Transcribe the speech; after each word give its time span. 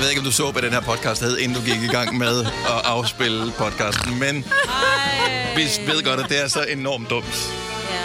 Jeg 0.00 0.04
ved 0.04 0.10
ikke, 0.10 0.20
om 0.20 0.24
du 0.24 0.32
så, 0.32 0.50
hvad 0.50 0.62
den 0.62 0.72
her 0.72 0.80
podcast 0.80 1.20
hed, 1.22 1.38
inden 1.38 1.56
du 1.58 1.64
gik 1.64 1.82
i 1.82 1.86
gang 1.86 2.18
med 2.18 2.40
at 2.44 2.80
afspille 2.84 3.52
podcasten, 3.58 4.18
men 4.18 4.44
Ej. 4.44 5.54
vi 5.56 5.62
ved 5.92 6.02
godt, 6.04 6.20
at 6.20 6.28
det 6.28 6.44
er 6.44 6.48
så 6.48 6.62
enormt 6.62 7.10
dumt. 7.10 7.50
Ja. 7.90 7.98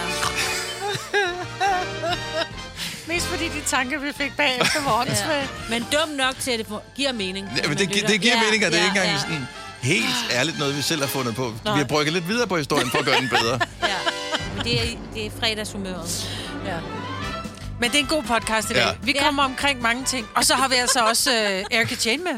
Mest 3.07 3.25
fordi 3.27 3.43
de 3.45 3.61
tanker, 3.67 3.99
vi 3.99 4.07
fik 4.17 4.37
bagefter 4.37 4.81
var 4.83 4.99
åndssvage. 5.01 5.41
Ja. 5.41 5.47
Men 5.69 5.81
dum 5.93 6.09
nok 6.17 6.35
til, 6.39 6.51
at 6.51 6.59
det 6.59 6.67
giver 6.95 7.11
mening. 7.11 7.47
Ja, 7.63 7.67
men 7.69 7.77
det, 7.77 7.89
gi- 7.89 8.03
det 8.07 8.21
giver 8.21 8.33
Ja, 8.35 8.41
mening, 8.45 8.65
og 8.65 8.71
det 8.71 8.79
er 8.79 8.83
ja, 8.83 8.89
ikke 8.89 8.99
engang 8.99 9.15
ja. 9.15 9.19
sådan 9.21 9.47
helt 9.81 10.05
ærligt 10.31 10.59
noget, 10.59 10.77
vi 10.77 10.81
selv 10.81 11.01
har 11.01 11.07
fundet 11.07 11.35
på. 11.35 11.53
Vi 11.63 11.69
har 11.77 11.83
brygget 11.83 12.13
lidt 12.13 12.27
videre 12.27 12.47
på 12.47 12.57
historien 12.57 12.89
for 12.91 12.97
at 12.97 13.05
gøre 13.05 13.19
den 13.21 13.29
bedre. 13.29 13.59
Ja. 13.83 13.87
Men 14.55 14.63
det 14.65 14.79
er, 14.79 14.85
det 15.13 15.25
er 15.25 15.29
fredagshumøret. 15.39 16.29
Ja. 16.65 16.75
Men 17.79 17.91
det 17.91 17.95
er 17.95 17.99
en 17.99 18.07
god 18.07 18.23
podcast 18.23 18.69
i 18.69 18.73
dag. 18.73 18.81
Ja. 18.81 18.87
Ja. 18.87 18.93
Vi 19.03 19.11
Ja. 19.15 19.23
kommer 19.25 19.43
omkring 19.43 19.81
mange 19.81 20.05
ting. 20.05 20.27
Og 20.35 20.45
så 20.45 20.53
har 20.55 20.67
vi 20.67 20.75
altså 20.75 20.99
også 20.99 21.29
uh, 21.31 21.77
Erika 21.77 21.95
Jane 22.05 22.23
med. 22.23 22.31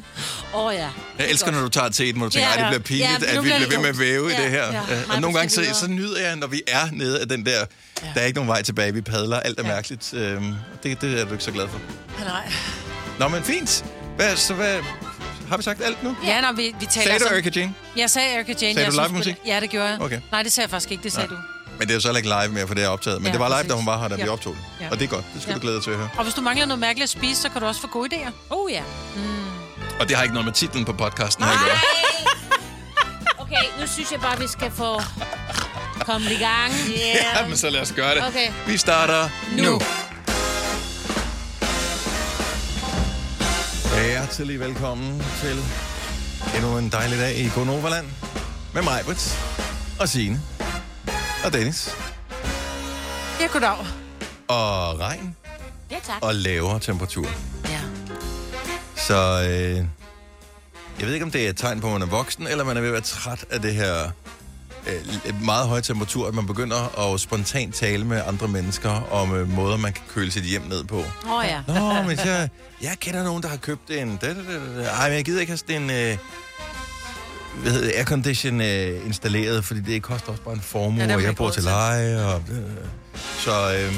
Åh 0.53 0.65
oh, 0.65 0.73
ja. 0.73 0.87
Jeg 1.19 1.29
elsker, 1.29 1.51
når 1.51 1.61
du 1.61 1.69
tager 1.69 1.89
til 1.89 2.13
hvor 2.15 2.25
du 2.25 2.29
tænker, 2.31 2.49
Ja. 2.49 2.67
at 2.67 2.73
det 2.73 2.83
bliver 2.83 2.99
pinligt, 2.99 3.21
Ja, 3.31 3.37
at 3.37 3.43
vi 3.43 3.49
bliver 3.49 3.59
ved 3.69 3.77
med 3.77 3.89
at 3.89 3.99
væve 3.99 4.25
i 4.25 4.29
dumt. 4.33 4.43
det 4.43 4.51
her. 4.51 4.65
Ja, 4.65 4.71
ja. 4.89 4.95
Øh, 5.01 5.09
Og 5.09 5.21
nogle 5.21 5.37
gange 5.37 5.49
så, 5.49 5.65
så 5.73 5.87
nyder 5.87 6.21
jeg, 6.21 6.35
når 6.35 6.47
vi 6.47 6.61
er 6.67 6.87
nede 6.91 7.21
af 7.21 7.27
den 7.29 7.45
der, 7.45 7.65
der 8.15 8.21
er 8.21 8.25
ikke 8.25 8.35
nogen 8.37 8.47
vej 8.49 8.61
tilbage, 8.61 8.93
vi 8.93 9.01
padler, 9.01 9.39
alt 9.39 9.59
er 9.59 9.63
mærkeligt. 9.63 10.13
Øhm, 10.13 10.55
Det, 10.83 11.01
det 11.01 11.21
er 11.21 11.25
du 11.25 11.31
ikke 11.31 11.43
så 11.43 11.51
glad 11.51 11.67
for. 11.67 11.79
Nej. 12.25 12.51
Nå, 13.19 13.27
men 13.27 13.43
fint. 13.43 13.85
Hvad, 14.15 14.35
så 14.35 14.53
hvad, 14.53 14.77
har 15.49 15.57
vi 15.57 15.63
sagt 15.63 15.81
alt 15.83 16.03
nu? 16.03 16.15
Ja, 16.25 16.41
når 16.41 16.51
vi, 16.51 16.75
vi 16.79 16.85
taler 16.85 17.05
Sagde 17.07 17.19
du 17.19 17.25
Erika 17.33 17.49
Jane? 17.55 17.73
Jeg 17.97 18.09
sagde 18.09 18.29
Erika 18.33 18.53
Jane. 18.61 18.73
Sagde 18.73 18.79
jeg 18.79 18.91
du 18.93 18.99
live 19.07 19.17
musik? 19.17 19.35
Ja, 19.45 19.59
det 19.59 19.69
gjorde 19.69 19.87
jeg. 19.89 20.01
Okay. 20.01 20.19
Nej, 20.31 20.43
det 20.43 20.51
sagde 20.51 20.65
jeg 20.65 20.69
faktisk 20.71 20.91
ikke. 20.91 21.03
Det 21.03 21.11
sagde 21.13 21.27
Nej. 21.27 21.37
du. 21.37 21.56
Men 21.79 21.87
det 21.87 21.89
er 21.89 21.93
jo 21.93 22.01
så 22.01 22.07
heller 22.07 22.17
ikke 22.17 22.29
live 22.41 22.53
mere, 22.53 22.67
for 22.67 22.73
det 22.75 22.83
er 22.83 22.87
optaget. 22.87 23.21
Men 23.21 23.25
Ja, 23.27 23.31
det 23.31 23.39
var 23.39 23.47
live, 23.47 23.55
præcis. 23.55 23.69
da 23.69 23.75
hun 23.75 23.85
var 23.85 23.99
her, 24.01 24.07
da 24.07 24.15
vi 24.15 24.21
Ja. 24.21 24.29
optog 24.31 24.53
det. 24.53 24.61
Ja. 24.81 24.89
Og 24.91 24.99
det 24.99 25.05
er 25.05 25.09
godt. 25.09 25.25
Det 25.33 25.41
skal 25.41 25.51
Ja. 25.51 25.55
du 25.55 25.61
glæde 25.61 25.75
dig 25.75 25.83
til 25.83 25.91
at 25.91 25.97
høre. 25.97 26.09
Og 26.17 26.23
hvis 26.23 26.33
du 26.33 26.41
mangler 26.41 26.65
noget 26.65 26.79
mærkeligt 26.79 27.03
at 27.03 27.09
spise, 27.09 27.41
så 27.41 27.49
kan 27.49 27.61
du 27.61 27.67
også 27.67 27.81
få 27.81 27.87
gode 27.87 28.15
idéer. 28.15 28.31
Oh 28.49 28.71
ja. 28.71 28.81
Og 29.99 30.07
det 30.09 30.15
har 30.15 30.23
ikke 30.23 30.33
noget 30.33 30.45
med 30.45 30.53
titlen 30.53 30.85
på 30.85 30.93
podcasten 30.93 31.43
her 31.45 31.51
at 31.51 31.57
gøre. 31.65 31.77
Okay, 33.39 33.63
nu 33.81 33.87
synes 33.87 34.11
jeg 34.11 34.19
bare, 34.21 34.39
vi 34.39 34.47
skal 34.47 34.71
få 34.71 35.01
komme 36.05 36.25
i 36.33 36.37
gang. 36.37 36.73
Ja, 37.35 37.47
men 37.47 37.57
så 37.57 37.69
lad 37.69 37.81
os 37.81 37.91
gøre 37.95 38.15
det. 38.15 38.27
Okay. 38.27 38.51
Vi 38.67 38.77
starter 38.77 39.29
nu. 39.57 39.63
Nu. 39.63 39.81
Hjertelig 44.05 44.59
velkommen 44.59 45.23
til 45.41 45.57
endnu 46.55 46.77
en 46.77 46.89
dejlig 46.89 47.19
dag 47.19 47.37
i 47.37 47.49
Gonoverland 47.55 48.07
med 48.73 48.81
mig, 48.81 49.01
Britt, 49.05 49.39
og 49.99 50.09
Signe, 50.09 50.41
og 51.45 51.53
Dennis, 51.53 51.95
Ja, 53.39 53.47
goddag. 53.47 53.77
og 54.47 54.99
regn, 54.99 55.35
Ja, 55.91 55.95
tak. 56.03 56.15
og 56.21 56.35
lavere 56.35 56.79
temperatur. 56.79 57.27
Ja. 57.69 57.79
Så 58.95 59.47
øh, 59.49 59.85
jeg 60.99 61.07
ved 61.07 61.13
ikke, 61.13 61.25
om 61.25 61.31
det 61.31 61.45
er 61.45 61.49
et 61.49 61.57
tegn 61.57 61.81
på, 61.81 61.87
at 61.87 61.93
man 61.93 62.01
er 62.01 62.05
voksen, 62.05 62.47
eller 62.47 62.63
man 62.63 62.77
er 62.77 62.81
ved 62.81 62.87
at 62.89 62.93
være 62.93 63.01
træt 63.01 63.45
af 63.49 63.61
det 63.61 63.73
her 63.75 64.11
øh, 64.87 65.41
meget 65.43 65.67
høje 65.67 65.81
temperatur, 65.81 66.27
at 66.27 66.33
man 66.33 66.47
begynder 66.47 67.13
at 67.13 67.19
spontant 67.19 67.75
tale 67.75 68.05
med 68.05 68.21
andre 68.27 68.47
mennesker 68.47 68.91
om 69.11 69.35
øh, 69.35 69.49
måder, 69.49 69.77
man 69.77 69.93
kan 69.93 70.03
køle 70.13 70.31
sit 70.31 70.43
hjem 70.43 70.61
ned 70.61 70.83
på. 70.83 70.97
Åh 71.25 71.31
oh, 71.31 71.45
ja. 71.45 71.61
Nå, 71.67 72.01
men 72.07 72.17
jeg, 72.25 72.49
jeg 72.81 72.97
kender 72.99 73.23
nogen, 73.23 73.43
der 73.43 73.49
har 73.49 73.57
købt 73.57 73.89
en... 73.91 74.17
Da, 74.17 74.27
da, 74.27 74.33
da, 74.33 74.81
da. 74.83 74.87
Ej, 74.89 75.07
men 75.09 75.15
jeg 75.15 75.25
gider 75.25 75.39
ikke 75.39 75.49
have 75.51 75.57
sådan 75.57 75.81
en... 75.81 75.89
Øh, 75.89 76.17
hvad 77.61 77.71
hedder 77.71 77.87
det, 77.87 77.93
aircondition 77.95 78.61
øh, 78.61 79.05
installeret, 79.05 79.65
fordi 79.65 79.79
det 79.81 80.01
koster 80.03 80.29
også 80.31 80.43
bare 80.43 80.53
en 80.53 80.61
formue, 80.61 81.03
Ja, 81.03 81.15
og 81.15 81.23
jeg 81.23 81.35
bor 81.35 81.49
til. 81.49 81.63
leje. 81.63 82.25
Og, 82.25 82.43
øh, 82.51 82.57
så, 83.39 83.73
øh, 83.75 83.93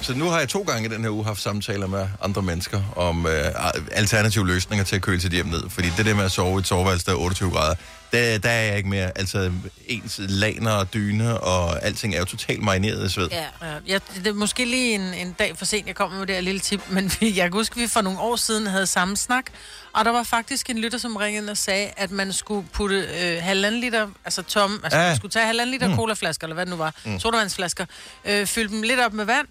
så 0.00 0.14
nu 0.14 0.24
har 0.28 0.38
jeg 0.38 0.48
to 0.48 0.62
gange 0.62 0.88
i 0.88 0.92
den 0.94 1.02
her 1.02 1.10
uge 1.10 1.24
haft 1.24 1.40
samtaler 1.40 1.86
med 1.86 2.06
andre 2.22 2.42
mennesker 2.42 2.82
om 2.96 3.26
øh, 3.26 3.44
alternative 3.92 4.46
løsninger 4.46 4.84
til 4.84 4.96
at 4.96 5.02
køle 5.02 5.20
sit 5.20 5.32
hjem 5.32 5.46
ned. 5.46 5.62
Fordi 5.70 5.88
det 5.96 6.06
der 6.06 6.14
med 6.14 6.24
at 6.24 6.32
sove 6.32 6.58
i 6.58 6.60
et 6.60 6.66
soveværelse, 6.66 7.06
der 7.06 7.12
er 7.12 7.16
28 7.16 7.50
grader, 7.50 7.74
der, 8.12 8.38
der 8.38 8.50
er 8.50 8.62
jeg 8.62 8.76
ikke 8.76 8.88
mere. 8.88 9.18
Altså 9.18 9.52
ens 9.86 10.20
laner 10.28 10.70
og 10.70 10.94
dyne 10.94 11.40
og 11.40 11.84
alting 11.84 12.14
er 12.14 12.18
jo 12.18 12.24
totalt 12.24 12.62
marineret 12.62 13.06
i 13.06 13.12
sved. 13.12 13.28
Ja. 13.30 13.44
Ja, 13.62 13.74
jeg, 13.86 14.00
det 14.16 14.26
er 14.26 14.32
måske 14.32 14.64
lige 14.64 14.94
en, 14.94 15.14
en 15.14 15.32
dag 15.38 15.52
for 15.58 15.64
sent, 15.64 15.86
jeg 15.86 15.94
kommer 15.94 16.18
med 16.18 16.26
det 16.26 16.34
her 16.34 16.42
lille 16.42 16.60
tip, 16.60 16.80
men 16.90 17.12
vi, 17.20 17.26
jeg 17.36 17.44
kan 17.44 17.52
huske, 17.52 17.72
at 17.76 17.82
vi 17.82 17.86
for 17.88 18.00
nogle 18.00 18.18
år 18.20 18.36
siden 18.36 18.66
havde 18.66 18.86
samme 18.86 19.16
snak, 19.16 19.44
og 19.94 20.04
der 20.04 20.10
var 20.10 20.22
faktisk 20.22 20.70
en 20.70 20.78
lytter, 20.78 20.98
som 20.98 21.16
ringede 21.16 21.50
og 21.50 21.56
sagde, 21.56 21.90
at 21.96 22.10
man 22.10 22.32
skulle 22.32 22.68
putte 22.72 22.96
øh, 22.96 23.42
halvanden 23.42 23.80
liter, 23.80 24.08
altså 24.24 24.42
tom, 24.42 24.80
altså 24.84 24.98
Ja. 24.98 25.06
man 25.08 25.16
skulle 25.16 25.32
tage 25.32 25.46
halvanden 25.46 25.70
liter 25.72 25.88
Mm. 25.88 25.96
colaflasker, 25.96 26.44
eller 26.46 26.54
hvad 26.54 26.66
det 26.66 26.70
nu 26.70 26.76
var, 26.76 26.94
mm. 27.04 27.20
sodavandsflasker, 27.20 27.86
øh, 28.24 28.46
fylde 28.46 28.68
dem 28.68 28.82
lidt 28.82 29.00
op 29.00 29.12
med 29.12 29.24
vand, 29.24 29.46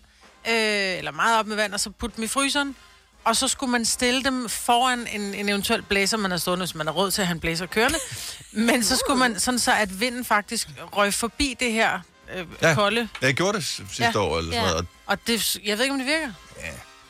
øh, 0.48 0.54
eller 0.98 1.12
meget 1.12 1.40
op 1.40 1.48
med 1.48 1.56
vand, 1.56 1.74
og 1.74 1.80
så 1.80 1.90
putte 1.90 2.16
dem 2.16 2.24
i 2.24 2.28
fryseren, 2.28 2.76
og 3.24 3.36
så 3.36 3.48
skulle 3.48 3.72
man 3.72 3.86
stille 3.86 4.24
dem 4.24 4.50
foran 4.50 5.08
en, 5.12 5.22
en 5.34 5.50
eventuel 5.50 5.82
blæser, 5.82 6.18
man 6.18 6.32
har 6.32 6.38
stående, 6.38 6.66
hvis 6.66 6.76
man 6.76 6.88
har 6.88 6.94
råd 6.94 7.12
til 7.12 7.22
at 7.22 7.28
have 7.28 7.34
en 7.36 7.40
blæser 7.40 7.66
kørende. 7.66 7.98
Men 8.52 8.84
så 8.84 8.96
skulle 8.96 9.20
man, 9.20 9.40
sådan 9.40 9.60
så 9.60 9.72
at 9.74 10.00
vinden 10.00 10.26
faktisk 10.26 10.68
røg 10.78 11.14
forbi 11.14 11.56
det 11.60 11.72
her 11.72 12.00
øh, 12.36 12.46
Ja. 12.62 12.68
ja. 12.70 12.76
kolde 12.76 13.10
Jeg 13.22 13.34
gjorde 13.34 13.58
det 13.58 13.66
sidste 13.66 14.04
Ja. 14.04 14.20
år, 14.20 14.38
eller 14.40 14.52
sådan 14.52 14.66
Ja. 14.66 14.70
noget. 14.72 14.76
og 14.76 14.86
og 15.06 15.28
det, 15.28 15.56
jeg 15.66 15.78
ved 15.78 15.84
ikke, 15.86 15.94
om 15.94 16.00
det 16.00 16.08
virker. 16.08 16.32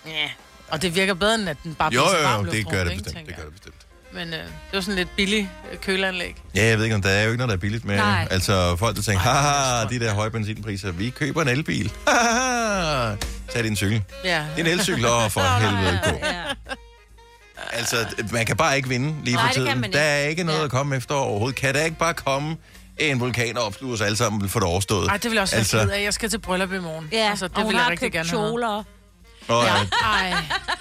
Ja. 0.05 0.11
Ja. 0.11 0.29
Og 0.73 0.81
det 0.81 0.95
virker 0.95 1.13
bedre, 1.13 1.35
end 1.35 1.50
at 1.50 1.57
den 1.63 1.75
bare 1.75 1.94
Jo, 1.94 2.01
bliver 2.03 2.22
jo, 2.23 2.28
varm 2.29 2.45
jo, 2.45 2.51
det 2.51 2.69
gør 2.69 2.84
det 2.84 2.91
ikke, 2.91 3.03
bestemt. 3.03 3.17
tænker 3.28 3.31
Det 3.35 3.44
gør 3.44 3.44
det 3.44 3.53
bestemt. 3.53 3.75
Men 4.13 4.28
øh, 4.34 4.39
det 4.39 4.47
var 4.73 4.81
sådan 4.81 4.95
lidt 4.95 5.09
billig 5.17 5.50
øh, 5.72 5.78
køleanlæg. 5.78 6.35
Ja, 6.56 6.66
jeg 6.66 6.78
ved 6.78 6.84
ikke, 6.84 6.95
om 6.95 7.01
der 7.01 7.09
er 7.09 7.23
jo 7.23 7.28
ikke 7.29 7.38
noget, 7.38 7.50
der 7.50 7.56
er 7.56 7.59
billigt 7.59 7.85
med. 7.85 7.95
Nej. 7.97 8.28
Altså, 8.31 8.75
folk, 8.75 8.95
der 8.95 9.01
tænker, 9.01 9.23
Nej, 9.23 9.33
er 9.33 9.41
haha, 9.41 9.88
de 9.89 10.00
der 10.00 10.13
høje 10.13 10.31
benzinpriser, 10.31 10.91
vi 10.91 11.09
køber 11.09 11.41
en 11.41 11.47
elbil. 11.47 11.91
Haha, 12.07 13.16
Tag 13.53 13.63
din 13.63 13.75
cykel. 13.75 14.01
Ja. 14.23 14.45
Det 14.56 14.62
er 14.67 14.72
en 14.72 14.79
elcykel, 14.79 15.06
og 15.06 15.31
for 15.31 15.41
helvede 15.62 16.00
gå. 16.03 16.28
Ja. 16.28 16.41
Altså, 17.73 17.97
man 18.31 18.45
kan 18.45 18.57
bare 18.57 18.78
ikke 18.78 18.89
vinde 18.89 19.16
lige 19.23 19.35
Nej, 19.35 19.44
for 19.47 19.53
det 19.53 19.67
kan 19.67 19.78
tiden. 19.78 19.81
Der 19.81 19.88
ikke. 19.88 20.00
er 20.00 20.28
ikke 20.28 20.44
noget 20.44 20.59
Ja. 20.59 20.66
at 20.66 20.72
komme 20.72 20.95
efter 20.95 21.16
overhovedet. 21.16 21.59
Kan 21.59 21.73
der 21.73 21.83
ikke 21.83 21.97
bare 21.97 22.13
komme 22.13 22.57
en 22.97 23.19
vulkan 23.19 23.57
og 23.57 23.63
opsluge 23.66 23.94
os 23.94 24.01
alle 24.01 24.17
sammen 24.17 24.50
for 24.50 24.59
det 24.59 24.67
overstået? 24.69 25.07
Ej, 25.07 25.17
det 25.17 25.23
vil 25.25 25.33
jeg 25.33 25.41
også 25.41 25.56
Altså- 25.56 25.85
være 25.85 25.95
af. 25.97 26.03
Jeg 26.03 26.13
skal 26.13 26.29
til 26.29 26.39
bryllup 26.39 26.73
i 26.73 26.79
morgen. 26.79 27.09
Ja, 27.12 27.29
altså, 27.29 27.47
det 27.47 27.56
og 27.57 27.62
hun 27.62 27.69
vil 27.69 27.75
jeg 27.75 27.83
har 27.83 27.91
rigtig 27.91 28.06
købt 28.12 28.28
gerne 28.28 28.29
have. 28.29 28.83
Og, 29.48 29.66
Ja. 29.66 29.74
Ej. 30.04 30.34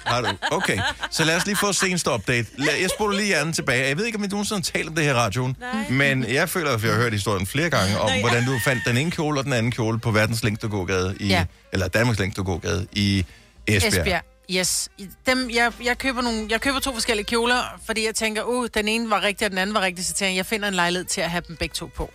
Har 0.05 0.21
du? 0.21 0.27
Okay, 0.51 0.79
så 1.11 1.23
lad 1.23 1.35
os 1.35 1.45
lige 1.45 1.55
få 1.55 1.73
seneste 1.73 2.11
update. 2.11 2.47
Jeg 2.59 2.89
spoler 2.97 3.17
lige 3.17 3.27
hjernen 3.27 3.53
tilbage. 3.53 3.87
Jeg 3.87 3.97
ved 3.97 4.05
ikke, 4.05 4.17
om 4.17 4.21
nogensinde 4.29 4.59
har 4.59 4.71
talt 4.79 4.89
om 4.89 4.95
det 4.95 5.03
her 5.03 5.11
i 5.11 5.15
radioen, 5.15 5.57
Nej. 5.59 5.89
men 5.89 6.23
jeg 6.33 6.49
føler, 6.49 6.71
at 6.71 6.83
jeg 6.83 6.91
har 6.93 7.01
hørt 7.01 7.13
historien 7.13 7.47
flere 7.47 7.69
gange 7.69 7.99
om, 7.99 8.11
hvordan 8.19 8.45
du 8.45 8.59
fandt 8.63 8.85
den 8.85 8.97
ene 8.97 9.11
kjole 9.11 9.39
og 9.39 9.43
den 9.43 9.53
anden 9.53 9.71
kjole 9.71 9.99
på 9.99 10.11
verdens 10.11 10.43
længste 10.43 10.67
gågade 10.67 11.15
i, 11.19 11.27
Ja. 11.27 11.45
eller 11.73 11.87
Danmarks 11.87 12.19
længste 12.19 12.43
gågade 12.43 12.87
i 12.91 13.25
Esbjerg. 13.67 13.93
Esbjerg. 14.01 14.21
Yes. 14.51 14.89
Dem, 15.25 15.49
jeg, 15.53 15.71
jeg, 15.83 15.97
køber 15.97 16.21
nogle, 16.21 16.47
jeg 16.49 16.61
køber 16.61 16.79
to 16.79 16.93
forskellige 16.93 17.25
kjoler, 17.25 17.63
fordi 17.85 18.05
jeg 18.05 18.15
tænker, 18.15 18.43
uh, 18.43 18.67
den 18.73 18.87
ene 18.87 19.09
var 19.09 19.21
rigtig, 19.21 19.45
og 19.45 19.51
den 19.51 19.57
anden 19.57 19.73
var 19.73 19.81
rigtig, 19.81 20.05
så 20.05 20.13
tænker 20.13 20.29
jeg, 20.29 20.37
jeg 20.37 20.45
finder 20.45 20.67
en 20.67 20.73
lejlighed 20.73 21.05
til 21.05 21.21
at 21.21 21.29
have 21.31 21.43
dem 21.47 21.55
begge 21.55 21.73
to 21.73 21.89
på. 21.95 22.13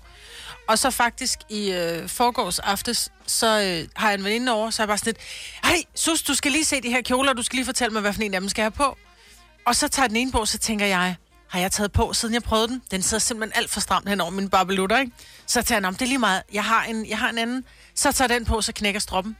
Og 0.68 0.78
så 0.78 0.90
faktisk 0.90 1.38
i 1.48 1.70
øh, 1.72 2.08
forgårs 2.08 2.58
aftes, 2.58 3.12
så 3.26 3.46
øh, 3.46 3.88
har 3.96 4.08
jeg 4.08 4.18
en 4.18 4.24
veninde 4.24 4.52
over, 4.52 4.70
så 4.70 4.82
er 4.82 4.84
jeg 4.84 4.88
bare 4.88 4.98
sådan 4.98 5.12
lidt, 5.12 5.18
hej, 5.64 5.84
sus, 5.94 6.22
du 6.22 6.34
skal 6.34 6.52
lige 6.52 6.64
se 6.64 6.80
de 6.80 6.90
her 6.90 7.02
kjoler, 7.02 7.32
du 7.32 7.42
skal 7.42 7.56
lige 7.56 7.66
fortælle 7.66 7.92
mig, 7.92 8.00
hvad 8.00 8.12
for 8.12 8.22
en 8.22 8.34
af 8.34 8.40
dem 8.40 8.48
skal 8.48 8.62
jeg 8.62 8.64
have 8.64 8.90
på. 8.90 8.96
Og 9.66 9.76
så 9.76 9.88
tager 9.88 10.04
jeg 10.04 10.10
den 10.10 10.16
ene 10.16 10.32
på, 10.32 10.46
så 10.46 10.58
tænker 10.58 10.86
jeg, 10.86 11.16
har 11.48 11.60
jeg 11.60 11.72
taget 11.72 11.92
på, 11.92 12.12
siden 12.12 12.34
jeg 12.34 12.42
prøvede 12.42 12.68
den? 12.68 12.82
Den 12.90 13.02
sidder 13.02 13.20
simpelthen 13.20 13.62
alt 13.62 13.70
for 13.70 13.80
stramt 13.80 14.08
hen 14.08 14.20
over 14.20 14.30
min 14.30 14.48
barbelutter, 14.48 14.98
ikke? 14.98 15.12
Så 15.46 15.62
tager 15.62 15.76
jeg 15.76 15.82
den 15.82 15.88
om, 15.88 15.94
det 15.94 16.02
er 16.02 16.06
lige 16.08 16.18
meget, 16.18 16.42
jeg 16.52 16.64
har, 16.64 16.84
en, 16.84 17.08
jeg 17.08 17.18
har 17.18 17.30
en 17.30 17.38
anden. 17.38 17.64
Så 17.94 18.12
tager 18.12 18.28
den 18.28 18.44
på, 18.44 18.60
så 18.60 18.72
knækker 18.72 19.00
stroppen. 19.00 19.36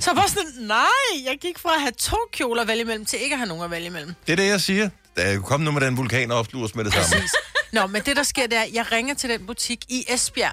Så 0.00 0.14
var 0.14 0.26
sådan, 0.26 0.50
nej, 0.58 1.24
jeg 1.24 1.38
gik 1.40 1.58
fra 1.58 1.74
at 1.74 1.80
have 1.80 1.92
to 1.98 2.16
kjoler 2.32 2.62
at 2.62 2.68
vælge 2.68 2.80
imellem, 2.80 3.04
til 3.04 3.22
ikke 3.22 3.34
at 3.34 3.38
have 3.38 3.48
nogen 3.48 3.64
at 3.64 3.70
vælge 3.70 3.86
imellem. 3.86 4.14
Det 4.26 4.32
er 4.32 4.36
det, 4.36 4.46
jeg 4.46 4.60
siger. 4.60 4.90
Der 5.16 5.40
kom 5.40 5.60
nu 5.60 5.70
med 5.70 5.80
den 5.80 5.96
vulkan 5.96 6.30
og 6.30 6.38
opsluge 6.38 6.64
os 6.64 6.74
med 6.74 6.84
det 6.84 6.92
samme. 6.92 7.06
Præcis. 7.10 7.32
Nå, 7.72 7.86
men 7.86 8.02
det 8.02 8.16
der 8.16 8.22
sker, 8.22 8.46
det 8.46 8.58
er, 8.58 8.62
at 8.62 8.72
jeg 8.72 8.92
ringer 8.92 9.14
til 9.14 9.30
den 9.30 9.46
butik 9.46 9.84
i 9.88 10.04
Esbjerg, 10.08 10.52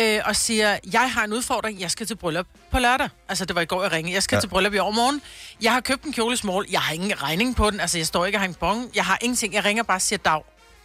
øh, 0.00 0.20
og 0.24 0.36
siger, 0.36 0.78
jeg 0.92 1.12
har 1.12 1.24
en 1.24 1.32
udfordring, 1.32 1.80
jeg 1.80 1.90
skal 1.90 2.06
til 2.06 2.14
bryllup 2.16 2.46
på 2.72 2.78
lørdag. 2.78 3.08
Altså, 3.28 3.44
det 3.44 3.54
var 3.56 3.60
i 3.62 3.64
går, 3.64 3.82
jeg 3.82 3.92
ringede. 3.92 4.14
Jeg 4.14 4.22
skal 4.22 4.36
Ja. 4.36 4.40
til 4.40 4.48
bryllup 4.48 4.74
i 4.74 4.78
overmorgen. 4.78 5.22
Jeg 5.62 5.72
har 5.72 5.80
købt 5.80 6.02
en 6.04 6.12
kjole 6.12 6.36
small. 6.36 6.66
Jeg 6.70 6.80
har 6.80 6.94
ingen 6.94 7.22
regning 7.22 7.56
på 7.56 7.70
den. 7.70 7.80
Altså, 7.80 7.98
jeg 7.98 8.06
står 8.06 8.26
ikke 8.26 8.36
og 8.36 8.40
har 8.40 8.48
en 8.48 8.54
bon. 8.54 8.90
Jeg 8.94 9.04
har 9.04 9.18
ingenting. 9.22 9.54
Jeg 9.54 9.64
ringer 9.64 9.82
bare 9.82 9.96
og 9.96 10.02
siger 10.02 10.18
dag. 10.18 10.40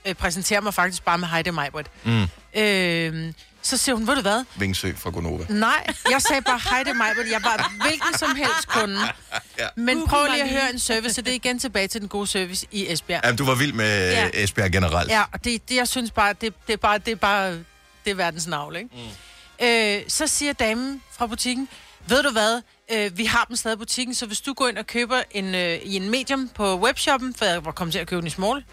Øh, 0.05 0.13
præsenterer 0.15 0.61
mig 0.61 0.73
faktisk 0.73 1.03
bare 1.05 1.17
med 1.17 1.27
Heidi 1.27 1.49
Majbrit. 1.49 1.85
Mm. 2.03 2.23
Øh, 2.55 3.33
så 3.67 3.77
siger 3.77 3.95
hun, 3.95 4.07
ved 4.07 4.15
du 4.15 4.21
hvad? 4.21 4.43
Vingsø 4.55 4.91
fra 4.97 5.09
Gonova. 5.09 5.45
Nej, 5.49 5.87
jeg 6.11 6.21
sagde 6.21 6.41
bare 6.41 6.59
Heidi 6.71 6.91
Majbrit. 6.93 7.31
Jeg 7.31 7.43
var 7.43 7.73
hvilken 7.81 8.17
som 8.17 8.35
helst 8.35 8.67
kunde. 8.67 8.99
Ja. 9.59 9.67
Men 9.75 9.95
Google 9.97 10.07
prøv 10.09 10.21
mig 10.21 10.31
lige 10.31 10.41
at 10.43 10.49
lige. 10.49 10.59
høre 10.61 10.73
en 10.73 10.79
service, 10.79 11.13
så 11.13 11.21
det 11.21 11.31
er 11.31 11.35
igen 11.35 11.59
tilbage 11.59 11.87
til 11.87 12.01
den 12.01 12.09
gode 12.09 12.27
service 12.27 12.67
i 12.71 12.91
Esbjerg. 12.91 13.21
Jamen, 13.23 13.37
du 13.37 13.45
var 13.45 13.55
vild 13.55 13.73
med 13.73 14.11
Ja. 14.11 14.23
ja. 14.23 14.29
Esbjerg 14.43 14.71
generelt. 14.71 15.09
Ja, 15.11 15.23
og 15.33 15.43
det, 15.43 15.69
det 15.69 15.75
jeg 15.75 15.87
synes 15.87 16.11
bare, 16.11 16.33
det, 16.41 16.53
det 16.67 16.73
er 16.73 16.77
bare, 16.77 16.97
det 16.97 17.11
er 17.11 17.15
bare, 17.15 17.51
det 18.05 18.11
er 18.11 18.15
verdens 18.15 18.47
navl, 18.47 18.75
ikke? 18.75 18.89
Mm. 19.59 19.65
Øh, 19.65 20.01
så 20.07 20.27
siger 20.27 20.53
damen 20.53 21.01
fra 21.17 21.27
butikken, 21.27 21.69
ved 22.07 22.23
du 22.23 22.31
hvad, 22.31 22.61
øh, 22.91 23.17
vi 23.17 23.25
har 23.25 23.45
dem 23.47 23.55
stadig 23.55 23.75
i 23.75 23.77
butikken, 23.77 24.15
så 24.15 24.25
hvis 24.25 24.41
du 24.41 24.53
går 24.53 24.67
ind 24.67 24.77
og 24.77 24.87
køber 24.87 25.21
en, 25.31 25.55
øh, 25.55 25.73
i 25.83 25.95
en 25.95 26.09
medium 26.09 26.49
på 26.55 26.79
webshoppen, 26.79 27.35
for 27.35 27.45
jeg 27.45 27.65
var 27.65 27.71
kommet 27.71 27.91
til 27.93 27.99
at 27.99 28.07
købe 28.07 28.19
den 28.19 28.27
i 28.27 28.29
small, 28.29 28.63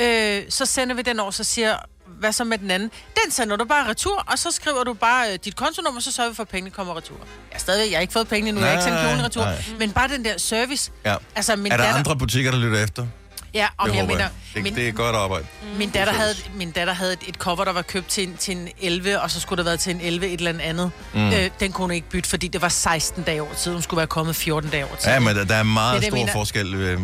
øh, 0.00 0.42
så 0.48 0.66
sender 0.66 0.94
vi 0.94 1.02
den 1.02 1.20
over, 1.20 1.30
så 1.30 1.44
siger 1.44 1.76
hvad 2.18 2.32
så 2.32 2.44
med 2.44 2.58
den 2.58 2.70
anden? 2.70 2.90
Den 3.24 3.30
sender 3.32 3.56
du 3.56 3.64
bare 3.64 3.88
retur, 3.88 4.24
og 4.26 4.38
så 4.38 4.50
skriver 4.50 4.84
du 4.84 4.92
bare 4.94 5.32
øh, 5.32 5.38
dit 5.44 5.56
kontonummer, 5.56 6.00
så 6.00 6.12
sørger 6.12 6.30
vi 6.30 6.36
for, 6.36 6.42
at 6.42 6.48
pengene 6.48 6.70
kommer 6.70 6.96
retur. 6.96 7.16
Jeg 7.50 7.56
er 7.56 7.58
stadig, 7.58 7.90
jeg 7.90 7.96
har 7.96 8.00
ikke 8.00 8.12
fået 8.12 8.28
pengene 8.28 8.52
nu, 8.52 8.60
jeg 8.60 8.68
har 8.68 8.72
ikke 8.72 8.84
sendt 8.84 8.96
Nej, 8.98 9.06
kjolen 9.08 9.24
retur. 9.24 9.44
nej. 9.44 9.64
Men 9.78 9.92
bare 9.92 10.08
den 10.08 10.24
der 10.24 10.38
service. 10.38 10.90
Ja. 11.04 11.14
Altså, 11.34 11.56
min 11.56 11.72
Er 11.72 11.76
der 11.76 11.84
datter, 11.84 11.98
andre 11.98 12.16
butikker, 12.16 12.50
der 12.50 12.58
lytter 12.58 12.84
efter? 12.84 13.06
Ja, 13.54 13.68
og 13.76 13.88
Det 13.88 13.94
jeg 13.96 14.06
mener, 14.06 14.20
jeg. 14.20 14.30
Det, 14.54 14.62
min, 14.62 14.74
det 14.74 14.88
er 14.88 14.92
godt 14.92 15.16
arbejde. 15.16 15.46
min, 15.78 15.90
datter 15.90 16.12
er 16.12 16.16
havde, 16.16 16.34
min 16.54 16.70
datter 16.70 16.92
havde 16.94 17.12
et, 17.12 17.18
et 17.28 17.34
cover, 17.34 17.64
der 17.64 17.72
var 17.72 17.82
købt 17.82 18.08
til 18.08 18.28
en, 18.28 18.36
til 18.36 18.56
en 18.56 18.68
11, 18.80 19.20
og 19.20 19.30
så 19.30 19.40
skulle 19.40 19.56
det 19.56 19.64
have 19.64 19.70
været 19.70 19.80
til 19.80 19.94
en 19.94 20.00
11 20.00 20.26
et 20.26 20.38
eller 20.40 20.62
andet. 20.62 20.90
Mm. 21.14 21.28
Øh, 21.32 21.50
den 21.60 21.72
kunne 21.72 21.82
hun 21.82 21.90
ikke 21.90 22.08
bytte, 22.08 22.28
fordi 22.28 22.48
det 22.48 22.62
var 22.62 22.68
16 22.68 23.22
dage 23.22 23.42
over 23.42 23.54
tid. 23.54 23.72
Hun 23.72 23.82
skulle 23.82 23.98
være 23.98 24.06
kommet 24.06 24.36
14 24.36 24.70
dage 24.70 24.84
over 24.84 24.96
tid. 24.96 25.10
Ja, 25.10 25.18
men 25.20 25.36
der, 25.36 25.44
der 25.44 25.54
er 25.54 25.62
meget 25.62 26.00
Det 26.00 26.06
stor 26.08 26.16
mener. 26.16 26.32
forskel 26.32 26.74
øh, 26.74 27.00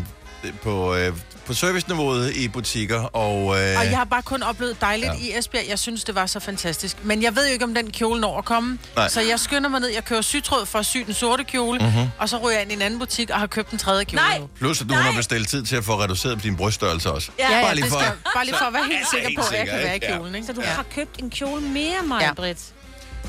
på, 0.62 0.94
øh, 0.94 1.12
på 1.48 1.54
serviceniveauet 1.54 2.36
i 2.36 2.48
butikker, 2.48 3.00
og... 3.00 3.40
Øh, 3.40 3.78
Og 3.78 3.84
jeg 3.84 3.96
har 3.96 4.04
bare 4.04 4.22
kun 4.22 4.42
oplevet 4.42 4.80
dejligt 4.80 5.12
Ja. 5.12 5.18
i 5.34 5.38
Esbjerg. 5.38 5.64
Jeg 5.68 5.78
synes, 5.78 6.04
det 6.04 6.14
var 6.14 6.26
så 6.26 6.40
fantastisk. 6.40 6.96
Men 7.04 7.22
jeg 7.22 7.36
ved 7.36 7.46
jo 7.46 7.52
ikke, 7.52 7.64
om 7.64 7.74
den 7.74 7.90
kjole 7.90 8.20
når 8.20 8.38
at 8.38 8.44
komme. 8.44 8.78
Nej. 8.96 9.08
Så 9.08 9.20
jeg 9.20 9.40
skynder 9.40 9.68
mig 9.70 9.80
ned. 9.80 9.88
Jeg 9.88 10.04
kører 10.04 10.20
sytråd 10.22 10.66
for 10.66 10.78
at 10.78 10.86
sy 10.86 10.96
den 11.06 11.14
sorte 11.14 11.44
kjole. 11.44 11.78
Mhm. 11.78 11.88
Mm-hmm. 11.88 12.08
Og 12.18 12.28
så 12.28 12.36
ryger 12.38 12.52
jeg 12.52 12.62
ind 12.62 12.70
i 12.70 12.74
en 12.74 12.82
anden 12.82 12.98
butik 13.00 13.30
og 13.30 13.38
har 13.38 13.46
købt 13.46 13.70
en 13.70 13.78
tredje 13.78 14.04
kjole 14.04 14.22
Nej. 14.22 14.38
nu. 14.38 14.48
Plus, 14.58 14.80
at 14.80 14.88
du 14.88 14.94
har 14.94 15.12
bestilt 15.16 15.48
tid 15.48 15.62
til 15.64 15.76
at 15.76 15.84
få 15.84 16.02
reduceret 16.02 16.42
din 16.42 16.56
bryststørrelse 16.56 17.10
også. 17.12 17.30
Ja, 17.38 17.60
Bare 17.62 17.74
lige 17.74 17.90
for- 17.90 17.98
skal, 18.00 18.12
bare 18.34 18.44
lige 18.44 18.56
for 18.58 18.64
at 18.66 18.72
være 18.72 18.84
helt 18.96 19.06
sikker 19.14 19.42
på, 19.42 19.46
at 19.52 19.58
jeg 19.58 19.66
kan 19.68 19.78
være 19.78 19.96
i 19.96 19.98
kjolen. 19.98 20.34
Ikke? 20.34 20.46
Så 20.46 20.52
du 20.52 20.60
ja. 20.60 20.66
har 20.68 20.84
købt 20.94 21.18
en 21.22 21.30
kjole 21.30 21.62
mere, 21.62 22.02
mig, 22.04 22.20
Ja. 22.20 22.32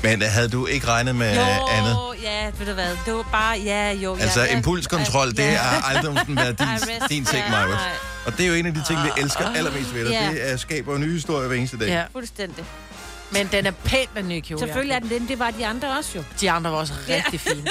Ja. 0.04 0.08
Men 0.16 0.22
havde 0.22 0.48
du 0.48 0.66
ikke 0.66 0.86
regnet 0.86 1.16
med 1.16 1.34
Jo, 1.36 1.40
andet? 1.70 1.96
ja, 2.22 2.50
ved 2.58 2.66
du 2.66 2.72
hvad, 2.72 2.90
det 3.06 3.14
var 3.14 3.28
bare, 3.32 3.58
ja, 3.58 3.92
jo. 3.92 4.16
Altså, 4.20 4.40
ja, 4.40 4.46
ja, 4.46 4.56
impulskontrol, 4.56 5.30
det 5.30 5.38
ja. 5.38 5.56
har 5.56 5.88
aldrig 5.88 6.04
nogensinde 6.04 6.42
været 6.42 6.58
din, 6.58 6.66
din 7.16 7.24
ting, 7.24 7.44
ja, 7.44 7.50
Maja. 7.50 7.76
Og 8.26 8.36
det 8.36 8.44
er 8.44 8.48
jo 8.48 8.54
en 8.54 8.66
af 8.66 8.74
de 8.74 8.82
ting, 8.88 8.98
vi 9.04 9.08
elsker 9.22 9.48
allermest 9.50 9.94
ved 9.94 10.04
dig. 10.04 10.10
Ja. 10.12 10.30
Det 10.30 10.50
er, 10.50 10.56
skaber 10.56 10.94
en 10.96 11.00
ny 11.02 11.12
historie 11.12 11.48
hver 11.48 11.56
eneste 11.56 11.78
dag. 11.78 11.88
Ja. 11.88 12.02
Fuldstændig. 12.12 12.64
Men 13.32 13.48
den 13.52 13.66
er 13.66 13.70
pæn, 13.70 14.06
den 14.16 14.28
nye 14.28 14.40
kjole. 14.40 14.58
Selvfølgelig 14.60 14.94
er 14.94 14.98
den 14.98 15.08
den, 15.10 15.28
det 15.28 15.38
var 15.38 15.50
de 15.50 15.66
andre 15.66 15.98
også 15.98 16.10
jo. 16.16 16.22
De 16.40 16.50
andre 16.50 16.70
var 16.70 16.76
også 16.76 16.92
rigtig 17.08 17.40
fine. 17.40 17.64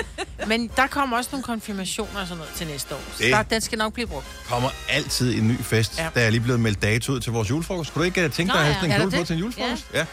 Men 0.47 0.71
der 0.75 0.87
kommer 0.87 1.17
også 1.17 1.29
nogle 1.31 1.43
konfirmationer 1.43 2.21
og 2.21 2.27
sådan 2.27 2.37
noget 2.37 2.53
til 2.55 2.67
næste 2.67 2.95
år. 2.95 3.01
Så 3.17 3.23
Det- 3.23 3.31
der, 3.31 3.43
den 3.43 3.61
skal 3.61 3.77
nok 3.77 3.93
blive 3.93 4.07
brugt. 4.07 4.25
kommer 4.49 4.69
altid 4.89 5.35
en 5.35 5.47
ny 5.47 5.63
fest. 5.63 5.97
Ja. 5.97 6.03
Ja. 6.03 6.09
Der 6.15 6.21
er 6.21 6.29
lige 6.29 6.41
blevet 6.41 6.59
meldt 6.59 6.81
dato 6.81 7.11
ud 7.11 7.19
til 7.19 7.31
vores 7.31 7.49
julefrokost. 7.49 7.93
Kunne 7.93 7.99
du 7.99 8.05
ikke 8.05 8.25
uh, 8.25 8.31
tænke 8.31 8.53
dig 8.53 8.61
Nå, 8.61 8.67
at 8.67 8.73
have 8.73 8.75
ja. 8.75 8.79
sådan 8.81 8.91
en 8.91 9.09
kjole 9.09 9.21
på 9.21 9.25
til 9.27 9.33
en 9.33 9.39
julefrokost? 9.39 9.85
Ja. 9.93 9.99
ja. 9.99 10.05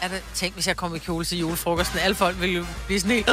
Er 0.00 0.08
det, 0.08 0.22
tænk, 0.34 0.54
hvis 0.54 0.66
jeg 0.66 0.76
kom 0.76 0.94
i 0.94 0.98
kjole 0.98 1.24
til 1.24 1.38
julefrokosten. 1.38 1.98
Alle 1.98 2.14
folk 2.14 2.40
ville 2.40 2.66
blive 2.86 3.00
sådan 3.00 3.14
helt... 3.16 3.30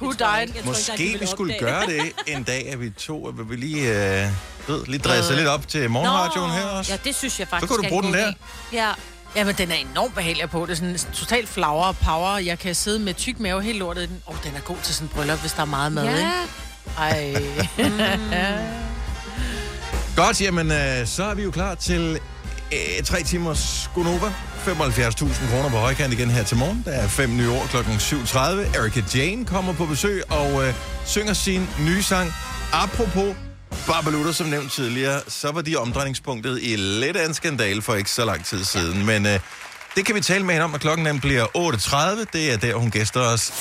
Who 0.00 0.12
died? 0.12 0.40
ikke. 0.42 0.56
Ikke, 0.56 0.68
Måske 0.68 0.92
de 1.14 1.18
vi 1.20 1.26
skulle 1.26 1.54
opdage 1.54 1.72
gøre 1.72 1.86
det 1.86 2.12
en 2.26 2.42
dag, 2.42 2.68
at 2.72 2.80
vi 2.80 2.90
to, 2.90 3.28
at 3.28 3.50
vi 3.50 3.56
lige, 3.56 3.82
uh, 3.90 4.68
ved, 4.68 4.86
lige 4.86 4.98
dresse 4.98 5.36
lidt 5.36 5.48
op 5.48 5.68
til 5.68 5.90
morgenradioen 5.90 6.50
her 6.50 6.64
også. 6.64 6.92
Ja, 6.92 6.98
det 7.04 7.14
synes 7.14 7.40
jeg 7.40 7.48
faktisk 7.48 7.72
Så 7.72 7.74
kan 7.74 7.82
du 7.82 7.86
er 7.86 7.90
bruge 8.00 8.08
en 8.08 8.14
den 8.14 8.22
der. 8.22 8.32
idé. 8.32 8.36
Ja. 8.72 8.90
Jamen, 9.36 9.54
den 9.54 9.70
er 9.70 9.74
enormt 9.74 10.14
behagelig 10.14 10.50
på. 10.50 10.62
Det 10.66 10.70
er 10.70 10.74
sådan 10.74 10.98
totalt 11.14 11.48
flower 11.48 11.84
og 11.84 11.96
power. 11.96 12.38
Jeg 12.38 12.58
kan 12.58 12.74
sidde 12.74 12.98
med 12.98 13.14
tyk 13.14 13.40
mave 13.40 13.62
helt 13.62 13.78
lortet 13.78 14.02
i 14.02 14.06
den. 14.06 14.22
Åh, 14.26 14.34
oh, 14.34 14.42
den 14.44 14.52
er 14.56 14.60
god 14.60 14.76
til 14.82 14.94
sådan 14.94 15.08
en 15.08 15.12
bryllup, 15.14 15.40
hvis 15.40 15.52
der 15.52 15.62
er 15.62 15.66
meget 15.66 15.92
mad, 15.92 16.04
ikke? 16.04 16.18
ja. 16.18 16.32
Ej. 16.98 17.34
Godt, 20.16 20.40
jamen 20.40 20.72
øh, 20.72 21.06
så 21.06 21.24
er 21.24 21.34
vi 21.34 21.42
jo 21.42 21.50
klar 21.50 21.74
til 21.74 22.18
øh, 22.72 23.04
tre 23.04 23.22
timers 23.22 23.90
Gonova. 23.94 24.32
75.000 24.66 25.50
kroner 25.50 25.70
på 25.70 25.76
højkant 25.76 26.12
igen 26.12 26.30
her 26.30 26.42
til 26.42 26.56
morgen. 26.56 26.82
Der 26.86 26.92
er 26.92 27.08
fem 27.08 27.36
nye 27.36 27.50
år 27.50 27.66
kl. 27.70 27.76
7.30. 27.76 28.38
Erika 28.78 29.00
Jane 29.14 29.44
kommer 29.44 29.72
på 29.72 29.86
besøg 29.86 30.32
og 30.32 30.66
øh, 30.66 30.74
synger 31.06 31.32
sin 31.32 31.68
nye 31.80 32.02
sang. 32.02 32.32
Apropos 32.72 33.36
Barbalutter, 33.86 34.32
som 34.32 34.46
nævnt 34.46 34.72
tidligere, 34.72 35.20
så 35.28 35.52
var 35.52 35.60
de 35.62 35.76
omdrejningspunktet 35.76 36.58
i 36.62 36.76
lidt 36.76 37.16
af 37.16 37.26
en 37.26 37.34
skandal 37.34 37.82
for 37.82 37.94
ikke 37.94 38.10
så 38.10 38.24
lang 38.24 38.44
tid 38.44 38.64
siden. 38.64 39.06
Men 39.06 39.26
øh, 39.26 39.40
det 39.96 40.06
kan 40.06 40.14
vi 40.14 40.20
tale 40.20 40.44
med 40.44 40.54
hende 40.54 40.64
om, 40.64 40.70
når 40.70 40.78
klokken 40.78 41.06
den 41.06 41.20
bliver 41.20 41.44
8.30. 41.44 42.24
Det 42.32 42.52
er 42.52 42.56
der, 42.56 42.74
hun 42.74 42.90
gæster 42.90 43.20
os. 43.20 43.52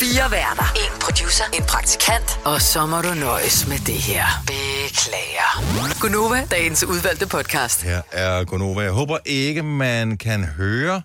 Fire 0.00 0.30
værter. 0.30 0.72
En 0.76 1.00
producer. 1.00 1.44
En 1.58 1.64
praktikant. 1.64 2.40
Og 2.44 2.62
så 2.62 2.86
må 2.86 3.02
du 3.02 3.14
nøjes 3.14 3.68
med 3.68 3.78
det 3.78 3.94
her. 3.94 4.24
Beklager. 4.46 6.00
Gunova, 6.00 6.46
dagens 6.50 6.84
udvalgte 6.84 7.26
podcast. 7.26 7.82
Her 7.82 8.02
er 8.12 8.44
Gonova. 8.44 8.80
Jeg 8.82 8.92
håber 8.92 9.18
ikke, 9.24 9.62
man 9.62 10.18
kan 10.18 10.44
høre, 10.44 11.02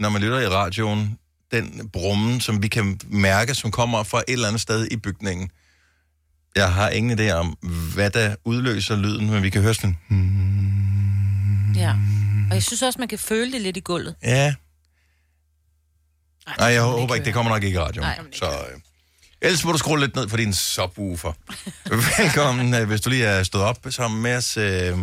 når 0.00 0.08
man 0.08 0.22
lytter 0.22 0.38
i 0.40 0.48
radioen, 0.48 1.18
den 1.52 1.90
brummen, 1.92 2.40
som 2.40 2.62
vi 2.62 2.68
kan 2.68 3.00
mærke, 3.08 3.54
som 3.54 3.70
kommer 3.70 4.02
fra 4.02 4.18
et 4.18 4.24
eller 4.32 4.48
andet 4.48 4.62
sted 4.62 4.88
i 4.90 4.96
bygningen. 4.96 5.50
Jeg 6.56 6.72
har 6.72 6.88
ingen 6.88 7.18
idé 7.20 7.32
om, 7.32 7.56
hvad 7.94 8.10
der 8.10 8.34
udløser 8.44 8.96
lyden, 8.96 9.30
men 9.30 9.42
vi 9.42 9.50
kan 9.50 9.62
høre 9.62 9.74
sådan. 9.74 9.96
ja. 10.10 10.16
Og 12.54 12.56
jeg 12.56 12.62
synes 12.62 12.82
også, 12.82 12.98
man 12.98 13.08
kan 13.08 13.18
føle 13.18 13.52
det 13.52 13.60
lidt 13.60 13.76
i 13.76 13.80
gulvet. 13.80 14.14
Ja. 14.22 14.54
Nej, 16.58 16.66
jeg 16.66 16.82
håber 16.82 17.02
ikke 17.02 17.14
ikke, 17.14 17.24
det 17.24 17.26
høre. 17.26 17.32
kommer 17.32 17.52
nok 17.52 17.62
ikke 17.62 17.76
i 17.76 17.78
radioen. 17.78 18.06
Nej, 18.08 18.18
så, 18.32 18.46
øh, 18.46 18.80
ellers 19.42 19.64
må 19.64 19.72
du 19.72 19.78
skrue 19.78 20.00
lidt 20.00 20.16
ned 20.16 20.28
for 20.28 20.36
din 20.36 20.52
subwoofer. 20.54 21.32
Velkommen, 22.22 22.74
øh, 22.74 22.86
hvis 22.88 23.00
du 23.00 23.10
lige 23.10 23.24
er 23.24 23.42
stået 23.42 23.64
op 23.64 23.78
sammen 23.90 24.22
med 24.22 24.36
os. 24.36 24.56
Øh, 24.56 24.98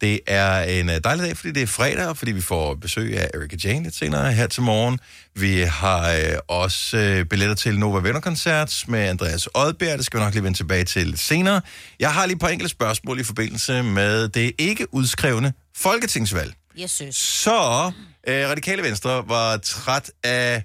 Det 0.00 0.20
er 0.26 0.62
en 0.62 0.90
øh, 0.90 1.00
dejlig 1.04 1.24
dag, 1.26 1.36
fordi 1.36 1.52
det 1.52 1.62
er 1.62 1.66
fredag, 1.66 2.06
og 2.06 2.16
fordi 2.16 2.32
vi 2.32 2.40
får 2.40 2.74
besøg 2.74 3.18
af 3.18 3.30
Erika 3.34 3.56
Jane 3.64 3.82
lidt 3.82 3.94
senere 3.96 4.32
her 4.32 4.46
til 4.46 4.62
morgen. 4.62 4.98
Vi 5.34 5.60
har 5.60 6.10
øh, 6.12 6.38
også 6.48 6.96
øh, 6.96 7.24
billetter 7.26 7.54
til 7.54 7.78
Nova 7.78 8.00
Venner-koncert 8.00 8.84
med 8.88 9.00
Andreas 9.00 9.48
Odbjerg. 9.54 9.98
Det 9.98 10.06
skal 10.06 10.20
vi 10.20 10.24
nok 10.24 10.32
lige 10.34 10.42
vende 10.44 10.58
tilbage 10.58 10.84
til 10.84 11.18
senere. 11.18 11.60
Jeg 12.00 12.12
har 12.14 12.26
lige 12.26 12.34
et 12.34 12.40
par 12.40 12.48
enkelte 12.48 12.70
spørgsmål 12.70 13.20
i 13.20 13.24
forbindelse 13.24 13.82
med 13.82 14.28
det 14.28 14.52
ikke 14.58 14.94
udskrevne 14.94 15.52
folketingsvalg. 15.76 16.54
Jeg 16.76 16.90
synes. 16.90 17.16
Så 17.16 17.92
øh, 18.28 18.48
Radikale 18.48 18.82
Venstre 18.82 19.28
var 19.28 19.56
træt 19.56 20.10
af 20.22 20.64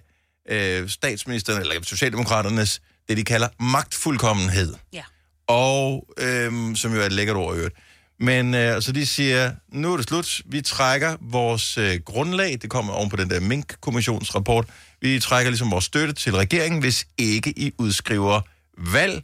øh, 0.50 0.90
statsministeren, 0.90 1.62
eller 1.62 1.84
Socialdemokraternes, 1.84 2.82
det 3.10 3.18
de 3.18 3.24
kalder 3.24 3.48
magtfuldkommenhed. 3.60 4.76
Ja. 4.94 5.04
Og, 5.48 6.08
øh, 6.18 6.76
som 6.76 6.94
jo 6.94 7.02
er 7.02 7.06
et 7.06 7.12
lækkert 7.12 7.38
ord 7.38 7.56
i 7.56 7.58
øvrigt. 7.58 7.76
Men 8.20 8.54
øh, 8.54 8.82
så 8.82 8.92
de 8.92 9.06
siger, 9.06 9.52
nu 9.72 9.94
er 9.94 9.98
det 9.98 10.08
slut, 10.08 10.42
vi 10.46 10.62
trækker 10.62 11.18
vores 11.22 11.78
øh, 11.78 12.00
grundlag, 12.06 12.60
det 12.62 12.70
kommer 12.70 12.94
oven 12.94 13.10
på 13.10 13.16
den 13.16 13.30
der 13.30 13.40
Mink-kommissionsrapport, 13.40 14.66
vi 15.02 15.20
trækker 15.20 15.50
ligesom 15.50 15.72
vores 15.72 15.86
støtte 15.86 16.14
til 16.14 16.36
regeringen, 16.36 16.82
hvis 16.82 17.08
ikke 17.18 17.60
I 17.60 17.72
udskriver 17.78 18.42
valg 18.78 19.24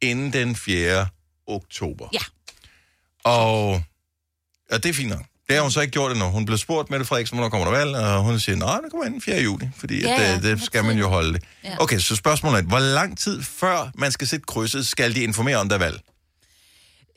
inden 0.00 0.32
den 0.32 0.56
4. 0.56 1.06
oktober. 1.46 2.08
Ja. 2.12 2.18
Og 3.24 3.82
ja, 4.70 4.76
det 4.76 4.86
er 4.86 4.92
fint 4.92 5.08
nok. 5.10 5.24
Det 5.48 5.56
har 5.56 5.62
hun 5.62 5.70
så 5.70 5.80
ikke 5.80 5.92
gjort 5.92 6.12
endnu. 6.12 6.26
Hun 6.26 6.44
blev 6.44 6.58
spurgt, 6.58 6.90
Mette 6.90 7.06
Frederiksen, 7.06 7.36
hvornår 7.38 7.48
kommer 7.50 7.70
der 7.72 7.78
valg, 7.78 7.96
og 7.96 8.22
hun 8.22 8.40
siger, 8.40 8.56
nej, 8.56 8.78
det 8.84 8.90
kommer 8.90 9.06
inden 9.06 9.20
4. 9.20 9.40
juli, 9.42 9.68
fordi 9.76 10.00
Ja, 10.00 10.10
ja, 10.10 10.22
ja, 10.22 10.36
at, 10.36 10.42
det, 10.42 10.62
skal 10.62 10.84
man 10.84 10.98
jo 10.98 11.08
holde 11.08 11.32
det. 11.32 11.42
Ja. 11.64 11.76
Okay, 11.80 11.98
så 11.98 12.16
spørgsmålet 12.16 12.58
er, 12.58 12.62
hvor 12.62 12.78
lang 12.78 13.18
tid 13.18 13.42
før 13.42 13.90
man 13.94 14.12
skal 14.12 14.26
sætte 14.26 14.46
krydset, 14.46 14.86
skal 14.86 15.14
de 15.14 15.20
informere 15.22 15.56
om 15.56 15.68
der 15.68 15.78
valg? 15.78 16.00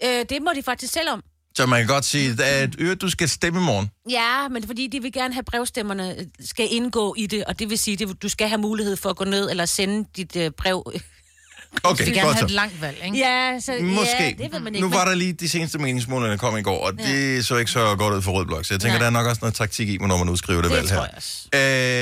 Øh, 0.04 0.26
det 0.30 0.42
må 0.42 0.52
de 0.56 0.64
faktisk 0.64 0.94
selv 0.94 1.10
om. 1.10 1.24
Så 1.56 1.66
man 1.66 1.80
kan 1.80 1.88
godt 1.88 2.06
sige, 2.06 2.44
at 2.44 2.76
øh, 2.78 2.98
du 3.02 3.10
skal 3.10 3.30
stemme 3.30 3.60
i 3.60 3.64
morgen. 3.64 3.90
Ja, 4.10 4.48
men 4.48 4.68
fordi 4.68 4.88
de 4.88 5.02
vil 5.02 5.14
gerne 5.14 5.34
have 5.34 5.44
brevstemmerne 5.44 6.16
øh, 6.20 6.26
skal 6.46 6.68
indgå 6.72 7.16
i 7.18 7.26
det, 7.28 7.44
og 7.46 7.60
det 7.60 7.70
vil 7.70 7.78
sige, 7.78 8.04
at 8.04 8.22
du 8.22 8.30
skal 8.30 8.48
have 8.48 8.62
mulighed 8.62 8.96
for 8.96 9.10
at 9.10 9.16
gå 9.16 9.24
ned 9.24 9.50
eller 9.50 9.66
sende 9.66 10.10
dit 10.16 10.36
øh, 10.36 10.52
brev. 10.52 10.84
Okay, 11.84 12.06
Vi 12.06 12.12
gerne 12.12 12.22
godt 12.28 12.36
have 12.36 12.44
et 12.46 12.50
så. 12.50 12.56
langt 12.56 12.82
valg, 12.82 12.98
ikke? 13.06 13.18
ja, 13.18 13.60
så, 13.60 13.78
Måske. 13.82 14.24
ja, 14.24 14.30
det 14.44 14.52
ved 14.54 14.60
man 14.60 14.76
ikke. 14.76 14.88
nu 14.88 14.94
var 14.94 15.06
der 15.06 15.16
lige 15.16 15.34
de 15.34 15.50
seneste 15.50 15.78
meningsmålinger, 15.80 16.30
der 16.30 16.38
kom 16.38 16.58
i 16.58 16.62
går, 16.62 16.86
og 16.88 16.94
ja. 17.00 17.04
det 17.08 17.46
så 17.46 17.56
ikke 17.58 17.72
så 17.72 17.96
godt 17.96 18.14
ud 18.14 18.22
for 18.22 18.32
Rød 18.32 18.46
Blok. 18.46 18.66
Så 18.66 18.74
jeg 18.74 18.82
tænker, 18.82 18.94
Nej. 18.94 19.00
der 19.00 19.06
er 19.06 19.10
nok 19.10 19.28
også 19.28 19.40
noget 19.42 19.56
taktik 19.56 19.90
i, 19.90 19.98
hvornår 19.98 20.18
man 20.18 20.30
udskriver 20.30 20.62
det, 20.62 20.72
Det 20.72 20.78
valg 20.78 20.90
tror 20.90 20.96
her. 20.96 21.04
jeg 21.04 21.14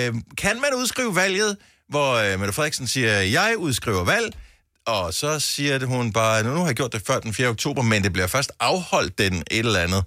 også. 0.10 0.16
Øh, 0.16 0.22
kan 0.38 0.56
man 0.62 0.70
udskrive 0.78 1.16
valget, 1.16 1.58
hvor 1.90 2.14
øh, 2.16 2.40
Mette 2.40 2.54
Frederiksen 2.54 2.88
siger, 2.88 3.12
jeg 3.22 3.54
udskriver 3.58 4.04
valg, 4.04 4.34
og 4.88 5.14
så 5.14 5.40
siger 5.40 5.78
det 5.78 5.88
hun 5.88 6.14
bare, 6.14 6.44
nu 6.44 6.50
har 6.60 6.66
jeg 6.66 6.76
gjort 6.76 6.94
det 6.94 7.02
før 7.08 7.20
den 7.20 7.34
4. 7.34 7.48
oktober, 7.48 7.82
men 7.82 8.04
det 8.04 8.14
bliver 8.14 8.28
først 8.28 8.52
afholdt 8.60 9.18
den 9.18 9.34
et 9.52 9.60
eller 9.60 9.80
andet 9.80 10.04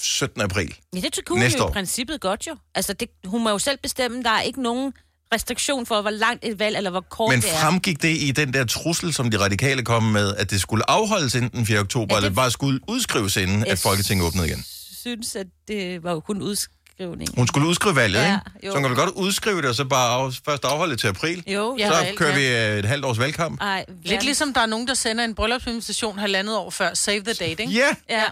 17. 0.00 0.40
april. 0.42 0.74
Ja, 0.94 1.00
det 1.00 1.18
kunne 1.26 1.36
hun 1.36 1.42
Næste 1.44 1.58
jo 1.58 1.68
i 1.68 1.72
princippet 1.72 2.20
godt 2.20 2.46
jo. 2.46 2.56
Altså, 2.74 2.92
det, 2.92 3.08
hun 3.24 3.42
må 3.42 3.50
jo 3.50 3.58
selv 3.58 3.78
bestemme, 3.82 4.22
der 4.22 4.30
er 4.30 4.40
ikke 4.40 4.62
nogen 4.62 4.92
restriktion 5.34 5.86
for, 5.86 6.00
hvor 6.00 6.10
langt 6.10 6.44
et 6.44 6.58
valg, 6.58 6.76
eller 6.76 6.90
hvor 6.90 7.00
kort 7.10 7.30
Men 7.32 7.40
det 7.42 7.50
er. 7.52 7.56
fremgik 7.58 8.02
det 8.02 8.16
i 8.22 8.30
den 8.30 8.52
der 8.54 8.64
trussel, 8.64 9.12
som 9.12 9.30
de 9.30 9.38
radikale 9.40 9.82
kom 9.84 10.02
med, 10.02 10.34
at 10.36 10.50
det 10.50 10.60
skulle 10.60 10.90
afholdes 10.90 11.34
inden 11.34 11.50
den 11.50 11.66
4. 11.66 11.78
oktober, 11.80 12.14
Ja, 12.14 12.20
det- 12.20 12.26
eller 12.26 12.34
bare 12.36 12.50
skulle 12.50 12.80
udskrives 12.88 13.36
inden, 13.36 13.62
at 13.62 13.68
Jeg 13.68 13.78
Folketinget 13.78 14.26
åbnede 14.26 14.46
igen? 14.46 14.64
synes, 15.00 15.36
at 15.36 15.46
det 15.68 16.02
var 16.02 16.10
jo 16.12 16.20
kun 16.20 16.42
udskrivning. 16.42 17.28
Hun 17.36 17.46
skulle 17.46 17.68
udskrive 17.68 17.96
valget, 17.96 18.18
Ja, 18.20 18.24
ikke? 18.34 18.66
jo. 18.66 18.70
Så 18.70 18.76
hun 18.76 18.82
kan 18.82 18.90
vel 18.90 18.98
godt 18.98 19.10
udskrive 19.10 19.56
det, 19.62 19.64
og 19.68 19.74
så 19.74 19.84
bare 19.84 20.20
af, 20.26 20.32
først 20.44 20.64
afholde 20.64 20.92
det 20.92 21.00
til 21.00 21.06
april. 21.08 21.44
Jo, 21.46 21.76
Ja, 21.78 21.88
så 21.88 22.06
kører 22.16 22.38
ja. 22.38 22.66
vi 22.68 22.72
øh, 22.72 22.78
et 22.78 22.84
halvt 22.84 23.04
års 23.04 23.18
valgkamp. 23.18 23.60
Ej, 23.60 23.84
Lidt 24.02 24.22
ligesom 24.24 24.54
der 24.54 24.60
er 24.60 24.66
nogen, 24.66 24.88
der 24.88 24.94
sender 24.94 25.24
en 25.24 25.34
bryllupsinvitation 25.34 26.18
halvandet 26.18 26.56
år 26.56 26.70
før 26.70 26.94
Save 26.94 27.20
the 27.20 27.32
Date, 27.32 27.62
ikke? 27.62 27.72
Ja, 27.72 27.88
Ja. 28.10 28.22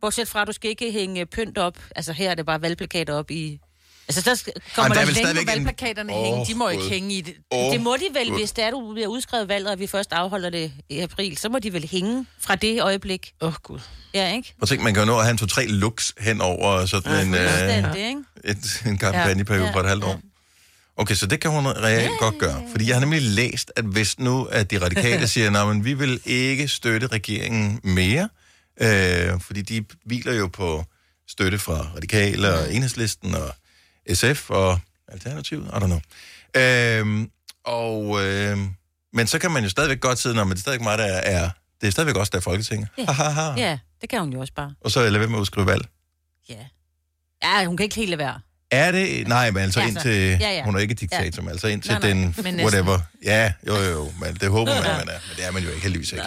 Bortset 0.00 0.28
fra, 0.28 0.40
at 0.42 0.46
du 0.48 0.52
skal 0.52 0.70
ikke 0.70 0.92
hænge 0.92 1.26
pynt 1.26 1.58
op. 1.58 1.78
Altså, 1.96 2.12
her 2.12 2.30
er 2.30 2.34
det 2.34 2.46
bare 2.46 2.62
valgplakater 2.62 3.14
op 3.14 3.30
i... 3.30 3.58
Altså, 4.08 4.20
der 4.30 4.34
skal, 4.34 4.52
kommer 4.74 4.94
der 4.94 5.00
er 5.00 5.04
der 5.04 5.06
vel 5.06 5.14
Længe 5.14 5.26
stadigvæk 5.26 5.42
en- 5.42 5.48
valgplakaterne 5.48 6.12
Åh, 6.14 6.24
hænge. 6.24 6.46
De 6.46 6.54
må 6.58 6.68
ikke 6.68 6.84
hænge 6.88 7.14
i 7.14 7.20
det. 7.20 7.34
Åh, 7.50 7.72
Det 7.72 7.80
må 7.80 7.96
de 7.96 8.18
vel, 8.20 8.32
hvis 8.32 8.52
det 8.52 8.64
er, 8.64 8.70
du 8.70 8.92
bliver 8.92 9.08
udskrevet 9.08 9.48
valget, 9.48 9.70
og 9.70 9.78
vi 9.78 9.86
først 9.86 10.12
afholder 10.12 10.50
det 10.50 10.72
i 10.90 10.98
april. 11.00 11.36
Så 11.36 11.48
må 11.48 11.58
de 11.58 11.72
vel 11.72 11.88
hænge 11.92 12.26
fra 12.40 12.54
det 12.56 12.82
øjeblik. 12.82 13.32
Åh, 13.40 13.48
oh, 13.48 13.54
gud. 13.62 13.78
Ja, 14.14 14.32
ikke? 14.34 14.54
At 14.62 14.68
tænke, 14.68 14.84
man 14.84 14.94
kan 14.94 15.00
jo 15.02 15.06
nå 15.06 15.16
at 15.18 15.24
have 15.24 15.30
en 15.30 15.38
to-tre 15.38 15.66
looks 15.66 16.14
hen 16.20 16.40
over 16.40 16.86
sådan 16.86 17.26
en, 17.26 17.34
øh, 17.34 17.96
ikke? 17.96 18.20
et, 18.44 18.82
en 18.86 18.98
kampagneperiode 18.98 19.66
Ja, 19.66 19.72
på 19.72 19.80
et 19.80 19.86
halvt 19.88 20.04
ja. 20.04 20.08
år. 20.08 20.20
Okay, 20.96 21.14
så 21.14 21.26
det 21.26 21.40
kan 21.40 21.50
hun 21.50 21.66
reelt 21.66 22.18
godt 22.18 22.38
gøre. 22.38 22.62
Fordi 22.70 22.86
jeg 22.88 22.96
har 22.96 23.00
nemlig 23.00 23.22
læst, 23.22 23.72
at 23.76 23.84
hvis 23.84 24.18
nu 24.18 24.44
at 24.44 24.70
de 24.70 24.78
radikale 24.78 25.28
siger, 25.32 25.70
at 25.70 25.84
vi 25.84 25.94
vil 25.94 26.20
ikke 26.24 26.68
støtte 26.68 27.06
regeringen 27.06 27.80
mere, 27.84 28.28
Øh, 28.80 29.40
fordi 29.40 29.62
de 29.62 29.84
hviler 30.06 30.32
jo 30.32 30.46
på 30.48 30.84
støtte 31.28 31.58
fra 31.58 31.86
Radikale 31.96 32.54
og 32.54 32.74
Enhedslisten 32.74 33.34
og 33.34 33.54
SF 34.12 34.50
og 34.50 34.80
Alternativet, 35.08 35.64
I 35.64 35.76
don't 35.76 35.86
know. 35.86 36.00
Øh, 36.56 37.26
og, 37.64 38.24
øh, 38.24 38.58
men 39.12 39.26
så 39.26 39.38
kan 39.38 39.50
man 39.50 39.62
jo 39.62 39.68
stadigvæk 39.68 40.00
godt 40.00 40.18
sidde, 40.18 40.34
når 40.34 40.44
man 40.44 40.50
det 40.50 40.56
er 40.58 40.60
stadigvæk 40.60 40.84
mig, 40.84 40.98
der 40.98 41.04
er, 41.04 41.50
det 41.80 41.86
er 41.86 41.90
stadigvæk 41.90 42.16
også 42.16 42.30
der 42.30 42.38
er 42.38 42.42
Folketinget. 42.42 42.88
Ja. 42.98 43.12
Ha. 43.12 43.52
Ja, 43.56 43.78
det 44.00 44.08
kan 44.08 44.20
hun 44.20 44.32
jo 44.32 44.40
også 44.40 44.52
bare. 44.52 44.74
Og 44.80 44.90
så 44.90 45.00
lade 45.00 45.18
være 45.18 45.28
med 45.28 45.36
at 45.36 45.40
udskrive 45.40 45.66
valg. 45.66 45.86
Ja. 46.48 46.54
Ja, 47.42 47.64
hun 47.66 47.76
kan 47.76 47.84
ikke 47.84 47.96
helt 47.96 48.10
lade 48.10 48.18
være. 48.18 48.40
Er 48.70 48.92
det? 48.92 49.28
Nej, 49.28 49.50
men 49.50 49.62
altså 49.62 49.80
Ja, 49.80 49.86
indtil... 49.86 50.10
ja, 50.12 50.36
ja. 50.38 50.64
Hun 50.64 50.74
er 50.76 50.78
ikke 50.78 50.94
diktator, 50.94 51.42
men 51.42 51.50
altså 51.50 51.66
indtil 51.68 51.92
Nej, 51.92 52.00
nej, 52.00 52.08
den... 52.08 52.34
men. 52.44 52.60
Whatever. 52.60 52.98
Ja, 53.24 53.52
jo, 53.66 53.76
jo, 53.76 53.90
jo. 53.90 54.12
Men 54.20 54.34
det 54.34 54.50
håber 54.50 54.74
man, 54.74 54.84
at 54.84 54.96
man 55.06 55.08
er. 55.08 55.18
Men 55.28 55.36
det 55.36 55.46
er 55.46 55.50
man 55.50 55.62
jo 55.62 55.68
ikke, 55.68 55.82
heldigvis 55.82 56.12
ikke. 56.12 56.24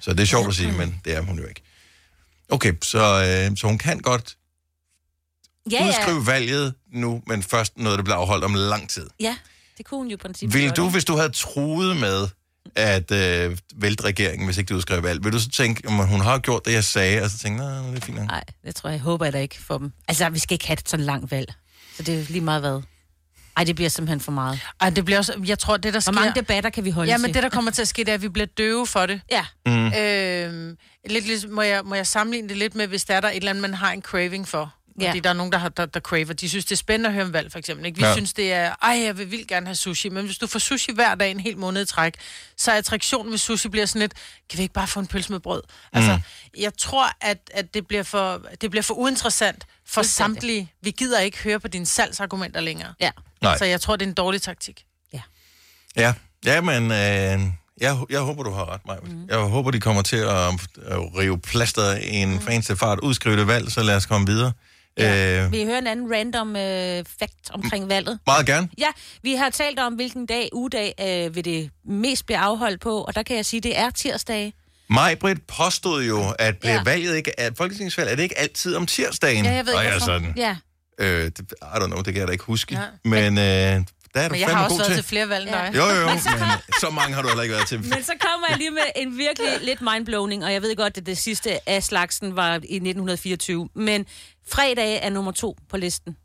Så 0.00 0.12
det 0.12 0.20
er 0.20 0.24
sjovt 0.24 0.48
at 0.48 0.54
sige, 0.54 0.72
men 0.72 1.00
det 1.04 1.16
er 1.16 1.20
hun 1.20 1.38
jo 1.38 1.46
ikke. 1.46 1.62
Okay, 2.48 2.72
så, 2.82 2.98
øh, 2.98 3.56
så 3.56 3.66
hun 3.66 3.78
kan 3.78 3.98
godt 3.98 4.36
Ja, 5.70 5.88
udskrive 5.88 6.26
valget 6.26 6.74
nu, 6.92 7.22
men 7.26 7.42
først 7.42 7.78
noget, 7.78 7.98
der 7.98 8.04
bliver 8.04 8.16
afholdt 8.16 8.44
om 8.44 8.54
lang 8.54 8.88
tid. 8.90 9.06
ja. 9.20 9.24
Ja, 9.24 9.36
det 9.78 9.86
kunne 9.86 9.98
hun 9.98 10.08
jo 10.08 10.14
i 10.14 10.16
princippet 10.16 10.58
Vil 10.60 10.70
du, 10.70 10.88
hvis 10.88 11.04
du 11.04 11.16
havde 11.16 11.28
truet 11.32 11.96
med 11.96 12.28
at 12.76 13.10
øh, 13.10 13.58
vælte 13.76 14.04
regeringen, 14.04 14.46
hvis 14.46 14.58
ikke 14.58 14.68
du 14.68 14.74
udskrev 14.76 15.02
valg, 15.02 15.24
vil 15.24 15.32
du 15.32 15.38
så 15.40 15.50
tænke, 15.50 15.88
om 15.88 15.94
hun 15.94 16.20
har 16.20 16.38
gjort 16.38 16.64
det, 16.66 16.72
jeg 16.72 16.84
sagde, 16.84 17.22
og 17.22 17.30
så 17.30 17.38
tænke, 17.38 17.58
nej, 17.58 17.78
det 17.90 17.96
er 17.96 18.00
fint 18.06 18.18
nok. 18.18 18.26
Nej, 18.26 18.44
det 18.64 18.74
tror 18.76 18.88
jeg, 18.88 18.94
jeg 18.94 19.00
håber 19.02 19.26
jeg 19.26 19.32
da 19.32 19.38
ikke 19.40 19.62
for 19.62 19.78
dem. 19.78 19.92
Altså, 20.08 20.28
vi 20.30 20.38
skal 20.38 20.54
ikke 20.54 20.66
have 20.66 20.72
et 20.74 20.88
sådan 20.88 21.06
langt 21.06 21.30
valg. 21.30 21.52
Så 21.96 22.02
det 22.02 22.20
er 22.20 22.24
lige 22.28 22.40
meget 22.40 22.60
hvad. 22.62 22.82
Ej, 23.56 23.64
det 23.64 23.74
bliver 23.74 23.88
simpelthen 23.88 24.20
for 24.20 24.32
meget. 24.32 24.60
Ej, 24.80 24.90
det 24.90 25.04
bliver 25.04 25.18
også, 25.18 25.34
jeg 25.46 25.58
tror, 25.58 25.76
det 25.76 25.84
der 25.84 25.90
Hvor 25.90 26.00
sker... 26.00 26.12
mange 26.12 26.32
debatter 26.40 26.70
kan 26.70 26.84
vi 26.84 26.90
holde 26.90 27.10
Ja, 27.12 27.18
men 27.18 27.34
det, 27.34 27.42
der 27.42 27.48
kommer 27.48 27.70
til 27.70 27.82
at 27.82 27.88
ske, 27.88 28.00
det 28.04 28.08
er, 28.08 28.14
at 28.14 28.22
vi 28.22 28.28
bliver 28.28 28.46
døve 28.46 28.86
for 28.86 29.06
det. 29.06 29.20
Ja, 29.30 29.44
Mm. 29.66 29.72
Øhm, 29.92 30.76
lidt, 31.10 31.26
ligesom- 31.26 31.50
må, 31.50 31.62
jeg, 31.62 31.82
må 31.84 31.94
jeg 31.94 32.06
sammenligne 32.06 32.48
det 32.48 32.56
lidt 32.56 32.74
med, 32.74 32.86
hvis 32.86 33.04
der 33.04 33.14
er 33.14 33.20
der 33.20 33.28
et 33.28 33.36
eller 33.36 33.50
andet, 33.50 33.62
man 33.62 33.74
har 33.74 33.92
en 33.92 34.02
craving 34.02 34.48
for? 34.48 34.74
Ja. 35.04 35.08
Fordi 35.10 35.20
der 35.20 35.28
er 35.30 35.34
nogen, 35.34 35.52
der, 35.52 35.58
har, 35.58 35.68
der, 35.68 35.86
der 35.86 36.00
craver. 36.00 36.32
De 36.32 36.48
synes, 36.48 36.64
det 36.64 36.72
er 36.72 36.76
spændende 36.76 37.08
at 37.08 37.14
høre 37.14 37.24
om 37.24 37.32
valg, 37.32 37.52
for 37.52 37.58
eksempel. 37.58 37.86
Ikke? 37.86 37.96
Vi 37.96 38.02
Ja. 38.02 38.08
ja. 38.08 38.14
synes, 38.14 38.32
det 38.32 38.52
er, 38.52 38.74
ej, 38.82 39.02
jeg 39.04 39.18
vil 39.18 39.30
vildt 39.30 39.48
gerne 39.48 39.66
have 39.66 39.74
sushi. 39.76 40.08
Men 40.08 40.24
hvis 40.24 40.38
du 40.38 40.46
får 40.46 40.58
sushi 40.58 40.92
hver 40.94 41.14
dag 41.14 41.30
en 41.30 41.40
hel 41.40 41.58
måned 41.58 41.82
i 41.82 41.86
træk, 41.86 42.14
så 42.56 42.72
er 42.72 42.76
attraktionen 42.76 43.30
ved 43.30 43.38
sushi 43.38 43.68
bliver 43.68 43.86
sådan 43.86 44.00
lidt, 44.00 44.12
kan 44.50 44.56
vi 44.58 44.62
ikke 44.62 44.74
bare 44.74 44.86
få 44.86 45.00
en 45.00 45.06
pølse 45.06 45.32
med 45.32 45.40
brød? 45.40 45.62
Altså, 45.92 46.18
jeg 46.58 46.72
tror, 46.78 47.06
at, 47.20 47.38
at 47.54 47.74
det, 47.74 47.86
bliver 47.86 48.02
for, 48.02 48.42
det 48.60 48.70
bliver 48.70 48.82
for 48.82 48.94
uinteressant 48.94 49.66
for 49.86 50.02
samtlige. 50.02 50.72
Vi 50.82 50.90
gider 50.90 51.20
ikke 51.20 51.38
høre 51.38 51.60
på 51.60 51.68
dine 51.68 51.86
salgsargumenter 51.86 52.60
længere. 52.60 52.94
ja. 53.00 53.10
Nej. 53.42 53.58
Så 53.58 53.64
jeg 53.64 53.80
tror, 53.80 53.96
det 53.96 54.04
er 54.04 54.08
en 54.08 54.14
dårlig 54.14 54.42
taktik. 54.42 54.84
Ja, 55.96 56.14
ja 56.44 56.60
men 56.60 56.84
øh, 56.84 57.52
jeg, 57.80 57.96
jeg 58.10 58.20
håber, 58.20 58.42
du 58.42 58.50
har 58.50 58.72
ret, 58.72 58.80
Maja. 58.86 59.00
Mm. 59.00 59.26
Jeg 59.28 59.38
håber, 59.38 59.70
de 59.70 59.80
kommer 59.80 60.02
til 60.02 60.16
at, 60.16 60.48
at 60.86 60.98
rive 61.18 61.38
plaster 61.40 61.96
i 61.96 62.16
en 62.16 62.30
mm. 62.32 62.40
fancy 62.40 62.72
fart, 62.72 63.00
udskrive 63.00 63.36
det 63.36 63.46
valg, 63.46 63.72
så 63.72 63.82
lad 63.82 63.96
os 63.96 64.06
komme 64.06 64.26
videre. 64.26 64.52
Ja. 64.98 65.44
Øh, 65.44 65.52
Vi 65.52 65.64
hører 65.64 65.78
en 65.78 65.86
anden 65.86 66.12
random 66.14 66.56
øh, 66.56 67.04
fact 67.20 67.50
omkring 67.50 67.88
valget. 67.88 68.18
meget 68.26 68.46
gerne. 68.46 68.68
Ja, 68.78 68.86
vi 69.22 69.34
har 69.34 69.50
talt 69.50 69.78
om, 69.78 69.94
hvilken 69.94 70.26
dag, 70.26 70.48
ugedag, 70.52 70.94
øh, 71.00 71.34
vil 71.34 71.44
det 71.44 71.70
mest 71.84 72.26
blive 72.26 72.38
afholdt 72.38 72.80
på, 72.80 73.00
og 73.02 73.14
der 73.14 73.22
kan 73.22 73.36
jeg 73.36 73.46
sige, 73.46 73.60
det 73.60 73.78
er 73.78 73.90
tirsdag. 73.90 74.54
Maj-Brit 74.90 75.38
påstod 75.42 76.04
jo, 76.04 76.34
at 76.38 76.58
bliver 76.58 76.74
Ja. 76.74 76.82
valget 76.84 77.16
ikke, 77.16 77.40
at 77.40 77.52
folketingsvalg 77.56 78.10
er 78.10 78.14
det 78.16 78.22
ikke 78.22 78.38
altid 78.38 78.76
om 78.76 78.86
tirsdagen. 78.86 79.44
Ja, 79.44 79.52
jeg 79.52 79.66
ved 79.66 79.74
og 79.74 79.82
ikke, 79.82 79.88
jeg 79.94 80.00
er 80.00 80.04
hvorfor. 80.06 80.18
sådan, 80.20 80.34
Ja, 80.36 80.56
øh, 81.00 81.24
det, 81.24 81.40
I 81.62 81.64
don't 81.64 81.86
know, 81.86 81.96
det 81.96 82.04
kan 82.04 82.16
jeg 82.16 82.26
da 82.28 82.32
ikke 82.32 82.44
huske. 82.44 82.74
Ja. 82.74 82.80
Men 83.04 83.38
øh, 83.38 83.44
der 83.44 84.20
er 84.20 84.28
du 84.28 84.32
Men 84.32 84.40
jeg 84.40 84.48
har 84.56 84.64
også 84.64 84.76
været 84.76 84.86
til. 84.86 84.94
til 84.96 85.04
flere 85.04 85.28
valg 85.28 85.46
end 85.46 85.56
Ja. 85.56 85.66
dig. 85.66 85.76
Jo, 85.76 85.84
jo, 85.84 86.00
jo, 86.00 86.06
men 86.10 86.18
så 86.80 86.90
mange 86.92 87.14
har 87.14 87.22
du 87.22 87.28
heller 87.28 87.42
ikke 87.42 87.54
været 87.54 87.66
til. 87.68 87.78
men 87.78 88.02
så 88.04 88.12
kommer 88.20 88.46
jeg 88.48 88.58
lige 88.58 88.70
med 88.70 88.82
en 88.96 89.18
virkelig 89.18 89.48
lidt 89.62 89.80
mindblowing, 89.80 90.44
og 90.44 90.52
jeg 90.52 90.62
ved 90.62 90.76
godt, 90.76 90.96
at 90.96 91.06
det 91.06 91.18
sidste 91.18 91.68
af 91.68 91.82
slagsen 91.82 92.36
var 92.36 92.54
i 92.54 92.56
1924, 92.56 93.68
men 93.74 94.06
fredag 94.48 94.98
er 95.02 95.10
nummer 95.10 95.32
to 95.32 95.56
på 95.70 95.76
listen, 95.76 96.16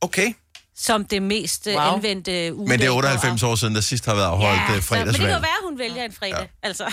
Okay, 0.00 0.32
som 0.78 1.04
det 1.04 1.22
mest 1.22 1.66
wow. 1.66 1.74
Wow. 1.76 1.94
anvendte 1.94 2.54
ugedag. 2.54 2.68
men 2.68 2.78
det 2.80 2.86
er 2.86 2.90
for 2.90 2.96
98 2.96 3.42
år 3.42 3.54
siden, 3.54 3.74
der 3.74 3.80
sidst 3.80 4.06
har 4.06 4.14
været 4.14 4.26
afholdt 4.26 4.60
Ja, 4.68 4.74
ja, 4.74 4.80
så, 4.80 4.94
men 4.94 5.06
det 5.06 5.14
kan 5.16 5.24
jo 5.24 5.30
fredagsvalg. 5.30 5.30
være, 5.30 5.36
at 5.38 5.64
hun 5.64 5.78
vælger 5.78 6.02
en 6.04 6.12
fredag. 6.12 6.48
Ja. 6.62 6.68
Altså. 6.68 6.84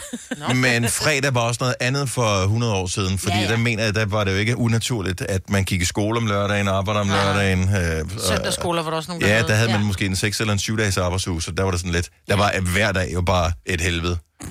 Men 0.56 0.90
fredag 0.90 1.34
var 1.36 1.42
også 1.42 1.58
noget 1.62 1.76
andet 1.80 2.10
for 2.10 2.42
100 2.44 2.74
år 2.74 2.88
siden, 2.88 3.18
fordi 3.18 3.32
Ja, 3.36 3.38
ja, 3.38 3.44
ja. 3.46 3.50
ja. 3.50 3.56
der 3.58 3.64
mener 3.64 3.84
jeg, 3.84 3.96
der 3.96 4.06
var 4.06 4.24
det 4.24 4.32
jo 4.32 4.38
ikke 4.38 4.58
unaturligt, 4.58 5.22
at 5.22 5.50
man 5.50 5.64
gik 5.64 5.82
i 5.82 5.86
skole 5.86 6.18
om 6.18 6.28
lørdagen 6.28 6.68
og 6.68 6.78
arbejder 6.78 7.00
om 7.02 7.08
lørdagen. 7.10 7.60
Øh, 7.76 8.20
Søndagsskoler 8.28 8.84
var 8.84 8.90
der 8.90 8.98
også 8.98 9.10
nogen, 9.12 9.22
der 9.24 9.36
Ja, 9.36 9.42
der 9.42 9.54
havde 9.56 9.72
man 9.72 9.80
Ja. 9.80 9.86
måske 9.86 10.06
en 10.06 10.16
6 10.16 10.40
eller 10.40 10.54
en 10.54 10.60
7 10.60 10.78
dages 10.78 10.98
arbejdsuge, 10.98 11.42
så 11.42 11.52
der 11.52 11.64
var 11.64 11.72
der 11.72 11.78
sådan 11.78 11.92
lidt. 11.92 12.10
Der 12.28 12.36
var 12.36 12.60
hver 12.74 12.92
dag 12.92 13.14
jo 13.14 13.22
bare 13.22 13.52
et 13.66 13.82
helvede. 13.82 14.18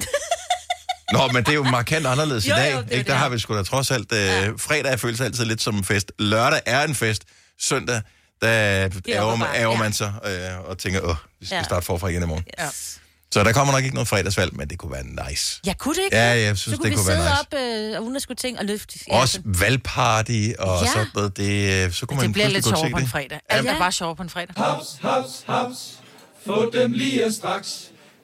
Nå, 1.12 1.26
men 1.32 1.44
det 1.44 1.49
er 1.49 1.54
jo 1.54 1.62
markant 1.62 2.06
anderledes 2.06 2.49
Jo, 2.49 2.54
i 2.54 2.59
jo, 2.59 2.62
dag. 2.62 2.66
det 2.71 2.75
er 2.76 2.80
ikke? 2.80 2.97
det. 2.99 3.06
Der 3.06 3.14
har 3.14 3.28
vi 3.28 3.38
sgu 3.38 3.56
da 3.56 3.62
trods 3.62 3.90
alt... 3.90 4.12
Øh, 4.12 4.59
fredag 4.59 5.00
føles 5.00 5.21
altid 5.21 5.44
lidt 5.44 5.62
som 5.62 5.76
en 5.76 5.85
fest. 5.85 6.12
Lørdag 6.18 6.61
er 6.66 6.82
en 6.85 6.94
fest. 6.94 7.23
Søndag, 7.61 8.02
der 8.42 8.49
ærger, 9.09 9.37
man, 9.37 9.49
ærger 9.54 9.73
ja. 9.73 9.78
man 9.78 9.92
sig 9.92 10.12
øh, 10.26 10.68
og 10.71 10.78
tænker, 10.78 11.00
åh, 11.00 11.16
vi 11.40 11.47
skal 11.47 11.56
Ja. 11.56 11.62
starte 11.62 11.87
forfra 11.87 12.09
igen 12.09 12.23
i 12.23 12.26
morgen. 12.26 12.44
Ja. 12.59 12.68
Så 13.32 13.44
der 13.44 13.52
kommer 13.52 13.73
nok 13.75 13.82
ikke 13.85 13.94
noget 13.94 14.09
fredagsvalg, 14.09 14.56
men 14.56 14.68
det 14.71 14.78
kunne 14.78 14.92
være 14.92 15.28
nice. 15.28 15.61
Ja, 15.66 15.75
kunne 15.75 15.94
det 15.94 16.02
ikke? 16.04 16.16
Ja, 16.16 16.23
jeg 16.40 16.59
synes, 16.59 16.61
så 16.61 16.80
kunne 16.80 16.85
det 16.85 16.90
vi 16.90 16.97
kunne 16.97 17.09
være 17.09 17.16
sidde 17.16 17.61
nice. 17.61 17.87
op, 17.87 17.92
øh, 17.94 17.99
og 17.99 18.04
uden 18.04 18.16
at 18.16 18.23
skulle 18.23 18.37
tænke 18.37 18.61
og 18.61 18.64
løfte. 18.66 18.99
Også 19.11 19.40
valgparty 19.44 20.49
og 20.59 20.82
Ja. 20.85 20.90
sådan 20.92 21.06
noget. 21.14 21.37
Det, 21.37 21.85
øh, 21.87 21.92
så 21.92 22.06
kunne 22.06 22.16
man 22.16 22.25
Det 22.26 22.32
bliver 22.32 22.49
lidt 22.49 22.64
sjovere 22.64 22.90
på 22.90 22.99
en 22.99 23.09
fredag. 23.09 23.40
Alt 23.49 23.64
Ja. 23.66 23.75
er 23.75 23.78
bare 23.78 23.92
sjovere 23.92 24.16
på 24.16 24.23
en 24.23 24.30
fredag. 24.30 24.54
Haps, 24.56 24.87
haps, 25.02 25.28
haps. 25.49 25.78
Få 26.47 26.71
dem 26.71 26.92
lige 26.92 27.32
straks. 27.32 27.68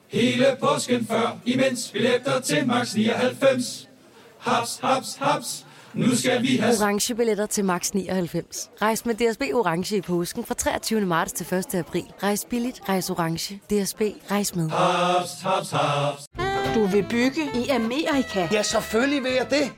Hele 0.09 0.45
påsken 0.61 1.05
før, 1.07 1.37
imens 1.45 1.89
billetter 1.93 2.39
til 2.39 2.67
max 2.67 2.95
99. 2.95 3.89
Haps, 4.37 4.79
haps, 4.83 5.15
haps. 5.19 5.65
Nu 5.93 6.15
skal 6.15 6.41
vi 6.41 6.57
have 6.57 6.75
orange 6.81 7.15
billetter 7.15 7.45
til 7.45 7.65
max 7.65 7.91
99. 7.91 8.69
Rejs 8.81 9.05
med 9.05 9.15
DSB 9.15 9.41
orange 9.53 9.97
i 9.97 10.01
påsken 10.01 10.45
fra 10.45 10.53
23. 10.55 11.01
marts 11.01 11.31
til 11.33 11.53
1. 11.57 11.75
april. 11.75 12.03
Rejs 12.23 12.45
billigt, 12.49 12.81
rejs 12.89 13.09
orange. 13.09 13.55
DSB 13.55 14.01
rejs 14.31 14.55
med. 14.55 14.69
haps, 14.69 15.29
haps, 15.41 15.71
haps. 15.71 16.23
Du 16.75 16.85
vil 16.85 17.05
bygge 17.09 17.41
i 17.55 17.69
Amerika? 17.69 18.47
Ja, 18.51 18.61
selvfølgelig 18.63 19.23
vil 19.23 19.31
jeg 19.31 19.47
det. 19.49 19.71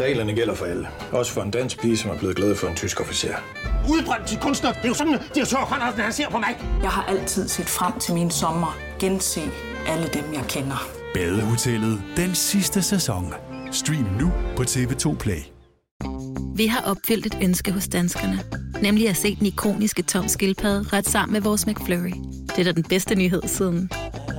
Reglerne 0.00 0.34
gælder 0.34 0.54
for 0.54 0.64
alle. 0.66 0.88
Også 1.12 1.32
for 1.32 1.42
en 1.42 1.50
dansk 1.50 1.80
pige, 1.80 1.96
som 1.96 2.10
er 2.10 2.18
blevet 2.18 2.36
glad 2.36 2.54
for 2.54 2.68
en 2.68 2.76
tysk 2.76 3.00
officer. 3.00 3.34
Udbrændt 3.90 4.26
til 4.26 4.38
kunstner. 4.38 4.72
Det 4.72 4.84
er 4.84 4.88
jo 4.88 4.94
sådan, 4.94 5.14
har 5.14 5.90
tørt, 5.90 6.04
han 6.04 6.12
ser 6.12 6.30
på 6.30 6.38
mig. 6.38 6.56
Jeg 6.82 6.90
har 6.90 7.02
altid 7.02 7.48
set 7.48 7.68
frem 7.68 7.98
til 7.98 8.14
min 8.14 8.30
sommer. 8.30 8.76
Gense 8.98 9.40
alle 9.86 10.08
dem, 10.14 10.24
jeg 10.32 10.44
kender. 10.48 10.88
Badehotellet 11.14 12.02
den 12.16 12.34
sidste 12.34 12.82
sæson. 12.82 13.34
Stream 13.72 14.06
nu 14.20 14.32
på 14.56 14.62
TV2 14.62 15.16
Play. 15.16 15.42
Vi 16.56 16.66
har 16.66 16.80
opfyldt 16.80 17.26
et 17.26 17.38
ønske 17.42 17.72
hos 17.72 17.88
danskerne. 17.88 18.38
Nemlig 18.82 19.08
at 19.08 19.16
se 19.16 19.36
den 19.36 19.46
ikoniske 19.46 20.02
tom 20.02 20.28
skildpadde 20.28 20.96
ret 20.96 21.08
sammen 21.08 21.32
med 21.32 21.40
vores 21.40 21.66
McFlurry. 21.66 22.12
Det 22.48 22.58
er 22.58 22.64
da 22.64 22.72
den 22.72 22.84
bedste 22.84 23.14
nyhed 23.14 23.42
siden 23.46 23.90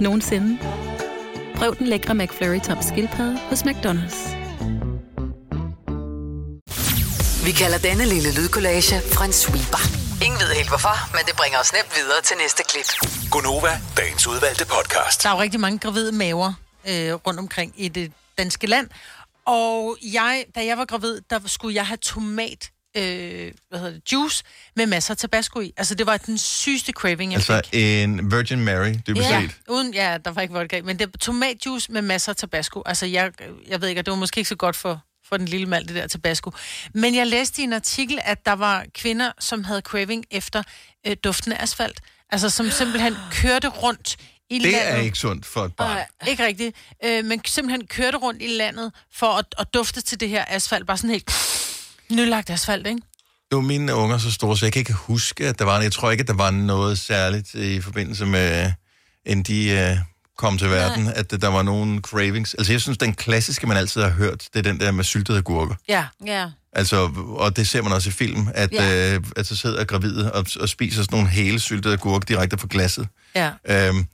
nogensinde. 0.01 0.57
Prøv 1.55 1.75
den 1.77 1.88
lækre 1.88 2.15
McFlurry 2.15 2.59
tom 2.59 2.77
skildpadde 2.81 3.38
hos 3.50 3.63
McDonald's. 3.63 4.42
Vi 7.45 7.51
kalder 7.51 7.77
denne 7.77 8.05
lille 8.05 8.35
lydkollage 8.35 8.95
en 9.25 9.33
sweeper. 9.33 9.83
Ingen 10.25 10.39
ved 10.39 10.47
helt 10.55 10.69
hvorfor, 10.69 11.12
men 11.15 11.25
det 11.27 11.35
bringer 11.35 11.59
os 11.59 11.73
nemt 11.73 11.91
videre 11.95 12.21
til 12.23 12.35
næste 12.38 12.63
klip. 12.69 12.85
Gonova, 13.31 13.79
dagens 13.97 14.27
udvalgte 14.27 14.65
podcast. 14.65 15.23
Der 15.23 15.29
er 15.29 15.33
jo 15.33 15.41
rigtig 15.41 15.59
mange 15.59 15.79
gravide 15.79 16.12
maver 16.12 16.53
øh, 16.89 17.13
rundt 17.13 17.39
omkring 17.39 17.73
i 17.77 17.88
det 17.88 18.12
danske 18.38 18.67
land. 18.67 18.88
Og 19.45 19.97
jeg, 20.13 20.45
da 20.55 20.65
jeg 20.65 20.77
var 20.77 20.85
gravid, 20.85 21.21
der 21.29 21.39
skulle 21.45 21.75
jeg 21.75 21.88
have 21.88 21.97
tomat 21.97 22.71
øh, 22.97 23.51
hvad 23.69 23.79
hedder 23.79 23.93
det, 23.93 24.12
juice 24.12 24.43
med 24.75 24.85
masser 24.85 25.13
af 25.13 25.17
tabasco 25.17 25.59
i. 25.59 25.73
Altså, 25.77 25.95
det 25.95 26.05
var 26.05 26.17
den 26.17 26.38
sygeste 26.38 26.91
craving, 26.91 27.31
jeg 27.31 27.38
Altså 27.38 27.62
fik. 27.71 27.79
en 28.03 28.31
Virgin 28.31 28.59
Mary, 28.59 28.93
dybest 29.07 29.29
Ja, 29.29 29.41
set. 29.41 29.51
uden, 29.69 29.93
ja, 29.93 30.17
der 30.25 30.31
var 30.31 30.41
ikke 30.41 30.53
vodka 30.53 30.81
men 30.81 31.00
det 31.00 31.07
var 31.07 31.17
tomatjuice 31.17 31.91
med 31.91 32.01
masser 32.01 32.31
af 32.31 32.35
tabasco. 32.35 32.81
Altså, 32.85 33.05
jeg, 33.05 33.31
jeg 33.67 33.81
ved 33.81 33.88
ikke, 33.89 34.01
og 34.01 34.05
det 34.05 34.12
var 34.12 34.17
måske 34.17 34.38
ikke 34.39 34.50
så 34.50 34.55
godt 34.55 34.75
for, 34.75 35.01
for 35.30 35.38
den 35.38 35.48
lille 35.48 35.65
mand, 35.68 35.88
det 35.88 35.96
der 35.96 36.08
tabasco. 36.08 36.51
Men 36.94 37.15
jeg 37.15 37.27
læste 37.27 37.62
i 37.62 37.63
en 37.63 37.74
artikel, 37.74 38.20
at 38.24 38.46
der 38.46 38.53
var 38.53 38.86
kvinder, 38.96 39.32
som 39.39 39.63
havde 39.63 39.82
craving 39.82 40.25
efter 40.32 40.63
øh, 41.08 41.15
duften 41.24 41.51
af 41.51 41.63
asfalt. 41.63 42.01
Altså, 42.32 42.50
som 42.50 42.70
simpelthen 42.72 43.15
kørte 43.42 43.68
rundt 43.68 44.18
i 44.50 44.60
Det 44.60 44.72
landet. 44.72 44.92
er 44.92 44.96
ikke 44.98 45.18
sundt 45.18 45.46
for 45.46 45.65
et 45.65 45.75
barn. 45.75 45.89
Nej, 45.98 46.08
ikke 46.27 46.46
rigtigt. 46.46 46.75
Øh, 47.06 47.25
men 47.25 47.42
simpelthen 47.46 47.88
kørte 47.88 48.18
rundt 48.18 48.42
i 48.42 48.48
landet 48.48 48.92
for 49.13 49.27
at, 49.27 49.46
at 49.60 49.68
dufte 49.74 50.01
til 50.01 50.20
det 50.20 50.30
her 50.30 50.46
asfalt. 50.48 50.88
Bare 50.88 50.98
sådan 50.98 51.10
helt 51.10 51.32
nylagt 52.18 52.50
asfalt, 52.50 52.88
ikke? 52.88 53.01
Nu 53.51 53.58
er 53.58 53.62
mine 53.62 53.96
unger 53.96 54.18
så 54.18 54.32
store, 54.32 54.58
så 54.58 54.65
jeg 54.65 54.74
kan 54.74 54.80
ikke 54.80 54.94
huske, 54.94 55.48
at 55.48 55.60
der 55.60 55.65
var... 55.65 55.82
Jeg 55.82 55.92
tror 55.92 56.12
ikke, 56.12 56.22
at 56.22 56.27
der 56.27 56.34
var 56.34 56.51
noget 56.51 57.00
særligt 57.00 57.53
i 57.53 57.82
forbindelse 57.82 58.25
med, 58.25 58.72
inden 59.25 59.44
de 59.44 59.70
øh, 59.70 59.98
kom 60.37 60.57
til 60.57 60.69
verden, 60.69 61.07
at 61.07 61.31
der 61.41 61.47
var 61.47 61.61
nogen 61.61 62.01
cravings. 62.01 62.53
Altså, 62.53 62.73
jeg 62.73 62.81
synes, 62.81 62.97
den 62.97 63.13
klassiske, 63.13 63.67
man 63.67 63.77
altid 63.77 64.01
har 64.01 64.09
hørt, 64.09 64.47
det 64.53 64.59
er 64.59 64.63
den 64.71 64.79
der 64.79 64.91
med 64.91 65.03
syltede 65.03 65.37
agurker. 65.37 65.75
Ja. 65.89 66.05
Ja. 66.25 66.49
Altså, 66.73 67.09
og 67.37 67.55
det 67.55 67.67
ser 67.67 67.81
man 67.81 67.91
også 67.93 68.09
i 68.09 68.11
film, 68.11 68.47
at, 68.53 68.71
Ja. 68.73 69.13
øh, 69.15 69.23
at 69.35 69.47
så 69.47 69.55
sidder 69.55 69.83
gravide 69.83 70.33
og, 70.33 70.45
og 70.59 70.69
spiser 70.69 71.01
sådan 71.03 71.15
nogle 71.17 71.29
hele 71.31 71.59
syltede 71.59 71.93
agurker 71.93 72.25
direkte 72.25 72.57
fra 72.57 72.67
glasset. 72.69 73.07
Ja. 73.35 73.51
Øhm, 73.69 74.05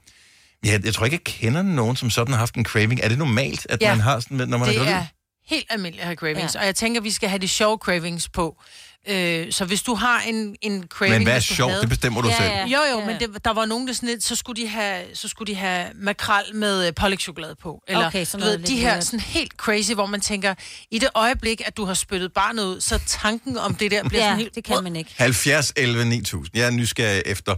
ja, 0.64 0.78
jeg 0.84 0.94
tror 0.94 1.04
ikke, 1.04 1.14
jeg 1.14 1.24
kender 1.24 1.62
nogen, 1.62 1.96
som 1.96 2.10
sådan 2.10 2.32
har 2.32 2.38
haft 2.38 2.54
en 2.54 2.64
craving. 2.64 3.00
Er 3.02 3.08
det 3.08 3.18
normalt, 3.18 3.66
at 3.70 3.80
Ja. 3.82 3.90
man 3.90 4.00
har 4.00 4.20
sådan, 4.20 4.36
når 4.36 4.46
man 4.46 4.60
er 4.62 4.64
Det 4.66 4.76
gravid? 4.76 4.92
er 4.92 5.04
helt 5.46 5.66
almindeligt 5.70 6.00
at 6.00 6.06
have 6.06 6.16
cravings. 6.16 6.54
Ja. 6.54 6.60
Og 6.60 6.66
jeg 6.66 6.74
tænker, 6.74 7.00
vi 7.00 7.10
skal 7.10 7.28
have 7.28 7.38
de 7.38 7.48
sjove 7.48 7.78
cravings 7.82 8.28
på. 8.28 8.62
Øh, 9.08 9.52
så 9.52 9.64
hvis 9.64 9.82
du 9.82 9.94
har 9.94 10.20
en, 10.20 10.56
en 10.62 10.86
craving... 10.88 11.14
Men 11.18 11.22
hvad 11.22 11.36
er 11.36 11.40
sjovt? 11.40 11.70
havde- 11.70 11.80
Det 11.80 11.88
bestemmer 11.88 12.22
du 12.22 12.28
ja, 12.28 12.36
selv. 12.36 12.48
Ja. 12.48 12.66
Jo, 12.66 12.78
jo, 12.92 12.98
ja. 13.00 13.06
men 13.06 13.20
det, 13.20 13.44
der 13.44 13.52
var 13.52 13.64
nogen, 13.66 13.88
der 13.88 13.92
sådan 13.94 14.08
lidt, 14.08 14.24
så 14.24 14.36
skulle 14.36 14.62
de 14.62 14.68
have, 14.68 15.04
så 15.14 15.28
skulle 15.28 15.52
de 15.54 15.58
have 15.58 15.86
makrel 15.94 16.54
med 16.54 16.86
øh, 16.86 16.94
pålægtschokolade 16.94 17.54
på. 17.62 17.82
Eller, 17.88 18.06
Okay, 18.06 18.24
sådan 18.24 18.40
du 18.40 18.50
ved, 18.50 18.58
noget 18.58 18.68
de 18.68 18.76
her 18.76 19.00
sådan 19.00 19.20
helt 19.20 19.52
crazy, 19.52 19.92
hvor 19.92 20.06
man 20.06 20.20
tænker, 20.20 20.54
i 20.90 20.98
det 20.98 21.08
øjeblik, 21.14 21.62
at 21.66 21.76
du 21.76 21.84
har 21.84 21.94
spyttet 21.94 22.32
barnet 22.32 22.64
ud, 22.64 22.80
så 22.80 23.00
tanken 23.06 23.58
om 23.58 23.74
det 23.74 23.90
der 23.90 24.08
bliver 24.08 24.22
Ja, 24.22 24.28
sådan 24.28 24.38
helt... 24.38 24.54
det 24.54 24.64
kan 24.64 24.84
man 24.84 24.96
ikke. 24.96 25.14
70, 25.16 25.72
11, 25.76 26.04
9000. 26.04 26.56
Jeg 26.56 26.66
er 26.66 26.70
nysgerrig 26.70 27.22
efter, 27.26 27.54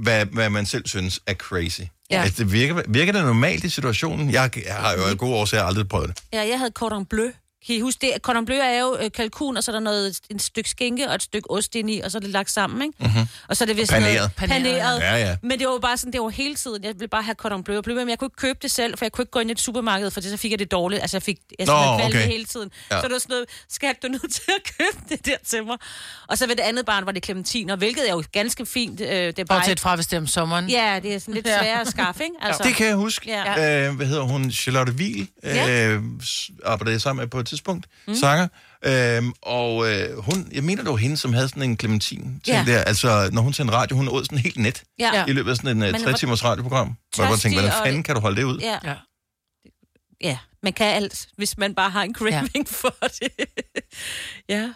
hvad, 0.00 0.26
hvad 0.26 0.50
man 0.50 0.66
selv 0.66 0.86
synes 0.88 1.20
er 1.26 1.34
crazy. 1.34 1.80
Ja. 2.10 2.22
Altså, 2.22 2.44
det 2.44 2.52
virker, 2.52 2.82
virker 2.88 3.12
det 3.12 3.24
normalt 3.24 3.64
i 3.64 3.68
situationen? 3.68 4.30
Jeg, 4.30 4.50
jeg 4.66 4.74
har 4.74 4.92
jo 4.92 5.04
af 5.04 5.18
gode 5.18 5.34
årsager 5.34 5.64
aldrig 5.64 5.88
prøvet 5.88 6.08
det. 6.08 6.22
Ja, 6.32 6.48
jeg 6.48 6.58
havde 6.58 6.70
cordon 6.74 7.04
bleu. 7.06 7.30
Kan 7.66 7.74
I 7.76 7.80
huske 7.80 8.00
det? 8.06 8.12
Cordon 8.22 8.44
bleu 8.44 8.58
er 8.58 8.80
jo 8.80 8.96
øh, 9.00 9.10
kalkun, 9.12 9.56
og 9.56 9.64
så 9.64 9.70
er 9.70 9.72
der 9.72 9.80
noget, 9.80 10.20
en 10.30 10.38
stykke 10.38 10.70
skinke 10.70 11.08
og 11.08 11.14
et 11.14 11.22
stykke 11.22 11.50
ost 11.50 11.74
ind 11.74 11.90
i, 11.90 12.00
og 12.04 12.10
så 12.10 12.18
er 12.18 12.20
det 12.20 12.30
lagt 12.30 12.50
sammen, 12.50 12.82
ikke? 12.82 12.94
Mm-hmm. 13.00 13.28
Og 13.48 13.56
så 13.56 13.64
er 13.64 13.66
det 13.66 13.76
vist 13.76 13.90
Paneret. 13.90 14.14
noget 14.16 14.32
paneret. 14.36 15.00
Ja, 15.00 15.16
ja. 15.16 15.36
Men 15.42 15.58
det 15.58 15.66
var 15.66 15.72
jo 15.72 15.78
bare 15.78 15.96
sådan, 15.96 16.12
det 16.12 16.20
var 16.20 16.28
hele 16.28 16.54
tiden. 16.54 16.84
Jeg 16.84 16.94
ville 16.94 17.08
bare 17.08 17.22
have 17.22 17.34
cordon 17.34 17.64
bleu 17.64 17.82
men 17.86 18.08
jeg 18.08 18.18
kunne 18.18 18.26
ikke 18.26 18.36
købe 18.36 18.58
det 18.62 18.70
selv, 18.70 18.98
for 18.98 19.04
jeg 19.04 19.12
kunne 19.12 19.22
ikke 19.22 19.30
gå 19.30 19.38
ind 19.38 19.50
i 19.50 19.52
et 19.52 19.60
supermarked, 19.60 20.10
for 20.10 20.20
det, 20.20 20.30
så 20.30 20.36
fik 20.36 20.50
jeg 20.50 20.58
det 20.58 20.70
dårligt. 20.70 21.00
Altså, 21.02 21.16
jeg 21.16 21.22
fik 21.22 21.38
jeg 21.58 21.66
Nå, 21.66 21.72
okay. 22.04 22.26
hele 22.26 22.44
tiden. 22.44 22.70
Ja. 22.90 22.96
Så 23.00 23.02
det 23.06 23.12
var 23.12 23.18
sådan 23.18 23.32
noget, 23.32 23.46
skat, 23.68 24.02
du 24.02 24.06
er 24.06 24.10
nødt 24.10 24.32
til 24.34 24.42
at 24.48 24.74
købe 24.78 25.04
det 25.08 25.26
der 25.26 25.36
til 25.46 25.64
mig. 25.64 25.76
Og 26.28 26.38
så 26.38 26.46
ved 26.46 26.56
det 26.56 26.62
andet 26.62 26.86
barn 26.86 27.06
var 27.06 27.12
det 27.12 27.24
clementiner, 27.24 27.76
hvilket 27.76 28.08
er 28.08 28.12
jo 28.12 28.22
ganske 28.32 28.66
fint. 28.66 29.00
Øh, 29.00 29.06
det 29.08 29.38
er 29.38 29.44
bare 29.44 29.58
Bortset 29.60 29.80
fra, 29.80 29.94
hvis 29.94 30.06
det 30.06 30.16
er 30.16 30.20
om 30.20 30.26
sommeren. 30.26 30.70
Ja, 30.70 31.00
det 31.02 31.14
er 31.14 31.18
sådan 31.18 31.34
lidt 31.34 31.46
Ja. 31.46 31.58
sværere 31.60 31.80
at 31.80 31.88
skaffe, 31.88 32.22
ikke? 32.24 32.34
Altså, 32.40 32.62
Det 32.62 32.74
kan 32.74 32.86
jeg 32.86 32.96
huske. 32.96 33.30
Ja. 33.30 33.86
Øh, 33.88 33.96
hvad 33.96 34.06
hedder 34.06 34.22
hun? 34.22 34.50
Charlotte 34.52 34.92
Wiel 34.92 35.28
Ja. 35.44 35.88
øh, 35.88 36.02
arbejdede 36.64 36.92
jeg 36.92 37.00
sammen 37.00 37.22
med 37.22 37.28
på 37.30 37.40
et 37.40 37.47
tidspunkt. 37.48 37.86
Mm. 38.08 38.14
Sanger. 38.14 38.48
Øh, 38.84 39.22
og 39.42 39.72
øh, 39.92 40.18
hun, 40.18 40.48
jeg 40.52 40.64
mener, 40.64 40.82
det 40.82 40.90
var 40.90 40.96
hende, 40.96 41.16
som 41.16 41.32
havde 41.32 41.48
sådan 41.48 41.62
en 41.62 41.78
clementin 41.78 42.42
Ja. 42.46 42.64
der. 42.66 42.78
Altså, 42.84 43.28
når 43.32 43.42
hun 43.42 43.52
sendte 43.52 43.74
radio, 43.74 43.96
hun 43.96 44.08
åd 44.08 44.24
sådan 44.24 44.38
helt 44.38 44.56
net. 44.56 44.82
Ja. 44.98 45.24
I 45.26 45.32
løbet 45.32 45.50
af 45.50 45.56
sådan 45.56 45.76
en 45.76 45.82
uh, 45.82 45.88
hvor 45.88 45.98
3 46.12 46.18
timers 46.18 46.44
radioprogram. 46.44 46.86
Hvor 47.14 47.24
jeg 47.24 47.30
bare 47.30 47.38
tænkte, 47.38 47.60
hvordan 47.60 47.76
fanden 47.84 48.02
kan 48.02 48.14
du 48.14 48.20
holde 48.20 48.36
det 48.36 48.44
ud? 48.44 48.58
Ja. 48.58 48.78
ja. 48.84 48.94
Ja, 50.20 50.38
man 50.62 50.72
kan 50.72 50.86
alt, 50.86 51.28
hvis 51.36 51.58
man 51.58 51.74
bare 51.74 51.90
har 51.90 52.02
en 52.02 52.14
craving 52.14 52.50
ja. 52.56 52.62
for 52.80 52.94
det. 53.20 53.30
ja. 54.48 54.72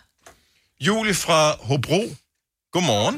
Julie 0.86 1.14
fra 1.14 1.40
Hobro. 1.68 2.02
Godmorgen. 2.74 3.16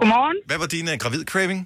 Godmorgen. 0.00 0.36
Hvad 0.48 0.58
var 0.62 0.66
din 0.66 0.86
uh, 0.92 0.94
gravid-craving? 1.02 1.60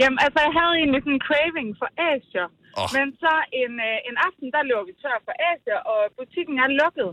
Jamen, 0.00 0.18
altså, 0.24 0.38
jeg 0.46 0.52
havde 0.58 0.74
egentlig 0.80 1.00
sådan 1.04 1.16
en 1.18 1.24
craving 1.28 1.68
for 1.80 1.88
Asia. 2.12 2.44
Oh. 2.80 2.88
Men 2.96 3.06
så 3.22 3.32
en, 3.62 3.72
øh, 3.88 4.08
en 4.08 4.16
aften, 4.28 4.48
der 4.54 4.62
løber 4.68 4.84
vi 4.90 4.94
tør 5.02 5.18
for 5.26 5.34
Asia, 5.50 5.76
og 5.92 6.00
butikken 6.18 6.56
er 6.64 6.70
lukket. 6.80 7.10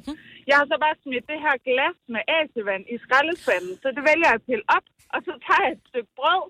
Jeg 0.49 0.55
har 0.59 0.65
så 0.71 0.77
bare 0.85 0.95
smidt 1.03 1.25
det 1.31 1.39
her 1.45 1.55
glas 1.67 1.97
med 2.13 2.23
Asievand 2.39 2.83
i 2.93 2.95
skraldespanden, 3.03 3.73
så 3.81 3.87
det 3.95 4.03
vælger 4.09 4.27
jeg 4.31 4.39
at 4.39 4.45
pille 4.49 4.65
op, 4.75 4.85
og 5.13 5.19
så 5.27 5.31
tager 5.45 5.63
jeg 5.65 5.71
et 5.77 5.83
stykke 5.89 6.11
brød, 6.19 6.43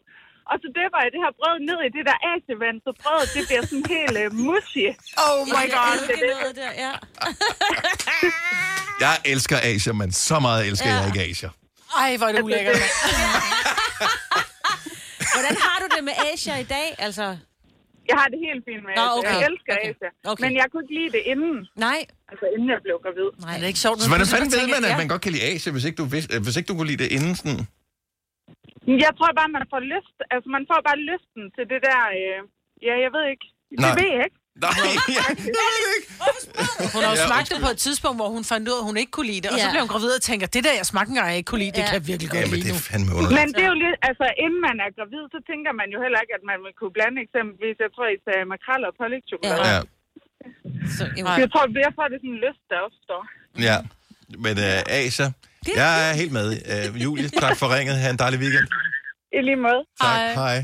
og 0.52 0.56
så 0.62 0.68
døber 0.78 1.00
jeg 1.04 1.10
det 1.16 1.22
her 1.26 1.34
brød 1.40 1.56
ned 1.70 1.80
i 1.88 1.90
det 1.96 2.04
der 2.10 2.18
Asievand, 2.34 2.78
så 2.86 2.92
brødet 3.02 3.28
det 3.36 3.42
bliver 3.50 3.64
sådan 3.70 3.88
helt 3.96 4.18
øh, 4.24 4.28
mushy. 4.46 4.88
Oh 5.26 5.40
my 5.56 5.66
god. 5.78 5.88
Jeg 5.88 5.96
elsker 5.96 6.18
noget 6.36 6.54
der, 6.62 6.72
ja. 6.86 6.94
Jeg 9.06 9.16
elsker 9.32 9.58
Asia, 9.72 9.94
men 10.02 10.10
så 10.28 10.38
meget 10.46 10.62
elsker 10.70 10.90
ja. 10.90 10.96
jeg 10.98 11.06
ikke 11.10 11.22
Asia. 11.32 11.50
Ej, 12.04 12.18
hvor 12.18 12.28
er 12.30 12.34
det 12.36 12.42
ulækkert. 12.48 12.76
Hvordan 15.36 15.56
har 15.66 15.78
du 15.82 15.88
det 15.96 16.04
med 16.04 16.14
Asia 16.34 16.56
i 16.58 16.64
dag? 16.64 16.96
Altså, 16.98 17.38
Jeg 18.12 18.18
har 18.22 18.28
det 18.34 18.40
helt 18.48 18.62
fint 18.70 18.82
med 18.88 18.94
Nå, 19.00 19.06
Asia. 19.08 19.18
okay. 19.20 19.36
Jeg 19.44 19.48
elsker 19.52 19.74
Okay. 19.78 19.90
Asia. 19.94 20.10
Okay. 20.32 20.42
Men 20.46 20.52
jeg 20.62 20.66
kunne 20.72 20.84
ikke 20.86 20.96
lide 21.00 21.12
det 21.18 21.24
inden. 21.34 21.56
Nej. 21.88 22.00
Altså, 22.32 22.46
inden 22.56 22.68
jeg 22.76 22.80
blev 22.88 22.96
gravid. 23.06 23.30
Nej, 23.46 23.56
det 23.60 23.66
er 23.68 23.72
ikke 23.74 23.84
sjovt. 23.88 23.98
Så 24.06 24.10
hvordan 24.14 24.28
fanden 24.34 24.52
ved 24.58 24.66
man, 24.76 24.82
at 24.90 24.96
man 25.02 25.08
godt 25.14 25.22
kan 25.26 25.32
lide 25.36 25.46
Asia, 25.52 25.70
hvis 25.76 25.86
ikke 25.88 25.98
du, 26.02 26.08
vidste, 26.16 26.32
hvis 26.46 26.56
ikke 26.60 26.70
du 26.72 26.76
kunne 26.78 26.90
lide 26.92 27.02
det 27.04 27.10
inden 27.18 27.34
sådan? 27.42 27.60
Jeg 29.06 29.12
tror 29.18 29.30
bare, 29.40 29.50
man 29.58 29.66
får 29.74 29.82
lyst. 29.94 30.18
Altså, 30.34 30.48
man 30.56 30.64
får 30.72 30.80
bare 30.90 31.00
lysten 31.12 31.44
til 31.56 31.64
det 31.72 31.80
der... 31.88 32.00
Øh, 32.22 32.40
ja, 32.88 32.94
jeg 33.06 33.12
ved 33.16 33.24
ikke. 33.34 33.46
Det 33.70 33.78
Nej. 33.86 33.94
ved 34.00 34.08
jeg 34.16 34.24
ikke. 34.28 34.40
Nej, 34.56 34.70
jeg 35.20 35.26
ved 35.48 35.78
det 35.86 35.94
ikke. 35.98 36.10
Hun 36.94 37.00
har 37.06 37.12
jo 37.16 37.20
Ja, 37.22 37.28
smagt 37.30 37.48
det 37.54 37.58
på 37.68 37.72
et 37.76 37.80
tidspunkt, 37.88 38.18
hvor 38.22 38.30
hun 38.36 38.44
fandt 38.52 38.64
ud 38.70 38.76
af, 38.78 38.82
at 38.84 38.88
hun 38.92 38.98
ikke 39.02 39.14
kunne 39.18 39.30
lide 39.34 39.42
det. 39.46 39.50
Og 39.54 39.58
så 39.64 39.68
Ja. 39.68 39.74
blev 39.74 39.82
hun 39.86 39.92
gravid 39.96 40.12
og 40.20 40.24
tænker, 40.30 40.46
det 40.56 40.62
der, 40.68 40.74
jeg 40.82 40.88
smagte 40.92 41.10
engang, 41.14 41.28
jeg 41.34 41.38
ikke 41.42 41.50
kunne 41.52 41.64
lide, 41.66 41.74
det 41.80 41.84
Ja. 41.84 41.90
kan 41.90 41.96
jeg 42.00 42.06
virkelig 42.12 42.30
Ja, 42.32 42.36
godt 42.38 42.50
men 42.52 42.58
lide 42.60 42.68
det 42.70 42.74
nu. 42.78 42.82
er 42.82 42.86
fandme 42.92 43.10
underligt. 43.18 43.38
Men 43.40 43.48
det 43.58 43.64
er 43.68 43.72
jo 43.74 43.78
lidt, 43.86 43.98
altså 44.10 44.26
inden 44.44 44.60
man 44.68 44.76
er 44.86 44.90
gravid, 44.98 45.24
så 45.36 45.40
tænker 45.50 45.72
man 45.82 45.88
jo 45.94 45.98
heller 46.06 46.20
ikke, 46.24 46.34
at 46.40 46.44
man 46.52 46.58
vil 46.66 46.74
kunne 46.80 46.94
blande 46.98 47.18
eksempelvis, 47.26 47.76
jeg 47.86 47.92
tror, 47.96 48.06
I 48.18 48.20
sagde 48.28 48.42
makrel 48.54 48.82
og 48.90 48.94
pålægtschokolade. 49.02 49.64
Ja, 49.72 49.80
Så, 50.98 51.04
jo. 51.20 51.24
Jeg 51.44 51.50
tror, 51.54 51.64
jeg 51.86 51.92
tror, 51.96 52.06
det 52.12 52.16
er 52.18 52.22
sådan 52.24 52.36
en 52.38 52.42
lyst, 52.48 52.64
der 52.72 52.78
opstår. 52.88 53.22
ja. 53.70 53.78
Men 54.46 54.54
uh, 54.70 54.98
Asia, 55.00 55.28
jeg 55.82 55.92
er 56.10 56.14
helt 56.22 56.34
med. 56.40 56.48
Uh, 56.74 57.04
Julie, 57.04 57.30
tak 57.44 57.56
for 57.62 57.68
ringet. 57.76 57.96
Ha' 58.04 58.10
en 58.16 58.20
dejlig 58.24 58.40
weekend. 58.44 58.68
I 59.38 59.40
lige 59.48 59.60
måde. 59.68 59.82
Tak, 60.02 60.20
hej. 60.44 60.58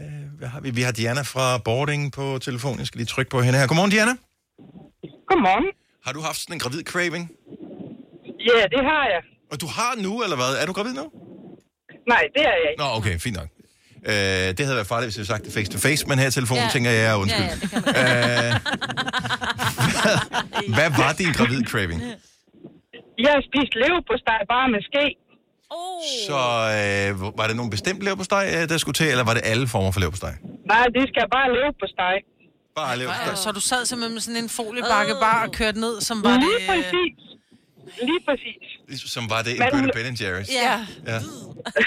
Uh, 0.00 0.38
hvad 0.38 0.48
har 0.48 0.60
vi? 0.60 0.70
Vi 0.70 0.82
har 0.82 0.92
Diana 0.92 1.22
fra 1.22 1.58
Boarding 1.58 2.12
på 2.12 2.38
telefon. 2.42 2.78
Jeg 2.78 2.86
skal 2.86 2.98
lige 2.98 3.06
trykke 3.14 3.30
på 3.30 3.40
hende 3.42 3.58
her. 3.58 3.66
Godmorgen, 3.66 3.90
Diana. 3.90 4.14
Godmorgen. 5.30 5.66
Har 6.06 6.12
du 6.12 6.20
haft 6.20 6.38
sådan 6.40 6.54
en 6.56 6.60
gravid 6.60 6.82
craving? 6.84 7.24
Ja, 8.50 8.60
det 8.74 8.82
har 8.90 9.04
jeg. 9.14 9.22
Og 9.52 9.60
du 9.60 9.66
har 9.66 9.92
nu, 10.06 10.22
eller 10.24 10.36
hvad? 10.36 10.50
Er 10.62 10.66
du 10.66 10.72
gravid 10.72 10.94
nu? 11.00 11.04
Nej, 12.12 12.22
det 12.34 12.42
er 12.50 12.54
jeg 12.62 12.66
ikke. 12.70 12.80
Nå, 12.82 12.86
okay, 12.98 13.18
fint 13.18 13.36
nok. 13.40 13.48
Uh, 14.10 14.12
det 14.56 14.60
havde 14.66 14.76
været 14.80 14.86
farligt, 14.94 15.06
hvis 15.08 15.16
jeg 15.16 15.20
havde 15.22 15.32
sagt 15.34 15.44
det 15.46 15.52
face 15.58 15.70
to 15.74 15.78
face, 15.88 16.00
men 16.08 16.18
her 16.18 16.28
i 16.28 16.30
telefonen 16.38 16.64
Ja. 16.64 16.70
tænker 16.74 16.90
jeg, 16.90 17.00
jeg 17.04 17.10
er 17.14 17.18
undskyld. 17.24 17.46
Ja, 17.46 17.50
ja, 17.50 17.56
man. 17.56 18.60
Uh, 20.68 20.74
hvad 20.76 20.90
var 21.02 21.12
din 21.20 21.32
gravid 21.38 21.62
craving? 21.70 22.00
Jeg 23.24 23.30
har 23.36 23.42
spist 23.48 23.72
leverpostej 23.82 24.40
bare 24.54 24.66
med 24.74 24.80
ske. 24.90 25.04
Oh. 25.70 26.02
Så 26.28 26.40
øh, 26.78 27.38
var 27.38 27.46
det 27.46 27.56
nogen 27.56 27.70
bestemt 27.76 28.00
leverpostej, 28.06 28.44
øh, 28.56 28.68
der 28.68 28.78
skulle 28.78 28.94
til, 29.00 29.06
eller 29.12 29.24
var 29.24 29.34
det 29.34 29.42
alle 29.44 29.68
former 29.68 29.90
for 29.90 30.00
leverpostej? 30.00 30.34
Nej, 30.72 30.84
det 30.96 31.04
skal 31.12 31.24
bare 31.36 31.48
leve 31.58 31.72
på 31.82 31.86
steg. 31.94 32.16
Bare 32.76 32.98
leverpostej. 32.98 33.34
Så 33.34 33.52
du 33.52 33.60
sad 33.60 33.80
simpelthen 33.86 34.14
med 34.14 34.20
sådan 34.26 34.42
en 34.44 34.48
foliebakke 34.48 35.12
bare 35.26 35.40
og 35.46 35.52
kørte 35.52 35.80
ned, 35.80 36.00
som 36.00 36.16
var 36.24 36.32
det... 36.34 36.42
Lige 36.42 36.68
præcis. 36.70 37.16
Lige 38.08 38.20
præcis. 38.28 38.62
Som 39.14 39.24
var 39.30 39.42
det 39.42 39.52
en 39.52 39.58
Men- 39.58 39.70
bøtte 39.72 39.90
Ben 39.98 40.14
Jerry's. 40.22 40.50
Ja. 40.62 40.76
ja. 41.12 41.18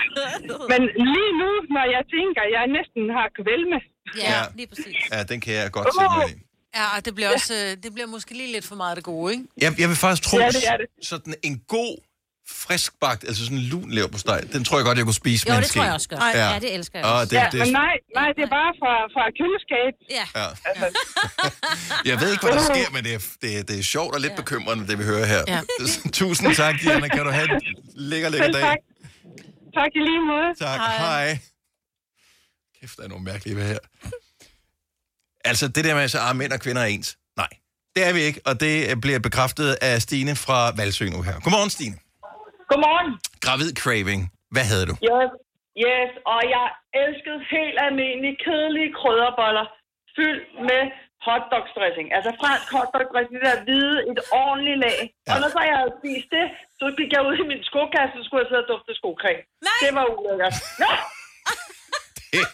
Men 0.72 0.82
lige 1.13 1.32
nu, 1.41 1.50
når 1.76 1.86
jeg 1.96 2.04
tænker, 2.15 2.41
jeg 2.58 2.63
næsten 2.78 3.02
har 3.17 3.28
kvalme. 3.39 3.78
Ja, 4.17 4.32
Ja. 4.32 4.41
lige 4.56 4.67
præcis. 4.67 4.98
Ja, 5.13 5.24
den 5.24 5.38
kan 5.41 5.54
jeg 5.54 5.72
godt 5.72 5.88
sætte 6.00 6.15
mig 6.17 6.30
i. 6.30 6.34
Ja, 6.76 6.86
og 6.98 7.06
det 7.06 7.15
bliver 7.15 7.30
også, 7.34 7.54
øh, 7.54 7.84
det 7.84 7.93
bliver 7.93 8.08
måske 8.08 8.34
lige 8.34 8.52
lidt 8.52 8.65
for 8.65 8.76
meget 8.76 8.96
det 8.98 9.04
gode, 9.04 9.34
ikke? 9.34 9.43
Jeg, 9.62 9.72
jeg 9.80 9.89
vil 9.89 9.98
faktisk 9.98 10.24
tro, 10.30 10.38
Ja, 10.38 10.48
det 10.48 10.67
er 10.67 10.78
det. 10.78 10.88
sådan 11.08 11.34
en 11.43 11.62
god, 11.67 11.98
friskbagt, 12.48 13.24
altså 13.24 13.44
sådan 13.44 13.58
en 13.58 13.64
lun 13.64 13.92
leverpostej, 13.92 14.42
den 14.42 14.64
tror 14.64 14.78
jeg 14.78 14.86
godt, 14.86 14.98
jeg 14.98 15.06
kunne 15.06 15.14
spise 15.14 15.46
Jo, 15.48 15.52
med 15.52 15.58
en 15.58 15.64
det 15.64 15.72
tror 15.72 15.84
jeg 15.84 15.94
også 15.94 16.10
godt. 16.10 16.22
Ja, 16.36 16.60
det 16.62 16.74
elsker 16.74 17.00
jeg 17.00 17.06
Og 17.08 17.14
også. 17.14 17.30
det, 17.30 17.36
Ja, 17.42 17.48
det, 17.52 17.60
men 17.60 17.72
nej, 17.72 17.94
nej, 18.16 18.28
det 18.38 18.44
er 18.44 18.52
bare 18.60 18.74
fra, 18.82 18.94
fra 19.16 19.24
køleskab. 19.40 19.94
Ja. 20.18 20.26
ja. 20.42 20.48
Altså, 20.70 20.86
Jeg 22.10 22.20
ved 22.22 22.32
ikke, 22.32 22.46
hvad 22.46 22.54
der 22.58 22.64
sker, 22.64 22.90
men 22.92 23.04
det 23.04 23.14
er, 23.14 23.20
det, 23.42 23.58
er- 23.60 23.64
det 23.64 23.80
er 23.80 23.84
sjovt 23.84 24.16
og 24.16 24.22
lidt 24.22 24.36
bekymrende, 24.36 24.88
det 24.88 25.00
vi 25.00 25.04
hører 25.04 25.26
her. 25.26 25.44
Ja. 25.48 25.62
Tusind 26.20 26.56
tak, 26.56 26.76
Diana. 26.82 27.08
Kan 27.08 27.26
du 27.26 27.32
have 27.32 27.48
en 27.56 27.62
lækker, 27.96 28.30
lækker 28.30 28.52
dag. 28.52 28.62
tak. 28.62 28.78
Tak 29.74 29.90
i 29.96 30.00
lige 30.00 30.22
måde. 30.32 30.50
Tak. 30.60 30.80
Hej. 30.80 30.98
Hej. 30.98 31.40
Kæft, 32.82 32.98
der 32.98 33.04
er 33.04 33.08
nogle 33.08 33.24
mærkelige 33.24 33.56
ved 33.56 33.68
her. 33.68 33.78
Altså, 35.46 35.68
det 35.68 35.86
der 35.86 35.94
med, 35.96 36.04
at 36.04 36.16
ah, 36.16 36.36
mænd 36.36 36.52
og 36.52 36.60
kvinder 36.60 36.82
er 36.82 36.86
ens. 36.86 37.18
Nej, 37.38 37.48
det 37.96 38.08
er 38.08 38.14
vi 38.14 38.20
ikke, 38.22 38.42
og 38.46 38.60
det 38.60 39.02
bliver 39.02 39.20
bekræftet 39.20 39.78
af 39.82 40.02
Stine 40.02 40.36
fra 40.36 40.72
Valsø 40.76 41.06
nu 41.10 41.22
her. 41.22 41.40
Godmorgen, 41.40 41.70
Stine. 41.70 41.98
Godmorgen. 42.74 43.10
Gravid 43.46 43.72
craving. 43.84 44.22
Hvad 44.56 44.66
havde 44.72 44.86
du? 44.90 44.96
Yes, 45.12 45.32
yes, 45.86 46.12
og 46.34 46.42
jeg 46.56 46.68
elskede 47.04 47.40
helt 47.56 47.78
almindelige, 47.86 48.38
kedelige 48.46 48.92
krydderboller, 49.00 49.66
fyldt 50.16 50.46
med 50.70 50.82
hotdogsdressing. 51.28 52.08
Altså 52.18 52.32
fransk 52.42 52.68
hotdogdressing, 52.76 53.36
det 53.42 53.50
der 53.52 53.60
hvide, 53.66 53.96
et 54.12 54.20
ordentligt 54.44 54.80
lag. 54.86 55.00
Ja. 55.06 55.32
Og 55.32 55.38
når 55.42 55.50
så 55.56 55.62
jeg 55.70 55.78
havde 55.82 55.94
spist 56.00 56.30
det, 56.38 56.46
så 56.80 56.86
gik 57.00 57.10
jeg 57.16 57.22
ud 57.28 57.36
i 57.44 57.46
min 57.52 57.62
skokasse, 57.70 58.14
så 58.18 58.24
skulle 58.26 58.42
jeg 58.44 58.50
sidde 58.50 58.64
og 58.66 58.70
dufte. 58.72 58.92
Nej. 59.68 59.80
Det 59.84 59.92
var 59.98 60.06
ulækkert. 60.16 60.56
Ja. 60.84 60.94
Det 62.34 62.46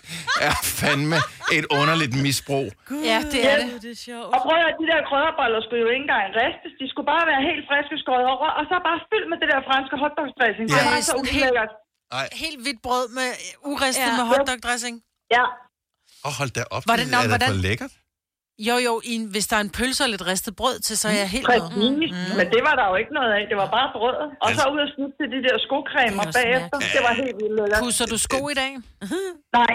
er 0.49 0.55
fandme 0.81 1.17
et 1.57 1.65
underligt 1.79 2.13
misbrug. 2.25 2.67
Ja, 3.11 3.17
det 3.33 3.41
er 3.51 3.55
det. 3.61 3.67
Det 3.85 3.91
er 3.97 3.99
sjovt. 4.09 4.27
Og 4.35 4.39
prøv 4.47 4.59
at 4.71 4.75
de 4.81 4.85
der 4.91 4.99
krydderboller 5.09 5.59
skulle 5.65 5.81
jo 5.85 5.89
ikke 5.95 6.03
engang 6.07 6.25
ristes. 6.41 6.71
De 6.81 6.85
skulle 6.91 7.07
bare 7.13 7.25
være 7.31 7.41
helt 7.49 7.63
friske 7.69 7.95
skåret 8.03 8.27
over, 8.35 8.47
og 8.59 8.63
så 8.69 8.75
bare 8.87 8.99
fyldt 9.11 9.27
med 9.31 9.37
det 9.41 9.47
der 9.53 9.61
franske 9.69 9.95
hotdogsdressing. 10.03 10.65
Ja. 10.69 10.73
Det 10.77 10.83
var 10.89 11.01
så 11.11 11.15
helt- 11.15 11.51
ulækkert. 11.51 11.71
Nej, 12.15 12.27
Helt 12.43 12.59
hvidt 12.65 12.79
brød 12.87 13.05
med 13.19 13.29
uristet 13.71 14.09
Ja. 14.11 14.17
med 14.19 14.25
hotdog-dressing. 14.31 14.95
Ja. 15.37 15.45
og 16.27 16.31
hold 16.39 16.51
da 16.57 16.63
op. 16.75 16.83
Var 16.89 16.95
det- 16.95 17.05
det 17.05 17.11
nå, 17.13 17.17
er 17.17 17.21
da 17.21 17.27
hvordan- 17.33 17.51
for 17.53 17.59
lækkert. 17.67 17.93
Jo, 18.67 18.75
jo, 18.87 18.93
i 19.03 19.11
en, 19.15 19.23
hvis 19.33 19.47
der 19.47 19.55
er 19.59 19.63
en 19.67 19.73
pølse 19.77 20.03
og 20.05 20.09
lidt 20.09 20.25
ristet 20.31 20.55
brød 20.55 20.79
til, 20.79 20.97
så 20.97 21.07
er 21.07 21.11
jeg 21.23 21.29
helt 21.29 21.47
med. 21.47 21.59
Præcis. 21.61 22.11
Mm. 22.11 22.37
Men 22.39 22.45
det 22.55 22.61
var 22.67 22.73
der 22.79 22.85
jo 22.91 22.95
ikke 23.01 23.13
noget 23.19 23.31
af. 23.37 23.41
Det 23.51 23.57
var 23.61 23.69
bare 23.77 23.87
brød. 23.97 24.17
Og 24.45 24.49
så 24.57 24.63
ud 24.73 24.79
og 24.85 24.89
snuppe 24.95 25.15
til 25.19 25.27
de 25.35 25.39
der 25.47 25.55
skocremer 25.67 26.23
Det 26.23 26.35
er 26.35 26.41
bagefter. 26.41 26.77
mærkeligt. 26.77 26.93
Det 26.95 27.01
var 27.07 27.13
helt 27.23 27.35
vildt 27.41 27.55
lækkert. 27.61 27.79
Pusser 27.83 28.05
du 28.13 28.17
sko 28.27 28.39
i 28.53 28.55
dag? 28.61 28.71
Nej. 29.59 29.73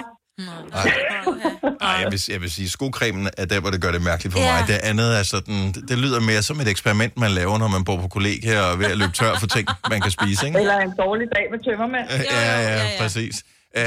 Ej, 1.89 1.95
jeg 2.03 2.09
vil, 2.13 2.21
jeg 2.35 2.41
vil 2.41 2.51
sige, 2.51 2.71
skokremen 2.71 3.31
er 3.39 3.45
der, 3.53 3.61
hvor 3.61 3.71
det 3.71 3.81
gør 3.83 3.93
det 3.97 4.03
mærkeligt 4.03 4.33
for 4.35 4.41
Ja. 4.41 4.53
mig. 4.53 4.69
Det 4.69 4.75
andet 4.91 5.19
er 5.19 5.23
sådan, 5.23 5.59
det, 5.75 5.83
det 5.89 5.99
lyder 5.99 6.21
mere 6.21 6.43
som 6.43 6.61
et 6.61 6.69
eksperiment, 6.69 7.13
man 7.25 7.31
laver, 7.31 7.59
når 7.59 7.69
man 7.69 7.85
bor 7.85 7.97
på 8.01 8.09
kollegie 8.09 8.61
og 8.63 8.73
er 8.73 8.77
ved 8.77 8.87
at 8.87 8.99
løbe 8.99 9.13
tør 9.13 9.35
for 9.41 9.47
ting, 9.47 9.67
man 9.91 10.01
kan 10.01 10.11
spise, 10.11 10.47
ikke? 10.47 10.59
Eller 10.59 10.79
en 10.79 10.95
dårlig 11.05 11.27
dag 11.37 11.45
med 11.53 11.59
tømmermænd. 11.67 12.07
Ja, 12.11 12.41
ja, 12.51 12.75
ja, 12.75 12.81
præcis. 13.03 13.35
Uh, 13.77 13.83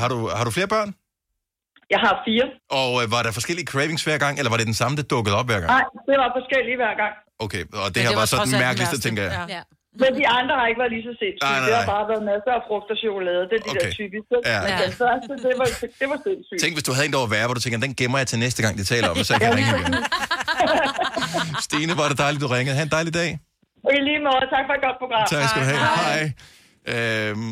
har, 0.00 0.08
du, 0.08 0.28
har 0.36 0.44
du 0.44 0.50
flere 0.50 0.68
børn? 0.68 0.94
Jeg 1.94 2.00
har 2.04 2.14
fire. 2.26 2.46
Og 2.80 2.88
uh, 2.98 3.02
var 3.14 3.20
der 3.26 3.32
forskellige 3.38 3.66
cravings 3.72 4.02
hver 4.06 4.18
gang, 4.24 4.34
eller 4.38 4.50
var 4.54 4.58
det 4.60 4.66
den 4.72 4.78
samme, 4.82 4.94
der 5.00 5.06
dukkede 5.14 5.34
op 5.40 5.46
hver 5.50 5.60
gang? 5.62 5.70
Nej, 5.76 5.84
det 6.08 6.16
var 6.22 6.28
forskellige 6.38 6.76
hver 6.82 6.94
gang. 7.02 7.12
Okay, 7.44 7.62
og 7.82 7.88
det 7.94 8.00
her 8.06 8.12
var, 8.20 8.24
så 8.32 8.36
den 8.50 8.58
mærkeligste, 8.66 8.96
tænker 9.06 9.22
jeg. 9.28 9.32
Ja. 9.56 9.62
Men 10.02 10.10
de 10.20 10.24
andre 10.38 10.54
har 10.60 10.66
ikke 10.70 10.80
været 10.82 10.92
lige 10.96 11.04
så 11.10 11.14
sindssyge. 11.22 11.48
Nej, 11.48 11.58
nej, 11.60 11.66
Det 11.68 11.74
har 11.80 11.86
nej. 11.86 11.94
bare 11.94 12.04
været 12.12 12.24
masser 12.32 12.52
af 12.58 12.62
frugt 12.68 12.88
og 12.94 12.98
chokolade. 13.04 13.42
Det 13.50 13.56
er 13.60 13.64
de 13.68 13.70
Okay. 13.72 13.80
der 13.84 14.00
typiske. 14.00 14.34
Ja. 14.52 14.58
Men 14.66 14.72
den 14.86 14.92
første, 15.02 15.32
det 15.46 15.52
var, 15.60 15.68
det 16.00 16.06
var 16.12 16.18
sindssygt. 16.26 16.58
Tænk, 16.62 16.72
hvis 16.76 16.86
du 16.88 16.92
havde 16.96 17.06
en, 17.08 17.12
der 17.16 17.20
var 17.24 17.30
værre, 17.36 17.46
hvor 17.48 17.56
du 17.58 17.62
tænker, 17.64 17.78
den 17.86 17.94
gemmer 18.00 18.18
jeg 18.22 18.28
til 18.32 18.38
næste 18.46 18.60
gang, 18.64 18.72
de 18.80 18.84
taler 18.92 19.06
om 19.12 19.16
det, 19.20 19.24
så 19.28 19.32
jeg 19.34 19.40
kan 19.44 19.50
ringe 19.58 19.70
igen. 19.80 19.94
Stine, 21.66 21.92
var 22.00 22.06
det 22.12 22.18
dejligt, 22.24 22.40
du 22.44 22.48
ringede. 22.56 22.74
Ha' 22.78 22.84
en 22.90 22.94
dejlig 22.98 23.12
dag. 23.20 23.30
I 23.96 24.00
lige 24.08 24.20
måde. 24.28 24.44
Tak 24.54 24.62
for 24.68 24.74
et 24.78 24.82
godt 24.86 24.96
program. 25.02 25.24
Tak 25.34 25.42
skal 25.50 25.60
du 25.62 25.66
have. 25.72 25.80
Hej. 26.04 26.22
Øhm, 26.94 27.50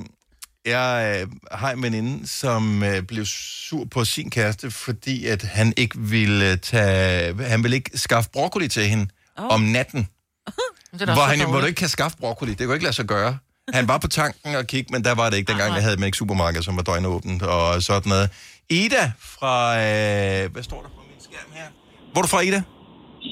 jeg 0.66 1.20
øh, 1.22 1.28
har 1.52 1.70
en 1.70 1.82
veninde, 1.82 2.26
som 2.26 2.82
øh, 2.82 3.02
blev 3.02 3.24
sur 3.26 3.84
på 3.84 4.04
sin 4.04 4.30
kæreste, 4.30 4.70
fordi 4.70 5.26
at 5.26 5.42
han 5.42 5.72
ikke 5.76 5.98
ville 5.98 6.52
øh, 6.52 6.58
tage, 6.58 7.44
han 7.44 7.62
ville 7.62 7.76
ikke 7.76 7.98
skaffe 7.98 8.30
broccoli 8.32 8.68
til 8.68 8.82
hende 8.82 9.06
oh. 9.36 9.54
om 9.54 9.60
natten. 9.60 10.08
Det 10.98 11.08
Hvor, 11.08 11.22
han, 11.22 11.48
hvor 11.48 11.60
du 11.60 11.66
ikke 11.66 11.78
kan 11.78 11.88
skaffe 11.88 12.16
broccoli. 12.16 12.54
Det 12.54 12.66
kunne 12.66 12.74
ikke 12.74 12.84
lade 12.84 12.96
sig 12.96 13.04
gøre. 13.04 13.38
Han 13.74 13.88
var 13.88 13.98
på 13.98 14.08
tanken 14.08 14.54
og 14.54 14.66
kigge, 14.66 14.92
men 14.92 15.04
der 15.04 15.14
var 15.14 15.30
det 15.30 15.36
ikke. 15.36 15.48
Dengang 15.52 15.74
der 15.74 15.80
havde 15.80 15.96
man 15.96 16.06
ikke 16.06 16.18
supermarked, 16.18 16.62
som 16.62 16.76
var 16.76 16.82
døgnåbent 16.82 17.42
og 17.42 17.82
sådan 17.82 18.08
noget. 18.08 18.30
Ida 18.70 19.12
fra... 19.20 19.74
Øh, 19.74 20.52
hvad 20.52 20.62
står 20.62 20.82
der 20.82 20.88
på 20.88 21.02
min 21.10 21.20
skærm 21.20 21.50
her? 21.54 21.68
Hvor 22.12 22.20
er 22.20 22.22
du 22.22 22.28
fra, 22.28 22.40
Ida? 22.40 22.62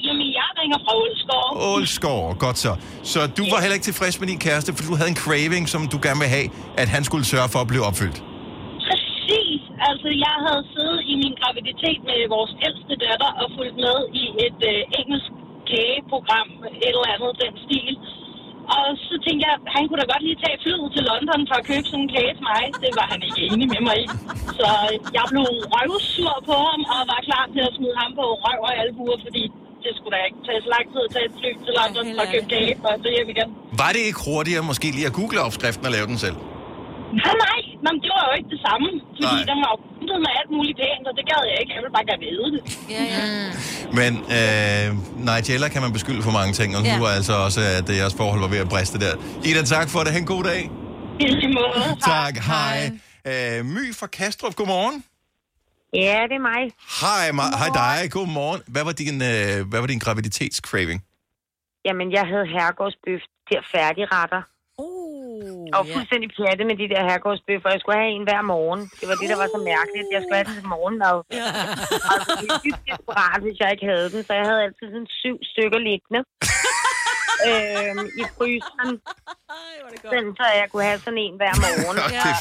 Jamen, 0.05 0.27
jeg 0.33 0.34
ringer 0.65 0.79
fra 0.85 0.93
Ålskov. 1.03 1.45
Ålskov, 1.73 2.21
godt 2.45 2.57
så. 2.65 2.71
Så 3.13 3.19
du 3.39 3.43
var 3.51 3.59
heller 3.63 3.77
ikke 3.77 3.89
tilfreds 3.91 4.15
med 4.21 4.27
din 4.31 4.41
kæreste, 4.47 4.69
for 4.75 4.81
du 4.89 4.93
havde 4.99 5.11
en 5.15 5.19
craving, 5.25 5.65
som 5.73 5.81
du 5.93 5.97
gerne 6.05 6.19
vil 6.23 6.29
have, 6.37 6.47
at 6.81 6.87
han 6.95 7.01
skulle 7.09 7.25
sørge 7.33 7.49
for 7.53 7.59
at 7.65 7.69
blive 7.71 7.83
opfyldt. 7.89 8.19
Præcis. 8.87 9.61
Altså, 9.89 10.09
jeg 10.25 10.35
havde 10.45 10.63
siddet 10.73 10.99
i 11.11 11.13
min 11.23 11.33
graviditet 11.41 11.99
med 12.09 12.19
vores 12.35 12.51
ældste 12.67 12.93
datter 13.05 13.31
og 13.41 13.45
fulgt 13.55 13.77
med 13.85 13.97
i 14.23 14.25
et 14.45 14.59
øh, 14.71 14.99
engelsk 14.99 15.31
kageprogram, 15.69 16.49
et 16.85 16.93
eller 16.97 17.09
andet 17.13 17.31
den 17.43 17.53
stil. 17.65 17.93
Og 18.77 18.87
så 19.07 19.15
tænkte 19.25 19.43
jeg, 19.47 19.55
han 19.75 19.83
kunne 19.85 20.01
da 20.01 20.07
godt 20.13 20.23
lige 20.27 20.39
tage 20.43 20.57
flyet 20.63 20.89
til 20.95 21.03
London 21.09 21.41
for 21.49 21.55
at 21.61 21.65
købe 21.69 21.85
sådan 21.91 22.03
en 22.05 22.11
kage 22.15 22.33
til 22.37 22.45
mig. 22.51 22.63
Det 22.83 22.91
var 22.99 23.07
han 23.13 23.19
ikke 23.27 23.41
enig 23.49 23.67
med 23.73 23.81
mig 23.87 23.97
i. 24.03 24.07
Så 24.59 24.69
jeg 25.17 25.25
blev 25.31 25.45
røvsur 25.73 26.35
på 26.49 26.55
ham 26.69 26.81
og 26.93 27.01
var 27.11 27.21
klar 27.29 27.45
til 27.53 27.61
at 27.67 27.73
smide 27.77 27.95
ham 28.01 28.11
på 28.19 28.25
røv 28.43 28.59
og 28.67 28.73
albuer, 28.83 29.17
fordi 29.25 29.43
det 29.85 29.91
skulle 29.97 30.13
da 30.17 30.21
ikke 30.29 30.39
tage 30.47 30.59
så 30.65 30.69
lang 30.75 30.85
tid 30.93 31.01
at 31.07 31.11
tage 31.15 31.25
et 31.29 31.35
fly 31.39 31.49
til 31.65 31.73
London 31.79 32.05
at 32.23 32.27
købe 32.33 32.47
kage 32.53 32.73
for 32.81 32.89
at 32.95 32.99
hjem 33.17 33.29
igen. 33.35 33.49
Var 33.81 33.89
det 33.95 34.01
ikke 34.09 34.19
hurtigere 34.27 34.63
måske 34.71 34.87
lige 34.97 35.07
at 35.11 35.15
google 35.19 35.37
opskriften 35.47 35.83
og 35.89 35.93
lave 35.97 36.07
den 36.11 36.17
selv? 36.25 36.37
Nej, 37.23 37.35
nej, 37.47 37.59
men 37.85 37.93
det 38.03 38.09
var 38.15 38.23
jo 38.29 38.33
ikke 38.39 38.49
det 38.55 38.61
samme. 38.67 38.87
Fordi 39.17 39.35
Nej. 39.39 39.49
den 39.51 39.57
var 39.65 39.71
jo 40.11 40.15
med 40.25 40.31
alt 40.39 40.51
muligt 40.57 40.77
pænt, 40.81 41.05
og 41.09 41.13
det 41.17 41.25
gad 41.31 41.41
jeg 41.51 41.57
ikke. 41.61 41.71
Jeg 41.75 41.81
ville 41.83 41.95
bare 41.97 42.05
gerne 42.09 42.23
vide 42.29 42.47
det. 42.55 42.61
Ja, 42.95 43.03
ja. 43.15 43.23
Men 43.99 44.11
øh, 44.37 44.85
Nigella 45.29 45.67
kan 45.73 45.81
man 45.85 45.91
beskylde 45.97 46.21
for 46.27 46.31
mange 46.39 46.53
ting, 46.59 46.69
og 46.77 46.81
Ja. 46.83 46.97
nu 46.97 47.03
er 47.09 47.13
altså 47.19 47.33
også, 47.47 47.61
at 47.79 47.87
jeres 47.99 48.15
forhold 48.21 48.39
var 48.45 48.47
ved 48.55 48.59
at 48.65 48.69
briste 48.73 48.97
der. 49.05 49.13
Ida, 49.49 49.61
tak 49.75 49.87
for 49.93 49.99
det. 50.03 50.11
Ha' 50.15 50.19
en 50.19 50.25
god 50.35 50.43
dag. 50.51 50.61
I 51.19 51.25
lige 51.39 51.53
måde. 51.59 51.79
Tak, 52.15 52.33
hej. 52.51 52.91
Øh, 53.31 53.65
My 53.75 53.85
fra 53.99 54.07
Kastrup, 54.07 54.55
godmorgen. 54.55 55.03
Ja, 56.03 56.19
det 56.29 56.35
er 56.41 56.45
mig. 56.51 56.61
Hej, 57.01 57.25
ma- 57.37 57.55
hej 57.61 57.69
dig, 57.81 58.11
godmorgen. 58.15 58.61
Hvad 58.73 58.83
var 58.87 58.95
din, 59.01 59.17
øh, 59.31 59.55
hvad 59.69 59.79
var 59.83 59.89
din 59.93 59.99
graviditetscraving? 60.05 60.99
Jamen, 61.87 62.07
jeg 62.17 62.25
havde 62.31 62.45
herregårdsbøf 62.55 63.21
til 63.49 63.59
færdigretter. 63.73 64.41
Uh, 64.83 65.65
og 65.77 65.81
fuldstændig 65.93 66.29
pjatte 66.37 66.63
med 66.69 66.75
de 66.81 66.87
der 66.93 67.01
herregårdsbøffer. 67.07 67.69
Jeg 67.75 67.79
skulle 67.81 67.97
have 68.01 68.13
en 68.17 68.25
hver 68.29 68.41
morgen. 68.53 68.81
Det 68.99 69.05
var 69.09 69.15
det, 69.21 69.27
der 69.31 69.37
var 69.43 69.49
så 69.55 69.59
mærkeligt. 69.73 70.07
Jeg 70.15 70.21
skulle 70.21 70.37
have 70.39 70.47
den 70.49 70.57
til 70.61 70.67
morgenmad. 70.75 71.17
Ja. 71.39 71.47
Altså, 72.13 72.31
det 72.41 72.47
er 72.55 72.59
dybt 72.65 72.83
desperat, 72.89 73.39
hvis 73.45 73.57
jeg 73.61 73.69
ikke 73.73 73.85
havde 73.91 74.07
den. 74.13 74.21
Så 74.27 74.31
jeg 74.39 74.45
havde 74.49 74.61
altid 74.67 74.85
sådan 74.93 75.09
syv 75.21 75.35
stykker 75.51 75.79
liggende. 75.89 76.21
øhm, 77.49 78.05
I 78.21 78.23
fryseren. 78.37 78.93
Sådan, 80.11 80.31
så 80.39 80.45
jeg 80.61 80.67
kunne 80.71 80.87
have 80.89 81.01
sådan 81.05 81.23
en 81.25 81.35
hver 81.39 81.53
morgen. 81.63 81.97
Ja. 82.17 82.33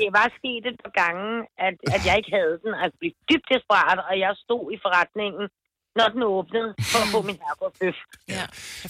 Det 0.00 0.08
var 0.18 0.26
sket 0.38 0.64
et 0.70 0.78
par 0.84 0.94
gange, 1.02 1.28
at, 1.66 1.76
at 1.94 2.00
jeg 2.08 2.14
ikke 2.20 2.32
havde 2.38 2.54
den. 2.64 2.72
Altså, 2.82 2.94
jeg 2.96 3.00
blev 3.02 3.12
dybt 3.30 3.48
desperat, 3.54 3.98
og 4.08 4.14
jeg 4.24 4.32
stod 4.44 4.64
i 4.74 4.78
forretningen, 4.84 5.44
når 5.96 6.08
den 6.08 6.22
åbnede, 6.22 6.74
for 6.92 6.98
at 6.98 7.08
få 7.08 7.22
min 7.22 7.36
herregårdsbøf. 7.44 7.94
Ja. 8.28 8.42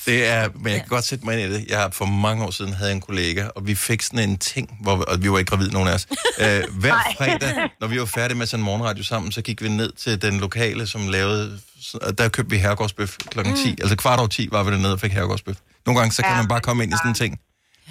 Det 0.07 0.27
er, 0.27 0.49
men 0.55 0.73
jeg 0.73 0.81
kan 0.81 0.89
godt 0.89 1.05
sætte 1.05 1.25
mig 1.25 1.41
ind 1.43 1.53
i 1.53 1.55
det. 1.55 1.67
Jeg 1.69 1.79
har 1.81 1.91
for 1.91 2.05
mange 2.05 2.45
år 2.45 2.51
siden 2.51 2.73
havde 2.73 2.93
en 2.93 3.01
kollega, 3.01 3.49
og 3.57 3.67
vi 3.67 3.75
fik 3.75 4.03
sådan 4.03 4.29
en 4.31 4.39
ting, 4.39 4.79
hvor 4.83 4.93
og 4.93 5.23
vi 5.23 5.31
var 5.31 5.39
ikke 5.39 5.49
gravide, 5.49 5.73
nogen 5.73 5.89
af 5.89 5.95
os. 5.95 6.07
Øh, 6.41 6.63
hver 6.81 6.89
Nej. 6.89 7.15
fredag, 7.19 7.71
når 7.81 7.87
vi 7.89 7.99
var 8.01 8.05
færdige 8.05 8.39
med 8.39 8.47
sådan 8.47 8.61
en 8.61 8.65
morgenradio 8.65 9.05
sammen, 9.05 9.33
så 9.33 9.43
gik 9.43 9.63
vi 9.63 9.69
ned 9.69 9.93
til 9.93 10.23
den 10.23 10.41
lokale, 10.41 10.87
som 10.87 11.09
lavede... 11.09 11.59
og 12.03 12.19
Der 12.19 12.29
købte 12.29 12.51
vi 12.51 12.57
herregårdsbøf 12.59 13.17
klokken 13.31 13.57
10. 13.57 13.71
Altså 13.81 13.97
kvart 13.97 14.19
over 14.19 14.29
10 14.29 14.49
var 14.53 14.63
vi 14.63 14.71
dernede 14.71 14.93
og 14.93 15.01
fik 15.01 15.13
herregårdsbøf. 15.13 15.57
Nogle 15.87 16.01
gange, 16.01 16.13
så 16.13 16.23
kan 16.23 16.31
Ja. 16.31 16.37
man 16.37 16.49
bare 16.49 16.61
komme 16.61 16.83
ind 16.85 16.93
i 16.93 16.97
sådan 16.97 17.11
en 17.11 17.15
ting. 17.15 17.41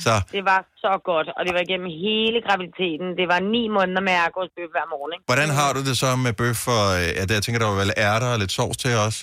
Så 0.06 0.14
Det 0.36 0.44
var 0.52 0.60
så 0.86 0.92
godt, 1.10 1.28
og 1.38 1.42
det 1.46 1.52
var 1.56 1.62
igennem 1.68 1.90
hele 2.08 2.38
graviditeten. 2.48 3.08
Det 3.20 3.28
var 3.34 3.40
ni 3.56 3.64
måneder 3.78 4.02
med 4.08 4.14
herregårdsbøf 4.20 4.70
hver 4.76 4.88
morgen. 4.94 5.12
Ikke? 5.16 5.26
hvordan 5.32 5.50
har 5.60 5.70
du 5.76 5.80
det 5.90 5.96
så 6.04 6.10
med 6.26 6.34
bøf 6.42 6.62
og... 6.78 6.86
Ja, 7.18 7.22
der, 7.28 7.34
jeg 7.38 7.44
tænker, 7.46 7.60
der 7.64 7.70
var 7.74 7.80
vel 7.84 7.94
ærter 8.10 8.30
og 8.34 8.38
lidt 8.44 8.52
sovs 8.58 8.78
til 8.86 8.94
os. 9.08 9.18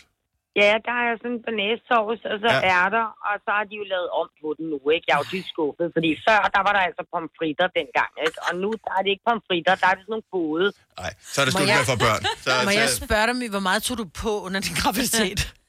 Ja, 0.65 0.73
der 0.89 0.97
er 1.07 1.11
sådan 1.21 1.35
en 1.37 1.43
banæssauce, 1.47 2.23
og 2.33 2.37
så 2.45 2.49
Ja. 2.55 2.61
ærter, 2.83 3.07
og 3.29 3.35
så 3.45 3.51
har 3.57 3.65
de 3.71 3.75
jo 3.81 3.85
lavet 3.95 4.09
om 4.21 4.27
på 4.41 4.49
den 4.59 4.65
nu, 4.73 4.79
ikke? 4.95 5.05
Jeg 5.09 5.15
er 5.17 5.21
jo 5.23 5.29
dybt 5.35 5.49
skuffet, 5.55 5.87
fordi 5.97 6.11
før, 6.27 6.41
der 6.57 6.61
var 6.67 6.73
der 6.77 6.83
altså 6.89 7.03
pomfritter 7.13 7.67
dengang, 7.81 8.11
ikke? 8.27 8.39
Og 8.47 8.53
nu, 8.63 8.69
der 8.85 8.93
er 8.99 9.03
det 9.05 9.11
ikke 9.15 9.25
pomfritter, 9.31 9.73
der 9.83 9.87
er 9.91 9.95
det 9.99 10.03
sådan 10.07 10.15
nogle 10.17 10.29
både. 10.39 10.67
Nej, 11.03 11.13
så 11.33 11.37
er 11.41 11.45
det 11.47 11.53
slut 11.55 11.69
jeg- 11.73 11.79
med 11.81 11.87
få 11.93 11.97
børn. 12.07 12.21
Så, 12.47 12.51
Må 12.69 12.73
jeg 12.81 12.89
så, 12.95 12.97
spørge 13.09 13.27
dig, 13.31 13.37
hvor 13.57 13.65
meget 13.69 13.81
tog 13.87 13.97
du 14.03 14.07
på 14.23 14.33
under 14.47 14.61
din 14.67 14.77
graviditet? 14.83 15.41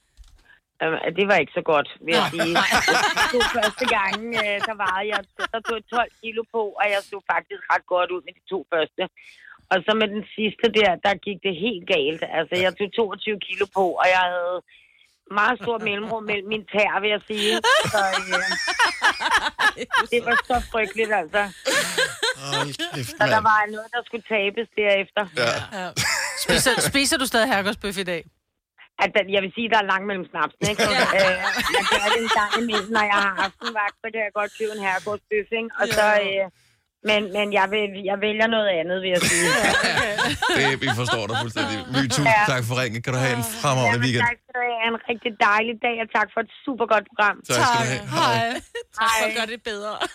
Jamen, 0.81 0.99
det 1.19 1.25
var 1.29 1.37
ikke 1.43 1.55
så 1.59 1.63
godt, 1.71 1.89
vil 2.05 2.13
jeg 2.19 2.27
sige. 2.35 2.55
De 3.21 3.25
to 3.33 3.39
første 3.57 3.85
gange, 3.97 4.27
øh, 4.43 4.57
der 4.69 4.75
var 4.85 4.97
jeg, 5.11 5.19
der 5.53 5.59
tog 5.65 5.75
jeg 5.79 5.85
12 5.89 6.11
kilo 6.21 6.41
på, 6.55 6.61
og 6.79 6.85
jeg 6.93 6.99
stod 7.09 7.21
faktisk 7.33 7.61
ret 7.73 7.85
godt 7.93 8.09
ud 8.15 8.21
med 8.27 8.33
de 8.39 8.43
to 8.53 8.59
første. 8.73 9.03
Og 9.71 9.77
så 9.85 9.91
med 10.01 10.07
den 10.15 10.23
sidste 10.35 10.65
der, 10.79 10.91
der 11.05 11.13
gik 11.27 11.39
det 11.47 11.53
helt 11.65 11.83
galt. 11.95 12.21
Altså, 12.39 12.53
jeg 12.63 12.71
tog 12.77 12.89
22 12.93 13.39
kilo 13.47 13.65
på, 13.77 13.85
og 14.01 14.05
jeg 14.15 14.23
havde 14.33 14.57
meget 15.39 15.55
stor 15.61 15.77
mellemrum 15.87 16.23
mellem 16.23 16.47
min 16.53 16.65
tær, 16.73 16.99
vil 17.03 17.09
jeg 17.15 17.21
sige. 17.31 17.53
Så 17.93 18.01
øh, 18.19 18.47
det 20.11 20.19
var 20.27 20.37
så 20.49 20.57
frygteligt, 20.71 21.11
altså. 21.21 21.41
Hold 22.37 22.71
kæft, 22.95 23.09
Så 23.09 23.23
der 23.35 23.41
var 23.51 23.59
noget, 23.75 23.89
der 23.95 24.01
skulle 24.07 24.25
tabes 24.33 24.67
derefter. 24.81 25.23
Ja. 25.43 25.79
Ja. 25.79 25.87
Spiser, 26.43 26.73
spiser 26.91 27.17
du 27.17 27.25
stadig 27.25 27.47
herregårdsbøf 27.51 27.97
i 27.97 28.03
dag? 28.03 28.23
At 29.03 29.09
der, 29.15 29.23
jeg 29.35 29.41
vil 29.45 29.51
sige, 29.57 29.67
der 29.73 29.79
er 29.83 29.87
langt 29.93 30.05
mellem 30.09 30.25
snapsen, 30.31 30.63
ikke? 30.71 30.81
Så, 30.87 30.91
øh, 31.19 31.35
jeg 31.77 31.83
gør 31.93 32.05
det 32.13 32.19
en 32.27 32.31
gang 32.39 32.51
imellem, 32.61 32.89
når 32.97 33.05
jeg 33.13 33.19
har 33.27 33.33
aftenvagt, 33.45 33.95
så 34.01 34.05
kan 34.13 34.19
jeg 34.25 34.33
godt 34.39 34.51
købe 34.57 34.71
en 34.77 34.81
herregårdsbøf, 34.87 35.47
ikke? 35.59 35.69
Og 35.81 35.85
så, 35.97 36.05
øh, 36.27 36.43
men, 37.09 37.21
men 37.37 37.47
jeg, 37.59 37.65
vil, 37.73 37.83
jeg 38.11 38.17
vælger 38.27 38.47
noget 38.55 38.67
andet, 38.79 38.97
vil 39.03 39.09
jeg 39.15 39.21
sige. 39.31 39.49
Det, 40.57 40.67
vi 40.83 40.87
forstår 41.01 41.23
dig 41.29 41.35
fuldstændig. 41.43 41.77
My, 41.95 42.01
tusind 42.13 42.27
Ja. 42.39 42.43
tak 42.53 42.63
for 42.69 42.73
ringen. 42.81 42.99
Kan 43.03 43.11
du 43.15 43.19
have 43.25 43.35
en 43.41 43.45
fremragende 43.61 43.99
weekend. 44.05 44.23
Tak 44.29 44.37
skal 44.43 44.53
du 44.57 44.61
have. 44.67 44.87
En 44.91 44.97
rigtig 45.11 45.31
dejlig 45.49 45.75
dag, 45.87 45.95
og 46.03 46.07
tak 46.17 46.27
for 46.33 46.39
et 46.45 46.51
super 46.65 46.85
godt 46.93 47.05
program. 47.11 47.35
Tak 47.47 47.63
skal 47.67 47.79
du 47.83 47.87
have. 47.91 48.03
Hej. 48.17 48.45
Tak 48.99 49.11
for 49.19 49.25
at 49.29 49.33
gøre 49.39 49.49
det 49.53 49.59
bedre. 49.71 49.93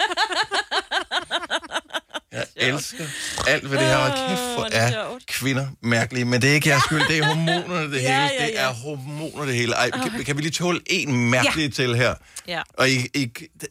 Jeg 2.32 2.44
elsker 2.56 3.04
alt 3.52 3.64
ved 3.70 3.76
det 3.78 3.86
her. 3.86 3.96
Og 4.06 4.10
kæft, 4.28 4.46
hvor 4.56 4.66
er 4.82 4.88
er 5.14 5.18
kvinder 5.38 5.66
mærkelige. 5.96 6.24
Men 6.24 6.36
det 6.42 6.50
er 6.50 6.54
ikke 6.54 6.68
jeres 6.68 6.82
skyld. 6.88 7.02
Det 7.08 7.18
er 7.18 7.24
hormonerne, 7.32 7.86
det 7.92 8.02
Ja, 8.10 8.28
hele. 8.28 8.40
ja, 8.40 8.46
Det 8.46 8.60
er 8.66 8.70
hormoner, 8.84 9.44
det 9.50 9.54
hele. 9.54 9.72
Ej, 9.82 9.90
kan, 9.90 10.24
kan 10.26 10.36
vi 10.36 10.40
lige 10.42 10.56
tåle 10.62 10.80
en 10.86 11.30
mærkelig 11.30 11.74
til 11.74 11.90
her? 12.02 12.14
Ja. 12.54 12.60
Og 12.80 12.84
I, 12.88 12.96
I, 13.20 13.22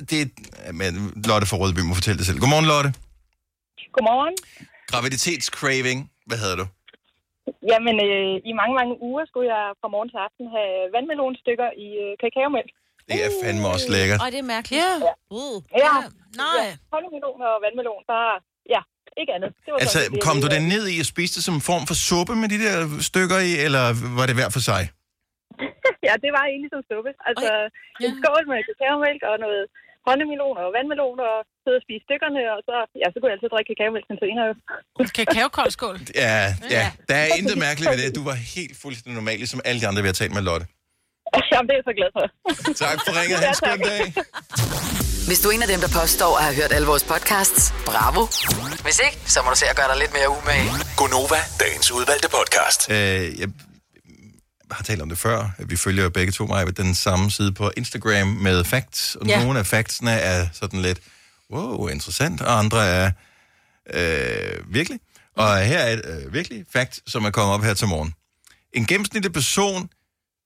det 0.10 0.18
er... 0.22 0.28
Men 0.82 0.92
Lotte 1.28 1.48
fra 1.48 1.58
Rødby 1.62 1.80
må 1.80 1.94
fortælle 2.00 2.18
det 2.18 2.26
selv. 2.30 2.40
Godmorgen, 2.40 2.68
Lotte. 2.74 2.90
Godmorgen. 3.96 4.36
Graviditetscraving. 4.92 6.00
Hvad 6.30 6.38
hedder 6.44 6.58
du? 6.62 6.66
Jamen, 7.72 7.96
øh, 8.08 8.34
i 8.50 8.52
mange, 8.62 8.74
mange 8.80 8.94
uger 9.08 9.24
skulle 9.30 9.48
jeg 9.56 9.66
fra 9.82 9.90
morgen 9.96 10.10
til 10.14 10.20
aften 10.28 10.46
have 10.56 10.72
vandmelonstykker 10.96 11.70
i 11.86 11.88
øh, 12.04 12.12
kakaomælk. 12.24 12.72
Det 13.10 13.18
er 13.26 13.32
fandme 13.44 13.66
også 13.76 13.88
lækkert. 13.96 14.20
Ej, 14.26 14.30
det 14.34 14.40
er 14.46 14.50
mærkeligt. 14.56 14.80
Ja. 14.84 14.94
Uh. 15.40 15.58
Ja. 15.84 15.94
Nej. 16.44 16.56
Ja, 16.60 16.68
honningsmelon 16.94 17.40
og 17.50 17.54
vandmelon, 17.66 18.02
bare... 18.14 18.34
Ikke 19.22 19.32
andet. 19.38 19.52
Det 19.66 19.70
var 19.74 19.78
Altså, 19.86 20.00
det- 20.12 20.22
kom 20.28 20.36
du 20.44 20.48
den 20.56 20.64
ned 20.74 20.84
i 20.94 20.96
og 21.04 21.08
spiste 21.14 21.36
det 21.38 21.44
som 21.48 21.56
en 21.60 21.66
form 21.72 21.84
for 21.90 21.96
suppe 22.08 22.34
med 22.42 22.48
de 22.54 22.58
der 22.66 22.76
stykker 23.10 23.40
i, 23.50 23.52
eller 23.66 23.84
var 24.20 24.26
det 24.30 24.36
hver 24.40 24.50
for 24.56 24.64
sig? 24.72 24.84
ja, 26.08 26.14
det 26.24 26.32
var 26.38 26.44
egentlig 26.52 26.70
som 26.76 26.82
suppe. 26.92 27.12
Altså, 27.30 27.50
en 28.06 28.12
skål 28.20 28.44
med 28.52 28.60
kakaomælk 28.70 29.22
og 29.32 29.36
noget 29.46 29.64
håndmeloner 30.08 30.62
og 30.68 30.72
vandmeloner 30.78 31.26
og 31.36 31.42
sidde 31.64 31.78
og 31.82 31.84
spise 31.86 32.04
stykkerne, 32.08 32.42
og 32.56 32.60
så, 32.68 32.76
ja, 33.02 33.08
så 33.12 33.16
kunne 33.18 33.30
jeg 33.30 33.36
altid 33.38 33.50
drikke 33.56 33.70
kakaomælk 33.72 34.06
senere. 34.26 34.50
Kakaokoldskål. 35.20 35.98
Ja, 36.26 36.36
ja, 36.76 36.84
der 37.10 37.16
er 37.24 37.28
intet 37.40 37.58
mærkeligt 37.68 37.88
ved 37.92 37.98
det. 38.04 38.10
Du 38.20 38.24
var 38.32 38.38
helt 38.58 38.76
fuldstændig 38.84 39.16
normal, 39.22 39.38
ligesom 39.44 39.60
alle 39.68 39.80
de 39.82 39.88
andre, 39.90 40.02
vi 40.06 40.10
har 40.12 40.18
talt 40.22 40.34
med 40.38 40.44
Lotte. 40.50 40.66
Jamen, 41.52 41.66
det 41.68 41.74
er 41.76 41.80
jeg 41.82 41.88
så 41.92 41.96
glad 42.00 42.12
for. 42.18 42.26
Tak 42.84 42.98
for 43.06 43.12
ringet. 43.20 43.38
Ha' 43.44 43.50
en 43.54 43.60
skøn 43.62 43.80
dag. 43.92 44.04
Hvis 45.28 45.40
du 45.40 45.48
er 45.50 45.52
en 45.54 45.62
af 45.62 45.68
dem, 45.68 45.80
der 45.80 45.88
påstår 45.88 46.38
at 46.38 46.44
have 46.44 46.56
hørt 46.56 46.72
alle 46.72 46.88
vores 46.88 47.04
podcasts, 47.04 47.74
bravo. 47.86 48.28
Hvis 48.84 49.00
ikke, 49.06 49.18
så 49.32 49.42
må 49.42 49.50
du 49.50 49.56
se 49.56 49.66
at 49.66 49.76
gøre 49.76 49.88
dig 49.88 49.98
lidt 50.00 50.14
mere 50.14 50.30
umage. 50.30 50.70
Gonova, 50.98 51.36
dagens 51.60 51.92
udvalgte 51.92 52.30
podcast. 52.30 52.90
Øh, 52.90 53.40
jeg 53.40 53.48
har 54.72 54.84
talt 54.84 55.02
om 55.02 55.10
det 55.10 55.18
før. 55.18 55.50
Vi 55.60 55.76
følger 55.78 56.10
begge 56.10 56.32
to 56.32 56.46
mig 56.46 56.78
den 56.78 56.96
samme 56.96 57.32
side 57.32 57.52
på 57.52 57.72
Instagram 57.78 58.28
med 58.28 58.64
facts, 58.64 59.16
og 59.16 59.28
Ja. 59.28 59.38
ja. 59.40 59.44
nogle 59.44 59.60
af 59.60 59.66
factsene 59.68 60.12
er 60.12 60.48
sådan 60.54 60.82
lidt, 60.82 61.00
wow, 61.54 61.88
interessant, 61.88 62.42
og 62.42 62.60
andre 62.60 62.88
er 62.88 63.12
øh, 63.94 64.74
virkelig. 64.74 65.00
Og 65.38 65.58
her 65.58 65.80
er 65.80 65.94
et 65.94 66.02
øh, 66.06 66.34
virkelig 66.34 66.66
fact, 66.74 67.00
som 67.08 67.26
er 67.26 67.32
kommet 67.32 67.54
op 67.54 67.64
her 67.64 67.74
til 67.74 67.88
morgen. 67.88 68.14
En 68.74 68.86
gennemsnitlig 68.86 69.34
person 69.34 69.90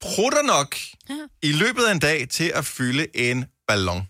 prutter 0.00 0.42
nok 0.42 0.76
ja. 1.08 1.14
i 1.42 1.52
løbet 1.52 1.82
af 1.82 1.92
en 1.92 1.98
dag 1.98 2.26
til 2.30 2.52
at 2.54 2.64
fylde 2.64 3.06
en 3.16 3.44
ballon. 3.68 4.08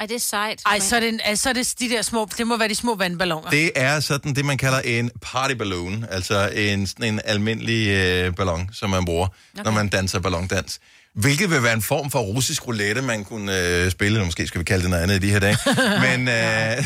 Ej, 0.00 0.06
det 0.06 0.14
er 0.14 0.18
sejt. 0.18 0.60
Ej, 0.66 0.78
så 0.78 0.96
er, 0.96 1.00
det, 1.00 1.20
en- 1.28 1.36
så 1.36 1.48
er 1.48 1.52
det 1.52 1.74
de 1.78 1.88
der 1.88 2.02
små, 2.02 2.28
det 2.38 2.46
må 2.46 2.56
være 2.56 2.68
de 2.68 2.74
små 2.74 2.94
vandballoner. 2.94 3.50
Det 3.50 3.70
er 3.74 4.00
sådan 4.00 4.34
det, 4.34 4.44
man 4.44 4.58
kalder 4.58 4.80
en 4.80 5.10
party 5.22 5.54
balloon, 5.54 6.06
altså 6.10 6.48
en, 6.54 6.86
sådan 6.86 7.14
en 7.14 7.20
almindelig 7.24 7.88
øh, 7.88 8.34
ballon, 8.34 8.70
som 8.72 8.90
man 8.90 9.04
bruger, 9.04 9.26
okay. 9.54 9.64
når 9.64 9.70
man 9.70 9.88
danser 9.88 10.20
ballondans. 10.20 10.80
Hvilket 11.14 11.50
vil 11.50 11.62
være 11.62 11.72
en 11.72 11.82
form 11.82 12.10
for 12.10 12.20
russisk 12.20 12.66
roulette, 12.66 13.02
man 13.02 13.24
kunne 13.24 13.58
øh, 13.58 13.90
spille, 13.90 14.14
eller 14.16 14.24
måske 14.26 14.46
skal 14.46 14.58
vi 14.58 14.64
kalde 14.64 14.82
det 14.82 14.90
noget 14.90 15.02
andet 15.02 15.16
i 15.24 15.26
de 15.26 15.30
her 15.32 15.38
dage. 15.38 15.56
Men 16.16 16.28
øh, 16.28 16.84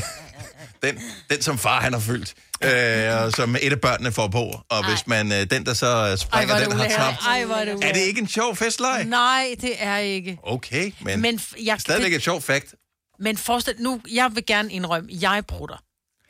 den, 0.82 0.98
den, 1.30 1.42
som 1.42 1.58
far 1.58 1.80
han 1.80 1.92
har 1.92 2.00
fyldt, 2.00 2.34
øh, 2.64 3.22
og 3.22 3.32
som 3.32 3.56
et 3.62 3.72
af 3.72 3.80
børnene 3.80 4.12
får 4.12 4.28
på, 4.28 4.42
og 4.68 4.80
Ej. 4.80 4.88
hvis 4.88 5.06
man, 5.06 5.32
øh, 5.32 5.46
den, 5.50 5.66
der 5.66 5.74
så 5.74 5.86
Ej, 5.86 6.16
springer, 6.16 6.54
er 6.54 6.58
det 6.58 6.70
den 6.70 6.78
har 6.78 6.88
tabt. 6.88 7.16
Ej, 7.26 7.44
hvor 7.44 7.54
er 7.54 7.64
det 7.64 7.84
Er 7.84 7.92
det 7.92 8.00
ikke 8.00 8.20
en 8.20 8.28
sjov 8.28 8.56
festleg? 8.56 9.04
Nej, 9.04 9.54
det 9.60 9.72
er 9.78 9.96
ikke. 9.98 10.38
Okay, 10.42 10.92
men, 11.00 11.20
Men 11.22 11.40
jeg- 11.64 11.80
stadigvæk 11.80 12.10
det- 12.10 12.16
et 12.16 12.22
sjovt 12.22 12.44
fact. 12.44 12.74
Men 13.18 13.36
forestil 13.36 13.74
nu, 13.78 14.00
jeg 14.12 14.30
vil 14.34 14.46
gerne 14.46 14.72
indrømme, 14.72 15.08
jeg 15.20 15.44
prutter. 15.48 15.76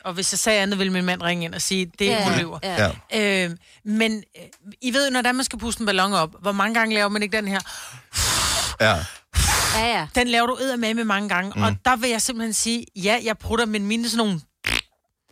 Og 0.05 0.13
hvis 0.13 0.33
jeg 0.33 0.39
sagde 0.39 0.61
andet, 0.61 0.79
ville 0.79 0.93
min 0.93 1.05
mand 1.05 1.21
ringe 1.21 1.45
ind 1.45 1.55
og 1.55 1.61
sige, 1.61 1.91
det 1.99 2.11
er 2.11 2.17
Ja, 2.19 2.29
ja, 2.31 2.37
løber. 2.37 2.59
ja. 2.63 2.91
Ja. 3.13 3.45
Øh, 3.45 3.51
men 3.85 4.23
I 4.81 4.93
ved 4.93 5.07
jo, 5.07 5.13
når 5.13 5.21
der 5.21 5.31
man 5.31 5.45
skal 5.45 5.59
puste 5.59 5.81
en 5.81 5.85
ballon 5.85 6.13
op, 6.13 6.29
hvor 6.41 6.51
mange 6.51 6.73
gange 6.79 6.95
laver 6.95 7.09
man 7.09 7.23
ikke 7.23 7.37
den 7.37 7.47
her? 7.47 7.59
Ja. 8.81 8.95
Ja, 9.79 9.97
ja. 9.99 10.07
Den 10.15 10.27
laver 10.27 10.47
du 10.47 10.57
med 10.77 10.93
med 10.93 11.03
mange 11.03 11.29
gange. 11.29 11.51
Mm. 11.55 11.63
Og 11.63 11.75
der 11.85 11.95
vil 11.95 12.09
jeg 12.09 12.21
simpelthen 12.21 12.53
sige, 12.53 12.85
ja, 12.95 13.19
jeg 13.23 13.37
prutter, 13.37 13.65
men 13.65 13.85
mine 13.85 14.09
sådan 14.09 14.17
nogle... 14.17 14.41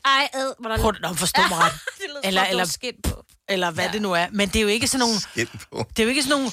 Ej, 0.05 0.27
ad, 0.33 0.53
hvor 0.59 0.69
der... 0.69 0.77
Prut, 0.77 0.97
nå, 1.01 1.13
forstå 1.13 1.41
mig 1.49 1.57
ret. 1.65 1.73
Eller- 2.03 2.19
eller, 2.23 2.41
eller- 2.41 2.43
eller... 2.51 2.65
skidt 2.65 2.95
på. 3.03 3.25
Eller 3.49 3.71
hvad 3.71 3.85
ja. 3.85 3.91
det 3.91 4.01
nu 4.01 4.11
er. 4.13 4.25
Men 4.31 4.47
det 4.49 4.55
er 4.55 4.61
jo 4.61 4.67
ikke 4.67 4.87
sådan 4.87 4.99
nogle... 4.99 5.15
Det 5.35 5.99
er 5.99 6.03
jo 6.03 6.09
ikke 6.09 6.23
sådan 6.23 6.37
nogle... 6.37 6.51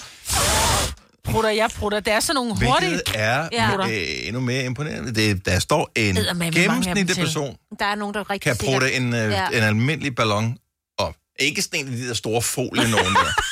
Prutter, 1.24 1.50
jeg 1.50 1.70
prutter. 1.76 2.00
Det 2.00 2.12
er 2.12 2.20
sådan 2.20 2.34
nogle 2.34 2.50
hurtige... 2.50 2.88
Hvilket 2.88 3.02
er 3.14 3.48
Ja. 3.52 3.88
øh, 3.88 4.26
endnu 4.26 4.40
mere 4.40 4.64
imponerende. 4.64 5.14
Det, 5.14 5.46
der 5.46 5.58
står 5.58 5.90
en 5.96 6.14
gennemsnitlig 6.52 7.16
person, 7.16 7.56
Der 7.78 7.84
er 7.84 7.94
nogen, 7.94 8.14
der 8.14 8.30
rigtig 8.30 8.56
kan 8.56 8.66
prutte 8.66 8.92
en, 8.92 9.14
øh, 9.14 9.30
Ja. 9.30 9.46
en 9.48 9.62
almindelig 9.62 10.14
ballon 10.14 10.56
op. 10.98 11.14
Ikke 11.38 11.62
sådan 11.62 11.80
en 11.80 11.92
af 11.92 11.96
de 11.96 12.08
der 12.08 12.14
store 12.14 12.42
folie 12.42 12.90
nogen 12.90 13.14
der. 13.14 13.32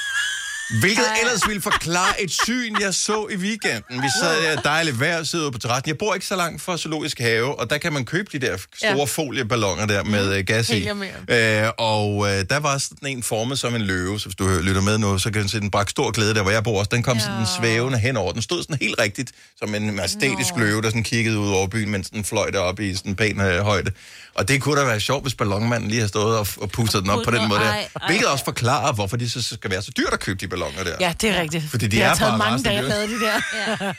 Hvilket 0.81 1.05
ellers 1.23 1.49
ville 1.49 1.63
forklare 1.63 2.23
et 2.23 2.31
syn, 2.31 2.77
jeg 2.81 2.95
så 2.95 3.27
i 3.31 3.37
weekenden. 3.37 4.03
Vi 4.03 4.09
sad 4.21 4.43
der 4.43 4.61
dejligt 4.63 5.01
vejr, 5.01 5.23
sidder 5.23 5.45
ude 5.45 5.53
på 5.53 5.59
terrassen. 5.59 5.89
Jeg 5.89 5.99
bor 5.99 6.15
ikke 6.15 6.27
så 6.27 6.37
langt 6.37 6.63
fra 6.63 6.77
Zoologisk 6.77 7.19
Have, 7.19 7.59
og 7.61 7.71
der 7.71 7.79
kan 7.79 7.93
man 7.93 8.05
købe 8.05 8.29
de 8.33 8.47
der 8.47 8.57
store 8.57 8.97
Ja. 8.97 9.05
folieballoner 9.05 9.87
der 9.87 10.05
med 10.05 10.37
øh, 10.39 10.45
gas 10.45 10.71
i. 10.71 10.89
Øh, 10.89 11.69
og 11.79 12.27
øh, 12.31 12.45
der 12.51 12.57
var 12.59 12.79
sådan 12.79 13.09
en 13.09 13.23
formet 13.23 13.59
som 13.59 13.75
en 13.75 13.81
løve, 13.83 14.21
så 14.21 14.27
hvis 14.27 14.37
du 14.37 14.49
lytter 14.63 14.83
med 14.83 14.99
nu, 14.99 15.19
så 15.19 15.31
kan 15.31 15.43
du 15.43 15.49
se, 15.49 15.61
den 15.61 15.71
bragte 15.71 15.91
stor 15.91 16.11
glæde 16.11 16.35
der, 16.35 16.43
hvor 16.43 16.51
jeg 16.51 16.65
bor 16.65 16.79
også. 16.79 16.89
Den 16.93 17.03
kom 17.03 17.17
ja. 17.17 17.23
sådan 17.23 17.47
svævende 17.59 17.99
henover. 17.99 18.33
Den 18.33 18.43
stod 18.43 18.63
sådan 18.63 18.79
helt 18.81 19.01
rigtigt, 19.01 19.33
som 19.59 19.75
en 19.75 19.97
majestætisk 19.97 20.51
løve, 20.57 20.83
der 20.83 20.89
sådan 20.89 21.03
kiggede 21.03 21.39
ud 21.39 21.51
over 21.53 21.67
byen, 21.67 21.91
mens 21.91 22.11
den 22.11 22.25
fløj 22.25 22.51
derop 22.51 22.81
i 22.81 22.95
sådan 22.95 23.11
en 23.13 23.17
pæn 23.17 23.41
øh, 23.41 23.61
højde. 23.61 23.91
Og 24.35 24.49
det 24.49 24.63
kunne 24.63 24.81
da 24.81 24.87
være 24.87 25.01
sjovt, 25.01 25.25
hvis 25.25 25.35
ballonmanden 25.35 25.89
lige 25.91 26.01
har 26.01 26.09
stået 26.09 26.39
og, 26.39 26.47
og 26.57 26.71
pustet 26.71 27.03
den 27.03 27.11
op 27.11 27.25
på 27.25 27.31
den 27.31 27.49
måde 27.49 27.61
der. 27.61 27.67
Ej, 27.67 27.89
ej. 28.01 28.07
Hvilket 28.09 28.29
også 28.29 28.45
forklarer, 28.45 28.93
hvorfor 28.93 29.17
det 29.17 29.33
så 29.33 29.43
skal 29.43 29.71
være 29.71 29.83
så 29.83 29.91
dyrt 29.97 30.13
at 30.13 30.21
købe 30.21 30.39
de 30.41 30.49
balloner 30.49 30.60
der. 30.67 30.97
Ja, 31.01 31.15
det 31.21 31.31
er 31.31 31.41
rigtigt. 31.41 31.65
Fordi 31.71 31.87
de 31.87 31.91
det 31.97 32.03
er 32.03 32.09
har 32.09 32.15
taget 32.15 32.31
bare 32.39 32.51
mange 32.51 32.65
dage 32.65 32.79
at 32.79 32.85
lave 32.85 33.07
de 33.07 33.21
der. 33.21 33.33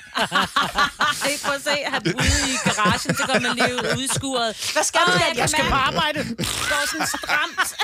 Ej, 1.25 1.31
prøv 1.45 1.55
at 1.55 1.63
se, 1.63 1.75
han 1.87 2.01
ude 2.05 2.51
i 2.53 2.55
garagen, 2.63 3.15
så 3.15 3.23
går 3.27 3.39
man 3.39 3.55
lige 3.55 3.73
ud 3.75 3.97
udskuret. 3.97 4.71
Hvad 4.73 4.83
skal 4.83 4.99
du, 5.07 5.11
skat? 5.11 5.37
Jeg 5.37 5.49
skal 5.49 5.65
på 5.69 5.75
arbejde. 5.75 6.35
Går 6.37 6.87
sådan 6.91 7.07
stramt. 7.07 7.75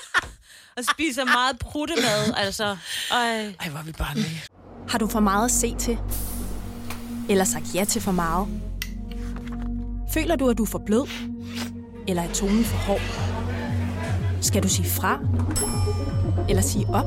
og 0.76 0.84
spiser 0.92 1.24
meget 1.24 1.58
pruttemad, 1.58 2.34
altså. 2.36 2.76
Ej, 3.10 3.54
Ej 3.60 3.68
hvor 3.68 3.78
er 3.78 3.82
vi 3.82 3.92
barnlige. 3.92 4.42
Har 4.88 4.98
du 4.98 5.06
for 5.08 5.20
meget 5.20 5.44
at 5.44 5.50
se 5.50 5.74
til? 5.78 5.98
Eller 7.28 7.44
sagt 7.44 7.64
ja 7.74 7.84
til 7.84 8.02
for 8.02 8.12
meget? 8.12 8.48
Føler 10.14 10.36
du, 10.36 10.48
at 10.50 10.58
du 10.58 10.62
er 10.62 10.66
for 10.66 10.82
blød? 10.86 11.06
Eller 12.08 12.22
er 12.22 12.32
tonen 12.32 12.64
for 12.64 12.76
hård? 12.76 13.00
Skal 14.42 14.62
du 14.62 14.68
sige 14.68 14.90
fra? 14.90 15.18
Eller 16.48 16.62
sige 16.62 16.86
op? 16.88 17.06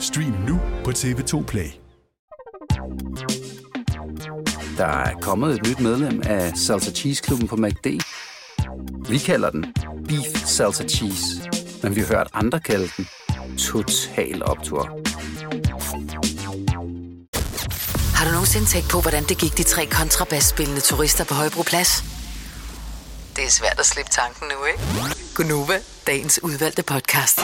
Stream 0.00 0.34
nu 0.48 0.60
på 0.84 0.90
TV2 0.90 1.44
Play. 1.44 1.70
Der 4.76 4.86
er 4.86 5.14
kommet 5.20 5.54
et 5.54 5.66
nyt 5.68 5.80
medlem 5.80 6.22
af 6.24 6.52
Salsa 6.56 6.90
Cheese 6.90 7.22
Klubben 7.22 7.48
på 7.48 7.56
MACD. 7.56 7.86
Vi 9.08 9.18
kalder 9.18 9.50
den 9.50 9.74
Beef 10.08 10.46
Salsa 10.46 10.84
Cheese, 10.84 11.26
men 11.82 11.96
vi 11.96 12.00
har 12.00 12.06
hørt 12.08 12.28
andre 12.32 12.60
kalde 12.60 12.88
den 12.96 13.08
Total 13.58 14.42
Optor. 14.44 14.82
Har 18.14 18.24
du 18.26 18.32
nogensinde 18.32 18.66
tænkt 18.66 18.90
på, 18.90 19.00
hvordan 19.00 19.24
det 19.24 19.38
gik 19.38 19.56
de 19.58 19.62
tre 19.62 19.86
kontrabasspillende 19.86 20.80
turister 20.80 21.24
på 21.24 21.34
Højbroplads? 21.34 22.04
Det 23.36 23.44
er 23.44 23.50
svært 23.50 23.78
at 23.78 23.86
slippe 23.86 24.10
tanken 24.10 24.48
nu, 24.48 24.64
ikke? 24.64 24.80
Gunova, 25.34 25.78
dagens 26.06 26.42
udvalgte 26.42 26.82
podcast. 26.82 27.40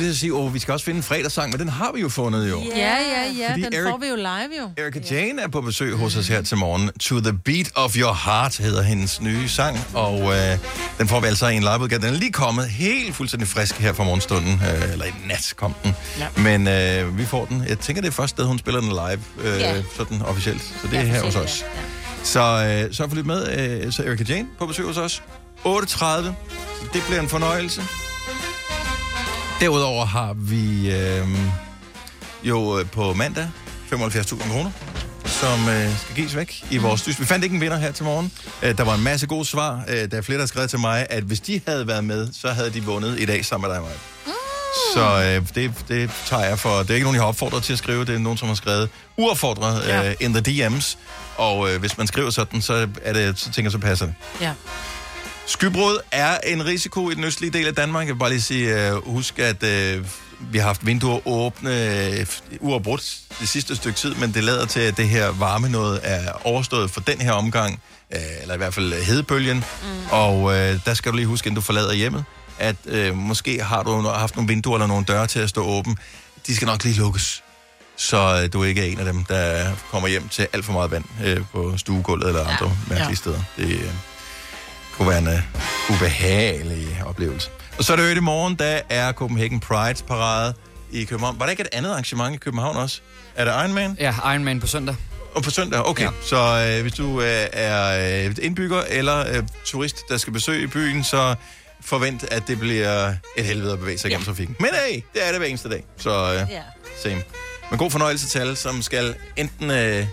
Skulle 0.00 0.08
lige 0.10 0.18
sige, 0.18 0.46
at 0.46 0.54
vi 0.54 0.58
skal 0.58 0.72
også 0.72 0.84
finde 0.84 0.96
en 0.96 1.02
fredagssang, 1.02 1.50
men 1.50 1.60
den 1.60 1.68
har 1.68 1.92
vi 1.94 2.00
jo 2.00 2.08
fundet 2.08 2.50
jo. 2.50 2.62
Ja, 2.76 2.76
ja, 2.76 3.32
ja. 3.38 3.50
Fordi 3.50 3.62
Den 3.62 3.74
Eric- 3.74 3.90
får 3.90 3.98
vi 3.98 4.06
jo 4.08 4.16
live 4.16 4.50
jo. 4.60 4.70
Erika 4.84 5.00
Jane 5.10 5.42
er 5.42 5.48
på 5.48 5.60
besøg 5.60 5.96
hos 5.96 6.16
os 6.16 6.28
her 6.28 6.42
til 6.42 6.56
morgen. 6.56 6.90
To 7.00 7.20
the 7.20 7.32
Beat 7.44 7.70
of 7.74 7.96
Your 7.96 8.12
Heart 8.24 8.56
hedder 8.56 8.82
hendes 8.82 9.20
nye 9.20 9.48
sang, 9.48 9.80
og 9.94 10.20
øh, 10.36 10.58
den 10.98 11.08
får 11.08 11.20
vi 11.20 11.26
altså 11.26 11.46
i 11.48 11.54
en 11.56 11.62
liveudgave. 11.62 12.00
Den 12.02 12.14
er 12.14 12.18
lige 12.18 12.32
kommet 12.32 12.68
helt 12.68 13.14
fuldstændig 13.14 13.48
frisk 13.48 13.74
her 13.78 13.92
fra 13.92 14.04
morgenstunden, 14.04 14.52
øh, 14.74 14.92
eller 14.92 15.04
i 15.04 15.12
nat 15.28 15.52
kom 15.56 15.74
den. 15.84 15.94
Ja. 16.18 16.26
Men 16.42 16.68
øh, 16.68 17.18
vi 17.18 17.26
får 17.26 17.44
den. 17.44 17.64
Jeg 17.68 17.78
tænker, 17.78 18.02
det 18.02 18.08
er 18.08 18.12
første 18.12 18.34
sted, 18.36 18.44
hun 18.44 18.58
spiller 18.58 18.80
den 18.80 18.90
live, 18.90 19.22
øh, 19.54 19.60
Ja. 19.60 19.82
sådan 19.96 20.22
officielt. 20.22 20.62
Så 20.62 20.88
det 20.90 20.98
er 20.98 21.02
Ja, 21.02 21.06
her 21.06 21.22
hos 21.24 21.36
os. 21.36 21.64
Så 22.22 22.40
øh, 22.86 22.94
så 22.94 23.08
for 23.08 23.14
lidt 23.14 23.26
med, 23.26 23.58
øh, 23.86 23.92
så 23.92 24.02
Erika 24.02 24.24
Jane 24.28 24.48
på 24.58 24.66
besøg 24.66 24.86
hos 24.86 24.96
os. 24.96 25.22
8.30, 25.66 25.98
så 25.98 26.32
det 26.92 27.02
bliver 27.08 27.20
en 27.20 27.28
fornøjelse. 27.28 27.82
Derudover 29.60 30.04
har 30.04 30.32
vi 30.38 30.90
øh, 30.94 31.26
jo 32.42 32.84
på 32.92 33.12
mandag 33.14 33.48
75.000 33.92 34.52
kroner, 34.52 34.70
som 35.24 35.68
øh, 35.68 35.98
skal 35.98 36.14
gives 36.16 36.36
væk 36.36 36.64
i 36.70 36.76
vores 36.78 37.06
lys. 37.06 37.20
Vi 37.20 37.24
fandt 37.24 37.44
ikke 37.44 37.54
en 37.54 37.60
vinder 37.60 37.76
her 37.78 37.92
til 37.92 38.04
morgen. 38.04 38.32
Øh, 38.62 38.78
der 38.78 38.84
var 38.84 38.94
en 38.94 39.02
masse 39.04 39.26
gode 39.26 39.44
svar. 39.44 39.84
Øh, 39.88 40.10
der 40.10 40.16
er 40.16 40.22
flere, 40.22 40.36
der 40.38 40.42
har 40.42 40.46
skrevet 40.46 40.70
til 40.70 40.78
mig, 40.78 41.06
at 41.10 41.22
hvis 41.22 41.40
de 41.40 41.60
havde 41.66 41.86
været 41.86 42.04
med, 42.04 42.28
så 42.32 42.48
havde 42.48 42.70
de 42.70 42.82
vundet 42.84 43.20
i 43.20 43.24
dag 43.24 43.44
sammen 43.44 43.68
med 43.68 43.76
dig, 43.76 43.82
Maja. 43.84 43.94
Så 44.94 45.22
øh, 45.24 45.46
det, 45.54 45.72
det 45.88 46.10
tager 46.26 46.44
jeg 46.44 46.58
for... 46.58 46.78
Det 46.78 46.90
er 46.90 46.94
ikke 46.94 47.04
nogen, 47.04 47.14
jeg 47.14 47.22
har 47.22 47.28
opfordret 47.28 47.62
til 47.62 47.72
at 47.72 47.78
skrive. 47.78 48.04
Det 48.04 48.14
er 48.14 48.18
nogen, 48.18 48.38
som 48.38 48.48
har 48.48 48.54
skrevet 48.54 48.88
uopfordret 49.16 49.82
Ja. 49.88 50.08
øh, 50.08 50.14
in 50.20 50.34
the 50.34 50.66
DM's. 50.66 50.96
Og 51.36 51.70
øh, 51.72 51.80
hvis 51.80 51.98
man 51.98 52.06
skriver 52.06 52.30
sådan, 52.30 52.62
så, 52.62 52.88
er 53.02 53.12
det, 53.12 53.38
så 53.38 53.44
tænker 53.44 53.62
jeg, 53.62 53.72
så 53.72 53.78
passer 53.78 54.06
det. 54.06 54.14
Ja. 54.40 54.52
Skybrud 55.50 55.98
er 56.12 56.38
en 56.38 56.66
risiko 56.66 57.10
i 57.10 57.14
den 57.14 57.24
østlige 57.24 57.50
del 57.50 57.66
af 57.66 57.74
Danmark. 57.74 58.06
Jeg 58.06 58.14
vil 58.14 58.18
bare 58.18 58.30
lige 58.30 58.40
sige, 58.40 58.96
uh, 58.96 59.12
husk, 59.14 59.38
at 59.38 59.62
uh, 59.62 60.06
vi 60.52 60.58
har 60.58 60.66
haft 60.66 60.86
vinduer 60.86 61.28
åbne 61.28 62.10
uh, 62.60 62.68
uafbrudt 62.68 63.18
det 63.40 63.48
sidste 63.48 63.76
stykke 63.76 63.96
tid, 63.98 64.14
men 64.14 64.34
det 64.34 64.44
lader 64.44 64.66
til, 64.66 64.80
at 64.80 64.96
det 64.96 65.08
her 65.08 65.28
varme 65.28 65.68
noget 65.68 66.00
er 66.02 66.46
overstået 66.46 66.90
for 66.90 67.00
den 67.00 67.20
her 67.20 67.32
omgang, 67.32 67.80
uh, 68.14 68.42
eller 68.42 68.54
i 68.54 68.58
hvert 68.58 68.74
fald 68.74 69.02
hedebølgen. 69.04 69.56
Mm. 69.56 69.88
Og 70.10 70.42
uh, 70.42 70.52
der 70.52 70.94
skal 70.94 71.12
du 71.12 71.16
lige 71.16 71.26
huske, 71.26 71.46
inden 71.46 71.54
du 71.56 71.60
forlader 71.60 71.92
hjemmet, 71.92 72.24
at 72.58 72.76
uh, 72.84 73.16
måske 73.16 73.62
har 73.62 73.82
du 73.82 74.00
haft 74.08 74.36
nogle 74.36 74.48
vinduer 74.48 74.76
eller 74.76 74.86
nogle 74.86 75.04
døre 75.04 75.26
til 75.26 75.38
at 75.40 75.48
stå 75.48 75.64
åben. 75.64 75.98
De 76.46 76.56
skal 76.56 76.66
nok 76.66 76.84
lige 76.84 76.98
lukkes 76.98 77.42
så 77.96 78.46
du 78.52 78.64
ikke 78.64 78.80
er 78.80 78.92
en 78.92 78.98
af 78.98 79.04
dem, 79.04 79.24
der 79.24 79.72
kommer 79.90 80.08
hjem 80.08 80.28
til 80.28 80.46
alt 80.52 80.64
for 80.64 80.72
meget 80.72 80.90
vand 80.90 81.04
øh, 81.24 81.40
på 81.52 81.78
stuegulvet 81.78 82.28
eller 82.28 82.46
andre 82.46 82.76
mærkelige 82.88 83.08
Ja. 83.08 83.14
steder. 83.14 83.40
Det 83.56 83.68
øh, 83.68 83.90
kunne 85.00 85.08
være 85.10 85.18
en 85.18 85.28
øh, 85.28 85.42
ubehagelig 85.96 87.02
oplevelse. 87.06 87.50
Og 87.78 87.84
så 87.84 87.92
er 87.92 87.96
det 87.96 88.10
jo 88.10 88.16
i 88.16 88.20
morgen, 88.20 88.54
der 88.54 88.80
er 88.88 89.12
Copenhagen 89.12 89.60
Pride 89.60 90.02
parade 90.08 90.54
i 90.92 91.04
København. 91.04 91.38
Var 91.38 91.44
der 91.46 91.50
ikke 91.50 91.60
et 91.60 91.68
andet 91.72 91.90
arrangement 91.90 92.34
i 92.34 92.38
København 92.38 92.76
også? 92.76 93.00
Er 93.34 93.44
det 93.44 93.52
Ironman? 93.52 93.96
Ja, 94.00 94.14
Ironman 94.32 94.60
på 94.60 94.66
søndag. 94.66 94.96
Og 95.34 95.42
på 95.42 95.50
søndag, 95.50 95.86
okay. 95.86 96.04
Ja. 96.04 96.10
Så 96.22 96.66
øh, 96.76 96.82
hvis 96.82 96.92
du 96.92 97.20
øh, 97.20 97.26
er 97.52 98.24
øh, 98.26 98.34
indbygger 98.42 98.82
eller 98.88 99.36
øh, 99.36 99.42
turist, 99.64 99.96
der 100.08 100.16
skal 100.16 100.32
besøge 100.32 100.68
byen, 100.68 101.04
så 101.04 101.34
forvent, 101.80 102.24
at 102.32 102.42
det 102.46 102.58
bliver 102.58 103.14
et 103.36 103.44
helvede 103.44 103.72
at 103.72 103.78
bevæge 103.78 103.98
sig 103.98 104.10
gennem 104.10 104.24
trafikken. 104.26 104.56
Men 104.60 104.68
hey, 104.88 105.02
det 105.14 105.26
er 105.26 105.30
det 105.30 105.38
hver 105.38 105.46
eneste 105.48 105.68
dag. 105.68 105.84
Så 105.96 106.10
øh, 106.32 106.50
Ja. 106.50 106.62
same. 107.02 107.22
Men 107.70 107.78
god 107.78 107.90
fornøjelse 107.90 108.28
til 108.28 108.38
alle, 108.38 108.56
som 108.56 108.82
skal 108.82 109.14
enten 109.36 109.70
øh, 109.70 110.06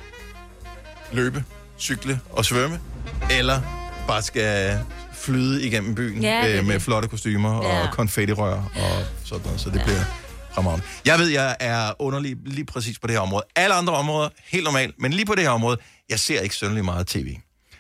løbe, 1.12 1.44
cykle 1.80 2.20
og 2.32 2.46
svømme, 2.46 2.80
eller 3.32 3.62
bare 4.08 4.22
skal 4.24 4.80
flyde 5.14 5.68
igennem 5.68 5.96
byen 5.96 6.22
Ja, 6.22 6.48
det 6.48 6.60
øh, 6.60 6.66
med 6.66 6.74
det. 6.74 6.82
flotte 6.82 7.08
kostymer 7.08 7.66
Ja. 7.66 7.88
og 7.88 7.94
konfettirør 7.94 8.54
og 8.76 9.06
sådan 9.26 9.44
noget. 9.46 9.62
Så 9.62 9.70
det 9.70 9.80
ja. 9.80 9.84
bliver 9.84 10.04
fremragende. 10.54 10.86
Jeg 11.06 11.20
ved, 11.20 11.28
jeg 11.28 11.56
er 11.60 11.94
underlig 12.02 12.36
lige 12.46 12.66
præcis 12.66 13.00
på 13.00 13.08
det 13.08 13.16
her 13.16 13.20
område. 13.22 13.44
Alle 13.56 13.76
andre 13.76 13.94
områder, 13.94 14.30
helt 14.48 14.64
normalt, 14.64 14.96
men 15.00 15.14
lige 15.14 15.26
på 15.26 15.36
det 15.36 15.44
her 15.44 15.50
område, 15.50 15.78
jeg 16.10 16.20
ser 16.20 16.42
ikke 16.42 16.56
sønderlig 16.56 16.86
meget 16.86 17.08
tv. 17.08 17.36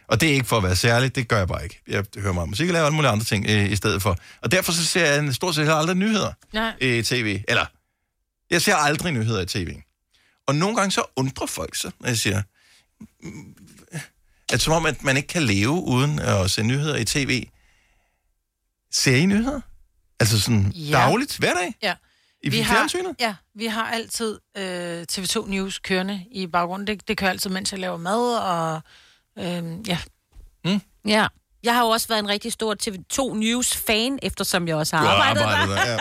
Og 0.07 0.21
det 0.21 0.29
er 0.29 0.33
ikke 0.33 0.45
for 0.47 0.57
at 0.57 0.63
være 0.63 0.75
særlig, 0.75 1.15
det 1.15 1.27
gør 1.27 1.37
jeg 1.37 1.47
bare 1.47 1.63
ikke. 1.63 1.81
Jeg 1.87 2.03
hører 2.17 2.33
meget 2.33 2.49
musik 2.49 2.67
og 2.69 2.73
laver 2.73 2.85
alle 2.85 2.95
mulige 2.95 3.11
andre 3.11 3.25
ting 3.25 3.45
øh, 3.49 3.71
i 3.71 3.75
stedet 3.75 4.01
for. 4.01 4.17
Og 4.41 4.51
derfor 4.51 4.71
så 4.71 4.85
ser 4.85 5.05
jeg 5.05 5.33
stort 5.35 5.55
set 5.55 5.69
aldrig 5.69 5.97
nyheder 5.97 6.31
Nej. 6.53 6.71
i 6.81 7.01
tv. 7.01 7.41
Eller, 7.47 7.65
jeg 8.51 8.61
ser 8.61 8.75
aldrig 8.75 9.11
nyheder 9.13 9.41
i 9.41 9.45
tv. 9.45 9.75
Og 10.47 10.55
nogle 10.55 10.75
gange 10.75 10.91
så 10.91 11.01
undrer 11.15 11.47
folk 11.47 11.75
sig, 11.75 11.91
når 11.99 12.07
jeg 12.07 12.17
siger, 12.17 12.41
mm, 13.23 13.53
at 14.53 14.61
som 14.61 14.73
om, 14.73 14.85
at 14.85 15.03
man 15.03 15.17
ikke 15.17 15.27
kan 15.27 15.43
leve 15.43 15.69
uden 15.71 16.19
at 16.19 16.51
se 16.51 16.63
nyheder 16.63 16.95
i 16.95 17.05
tv. 17.05 17.47
Ser 18.91 19.15
I 19.15 19.25
nyheder? 19.25 19.61
Altså 20.19 20.41
sådan 20.41 20.71
ja. 20.71 20.91
dagligt, 20.91 21.37
hver 21.37 21.53
dag? 21.53 21.75
Ja. 21.81 21.95
I 22.43 22.49
vi 22.49 22.63
fjernsynet? 22.63 23.15
har, 23.19 23.27
ja, 23.27 23.35
vi 23.55 23.65
har 23.65 23.87
altid 23.87 24.39
øh, 24.57 25.05
TV2 25.11 25.49
News 25.49 25.79
kørende 25.79 26.25
i 26.31 26.47
baggrunden. 26.47 26.87
Det, 26.87 27.07
det 27.07 27.17
kører 27.17 27.31
altid, 27.31 27.49
mens 27.49 27.71
jeg 27.71 27.79
laver 27.79 27.97
mad, 27.97 28.37
og 28.37 28.81
øh, 29.37 29.87
ja. 29.87 29.97
Ja. 31.05 31.27
Jeg 31.67 31.75
har 31.75 31.83
jo 31.83 31.89
også 31.89 32.07
været 32.07 32.19
en 32.19 32.29
rigtig 32.29 32.51
stor 32.51 32.75
TV2 32.83 33.37
News-fan, 33.37 34.19
eftersom 34.21 34.67
jeg 34.67 34.75
også 34.75 34.95
har 34.95 35.07
arbejdet, 35.07 35.41
arbejdet 35.41 35.77
der. 35.77 35.83
der, 35.85 35.91
ja. 35.91 35.99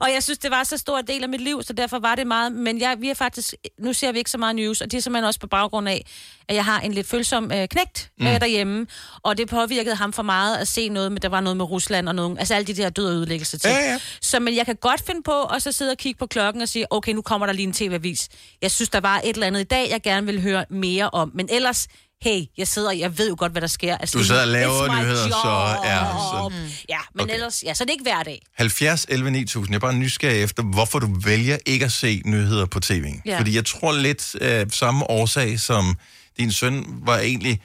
og 0.04 0.12
jeg 0.12 0.22
synes, 0.22 0.38
det 0.38 0.50
var 0.50 0.64
så 0.64 0.76
stor 0.76 0.98
en 0.98 1.06
del 1.06 1.22
af 1.22 1.28
mit 1.28 1.40
liv, 1.40 1.62
så 1.62 1.72
derfor 1.72 1.98
var 1.98 2.14
det 2.14 2.26
meget... 2.26 2.52
Men 2.52 2.80
jeg, 2.80 2.96
vi 3.00 3.10
er 3.10 3.14
faktisk... 3.14 3.54
Nu 3.78 3.92
ser 3.92 4.12
vi 4.12 4.18
ikke 4.18 4.30
så 4.30 4.38
meget 4.38 4.56
news, 4.56 4.80
og 4.80 4.90
det 4.90 4.98
er 4.98 5.02
simpelthen 5.02 5.26
også 5.26 5.40
på 5.40 5.46
baggrund 5.46 5.88
af, 5.88 6.06
at 6.48 6.54
jeg 6.54 6.64
har 6.64 6.80
en 6.80 6.92
lidt 6.92 7.08
følsom 7.08 7.52
øh, 7.52 7.68
knægt 7.68 8.10
mm. 8.18 8.26
øh, 8.26 8.40
derhjemme, 8.40 8.86
og 9.22 9.38
det 9.38 9.48
påvirkede 9.48 9.94
ham 9.94 10.12
for 10.12 10.22
meget 10.22 10.56
at 10.56 10.68
se 10.68 10.88
noget, 10.88 11.12
men 11.12 11.22
der 11.22 11.28
var 11.28 11.40
noget 11.40 11.56
med 11.56 11.64
Rusland 11.64 12.08
og 12.08 12.14
noget... 12.14 12.38
Altså 12.38 12.54
alle 12.54 12.66
de 12.66 12.74
der 12.74 12.90
død 12.90 13.06
og 13.06 13.12
ødelæggelser 13.12 13.58
til. 13.58 13.70
Ja, 13.70 13.92
ja. 13.92 13.98
Så 14.20 14.40
men 14.40 14.56
jeg 14.56 14.66
kan 14.66 14.76
godt 14.76 15.02
finde 15.06 15.22
på 15.22 15.42
at 15.42 15.62
så 15.62 15.72
sidde 15.72 15.90
og 15.90 15.98
kigge 15.98 16.18
på 16.18 16.26
klokken 16.26 16.62
og 16.62 16.68
sige, 16.68 16.92
okay, 16.92 17.12
nu 17.12 17.22
kommer 17.22 17.46
der 17.46 17.52
lige 17.52 17.66
en 17.66 17.72
tv-avis. 17.72 18.28
Jeg 18.62 18.70
synes, 18.70 18.88
der 18.88 19.00
var 19.00 19.20
et 19.24 19.34
eller 19.34 19.46
andet 19.46 19.60
i 19.60 19.64
dag, 19.64 19.90
jeg 19.90 20.02
gerne 20.02 20.26
vil 20.26 20.42
høre 20.42 20.64
mere 20.70 21.10
om. 21.10 21.30
Men 21.34 21.48
ellers, 21.50 21.88
hey, 22.22 22.42
jeg 22.58 22.68
sidder, 22.68 22.92
jeg 22.92 23.18
ved 23.18 23.28
jo 23.28 23.34
godt, 23.38 23.52
hvad 23.52 23.62
der 23.62 23.68
sker. 23.68 23.96
Altså, 23.98 24.18
Du 24.18 24.24
sidder 24.24 24.40
og 24.42 24.48
laver 24.48 25.00
nyheder, 25.02 25.22
job. 25.22 25.32
så- 25.32 25.88
ja, 25.88 25.98
så- 25.98 26.52
Ja, 26.88 26.98
men 27.14 27.22
Okay. 27.22 27.34
ellers, 27.34 27.62
ja, 27.66 27.74
så 27.74 27.84
det 27.84 27.90
er 27.90 27.94
ikke 27.94 28.02
hver 28.02 28.22
dag. 28.22 28.42
70 28.56 29.06
11 29.08 29.30
9000. 29.30 29.70
Jeg 29.72 29.76
er 29.76 29.80
bare 29.80 29.94
nysgerrig 29.94 30.42
efter, 30.42 30.62
hvorfor 30.62 30.98
du 30.98 31.08
vælger 31.24 31.58
ikke 31.66 31.84
at 31.84 31.92
se 31.92 32.22
nyheder 32.26 32.66
på 32.66 32.80
tv. 32.80 33.04
Ja. 33.26 33.38
Fordi 33.38 33.54
jeg 33.56 33.64
tror 33.66 33.92
lidt 33.92 34.34
øh, 34.40 34.66
samme 34.70 35.10
årsag, 35.10 35.60
som 35.60 35.98
din 36.38 36.52
søn 36.52 36.84
var 37.06 37.18
egentlig... 37.18 37.60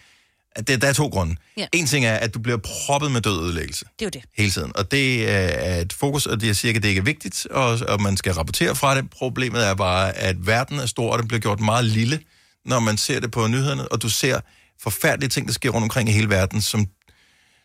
At 0.56 0.68
det, 0.68 0.82
der 0.82 0.88
er 0.88 0.94
to 0.94 1.08
grunde. 1.08 1.36
Ja. 1.58 1.66
En 1.74 1.86
ting 1.88 2.06
er, 2.06 2.14
at 2.16 2.34
du 2.34 2.40
bliver 2.40 2.58
proppet 2.58 3.12
med 3.12 3.22
død 3.22 3.42
ødelæggelse 3.44 3.86
Det 3.86 4.02
er 4.02 4.06
jo 4.06 4.10
det. 4.10 4.22
hele 4.38 4.52
tiden. 4.52 4.72
Og 4.76 4.92
det 4.92 5.30
er 5.32 5.76
et 5.82 5.94
fokus, 5.94 6.26
og 6.26 6.42
det 6.42 6.50
er 6.50 6.54
cirka, 6.54 6.80
det 6.80 6.88
ikke 6.88 7.00
er 7.00 7.04
vigtigt, 7.04 7.48
og, 7.52 7.80
og 7.88 8.02
man 8.02 8.18
skal 8.18 8.34
rapportere 8.34 8.76
fra 8.76 8.96
det. 8.96 9.10
Problemet 9.10 9.68
er 9.68 9.74
bare, 9.76 10.18
at 10.18 10.36
verden 10.48 10.80
er 10.80 10.86
stor, 10.86 11.12
og 11.14 11.20
den 11.20 11.28
bliver 11.28 11.42
gjort 11.42 11.60
meget 11.60 11.86
lille, 11.86 12.20
når 12.68 12.80
man 12.80 12.98
ser 12.98 13.20
det 13.20 13.32
på 13.32 13.48
nyhederne, 13.48 13.88
og 13.92 14.02
du 14.02 14.10
ser 14.10 14.40
forfærdelige 14.84 15.30
ting, 15.30 15.48
der 15.48 15.54
sker 15.54 15.70
rundt 15.70 15.84
omkring 15.84 16.10
i 16.10 16.12
hele 16.12 16.30
verden, 16.30 16.62
som, 16.62 16.86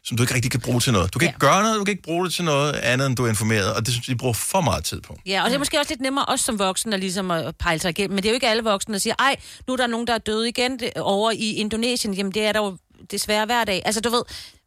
som 0.04 0.16
du 0.16 0.22
ikke 0.22 0.34
rigtig 0.34 0.50
kan 0.50 0.60
bruge 0.60 0.80
til 0.80 0.92
noget. 0.92 1.14
Du 1.14 1.18
kan 1.18 1.26
ja. 1.26 1.30
ikke 1.30 1.38
gøre 1.38 1.62
noget, 1.62 1.78
du 1.78 1.84
kan 1.84 1.92
ikke 1.92 2.02
bruge 2.02 2.24
det 2.24 2.34
til 2.34 2.44
noget 2.44 2.72
andet, 2.72 3.06
end 3.06 3.16
du 3.16 3.24
er 3.24 3.28
informeret, 3.28 3.74
og 3.74 3.86
det 3.86 3.94
synes 3.94 4.08
jeg, 4.08 4.14
de 4.14 4.18
bruger 4.18 4.34
for 4.34 4.60
meget 4.60 4.84
tid 4.84 5.00
på. 5.00 5.18
Ja, 5.26 5.42
og 5.42 5.48
det 5.50 5.54
er 5.54 5.58
måske 5.58 5.78
også 5.78 5.90
lidt 5.92 6.00
nemmere 6.00 6.24
også 6.24 6.44
som 6.44 6.58
voksen 6.58 6.92
at 6.92 7.00
ligesom 7.00 7.30
at 7.30 7.56
pejle 7.56 7.80
sig 7.80 7.90
igennem. 7.90 8.14
Men 8.14 8.22
det 8.22 8.28
er 8.28 8.32
jo 8.32 8.34
ikke 8.34 8.48
alle 8.48 8.62
voksne, 8.62 8.92
der 8.94 8.98
siger, 9.00 9.14
ej, 9.18 9.36
nu 9.66 9.72
er 9.72 9.76
der 9.76 9.86
nogen, 9.86 10.06
der 10.06 10.14
er 10.14 10.18
døde 10.18 10.48
igen 10.48 10.80
over 10.96 11.30
i 11.30 11.52
Indonesien. 11.52 12.14
Jamen, 12.14 12.32
det 12.32 12.42
er 12.42 12.52
der 12.52 12.60
jo 12.60 12.76
desværre 13.10 13.46
hver 13.46 13.64
dag. 13.64 13.82
Altså, 13.84 14.00
du 14.00 14.10
ved, 14.10 14.22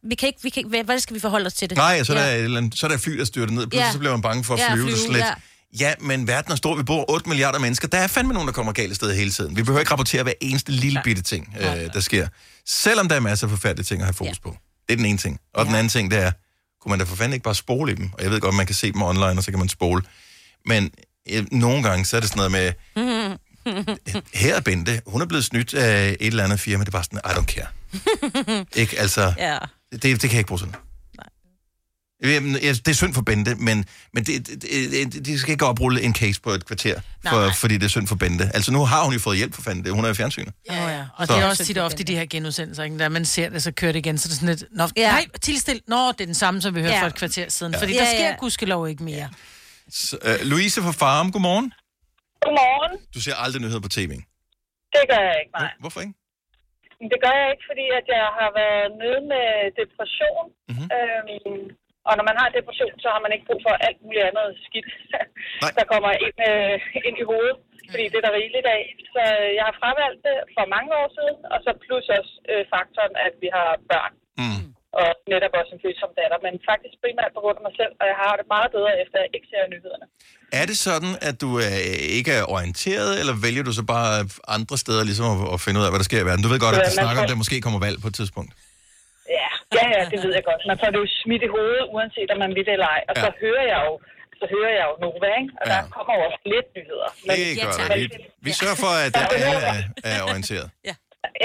vi 0.09 0.15
kan 0.15 0.27
ikke, 0.27 0.39
vi 0.43 0.49
kan 0.49 0.59
ikke, 0.59 0.69
hvad, 0.69 0.83
hvad 0.83 0.99
skal 0.99 1.13
vi 1.15 1.19
forholde 1.19 1.47
os 1.47 1.53
til 1.53 1.69
det? 1.69 1.77
Nej, 1.77 2.03
så 2.03 2.13
er, 2.13 2.17
ja. 2.19 2.27
der, 2.29 2.35
et 2.35 2.43
eller 2.43 2.57
andet, 2.57 2.79
så 2.79 2.85
er 2.85 2.89
der 2.91 2.97
fly, 2.97 3.17
der 3.17 3.25
styrter 3.25 3.53
ned. 3.53 3.61
Pludselig 3.67 3.79
Ja. 3.85 3.91
så 3.91 3.99
bliver 3.99 4.11
man 4.11 4.21
bange 4.21 4.43
for 4.43 4.53
at 4.53 4.59
Ja, 4.59 4.73
flyve. 4.73 4.85
flyve, 4.85 4.95
det 4.97 5.05
slet. 5.05 5.19
ja. 5.19 5.33
Ja, 5.79 5.93
men 5.99 6.27
verden 6.27 6.51
er 6.51 6.55
stor. 6.55 6.75
Vi 6.75 6.83
bor 6.83 7.11
8 7.11 7.29
milliarder 7.29 7.59
mennesker. 7.59 7.87
Der 7.87 7.97
er 7.97 8.07
fandme 8.07 8.33
nogen, 8.33 8.47
der 8.47 8.53
kommer 8.53 8.71
galt 8.71 8.89
af 8.89 8.95
sted 8.95 9.15
hele 9.15 9.31
tiden. 9.31 9.55
Vi 9.55 9.63
behøver 9.63 9.79
ikke 9.79 9.91
rapportere 9.91 10.23
hver 10.23 10.33
eneste 10.41 10.71
lille 10.71 11.01
bitte 11.03 11.21
ting, 11.21 11.55
øh, 11.59 11.93
der 11.93 11.99
sker. 11.99 12.27
Selvom 12.65 13.09
der 13.09 13.15
er 13.15 13.19
masser 13.19 13.47
af 13.47 13.51
forfærdelige 13.51 13.83
ting 13.83 14.01
at 14.01 14.05
have 14.05 14.13
fokus 14.13 14.39
på. 14.39 14.57
Det 14.87 14.93
er 14.93 14.97
den 14.97 15.05
ene 15.05 15.17
ting. 15.17 15.39
Og 15.53 15.65
den 15.65 15.75
anden 15.75 15.89
ting, 15.89 16.11
det 16.11 16.19
er, 16.19 16.31
kunne 16.81 16.89
man 16.89 16.99
da 16.99 17.05
for 17.05 17.15
fanden 17.15 17.33
ikke 17.33 17.43
bare 17.43 17.55
spole 17.55 17.91
i 17.91 17.95
dem? 17.95 18.09
Og 18.13 18.23
jeg 18.23 18.31
ved 18.31 18.39
godt, 18.39 18.55
man 18.55 18.65
kan 18.65 18.75
se 18.75 18.91
dem 18.91 19.01
online, 19.01 19.25
og 19.39 19.43
så 19.43 19.51
kan 19.51 19.59
man 19.59 19.69
spole. 19.69 20.01
Men 20.65 20.91
øh, 21.31 21.45
nogle 21.51 21.83
gange, 21.83 22.05
så 22.05 22.15
er 22.17 22.21
det 22.21 22.29
sådan 22.29 22.51
noget 22.51 22.51
med, 22.51 22.73
her 24.43 24.55
er 24.55 24.61
Bente, 24.61 25.01
hun 25.07 25.21
er 25.21 25.25
blevet 25.25 25.45
snydt 25.45 25.73
af 25.73 26.09
et 26.09 26.27
eller 26.27 26.43
andet 26.43 26.59
firma. 26.59 26.83
Det 26.83 26.87
er 26.87 26.91
bare 26.91 27.03
sådan, 27.03 27.19
I 27.25 27.29
don't 27.29 27.45
care. 27.45 27.67
ikke? 28.81 28.99
Altså, 28.99 29.33
ja. 29.37 29.57
det, 29.91 30.01
det 30.03 30.19
kan 30.19 30.31
jeg 30.31 30.37
ikke 30.37 30.47
bruge 30.47 30.59
sådan. 30.59 30.75
Det 32.25 32.87
er 32.87 32.93
synd 32.93 33.13
for 33.13 33.21
Bente, 33.21 33.55
men, 33.55 33.85
men 34.13 34.23
det, 34.23 34.47
det, 34.47 34.61
det, 35.13 35.25
de 35.25 35.39
skal 35.39 35.51
ikke 35.51 35.65
oprulle 35.65 36.01
en 36.01 36.15
case 36.15 36.41
på 36.41 36.49
et 36.49 36.65
kvarter, 36.65 37.01
for, 37.27 37.39
Nej. 37.45 37.53
fordi 37.61 37.73
det 37.77 37.83
er 37.83 37.89
synd 37.89 38.07
for 38.07 38.15
Bente. 38.15 38.43
Altså, 38.53 38.71
nu 38.71 38.85
har 38.85 39.03
hun 39.03 39.13
jo 39.13 39.19
fået 39.19 39.37
hjælp 39.37 39.53
for 39.53 39.61
fanden. 39.61 39.83
det. 39.85 39.93
Hun 39.93 40.05
er 40.05 40.09
i 40.09 40.13
fjernsynet. 40.13 40.53
Ja, 40.69 40.87
ja. 40.97 41.05
Og 41.17 41.27
Så- 41.27 41.33
det 41.33 41.41
er 41.43 41.47
også 41.47 41.65
tit 41.65 41.77
ofte 41.77 42.01
i 42.01 42.03
de 42.03 42.15
her 42.15 42.25
genudsendelser, 42.25 42.83
ikke? 42.83 42.97
Da 42.99 43.09
man 43.09 43.25
ser 43.25 43.49
det, 43.49 43.63
så 43.63 43.71
kører 43.71 43.91
det 43.91 43.99
igen, 43.99 44.17
så 44.17 44.27
det 44.27 44.33
er 44.33 44.39
sådan 44.39 44.49
lidt, 44.55 44.63
Nå, 44.71 44.87
ja. 44.97 45.11
nej, 45.11 45.25
tilstil. 45.41 45.81
Nå, 45.87 45.97
det 46.11 46.21
er 46.21 46.25
den 46.25 46.33
samme, 46.35 46.61
som 46.61 46.75
vi 46.75 46.79
hørte 46.81 46.93
Ja. 46.93 47.01
for 47.01 47.07
et 47.07 47.15
kvarter 47.15 47.49
siden. 47.49 47.73
Ja. 47.73 47.79
Fordi 47.81 47.93
Ja, 47.93 47.99
der 47.99 48.05
sker 48.05 48.27
ja. 48.29 48.35
gudskelov 48.39 48.87
ikke 48.89 49.03
mere. 49.03 49.29
Så, 49.89 50.17
uh, 50.41 50.47
Louise 50.51 50.81
fra 50.81 50.91
Farum, 50.91 51.31
godmorgen. 51.31 51.73
Godmorgen. 52.45 52.93
Du 53.15 53.19
ser 53.25 53.35
aldrig 53.43 53.61
nyheder 53.61 53.79
på 53.87 53.91
tv. 53.97 54.11
Det 54.95 55.03
gør 55.11 55.21
jeg 55.29 55.35
ikke, 55.41 55.53
nej. 55.59 55.71
Hvorfor 55.83 56.01
ikke? 56.05 56.13
Det 57.11 57.17
gør 57.25 57.33
jeg 57.41 57.47
ikke, 57.53 57.65
fordi 57.71 57.85
at 57.99 58.05
jeg 58.17 58.25
har 58.39 58.49
været 58.61 58.87
nede 59.03 59.19
med 59.33 59.47
depression. 59.81 60.45
Mhm. 60.51 60.57
Mm-hmm. 60.71 60.87
Øhm, 60.97 61.65
og 62.09 62.13
når 62.17 62.25
man 62.29 62.37
har 62.41 62.47
depression, 62.57 62.95
så 63.03 63.09
har 63.13 63.21
man 63.23 63.33
ikke 63.33 63.47
brug 63.49 63.61
for 63.67 63.73
alt 63.87 63.99
muligt 64.03 64.27
andet 64.29 64.47
skidt, 64.65 64.89
der 65.79 65.85
kommer 65.93 66.11
ind, 66.25 66.37
øh, 66.51 66.75
ind 67.07 67.17
i 67.23 67.29
hovedet. 67.31 67.57
Fordi 67.91 68.05
det 68.11 68.17
er 68.19 68.25
der 68.27 68.39
rigeligt 68.41 68.67
af. 68.77 68.83
Så 69.13 69.21
øh, 69.37 69.49
jeg 69.57 69.63
har 69.69 69.75
fravalgt 69.81 70.21
det 70.27 70.37
for 70.55 70.65
mange 70.75 70.91
år 71.01 71.07
siden, 71.17 71.37
og 71.53 71.57
så 71.65 71.69
plus 71.85 72.05
også 72.17 72.33
øh, 72.51 72.63
faktoren, 72.73 73.13
at 73.27 73.33
vi 73.43 73.49
har 73.57 73.69
børn. 73.91 74.13
Mm. 74.41 74.65
Og 75.01 75.09
netop 75.33 75.53
også 75.59 75.71
en 75.75 75.81
følsom 75.85 76.11
datter. 76.19 76.37
Men 76.45 76.53
faktisk 76.71 76.95
primært 77.03 77.31
på 77.37 77.41
grund 77.43 77.57
af 77.59 77.63
mig 77.67 77.75
selv, 77.81 77.93
og 78.01 78.05
jeg 78.11 78.17
har 78.23 78.33
det 78.39 78.45
meget 78.55 78.69
bedre, 78.75 78.91
efter 79.03 79.15
jeg 79.23 79.29
ikke 79.37 79.49
ser 79.51 79.63
nyhederne. 79.73 80.05
Er 80.59 80.65
det 80.69 80.77
sådan, 80.87 81.13
at 81.29 81.35
du 81.43 81.49
uh, 81.65 82.17
ikke 82.19 82.31
er 82.39 82.43
orienteret, 82.55 83.11
eller 83.21 83.35
vælger 83.45 83.63
du 83.67 83.73
så 83.79 83.83
bare 83.95 84.11
andre 84.57 84.77
steder 84.83 85.03
ligesom 85.09 85.25
at, 85.33 85.37
at 85.55 85.59
finde 85.65 85.77
ud 85.79 85.85
af, 85.85 85.91
hvad 85.91 86.01
der 86.03 86.09
sker 86.09 86.21
i 86.23 86.27
verden? 86.29 86.43
Du 86.45 86.51
ved 86.53 86.59
godt, 86.65 86.75
at 86.77 86.81
man 86.87 86.97
snakker 87.01 87.19
om, 87.21 87.27
at 87.27 87.33
der 87.33 87.43
måske 87.43 87.57
kommer 87.65 87.79
valg 87.87 87.97
på 88.03 88.09
et 88.11 88.15
tidspunkt. 88.19 88.51
Ja, 89.39 89.49
ja, 89.77 89.85
ja, 89.95 90.01
det 90.11 90.17
ved 90.23 90.31
jeg 90.37 90.43
godt. 90.49 90.61
Man 90.71 90.77
får 90.81 90.89
det 90.93 90.99
jo 91.03 91.07
smidt 91.21 91.43
i 91.47 91.49
hovedet, 91.55 91.83
uanset 91.93 92.29
om 92.33 92.39
man 92.45 92.51
vil 92.55 92.65
det 92.67 92.73
eller 92.77 92.89
ej. 92.97 93.01
Og 93.09 93.15
så 93.23 93.27
hører 93.43 93.65
jeg 93.73 93.79
jo 93.87 93.93
så 94.41 94.45
hører 94.55 94.73
jeg 94.79 94.85
jo 94.89 94.93
Nova, 95.03 95.29
ikke? 95.41 95.51
Og 95.59 95.63
der 95.71 95.79
kommer 95.95 96.13
jo 96.17 96.21
også 96.29 96.41
lidt 96.53 96.67
nyheder. 96.77 97.09
Det 97.29 97.47
gør 97.65 97.73
det. 97.87 97.99
Vi, 98.01 98.05
vi 98.47 98.51
sørger 98.61 98.77
for, 98.85 98.91
at 99.05 99.13
alle 99.21 99.59
er, 99.71 99.79
er 100.11 100.19
orienteret. 100.29 100.67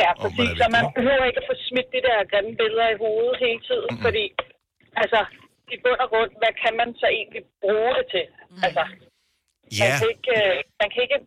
Ja, 0.02 0.10
præcis. 0.22 0.50
Så 0.60 0.66
man 0.76 0.84
behøver 0.98 1.24
ikke 1.30 1.40
at 1.42 1.48
få 1.50 1.54
smidt 1.68 1.88
de 1.96 2.00
der 2.08 2.18
grimme 2.30 2.52
billeder 2.60 2.88
i 2.94 2.98
hovedet 3.04 3.36
hele 3.44 3.60
tiden, 3.68 3.88
mm-hmm. 3.90 4.04
fordi, 4.06 4.24
altså, 5.02 5.20
i 5.74 5.76
bund 5.84 6.00
og 6.04 6.08
grund, 6.12 6.30
hvad 6.42 6.52
kan 6.62 6.72
man 6.80 6.88
så 7.02 7.06
egentlig 7.18 7.42
bruge 7.64 7.92
det 7.98 8.06
til? 8.14 8.24
Mm. 8.32 8.62
Altså, 8.66 8.84
man, 8.90 9.78
Ja. 9.80 9.90
kan 10.00 10.08
ikke, 10.14 10.32
øh, 10.40 10.56
man 10.80 10.88
kan 10.92 11.00
ikke, 11.06 11.18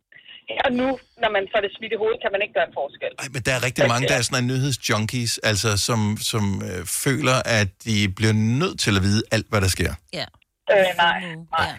her 0.49 0.61
og 0.67 0.71
nu, 0.79 0.87
når 1.23 1.29
man 1.37 1.43
får 1.51 1.59
det 1.65 1.71
smidt 1.77 1.91
i 1.95 1.97
hovedet, 2.01 2.19
kan 2.23 2.31
man 2.35 2.41
ikke 2.43 2.55
gøre 2.57 2.67
en 2.71 2.75
forskel. 2.81 3.11
Ej, 3.23 3.27
men 3.33 3.41
der 3.45 3.53
er 3.57 3.61
rigtig 3.67 3.83
mange, 3.93 4.05
der 4.11 4.15
er 4.19 4.23
sådan 4.27 4.43
en 4.43 4.47
nyhedsjunkies, 4.53 5.33
altså 5.49 5.69
som, 5.87 5.99
som 6.31 6.43
øh, 6.69 6.81
føler, 7.03 7.37
at 7.59 7.69
de 7.85 7.95
bliver 8.17 8.35
nødt 8.61 8.77
til 8.85 8.93
at 8.97 9.03
vide 9.07 9.21
alt, 9.35 9.47
hvad 9.51 9.61
der 9.65 9.71
sker. 9.77 9.91
Ja. 10.19 10.27
Øh, 10.73 10.89
nej, 11.05 11.19
nej. 11.57 11.71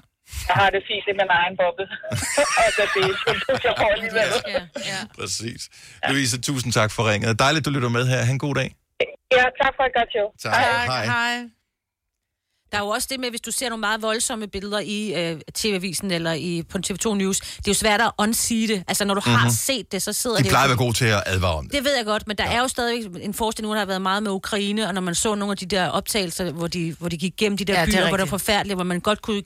Jeg 0.49 0.57
har 0.61 0.71
det 0.75 0.83
fint 0.91 1.07
i 1.13 1.15
min 1.21 1.31
egen 1.41 1.55
boble. 1.61 1.87
altså, 2.67 2.83
det 2.95 3.03
er 3.11 3.15
sådan, 3.23 3.41
jeg 3.67 3.75
får 3.81 3.91
alligevel. 3.97 4.31
Præcis. 5.19 5.61
Ja. 6.03 6.09
Louise, 6.11 6.41
tusind 6.49 6.73
tak 6.73 6.91
for 6.97 7.03
ringet. 7.11 7.39
Dejligt, 7.39 7.65
du 7.67 7.71
lytter 7.71 7.89
med 7.99 8.05
her. 8.13 8.21
Ha' 8.29 8.33
en 8.33 8.39
god 8.39 8.55
dag. 8.55 8.69
Ja, 9.37 9.45
tak 9.63 9.73
for 9.77 9.85
et 9.89 9.95
godt 9.99 10.11
show. 10.15 10.27
Tak. 10.43 10.53
Hej. 10.55 11.05
Hej. 11.05 11.35
Der 12.73 12.79
er 12.81 12.83
jo 12.83 12.89
også 12.89 13.09
det 13.11 13.21
med, 13.21 13.31
hvis 13.31 13.41
du 13.41 13.51
ser 13.51 13.69
nogle 13.69 13.81
meget 13.81 14.03
voldsomme 14.03 14.47
billeder 14.47 14.79
i 14.81 15.15
øh, 15.31 15.41
TV-avisen 15.55 16.11
eller 16.11 16.33
i, 16.33 16.63
på 16.71 16.79
TV2 16.87 17.15
News, 17.15 17.41
det 17.41 17.47
er 17.59 17.63
jo 17.69 17.75
svært 17.75 18.01
at 18.01 18.11
unsee 18.19 18.69
det. 18.69 18.85
Altså, 18.89 19.05
når 19.05 19.15
du 19.15 19.21
mm-hmm. 19.21 19.35
har 19.39 19.47
Mhm. 19.47 19.55
set 19.55 19.93
det, 19.93 20.03
så 20.03 20.13
sidder 20.13 20.37
De 20.37 20.43
det... 20.43 20.49
plejer 20.51 20.65
at 20.65 20.69
være 20.69 20.79
gode 20.79 20.93
til 20.97 21.05
at 21.05 21.23
advare 21.27 21.55
om 21.55 21.65
det. 21.65 21.73
Det 21.73 21.85
ved 21.85 21.97
jeg 21.97 22.05
godt, 22.05 22.27
men 22.27 22.37
der 22.39 22.45
ja. 22.45 22.55
er 22.57 22.61
jo 22.61 22.69
stadigvæk 22.69 23.23
en 23.25 23.35
forestilling, 23.35 23.69
nu 23.69 23.75
der 23.75 23.79
har 23.81 23.87
været 23.87 24.03
meget 24.03 24.23
med 24.23 24.31
Ukraine, 24.31 24.89
og 24.89 24.95
når 24.95 25.01
man 25.01 25.15
så 25.15 25.35
nogle 25.35 25.51
af 25.53 25.57
de 25.57 25.67
der 25.67 25.89
optagelser, 25.89 26.53
hvor 26.53 26.67
de, 26.67 26.97
hvor 26.99 27.09
de 27.09 27.17
gik 27.17 27.33
gennem 27.37 27.57
de 27.57 27.65
der 27.65 27.73
Ja, 27.73 27.81
ja, 27.81 27.87
det 27.87 27.95
byer, 27.95 28.09
hvor 28.09 28.17
det 28.17 28.21
var 28.25 28.39
forfærdeligt, 28.39 28.77
hvor 28.77 28.85
man 28.85 29.01
godt 29.01 29.23
kunne 29.23 29.43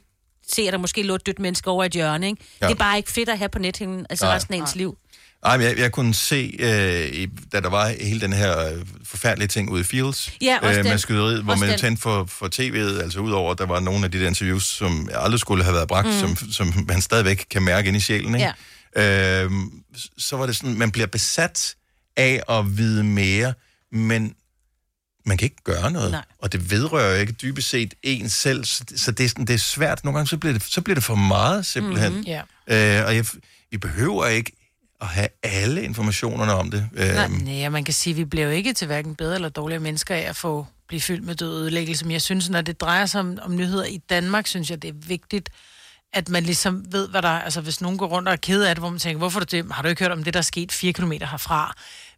se, 0.48 0.62
at 0.62 0.72
der 0.72 0.78
måske 0.78 1.02
lå 1.02 1.14
et 1.14 1.26
dødt 1.26 1.38
menneske 1.38 1.70
over 1.70 1.84
et 1.84 1.92
hjørne. 1.92 2.26
Ikke? 2.26 2.42
Ja. 2.60 2.66
Det 2.66 2.72
er 2.74 2.78
bare 2.78 2.96
ikke 2.96 3.12
fedt 3.12 3.28
at 3.28 3.38
have 3.38 3.48
på 3.48 3.58
nethinden, 3.58 4.06
altså 4.10 4.24
Nej. 4.26 4.34
resten 4.36 4.54
af 4.54 4.58
ens 4.58 4.74
liv. 4.76 4.98
Ej, 5.44 5.56
men 5.56 5.66
jeg, 5.66 5.78
jeg 5.78 5.92
kunne 5.92 6.14
se, 6.14 6.56
øh, 6.58 7.06
i, 7.08 7.26
da 7.52 7.60
der 7.60 7.68
var 7.68 7.88
hele 8.00 8.20
den 8.20 8.32
her 8.32 8.72
øh, 8.72 8.86
forfærdelige 9.04 9.48
ting 9.48 9.70
ude 9.70 9.80
i 9.80 9.84
Fields, 9.84 10.32
Ja, 10.42 10.58
også 10.62 10.82
med 10.82 10.98
skyderiet, 10.98 11.42
hvor 11.42 11.52
Også 11.52 11.60
man 11.64 11.70
den. 11.70 11.78
tændte 11.78 12.02
for, 12.02 12.24
for 12.24 12.46
tv'et, 12.54 13.02
altså 13.02 13.20
udover, 13.20 13.52
at 13.52 13.58
der 13.58 13.66
var 13.66 13.80
nogle 13.80 14.04
af 14.04 14.10
de 14.10 14.20
der 14.20 14.26
interviews, 14.28 14.64
som 14.64 15.08
aldrig 15.14 15.40
skulle 15.40 15.64
have 15.64 15.74
været 15.74 15.88
bragt, 15.88 16.06
mm. 16.06 16.12
Som, 16.12 16.52
som 16.52 16.84
man 16.88 17.00
stadigvæk 17.00 17.46
kan 17.50 17.62
mærke 17.62 17.88
inde 17.88 17.96
i 17.96 18.00
sjælen, 18.00 18.34
ikke? 18.34 18.52
Ja. 18.96 19.44
Øh, 19.44 19.50
så 20.18 20.36
var 20.36 20.46
det 20.46 20.56
sådan, 20.56 20.78
man 20.78 20.90
bliver 20.90 21.06
besat 21.06 21.74
af 22.16 22.42
at 22.48 22.76
vide 22.78 23.04
mere, 23.04 23.54
men 23.92 24.34
man 25.26 25.36
kan 25.36 25.46
ikke 25.46 25.62
gøre 25.64 25.90
noget, 25.90 26.10
Nej. 26.10 26.24
og 26.38 26.52
det 26.52 26.70
vedrører 26.70 27.20
ikke 27.20 27.32
dybest 27.32 27.68
set 27.68 27.94
en 28.02 28.28
selv, 28.28 28.64
så, 28.64 28.84
det, 29.12 29.24
er 29.24 29.28
sådan, 29.28 29.44
det 29.44 29.54
er 29.54 29.58
svært. 29.58 30.04
Nogle 30.04 30.18
gange 30.18 30.28
så 30.28 30.36
bliver 30.36 30.52
det, 30.52 30.62
så 30.62 30.80
bliver 30.80 30.94
det 30.94 31.04
for 31.04 31.14
meget, 31.14 31.66
simpelthen. 31.66 32.12
Mhm. 32.12 32.24
Ja. 32.66 32.98
Øh, 33.00 33.06
og 33.06 33.16
jeg, 33.16 33.26
vi 33.70 33.78
behøver 33.78 34.26
ikke 34.26 34.52
at 35.00 35.06
have 35.06 35.28
alle 35.42 35.82
informationerne 35.82 36.52
om 36.52 36.70
det. 36.70 36.88
Nej, 36.92 37.28
nej, 37.28 37.66
og 37.66 37.72
man 37.72 37.84
kan 37.84 37.94
sige, 37.94 38.12
at 38.12 38.16
vi 38.16 38.24
bliver 38.24 38.46
jo 38.46 38.52
ikke 38.52 38.72
til 38.72 38.86
hverken 38.86 39.14
bedre 39.14 39.34
eller 39.34 39.48
dårligere 39.48 39.82
mennesker 39.82 40.14
af 40.14 40.20
at 40.20 40.36
få 40.36 40.66
blive 40.88 41.00
fyldt 41.00 41.24
med 41.24 41.34
død 41.34 41.62
ødelæggelse. 41.62 42.04
Men 42.04 42.12
jeg 42.12 42.22
synes, 42.22 42.50
når 42.50 42.60
det 42.60 42.80
drejer 42.80 43.06
sig 43.06 43.20
om, 43.20 43.38
om 43.42 43.56
nyheder 43.56 43.84
i 43.84 43.98
Danmark, 44.10 44.46
synes 44.46 44.70
jeg, 44.70 44.82
det 44.82 44.88
er 44.88 45.08
vigtigt, 45.08 45.50
at 46.12 46.28
man 46.28 46.42
ligesom 46.42 46.84
ved, 46.92 47.08
hvad 47.08 47.22
der 47.22 47.28
er. 47.28 47.40
Altså, 47.40 47.60
hvis 47.60 47.80
nogen 47.80 47.98
går 47.98 48.06
rundt 48.06 48.28
og 48.28 48.32
er 48.32 48.36
ked 48.36 48.62
af 48.62 48.74
det, 48.74 48.82
hvor 48.82 48.90
man 48.90 48.98
tænker, 48.98 49.18
hvorfor 49.18 49.40
er 49.40 49.44
det, 49.44 49.66
har 49.70 49.82
du 49.82 49.88
ikke 49.88 50.02
hørt 50.02 50.12
om 50.12 50.24
det, 50.24 50.34
der 50.34 50.40
er 50.40 50.42
sket 50.42 50.72
fire 50.72 50.92
kilometer 50.92 51.26
herfra? 51.26 51.74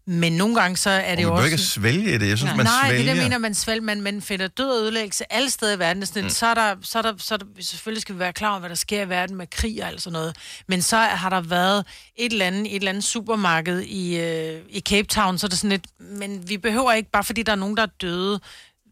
Men 0.07 0.33
nogle 0.33 0.61
gange, 0.61 0.77
så 0.77 0.91
er 0.91 1.15
det 1.15 1.23
jo 1.23 1.29
man 1.29 1.33
også... 1.37 1.43
bør 1.43 1.47
ikke 1.53 1.59
svælge 1.59 2.19
det. 2.19 2.29
Jeg 2.29 2.39
synes, 2.39 2.43
Nej, 2.51 2.57
man 2.57 2.67
Nej, 2.67 2.89
svælger. 2.89 3.03
det 3.03 3.09
er 3.11 3.15
det, 3.15 3.21
jeg 3.21 3.29
mener, 3.29 3.39
man 3.39 3.55
svælger. 3.55 3.83
Man, 3.83 4.01
man 4.01 4.23
finder 4.23 4.49
død 4.49 4.71
og 4.71 4.83
ødelæggelse 4.83 5.33
alle 5.33 5.51
steder 5.51 5.77
i 5.77 5.79
verden. 5.79 6.07
Sådan, 6.07 6.23
mm. 6.23 6.29
så, 6.31 6.47
er 6.47 6.55
der, 6.55 6.77
så, 6.83 6.99
er 6.99 7.03
der, 7.03 7.13
så 7.19 7.35
er 7.35 7.39
der, 7.39 7.47
selvfølgelig 7.61 8.03
skal 8.03 8.15
vi 8.15 8.19
være 8.19 8.33
klar 8.33 8.51
over, 8.51 8.59
hvad 8.61 8.69
der 8.71 8.77
sker 8.77 9.03
i 9.03 9.09
verden 9.09 9.37
med 9.37 9.47
krig 9.47 9.83
og 9.83 9.89
alt 9.89 10.03
sådan 10.03 10.13
noget. 10.13 10.37
Men 10.69 10.83
så 10.83 10.97
har 10.97 11.31
der 11.31 11.41
været 11.41 11.87
et 12.17 12.33
eller 12.33 12.47
andet, 12.47 12.67
et 12.67 12.77
eller 12.77 12.89
andet 12.89 13.05
supermarked 13.05 13.81
i, 13.81 14.21
øh, 14.21 14.61
i 14.69 14.81
Cape 14.81 15.09
Town, 15.09 15.39
så 15.39 15.47
er 15.47 15.49
det 15.49 15.59
sådan 15.59 15.71
lidt... 15.71 15.87
Men 15.99 16.49
vi 16.49 16.59
behøver 16.59 16.93
ikke, 16.93 17.11
bare 17.11 17.25
fordi 17.25 17.43
der 17.43 17.53
er 17.53 17.57
nogen, 17.57 17.77
der 17.77 17.83
er 17.83 17.87
døde, 18.01 18.41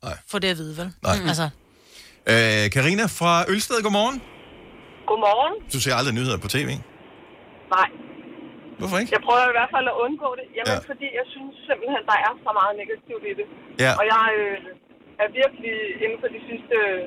Nej. 0.02 0.16
få 0.30 0.38
det 0.38 0.48
at 0.48 0.58
vide, 0.58 0.76
vel? 0.76 0.92
Nej. 1.02 1.16
Altså, 1.28 1.48
Øh, 2.30 2.70
Karina 2.70 3.06
fra 3.06 3.44
Ølsted, 3.48 3.82
godmorgen. 3.82 4.22
Godmorgen. 5.06 5.70
Du 5.72 5.80
ser 5.80 5.94
aldrig 5.94 6.14
nyheder 6.14 6.36
på 6.36 6.48
tv. 6.48 6.66
Nej. 7.76 7.88
Hvorfor 8.80 8.96
ikke? 9.00 9.12
Jeg 9.16 9.22
prøver 9.28 9.46
i 9.52 9.56
hvert 9.58 9.72
fald 9.76 9.86
at 9.92 9.96
undgå 10.04 10.28
det. 10.40 10.46
Jamen, 10.58 10.78
Ja. 10.80 10.88
fordi 10.90 11.06
jeg 11.20 11.26
synes 11.34 11.54
simpelthen, 11.68 12.02
der 12.10 12.18
er 12.26 12.32
så 12.46 12.50
meget 12.60 12.74
negativt 12.82 13.24
i 13.30 13.32
det. 13.40 13.46
Ja. 13.84 13.90
Og 14.00 14.04
jeg 14.14 14.24
øh, 14.40 14.56
er 15.22 15.28
virkelig 15.40 15.76
inden 16.04 16.18
for 16.22 16.28
de 16.36 16.40
sidste 16.48 16.74
øh, 16.88 17.02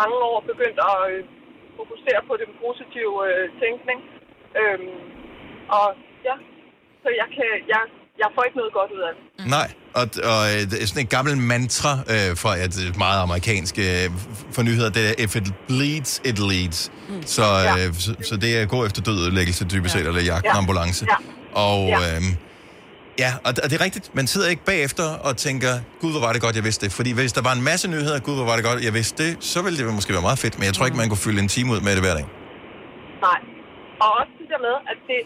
mange 0.00 0.16
år 0.30 0.38
begyndt 0.50 0.78
at 0.90 0.98
øh, 1.12 1.20
fokusere 1.80 2.20
på 2.28 2.34
den 2.42 2.50
positive 2.64 3.14
øh, 3.28 3.44
tænkning. 3.62 3.98
Øhm, 4.60 5.00
og 5.78 5.86
ja, 6.28 6.34
så 7.02 7.08
jeg, 7.20 7.28
kan, 7.36 7.50
jeg, 7.74 7.82
jeg 8.18 8.28
får 8.34 8.42
ikke 8.46 8.56
noget 8.56 8.72
godt 8.78 8.90
ud 8.96 9.02
af 9.08 9.12
det. 9.16 9.46
Nej, 9.56 9.68
og, 9.94 10.06
og 10.32 10.40
øh, 10.54 10.60
det 10.70 10.82
er 10.82 10.86
sådan 10.86 11.02
et 11.02 11.08
gammelt 11.16 11.38
mantra 11.38 11.92
øh, 12.14 12.36
for 12.36 12.48
et 12.48 12.74
øh, 12.86 12.98
meget 12.98 13.20
amerikansk 13.22 13.78
øh, 13.78 13.84
for 14.52 14.62
nyheder, 14.62 14.90
det 14.90 15.02
er, 15.10 15.14
if 15.24 15.36
it 15.36 15.46
bleeds, 15.68 16.20
it 16.24 16.38
leads. 16.38 16.90
Mm. 17.08 17.22
Så, 17.26 17.42
øh, 17.42 17.94
så, 17.94 18.14
så 18.28 18.36
det 18.36 18.50
er 18.58 18.66
gå 18.66 18.86
efter 18.86 19.02
død 19.02 19.18
ødelæggelse 19.22 19.64
dybest 19.64 19.92
set, 19.94 20.06
eller 20.06 20.22
jagte 20.22 20.48
en 20.48 20.52
Ja. 20.54 20.58
ambulance. 20.58 21.06
Ja. 21.10 21.16
Og 21.68 21.88
Ja. 21.88 22.16
øh, 22.16 22.22
ja, 23.18 23.32
og, 23.44 23.52
og 23.62 23.70
det 23.70 23.80
er 23.80 23.84
rigtigt, 23.84 24.14
man 24.14 24.26
sidder 24.26 24.48
ikke 24.48 24.64
bagefter 24.64 25.04
og 25.26 25.36
tænker, 25.36 25.72
gud, 26.00 26.10
hvor 26.10 26.20
var 26.20 26.32
det 26.32 26.42
godt, 26.42 26.56
jeg 26.56 26.64
vidste 26.64 26.84
det. 26.86 26.92
Fordi 26.92 27.10
hvis 27.12 27.32
der 27.32 27.42
var 27.42 27.52
en 27.52 27.62
masse 27.62 27.88
nyheder, 27.90 28.18
gud, 28.20 28.34
hvor 28.34 28.44
var 28.50 28.56
det 28.56 28.64
godt, 28.64 28.84
jeg 28.84 28.94
vidste 28.94 29.24
det, 29.24 29.36
så 29.52 29.62
ville 29.62 29.78
det 29.78 29.94
måske 29.94 30.12
være 30.12 30.22
meget 30.22 30.38
fedt, 30.38 30.58
men 30.58 30.64
jeg 30.66 30.74
tror 30.74 30.84
ikke, 30.88 30.96
man 31.02 31.08
kunne 31.08 31.24
fylde 31.26 31.40
en 31.46 31.48
time 31.48 31.72
ud 31.74 31.80
med 31.80 31.92
det 31.96 32.02
hver 32.06 32.14
dag. 32.14 32.26
Nej. 33.28 33.40
Og 34.04 34.08
også 34.20 34.32
det 34.40 34.46
der 34.52 34.60
med, 34.68 34.74
at 34.92 34.98
det, 35.10 35.20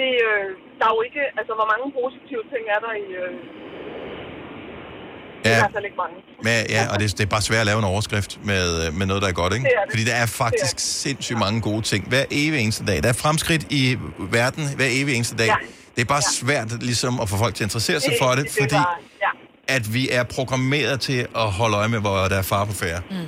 det, 0.00 0.10
øh, 0.28 0.44
der 0.78 0.84
er 0.90 0.94
jo 0.96 1.00
ikke, 1.08 1.22
altså 1.38 1.52
hvor 1.58 1.68
mange 1.72 1.86
positive 2.00 2.44
ting 2.52 2.64
er 2.76 2.80
der 2.86 2.92
i... 3.04 3.06
Øh, 3.22 3.32
det 5.44 5.52
er 5.52 5.56
Ja. 5.56 5.60
hvert 5.62 5.72
fald 5.76 5.84
ikke 5.84 5.96
mange. 6.04 6.16
Men, 6.46 6.56
ja, 6.76 6.82
og 6.92 7.00
det, 7.00 7.06
det 7.18 7.20
er 7.24 7.26
bare 7.36 7.42
svært 7.42 7.60
at 7.60 7.66
lave 7.66 7.78
en 7.78 7.84
overskrift 7.84 8.38
med, 8.44 8.86
øh, 8.86 8.94
med 8.98 9.06
noget, 9.06 9.22
der 9.22 9.28
er 9.28 9.32
godt, 9.32 9.52
ikke? 9.54 9.64
Det 9.64 9.72
er 9.76 9.82
det. 9.84 9.90
Fordi 9.92 10.04
der 10.04 10.14
er 10.14 10.26
faktisk 10.26 10.74
Det 10.74 10.80
sindssygt 10.80 11.38
mange 11.38 11.60
gode 11.60 11.82
ting. 11.82 12.08
Hver 12.08 12.24
evig 12.30 12.60
eneste 12.60 12.84
dag. 12.86 13.02
Der 13.02 13.08
er 13.08 13.12
fremskridt 13.12 13.66
i 13.70 13.96
verden 14.18 14.64
hver 14.76 14.86
evig 14.90 15.14
eneste 15.14 15.36
dag. 15.36 15.46
Ja. 15.46 15.54
Det 15.96 16.00
er 16.02 16.06
bare 16.16 16.22
svært 16.22 16.82
ligesom 16.82 17.20
at 17.20 17.28
få 17.28 17.36
folk 17.36 17.54
til 17.54 17.64
at 17.64 17.66
interessere 17.66 18.00
sig 18.00 18.12
for 18.20 18.30
det, 18.30 18.44
det 18.44 18.50
er 18.50 18.62
fordi 18.62 18.74
bare- 18.74 18.96
ja. 19.22 19.74
at 19.76 19.94
vi 19.94 20.08
er 20.10 20.22
programmeret 20.22 21.00
til 21.00 21.26
at 21.36 21.50
holde 21.60 21.76
øje 21.76 21.88
med, 21.88 22.00
hvor 22.00 22.16
der 22.16 22.38
er 22.38 22.42
far 22.42 22.64
på 22.64 22.72
færre. 22.72 23.00
Mm. 23.10 23.16
ja, 23.16 23.22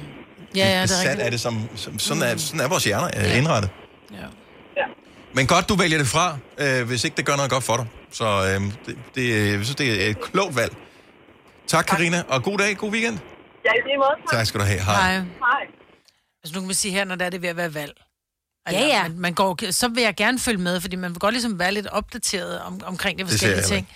ja, 0.56 0.66
det 0.68 0.76
er 0.76 0.82
Besat 0.82 1.06
rigtigt. 1.08 1.26
er 1.26 1.30
det 1.30 1.40
som, 1.40 1.54
som 1.76 1.98
sådan, 1.98 2.22
er, 2.22 2.36
sådan 2.36 2.60
er 2.60 2.68
vores 2.68 2.84
hjerner 2.84 3.08
ja. 3.14 3.38
indrettet. 3.38 3.70
Men 5.34 5.46
godt, 5.46 5.68
du 5.68 5.74
vælger 5.74 5.98
det 5.98 6.06
fra, 6.06 6.38
øh, 6.58 6.86
hvis 6.86 7.04
ikke 7.04 7.16
det 7.16 7.26
gør 7.26 7.36
noget 7.36 7.50
godt 7.50 7.64
for 7.64 7.76
dig. 7.76 7.86
Så 8.12 8.24
øh, 8.24 8.72
det, 8.86 8.98
det, 9.14 9.52
jeg 9.52 9.64
synes, 9.64 9.74
det 9.74 10.06
er 10.06 10.10
et 10.10 10.20
klogt 10.20 10.56
valg. 10.56 10.76
Tak, 11.66 11.86
Karina, 11.86 12.22
og 12.28 12.42
god 12.42 12.58
dag, 12.58 12.76
god 12.76 12.90
weekend. 12.92 13.18
Ja, 13.64 13.70
i 13.72 13.80
lige 13.86 13.96
måde. 13.96 14.36
Tak 14.38 14.46
skal 14.46 14.60
du 14.60 14.64
have. 14.64 14.80
Hej. 14.80 14.94
Hej. 14.94 15.14
Hej. 15.14 15.24
Altså 16.44 16.54
nu 16.54 16.60
kan 16.60 16.66
man 16.66 16.74
sige 16.74 16.92
her, 16.92 17.04
når 17.04 17.14
det 17.14 17.24
er 17.24 17.30
det 17.30 17.42
ved 17.42 17.48
at 17.48 17.56
være 17.56 17.74
valg. 17.74 17.92
Ja, 18.72 18.80
ja. 18.86 19.02
Man, 19.02 19.18
man 19.18 19.34
går, 19.34 19.70
så 19.70 19.88
vil 19.88 20.02
jeg 20.02 20.14
gerne 20.16 20.38
følge 20.38 20.58
med, 20.58 20.80
fordi 20.80 20.96
man 20.96 21.10
vil 21.10 21.18
godt 21.18 21.34
ligesom 21.34 21.58
være 21.58 21.72
lidt 21.72 21.86
opdateret 21.86 22.60
om, 22.60 22.80
omkring 22.84 23.18
de 23.18 23.24
Det 23.24 23.30
forskellige 23.30 23.54
heller 23.56 23.68
ting. 23.68 23.88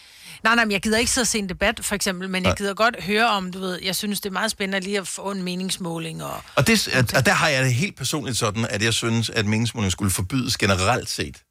Nej, 0.44 0.54
nej, 0.54 0.64
men 0.64 0.72
jeg 0.72 0.82
gider 0.82 0.98
ikke 0.98 1.10
sidde 1.10 1.22
og 1.24 1.28
se 1.28 1.38
en 1.38 1.48
debat, 1.48 1.80
for 1.84 1.94
eksempel, 1.94 2.28
men 2.30 2.42
Nej. 2.42 2.48
jeg 2.50 2.56
gider 2.58 2.74
godt 2.74 3.02
høre 3.04 3.26
om, 3.28 3.52
du 3.52 3.58
ved, 3.60 3.78
jeg 3.82 3.96
synes, 3.96 4.20
det 4.20 4.28
er 4.28 4.32
meget 4.32 4.50
spændende 4.50 4.84
lige 4.84 4.98
at 4.98 5.08
få 5.08 5.30
en 5.30 5.42
meningsmåling. 5.42 6.24
Og, 6.24 6.42
Og, 6.56 6.66
det, 6.66 6.88
at, 6.88 7.14
og 7.14 7.26
der 7.26 7.32
har 7.32 7.48
jeg 7.48 7.64
det 7.64 7.74
helt 7.74 7.96
personligt 7.96 8.38
sådan, 8.38 8.66
at 8.70 8.82
jeg 8.82 8.94
synes, 8.94 9.30
at 9.30 9.46
meningsmåling 9.46 9.92
skulle 9.92 10.10
forbydes 10.10 10.56
generelt 10.58 11.08
set. 11.10 11.42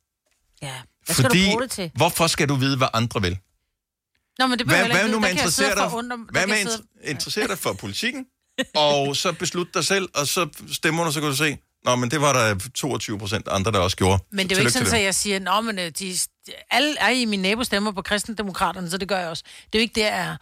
Ja. 0.61 0.73
Hvad 1.05 1.13
skal 1.15 1.25
Fordi, 1.25 1.45
du 1.45 1.49
bruge 1.51 1.61
det 1.61 1.71
til? 1.71 1.91
hvorfor 1.95 2.27
skal 2.27 2.49
du 2.49 2.55
vide, 2.55 2.77
hvad 2.77 2.87
andre 2.93 3.21
vil? 3.21 3.37
Nå, 4.39 4.47
men 4.47 4.59
det 4.59 4.67
Hvad, 4.67 4.77
hvad 4.77 4.85
ikke 4.87 4.97
nu 4.97 5.07
vide. 5.07 5.19
med 5.19 5.29
Der 5.29 5.35
kan 5.35 5.43
jeg 5.43 5.51
sidde 5.53 5.69
interessere 5.69 5.71
og 5.71 5.77
dig, 5.77 5.91
forundre- 5.91 6.17
der 6.17 6.31
hvad 6.31 6.57
jeg 6.57 6.67
sidde- 6.67 6.83
int- 7.03 7.09
interessere 7.09 7.47
dig 7.47 7.57
for 7.57 7.73
politikken, 7.73 8.25
og 8.75 9.15
så 9.15 9.31
beslut 9.33 9.73
dig 9.73 9.85
selv, 9.85 10.09
og 10.15 10.27
så 10.27 10.47
stemmer 10.71 11.03
du, 11.03 11.11
så 11.11 11.19
kan 11.19 11.29
du 11.29 11.35
se, 11.35 11.57
Nå, 11.86 11.95
men 11.95 12.11
det 12.11 12.21
var 12.21 12.34
der 12.34 12.69
22 12.75 13.19
procent 13.19 13.47
andre, 13.47 13.71
der 13.71 13.79
også 13.79 13.97
gjorde. 13.97 14.23
Men 14.32 14.49
det 14.49 14.57
er 14.57 14.61
jo 14.61 14.67
ikke 14.67 14.71
sådan, 14.71 14.93
at 14.93 15.03
jeg 15.03 15.15
siger, 15.15 15.61
men 15.61 15.79
øh, 15.79 15.91
de, 15.99 16.13
alle 16.71 16.95
er 16.99 17.09
i 17.09 17.25
min 17.25 17.39
nabo 17.39 17.63
stemmer 17.63 17.91
på 17.91 18.01
kristendemokraterne, 18.01 18.89
så 18.89 18.97
det 18.97 19.07
gør 19.07 19.19
jeg 19.19 19.29
også. 19.29 19.43
Det 19.65 19.75
er 19.75 19.79
jo 19.79 19.82
ikke 19.82 19.95
det, 19.95 20.01
jeg 20.01 20.19
er. 20.19 20.38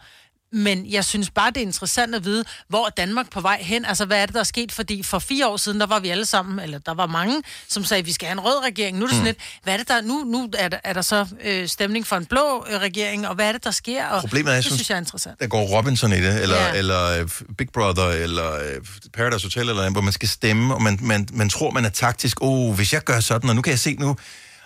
Men 0.52 0.86
jeg 0.92 1.04
synes 1.04 1.30
bare, 1.30 1.50
det 1.50 1.56
er 1.56 1.60
interessant 1.60 2.14
at 2.14 2.24
vide, 2.24 2.44
hvor 2.68 2.86
er 2.86 2.90
Danmark 2.90 3.30
på 3.30 3.40
vej 3.40 3.58
hen? 3.62 3.84
Altså, 3.84 4.04
hvad 4.04 4.22
er 4.22 4.26
det, 4.26 4.34
der 4.34 4.40
er 4.40 4.44
sket? 4.44 4.72
Fordi 4.72 5.02
for 5.02 5.18
fire 5.18 5.48
år 5.48 5.56
siden, 5.56 5.80
der 5.80 5.86
var 5.86 6.00
vi 6.00 6.08
alle 6.08 6.26
sammen, 6.26 6.58
eller 6.58 6.78
der 6.78 6.94
var 6.94 7.06
mange, 7.06 7.42
som 7.68 7.84
sagde, 7.84 7.98
at 7.98 8.06
vi 8.06 8.12
skal 8.12 8.26
have 8.26 8.32
en 8.32 8.40
rød 8.40 8.64
regering. 8.64 8.98
Nu 8.98 9.04
er 9.04 9.08
det 9.08 9.14
sådan 9.16 9.22
Mm. 9.22 9.26
lidt, 9.26 9.38
hvad 9.62 9.74
er 9.74 9.78
det 9.78 9.88
der, 9.88 10.00
nu, 10.00 10.24
nu 10.24 10.50
er, 10.58 10.68
der, 10.68 10.78
er 10.84 10.92
der 10.92 11.02
så 11.02 11.26
øh, 11.44 11.68
stemning 11.68 12.06
for 12.06 12.16
en 12.16 12.26
blå 12.26 12.66
øh, 12.70 12.80
regering, 12.80 13.28
og 13.28 13.34
hvad 13.34 13.48
er 13.48 13.52
det, 13.52 13.64
der 13.64 13.70
sker? 13.70 14.06
Og 14.06 14.20
Problemet 14.20 14.48
er, 14.50 14.52
jeg 14.54 14.56
det 14.56 14.64
synes- 14.64 14.78
synes 14.78 14.90
jeg 14.90 14.96
er 14.96 15.00
interessant. 15.00 15.40
Der 15.40 15.46
går 15.46 15.76
Robinson 15.76 16.12
i 16.12 16.16
det, 16.16 16.42
eller, 16.42 16.56
Ja. 16.56 16.72
eller 16.74 17.22
uh, 17.22 17.28
Big 17.58 17.68
Brother, 17.74 18.04
eller 18.08 18.54
uh, 18.54 18.86
Paradise 19.12 19.46
Hotel, 19.46 19.68
eller 19.68 19.82
andet, 19.82 19.94
hvor 19.94 20.00
man 20.02 20.12
skal 20.12 20.28
stemme, 20.28 20.74
og 20.74 20.82
man, 20.82 20.98
man, 21.02 21.28
man 21.32 21.48
tror, 21.50 21.70
man 21.70 21.84
er 21.84 21.88
taktisk. 21.90 22.42
Åh, 22.42 22.48
oh, 22.68 22.74
hvis 22.74 22.92
jeg 22.92 23.04
gør 23.04 23.20
sådan, 23.20 23.50
og 23.50 23.56
nu 23.56 23.62
kan 23.62 23.70
jeg 23.70 23.78
se 23.78 23.94
nu... 23.98 24.16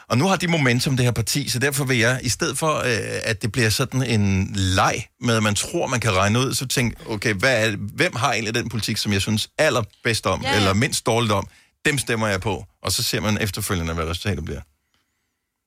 Og 0.09 0.19
nu 0.19 0.27
har 0.27 0.37
de 0.37 0.49
momentum, 0.49 0.97
det 0.97 1.05
her 1.05 1.13
parti, 1.13 1.49
så 1.49 1.59
derfor 1.59 1.85
vil 1.85 1.99
jeg, 1.99 2.21
i 2.23 2.29
stedet 2.29 2.59
for, 2.59 2.79
uh, 2.79 2.85
at 3.23 3.43
det 3.43 3.53
bliver 3.53 3.71
sådan 3.71 4.03
en 4.03 4.51
leg 4.55 5.07
med, 5.21 5.37
at 5.37 5.43
man 5.43 5.55
tror, 5.55 5.87
man 5.87 6.01
kan 6.01 6.13
regne 6.17 6.39
ud, 6.39 6.55
så 6.55 6.67
tænk, 6.67 6.95
okay, 7.09 7.35
hvad 7.35 7.67
er, 7.67 7.77
hvem 7.77 8.17
har 8.17 8.33
egentlig 8.33 8.55
den 8.55 8.69
politik, 8.69 8.97
som 8.97 9.13
jeg 9.13 9.21
synes 9.21 9.49
allerbedst 9.59 10.27
om, 10.27 10.43
Ja, 10.43 10.49
ja, 10.49 10.55
ja. 10.55 10.61
eller 10.61 10.75
mindst 10.75 11.07
dårligt 11.07 11.33
om? 11.33 11.49
dem 11.85 11.99
stemmer 11.99 12.27
jeg 12.27 12.41
på. 12.41 12.65
Og 12.83 12.93
så 12.93 13.03
ser 13.03 13.21
man 13.21 13.39
efterfølgende, 13.41 13.95
hvad 13.95 14.05
resultatet 14.05 14.45
bliver. 14.45 14.61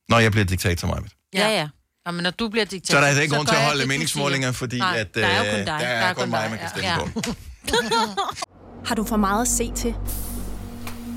Når 0.08 0.18
jeg 0.18 0.32
bliver 0.32 0.44
diktator, 0.44 0.88
mig. 0.88 0.98
Ja, 1.34 1.48
ja. 1.48 1.68
Og 2.06 2.14
men 2.14 2.22
når 2.22 2.30
du 2.30 2.48
bliver 2.48 2.64
diktator... 2.64 2.92
Så 2.92 2.96
er 2.96 3.00
der 3.00 3.08
altså 3.08 3.22
ikke 3.22 3.34
grund 3.34 3.48
til 3.48 3.54
at 3.54 3.64
holde 3.64 3.86
meningsmålinger, 3.86 4.52
fordi 4.52 4.78
Nej, 4.78 4.98
at, 4.98 5.14
der 5.14 5.26
er 5.26 5.38
jo 5.38 5.44
øh, 5.44 5.50
kun 5.56 5.58
dig. 5.58 5.80
der 5.80 5.86
er 5.86 6.14
kun 6.14 6.30
mig, 6.30 6.50
man 6.50 6.58
kan 6.58 6.68
stemme 6.68 7.12
på. 7.12 7.34
Har 8.88 8.94
du 8.94 9.04
for 9.04 9.16
meget 9.16 9.42
at 9.42 9.48
se 9.48 9.72
til? 9.76 9.94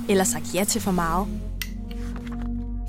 Eller 0.09 0.23
sagt 0.23 0.45
ja 0.53 0.63
til 0.63 0.81
for 0.81 0.91
meget? 0.91 1.50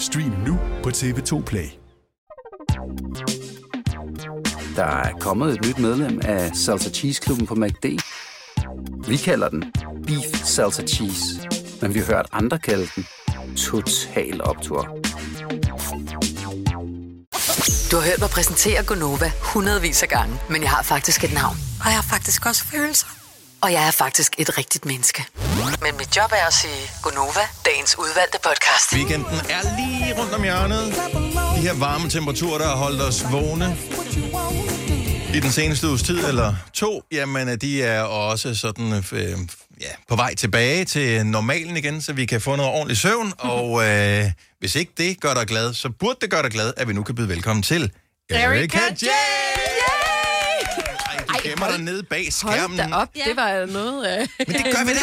Stream 0.00 0.30
nu 0.46 0.58
på 0.82 0.88
TV2 0.88 1.42
Play. 1.44 1.68
Der 4.76 4.84
er 4.84 5.12
kommet 5.20 5.54
et 5.54 5.66
nyt 5.66 5.78
medlem 5.78 6.20
af 6.24 6.56
Salsa 6.56 6.90
Cheese 6.90 7.22
Klubben 7.22 7.46
på 7.46 7.54
MACD. 7.54 7.84
Vi 9.08 9.16
kalder 9.16 9.48
den 9.48 9.72
Beef 10.06 10.44
Salsa 10.44 10.82
Cheese, 10.86 11.48
men 11.82 11.94
vi 11.94 11.98
har 11.98 12.06
hørt 12.06 12.26
andre 12.32 12.58
kalde 12.58 12.86
den 12.96 13.06
Total 13.56 14.44
Optor. 14.44 14.82
Du 17.90 17.96
har 17.96 18.02
hørt 18.02 18.20
mig 18.20 18.30
præsentere 18.30 18.84
Gonova 18.84 19.32
hundredvis 19.54 20.02
af 20.02 20.08
gange, 20.08 20.34
men 20.50 20.62
jeg 20.62 20.70
har 20.70 20.82
faktisk 20.82 21.24
et 21.24 21.32
navn. 21.34 21.56
Og 21.80 21.86
jeg 21.86 21.94
har 21.94 22.06
faktisk 22.10 22.46
også 22.46 22.64
følelser. 22.64 23.19
Og 23.62 23.72
jeg 23.72 23.86
er 23.86 23.90
faktisk 23.90 24.34
et 24.38 24.58
rigtigt 24.58 24.84
menneske. 24.84 25.24
Men 25.82 25.96
mit 25.98 26.16
job 26.16 26.32
er 26.32 26.46
at 26.46 26.52
sige 26.52 26.90
Gonova, 27.02 27.44
dagens 27.64 27.98
udvalgte 27.98 28.38
podcast. 28.42 28.92
Weekenden 28.92 29.40
er 29.50 29.62
lige 29.78 30.20
rundt 30.20 30.34
om 30.34 30.42
hjørnet. 30.42 30.94
De 31.56 31.60
her 31.60 31.74
varme 31.74 32.10
temperaturer, 32.10 32.58
der 32.58 32.66
har 32.66 32.76
holdt 32.76 33.02
os 33.02 33.24
vågne 33.32 33.76
i 35.34 35.40
den 35.40 35.50
seneste 35.50 35.88
uges 35.88 36.02
tid, 36.02 36.24
eller 36.28 36.54
to, 36.74 37.02
jamen 37.12 37.58
de 37.58 37.82
er 37.82 38.02
også 38.02 38.54
sådan 38.54 38.92
øh, 38.92 39.38
ja, 39.80 39.86
på 40.08 40.16
vej 40.16 40.34
tilbage 40.34 40.84
til 40.84 41.26
normalen 41.26 41.76
igen, 41.76 42.02
så 42.02 42.12
vi 42.12 42.26
kan 42.26 42.40
få 42.40 42.56
noget 42.56 42.72
ordentligt 42.72 43.00
søvn. 43.00 43.32
Og 43.38 43.66
øh, 43.86 44.24
hvis 44.58 44.74
ikke 44.74 44.92
det 44.98 45.20
gør 45.20 45.34
dig 45.34 45.46
glad, 45.46 45.74
så 45.74 45.88
burde 46.00 46.18
det 46.20 46.30
gøre 46.30 46.42
dig 46.42 46.50
glad, 46.50 46.72
at 46.76 46.88
vi 46.88 46.92
nu 46.92 47.02
kan 47.02 47.14
byde 47.14 47.28
velkommen 47.28 47.62
til 47.62 47.92
Erika 48.30 48.78
J. 49.02 49.06
Gemmer 51.42 51.68
dig 51.70 51.80
nede 51.80 52.02
bag 52.02 52.32
skærmen. 52.32 52.78
Hold 52.80 52.90
da 52.90 52.96
op, 52.96 53.14
det 53.14 53.36
var 53.36 53.66
noget 53.66 54.04
af... 54.04 54.26
Men 54.38 54.46
det 54.46 54.64
gør 54.64 54.84
vi 54.84 54.90
da 54.92 55.00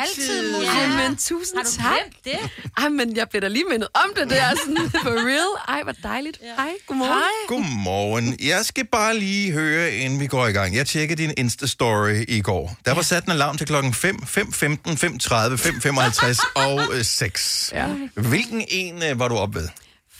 altid. 0.00 0.30
altid. 0.30 0.54
Ej, 0.66 0.86
men 1.08 1.16
tusind 1.16 1.56
Har 1.58 1.64
du 1.64 1.70
tak. 1.70 2.24
det? 2.24 2.50
Ej, 2.76 2.88
men 2.88 3.16
jeg 3.16 3.28
blev 3.28 3.42
da 3.42 3.48
lige 3.48 3.64
mindet 3.70 3.88
om 3.94 4.10
det 4.16 4.30
der, 4.30 4.42
sådan 4.66 4.90
for 5.04 5.10
real. 5.10 5.76
Ej, 5.76 5.82
hvor 5.82 5.92
dejligt. 6.02 6.38
Hej, 6.56 6.70
godmorgen. 6.86 7.12
Hej. 7.12 7.22
Godmorgen. 7.48 8.36
Jeg 8.40 8.64
skal 8.64 8.86
bare 8.86 9.18
lige 9.18 9.52
høre, 9.52 9.92
inden 9.92 10.20
vi 10.20 10.26
går 10.26 10.46
i 10.46 10.52
gang. 10.52 10.76
Jeg 10.76 10.86
tjekkede 10.86 11.22
din 11.22 11.30
Insta-story 11.46 12.24
i 12.28 12.40
går. 12.40 12.76
Der 12.84 12.94
var 12.94 13.02
sat 13.02 13.24
en 13.24 13.30
alarm 13.32 13.56
til 13.56 13.66
klokken 13.66 13.94
5, 13.94 14.26
5, 14.26 14.52
15, 14.52 14.96
5, 14.96 15.18
30, 15.18 15.58
5, 15.58 15.80
55 15.80 16.38
og 16.56 16.80
øh, 16.92 17.04
6. 17.04 17.70
Ja. 17.74 17.86
Hvilken 18.14 18.64
en 18.68 19.02
øh, 19.02 19.18
var 19.18 19.28
du 19.28 19.36
op 19.36 19.54
ved? 19.54 19.68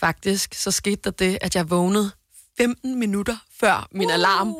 Faktisk, 0.00 0.54
så 0.54 0.70
skete 0.70 1.00
der 1.04 1.10
det, 1.10 1.38
at 1.40 1.54
jeg 1.54 1.70
vågnede 1.70 2.10
15 2.58 2.98
minutter 2.98 3.36
før 3.60 3.88
min 3.92 4.10
alarm. 4.10 4.54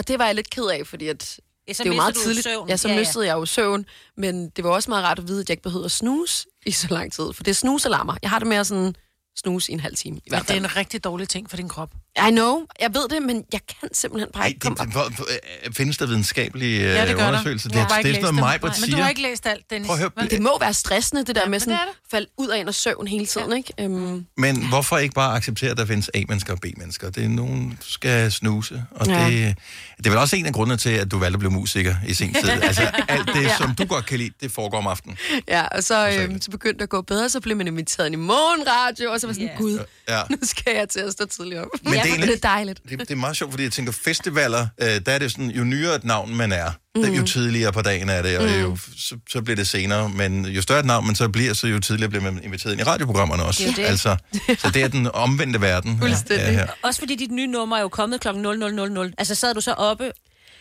Og 0.00 0.08
det 0.08 0.18
var 0.18 0.26
jeg 0.26 0.34
lidt 0.34 0.50
ked 0.50 0.64
af, 0.64 0.86
fordi 0.86 1.08
at 1.08 1.40
Ja, 1.68 1.72
så 1.72 1.82
det 1.82 1.90
mistede 1.90 1.96
meget 1.96 2.14
tidligt. 2.14 2.44
søvn. 2.44 2.68
Ja, 2.68 2.76
så 2.76 2.88
Ja, 2.88 2.94
ja. 2.94 3.00
mistede 3.00 3.26
jeg 3.26 3.32
jo 3.34 3.46
søvn. 3.46 3.86
Men 4.16 4.48
det 4.48 4.64
var 4.64 4.70
også 4.70 4.90
meget 4.90 5.04
rart 5.04 5.18
at 5.18 5.28
vide, 5.28 5.40
at 5.40 5.48
jeg 5.48 5.52
ikke 5.52 5.62
behøvede 5.62 5.84
at 5.84 5.90
snuse 5.90 6.46
i 6.66 6.70
så 6.70 6.86
lang 6.90 7.12
tid. 7.12 7.32
For 7.32 7.42
det 7.42 7.50
er 7.50 7.54
snusalarmer. 7.54 8.14
Jeg 8.22 8.30
har 8.30 8.38
det 8.38 8.48
med 8.48 8.56
at 8.56 8.66
sådan 8.66 8.96
snuse 9.38 9.70
i 9.72 9.74
en 9.74 9.80
halv 9.80 9.96
time. 9.96 10.16
I 10.16 10.20
hvert 10.28 10.42
det 10.42 10.50
er 10.50 10.54
fald. 10.54 10.64
en 10.64 10.76
rigtig 10.76 11.04
dårlig 11.04 11.28
ting 11.28 11.50
for 11.50 11.56
din 11.56 11.68
krop. 11.68 11.90
I 12.18 12.30
know, 12.30 12.60
jeg 12.80 12.94
ved 12.94 13.08
det, 13.08 13.22
men 13.22 13.44
jeg 13.52 13.60
kan 13.80 13.88
simpelthen 13.94 14.30
bare 14.34 14.48
ikke 14.48 14.60
komme. 14.60 14.76
Hvor, 14.84 15.08
hvor, 15.08 15.26
øh, 15.66 15.72
findes 15.72 15.98
der 15.98 16.06
videnskabelige 16.06 16.76
øh, 16.78 16.82
Ja, 16.84 17.06
det 17.06 17.16
gør 17.16 17.22
der. 17.22 17.28
undersøgelser? 17.28 17.68
Du 17.68 17.72
Det, 17.72 17.80
har 17.80 17.88
bare 17.88 18.02
det 18.02 18.10
er 18.10 18.14
sådan 18.14 18.34
noget, 18.34 18.60
mig, 18.62 18.72
Men 18.80 18.90
du 18.90 18.96
har 18.96 19.08
ikke 19.08 19.22
læst 19.22 19.46
alt, 19.46 19.70
Dennis. 19.70 19.86
Prøv 19.86 19.94
at 19.94 20.00
høre, 20.00 20.10
Men 20.16 20.30
det 20.30 20.42
må 20.42 20.58
være 20.60 20.74
stressende, 20.74 21.24
det 21.24 21.34
der 21.34 21.48
med 21.48 21.60
sådan 21.60 21.72
det 21.74 21.80
er 21.80 21.92
falde 22.10 22.26
ud 22.38 22.48
af 22.48 22.58
en 22.60 22.68
og 22.68 22.74
søvn 22.74 23.06
hele 23.06 23.26
tiden, 23.26 23.52
ikke? 23.56 23.74
Um, 23.86 24.26
Men 24.36 24.68
hvorfor 24.68 24.98
ikke 24.98 25.14
bare 25.14 25.36
acceptere, 25.36 25.70
at 25.70 25.76
der 25.76 25.86
findes 25.86 26.10
A-mennesker 26.14 26.52
og 26.52 26.60
B-mennesker? 26.60 27.10
Det 27.10 27.24
er 27.24 27.28
nogen, 27.28 27.70
du 27.70 27.90
skal 27.90 28.32
snuse. 28.32 28.84
Og 28.90 29.06
Ja. 29.06 29.26
det, 29.30 29.56
det 29.98 30.06
er 30.06 30.10
vel 30.10 30.18
også 30.18 30.36
en 30.36 30.46
af 30.46 30.52
grundene 30.52 30.76
til, 30.76 30.90
at 30.90 31.10
du 31.10 31.18
valgte 31.18 31.34
at 31.34 31.38
blive 31.38 31.52
musiker 31.52 31.94
i 32.08 32.14
sin 32.14 32.34
tid. 32.34 32.48
Altså 32.70 32.90
alt 33.08 33.26
det, 33.34 33.42
Ja. 33.42 33.56
som 33.56 33.74
du 33.74 33.84
godt 33.84 34.06
kan 34.06 34.18
lide, 34.18 34.30
det 34.40 34.52
foregår 34.52 34.78
om 34.78 34.86
aftenen. 34.86 35.16
ja, 35.48 35.62
og 35.66 35.84
så, 35.84 36.08
øhm, 36.20 36.40
så 36.40 36.50
begyndte 36.50 36.76
det 36.78 36.82
at 36.82 36.88
gå 36.88 37.02
bedre, 37.02 37.28
så 37.28 37.40
blev 37.40 37.56
man 37.56 37.66
inviteret 37.66 38.06
ind 38.06 38.14
i 38.14 38.18
morgenradio, 38.18 39.12
og 39.12 39.20
så 39.20 39.26
var 39.26 39.34
sådan, 39.34 39.46
yeah. 39.48 39.58
gud, 39.58 39.78
Ja. 40.08 40.20
nu 40.30 40.36
skal 40.42 40.72
jeg 40.76 40.88
til 40.88 41.00
at 41.00 41.12
stå 41.12 41.26
tidligt 41.26 41.60
op. 41.60 41.66
Men 41.84 41.99
det 42.02 42.12
er 42.12 42.26
det 42.26 42.44
er 42.44 42.48
dejligt. 42.48 42.80
Det, 42.88 42.98
det 42.98 43.10
er 43.10 43.14
meget 43.14 43.36
sjovt, 43.36 43.52
fordi 43.52 43.64
jeg 43.64 43.72
tænker, 43.72 43.92
festivaler, 43.92 44.66
øh, 44.80 44.88
der 45.06 45.12
er 45.12 45.18
det 45.18 45.30
sådan, 45.30 45.50
jo 45.50 45.64
nyere 45.64 45.94
et 45.94 46.04
navn 46.04 46.36
man 46.36 46.52
er, 46.52 46.70
mm. 46.96 47.02
jo 47.04 47.24
tidligere 47.26 47.72
på 47.72 47.82
dagen 47.82 48.08
er 48.08 48.22
det, 48.22 48.38
og 48.38 48.44
Mm. 48.44 48.60
jo, 48.60 48.76
så, 48.98 49.16
så 49.30 49.42
bliver 49.42 49.56
det 49.56 49.68
senere. 49.68 50.08
Men 50.08 50.46
jo 50.46 50.62
større 50.62 50.80
et 50.80 50.86
navn 50.86 51.06
man 51.06 51.14
så 51.14 51.28
bliver, 51.28 51.54
så 51.54 51.66
jo 51.66 51.80
tidligere 51.80 52.08
bliver 52.10 52.22
man 52.22 52.40
inviteret 52.44 52.72
ind 52.72 52.80
i 52.80 52.84
radioprogrammerne 52.84 53.42
også. 53.42 53.64
Det 53.66 53.76
det. 53.76 53.82
Altså, 53.84 54.16
så 54.58 54.70
det 54.74 54.82
er 54.82 54.88
den 54.88 55.08
omvendte 55.14 55.60
verden. 55.60 55.98
Fuldstændig. 55.98 56.46
her. 56.54 56.66
Også 56.82 57.00
fordi 57.00 57.14
dit 57.16 57.30
nye 57.30 57.46
nummer 57.46 57.76
er 57.76 57.80
jo 57.80 57.88
kommet 57.88 58.20
klokken 58.20 58.42
0000. 58.44 59.14
Altså 59.18 59.34
sad 59.34 59.54
du 59.54 59.60
så 59.60 59.72
oppe 59.72 60.12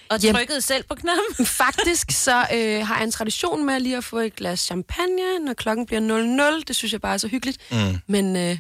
og 0.09 0.19
Jamen. 0.19 0.35
trykkede 0.35 0.61
selv 0.61 0.83
på 0.89 0.95
knappen? 0.95 1.45
Faktisk 1.65 2.11
så 2.11 2.45
øh, 2.53 2.87
har 2.87 2.95
jeg 2.95 3.03
en 3.03 3.11
tradition 3.11 3.65
med 3.65 3.79
lige 3.79 3.97
at 3.97 4.03
få 4.03 4.19
et 4.19 4.35
glas 4.35 4.59
champagne, 4.59 5.39
når 5.45 5.53
klokken 5.53 5.85
bliver 5.85 5.99
00. 5.99 6.63
Det 6.67 6.75
synes 6.75 6.91
jeg 6.93 7.01
bare 7.01 7.13
er 7.13 7.17
så 7.17 7.27
hyggeligt. 7.27 7.57
Mm. 7.71 7.77
Men 8.07 8.35
øh, 8.35 8.57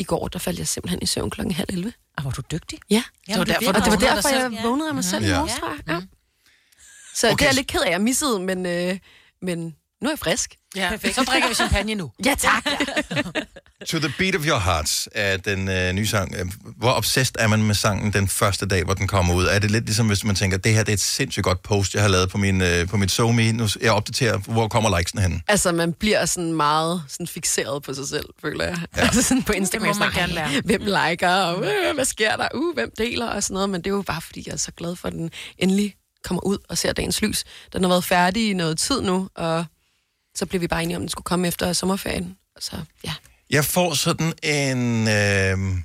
i 0.00 0.04
går, 0.04 0.28
der 0.28 0.38
faldt 0.38 0.58
jeg 0.58 0.68
simpelthen 0.68 1.02
i 1.02 1.06
søvn 1.06 1.30
klokken 1.30 1.54
halv 1.54 1.66
11. 1.68 1.92
Og 2.18 2.24
var 2.24 2.30
du 2.30 2.42
dygtig? 2.50 2.78
Ja, 2.90 3.02
Det 3.26 3.38
var 3.38 3.44
derfor, 3.44 3.68
og 3.72 3.74
det 3.84 3.90
var 3.92 3.98
derfor, 3.98 4.28
jeg. 4.28 4.52
Ja. 4.52 4.62
vågnede 4.62 4.88
af 4.88 4.94
mig 4.94 5.04
selv 5.04 5.24
Ja. 5.24 5.30
i 5.34 5.36
morges, 5.36 5.52
tror 5.58 5.68
jeg. 5.70 5.78
Ja. 5.88 6.00
Så 7.14 7.26
okay. 7.26 7.34
det 7.36 7.42
er 7.42 7.46
jeg 7.46 7.54
lidt 7.54 7.66
ked 7.66 7.80
af, 7.80 7.86
at 7.86 7.92
jeg 7.92 8.00
missede, 8.00 8.40
men, 8.40 8.66
øh, 8.66 8.98
men 9.42 9.60
nu 10.00 10.08
er 10.08 10.10
jeg 10.10 10.18
frisk. 10.18 10.56
Ja, 10.76 10.90
så 11.12 11.24
drikker 11.24 11.48
vi 11.48 11.54
champagne 11.54 11.94
nu. 11.94 12.10
Ja, 12.24 12.34
tak. 12.38 12.64
To 13.88 13.98
the 13.98 14.12
Beat 14.18 14.34
of 14.36 14.46
Your 14.46 14.58
Hearts 14.58 15.08
er 15.12 15.36
den 15.36 15.68
øh, 15.68 15.92
nye 15.92 16.06
sang. 16.06 16.34
Øh, 16.34 16.46
Hvor 16.76 16.92
obsessed 16.92 17.34
er 17.38 17.46
man 17.46 17.62
med 17.62 17.74
sangen 17.74 18.12
den 18.12 18.28
første 18.28 18.66
dag, 18.66 18.84
hvor 18.84 18.94
den 18.94 19.06
kommer 19.08 19.34
ud? 19.34 19.44
Er 19.44 19.58
det 19.58 19.70
lidt 19.70 19.84
ligesom, 19.84 20.06
hvis 20.06 20.24
man 20.24 20.34
tænker, 20.36 20.56
det 20.58 20.74
her 20.74 20.82
det 20.82 20.88
er 20.88 20.94
et 20.94 21.00
sindssygt 21.00 21.44
godt 21.44 21.62
post, 21.62 21.94
jeg 21.94 22.02
har 22.02 22.08
lavet 22.08 22.30
på 22.30 22.38
min, 22.38 22.62
øh, 22.62 22.88
på 22.88 22.96
mit 22.96 23.10
SoMe. 23.10 23.52
Nu 23.52 23.68
jeg 23.80 23.92
opdaterer, 23.92 24.38
hvor 24.38 24.68
kommer 24.68 24.98
likesene 24.98 25.22
hen? 25.22 25.42
Altså, 25.48 25.72
man 25.72 25.92
bliver 25.92 26.24
sådan 26.26 26.52
meget 26.52 27.02
sådan 27.08 27.26
fixeret 27.26 27.82
på 27.82 27.94
sig 27.94 28.08
selv, 28.08 28.24
føler 28.42 28.64
jeg. 28.64 28.78
Ja. 28.96 29.02
Altså 29.02 29.22
sådan 29.22 29.42
på 29.42 29.52
Instagram. 29.52 29.88
Det 29.88 29.96
må 29.96 30.04
man 30.04 30.12
gerne 30.14 30.40
"Ej, 30.40 30.50
være." 30.52 30.60
Hvem 30.64 30.82
liker, 31.10 31.30
og 31.34 31.64
øh, 31.64 31.94
hvad 31.94 32.04
sker 32.04 32.36
der? 32.36 32.48
Uh, 32.54 32.74
hvem 32.74 32.90
deler 32.98 33.26
og 33.26 33.42
sådan 33.42 33.54
noget. 33.54 33.70
Men 33.70 33.80
det 33.80 33.86
er 33.90 33.94
jo 33.94 34.02
bare, 34.02 34.20
fordi 34.20 34.42
jeg 34.46 34.52
er 34.52 34.56
så 34.56 34.72
glad 34.72 34.96
for, 34.96 35.08
at 35.08 35.14
den 35.14 35.30
endelig 35.58 35.94
kommer 36.24 36.46
ud 36.46 36.58
og 36.68 36.78
ser 36.78 36.92
dagens 36.92 37.22
lys. 37.22 37.44
Den 37.72 37.82
har 37.82 37.88
været 37.88 38.04
færdig 38.04 38.50
i 38.50 38.52
noget 38.52 38.78
tid 38.78 39.00
nu, 39.02 39.28
og 39.34 39.64
så 40.40 40.46
blev 40.46 40.60
vi 40.60 40.66
bare 40.66 40.82
enige 40.82 40.96
om, 40.96 41.02
at 41.02 41.04
den 41.04 41.08
skulle 41.08 41.24
komme 41.24 41.48
efter 41.48 41.72
sommerferien. 41.72 42.36
Så 42.60 42.76
ja. 43.04 43.12
Jeg 43.50 43.64
får 43.64 43.94
sådan 43.94 44.32
en... 44.42 45.08
Øh, 45.08 45.78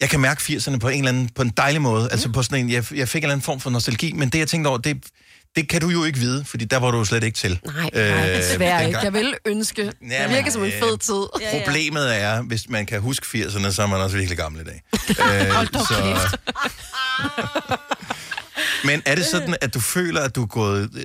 jeg 0.00 0.08
kan 0.10 0.20
mærke 0.20 0.40
80'erne 0.40 0.78
på 0.78 0.88
en 0.88 0.98
eller 0.98 1.08
anden, 1.08 1.28
på 1.28 1.42
en 1.42 1.48
dejlig 1.56 1.82
måde. 1.82 2.02
Mm. 2.02 2.08
Altså 2.12 2.32
på 2.32 2.42
sådan 2.42 2.64
en, 2.64 2.70
jeg, 2.70 2.84
jeg 2.94 3.08
fik 3.08 3.20
en 3.20 3.24
eller 3.24 3.32
anden 3.32 3.44
form 3.44 3.60
for 3.60 3.70
nostalgi, 3.70 4.12
men 4.12 4.28
det 4.28 4.38
jeg 4.38 4.48
tænkte 4.48 4.68
over, 4.68 4.78
det, 4.78 5.04
det 5.56 5.68
kan 5.68 5.80
du 5.80 5.88
jo 5.88 6.04
ikke 6.04 6.18
vide, 6.18 6.44
fordi 6.44 6.64
der 6.64 6.76
var 6.76 6.90
du 6.90 6.98
jo 6.98 7.04
slet 7.04 7.24
ikke 7.24 7.36
til. 7.36 7.60
Nej, 7.64 7.90
nej, 7.94 8.26
desværre 8.26 8.86
ikke. 8.86 8.98
Jeg 8.98 9.12
vil 9.12 9.34
ønske. 9.44 9.84
Det 9.86 9.94
men, 10.00 10.30
virker 10.30 10.50
som 10.50 10.62
en 10.62 10.72
øh, 10.72 10.78
fed 10.78 10.98
tid. 10.98 11.60
Problemet 11.64 12.22
er, 12.22 12.42
hvis 12.42 12.68
man 12.68 12.86
kan 12.86 13.00
huske 13.00 13.26
80'erne, 13.26 13.70
så 13.70 13.82
er 13.82 13.86
man 13.86 14.00
også 14.00 14.16
virkelig 14.16 14.38
gammel 14.38 14.60
i 14.60 14.64
dag. 14.64 14.82
øh, 15.42 15.48
Hold 15.48 15.68
dog 15.68 15.86
kæft. 15.88 16.36
Men 18.84 19.02
er 19.06 19.14
det 19.14 19.26
sådan, 19.26 19.56
at 19.60 19.74
du 19.74 19.80
føler, 19.80 20.20
at 20.20 20.34
du 20.34 20.42
er 20.42 20.46
gået 20.46 20.90
øh, 20.94 21.04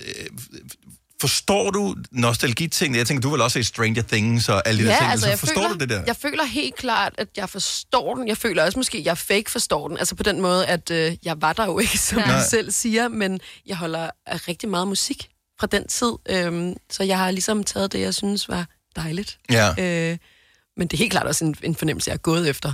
forstår 1.24 1.72
du 1.72 1.96
nostalgiting? 2.12 2.96
Jeg 2.96 3.08
tænker, 3.08 3.22
du 3.22 3.30
vil 3.30 3.42
også 3.42 3.54
se 3.60 3.64
Stranger 3.64 4.02
Things 4.02 4.50
og 4.50 4.68
alle 4.68 4.84
de 4.84 4.88
der 4.88 4.98
ting. 4.98 5.20
så 5.20 5.28
forstår 5.28 5.32
altså, 5.32 5.54
føler, 5.54 5.68
du 5.68 5.76
det 5.76 5.90
der? 5.90 6.04
Jeg 6.08 6.16
føler 6.16 6.44
helt 6.44 6.76
klart, 6.76 7.14
at 7.18 7.28
jeg 7.38 7.50
forstår 7.50 8.16
den. 8.16 8.28
Jeg 8.28 8.38
føler 8.38 8.64
også 8.64 8.80
måske, 8.80 8.98
at 8.98 9.06
jeg 9.06 9.18
fake 9.18 9.52
forstår 9.52 9.88
den. 9.88 9.98
Altså 9.98 10.16
på 10.16 10.24
den 10.24 10.42
måde, 10.42 10.66
at 10.66 10.92
øh, 10.92 11.16
jeg 11.24 11.42
var 11.42 11.54
der 11.54 11.66
jo 11.66 11.80
ikke, 11.80 11.98
som 11.98 12.18
Nej. 12.18 12.38
du 12.38 12.44
selv 12.50 12.72
siger, 12.72 13.08
men 13.08 13.40
jeg 13.66 13.78
holder 13.78 14.10
af 14.26 14.48
rigtig 14.48 14.70
meget 14.70 14.88
musik 14.88 15.30
fra 15.60 15.68
den 15.68 15.88
tid. 15.88 16.12
Øhm, 16.30 16.74
så 16.92 17.04
jeg 17.04 17.18
har 17.18 17.32
ligesom 17.32 17.64
taget 17.64 17.92
det, 17.92 18.00
jeg 18.00 18.14
synes 18.14 18.50
var 18.50 18.66
dejligt. 18.96 19.38
Ja. 19.52 19.70
Øh, 19.70 20.18
men 20.78 20.88
det 20.88 20.94
er 20.94 20.98
helt 20.98 21.12
klart 21.12 21.28
også 21.28 21.46
en, 21.46 21.56
en 21.64 21.76
fornemmelse, 21.76 22.10
jeg 22.10 22.14
er 22.14 22.20
gået 22.22 22.50
efter. 22.50 22.74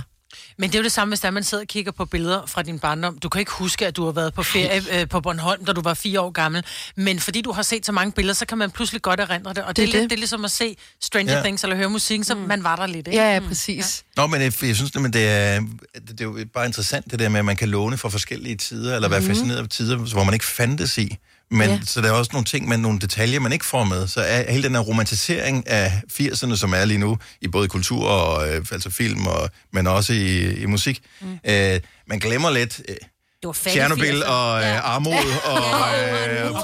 Men 0.58 0.70
det 0.70 0.74
er 0.74 0.78
jo 0.78 0.82
det 0.84 0.92
samme, 0.92 1.10
hvis 1.12 1.20
der 1.20 1.30
man 1.30 1.44
sidder 1.44 1.64
og 1.64 1.68
kigger 1.68 1.92
på 1.92 2.04
billeder 2.04 2.46
fra 2.46 2.62
din 2.62 2.78
barndom. 2.78 3.18
Du 3.18 3.28
kan 3.28 3.38
ikke 3.38 3.52
huske, 3.52 3.86
at 3.86 3.96
du 3.96 4.04
har 4.04 4.12
været 4.12 4.34
på 4.34 4.42
ferie 4.42 5.00
øh, 5.00 5.08
på 5.08 5.20
Bornholm, 5.20 5.64
da 5.64 5.72
du 5.72 5.80
var 5.80 5.94
fire 5.94 6.20
år 6.20 6.30
gammel. 6.30 6.64
Men 6.96 7.20
fordi 7.20 7.40
du 7.40 7.52
har 7.52 7.62
set 7.62 7.86
så 7.86 7.92
mange 7.92 8.12
billeder, 8.12 8.34
så 8.34 8.46
kan 8.46 8.58
man 8.58 8.70
pludselig 8.70 9.02
godt 9.02 9.20
erindre 9.20 9.54
det. 9.54 9.62
Og 9.64 9.68
det, 9.68 9.76
Det 9.76 9.82
er, 9.82 9.86
lidt, 9.86 10.02
det. 10.02 10.10
det 10.10 10.16
er 10.16 10.18
ligesom 10.18 10.44
at 10.44 10.50
se 10.50 10.76
Stranger 11.00 11.32
Ja. 11.32 11.38
ja. 11.38 11.42
Things 11.44 11.62
eller 11.64 11.76
høre 11.76 11.90
musikken, 11.90 12.24
så 12.24 12.34
mm. 12.34 12.40
man 12.40 12.64
var 12.64 12.76
der 12.76 12.86
lidt, 12.86 13.06
ikke? 13.08 13.18
Ja, 13.18 13.34
ja, 13.34 13.40
præcis. 13.40 14.04
Nå, 14.16 14.26
men 14.26 14.40
jeg, 14.42 14.52
jeg 14.62 14.76
synes, 14.76 14.94
men 14.94 15.12
det 15.12 15.28
er, 15.28 15.60
det 16.08 16.20
er 16.20 16.24
jo 16.24 16.38
bare 16.54 16.66
interessant, 16.66 17.10
det 17.10 17.18
der 17.18 17.28
med, 17.28 17.38
at 17.38 17.44
man 17.44 17.56
kan 17.56 17.68
låne 17.68 17.98
fra 17.98 18.08
forskellige 18.08 18.56
tider, 18.56 18.94
eller 18.96 19.08
være 19.08 19.20
Mhm. 19.20 19.28
fascineret 19.28 19.58
af 19.58 19.68
tider, 19.68 19.96
hvor 19.96 20.24
man 20.24 20.34
ikke 20.34 20.46
fandtes 20.46 20.98
i. 20.98 21.16
Men 21.50 21.68
Ja. 21.68 21.74
ja. 21.74 21.80
så 21.86 22.00
der 22.00 22.08
er 22.08 22.12
også 22.12 22.30
nogle 22.32 22.44
ting, 22.44 22.68
med 22.68 22.76
nogle 22.78 22.98
detaljer, 22.98 23.40
man 23.40 23.52
ikke 23.52 23.64
får 23.66 23.84
med. 23.84 24.08
Så 24.08 24.20
er 24.20 24.50
hele 24.52 24.62
den 24.62 24.74
her 24.74 24.82
romantisering 24.82 25.68
af 25.68 26.02
80'erne, 26.12 26.56
som 26.56 26.72
er 26.72 26.84
lige 26.84 26.98
nu, 26.98 27.18
i 27.40 27.48
både 27.48 27.68
kultur 27.68 28.08
og 28.08 28.48
øh, 28.48 28.64
altså 28.72 28.90
film, 28.90 29.26
og, 29.26 29.50
men 29.72 29.86
også 29.86 30.12
i, 30.12 30.54
i 30.54 30.66
musik. 30.66 31.02
Mm. 31.20 31.38
Øh, 31.44 31.80
man 32.06 32.18
glemmer 32.18 32.50
lidt 32.50 32.80
øh, 32.88 32.94
Det 32.94 33.02
var 33.44 33.52
Tjernobyl 33.52 34.22
80'er. 34.22 34.26
og 34.26 34.58
øh, 34.60 34.66
Ja. 34.66 34.80
armod 34.80 35.12
og, 35.44 35.58
øh, 35.58 36.52
og, 36.54 36.60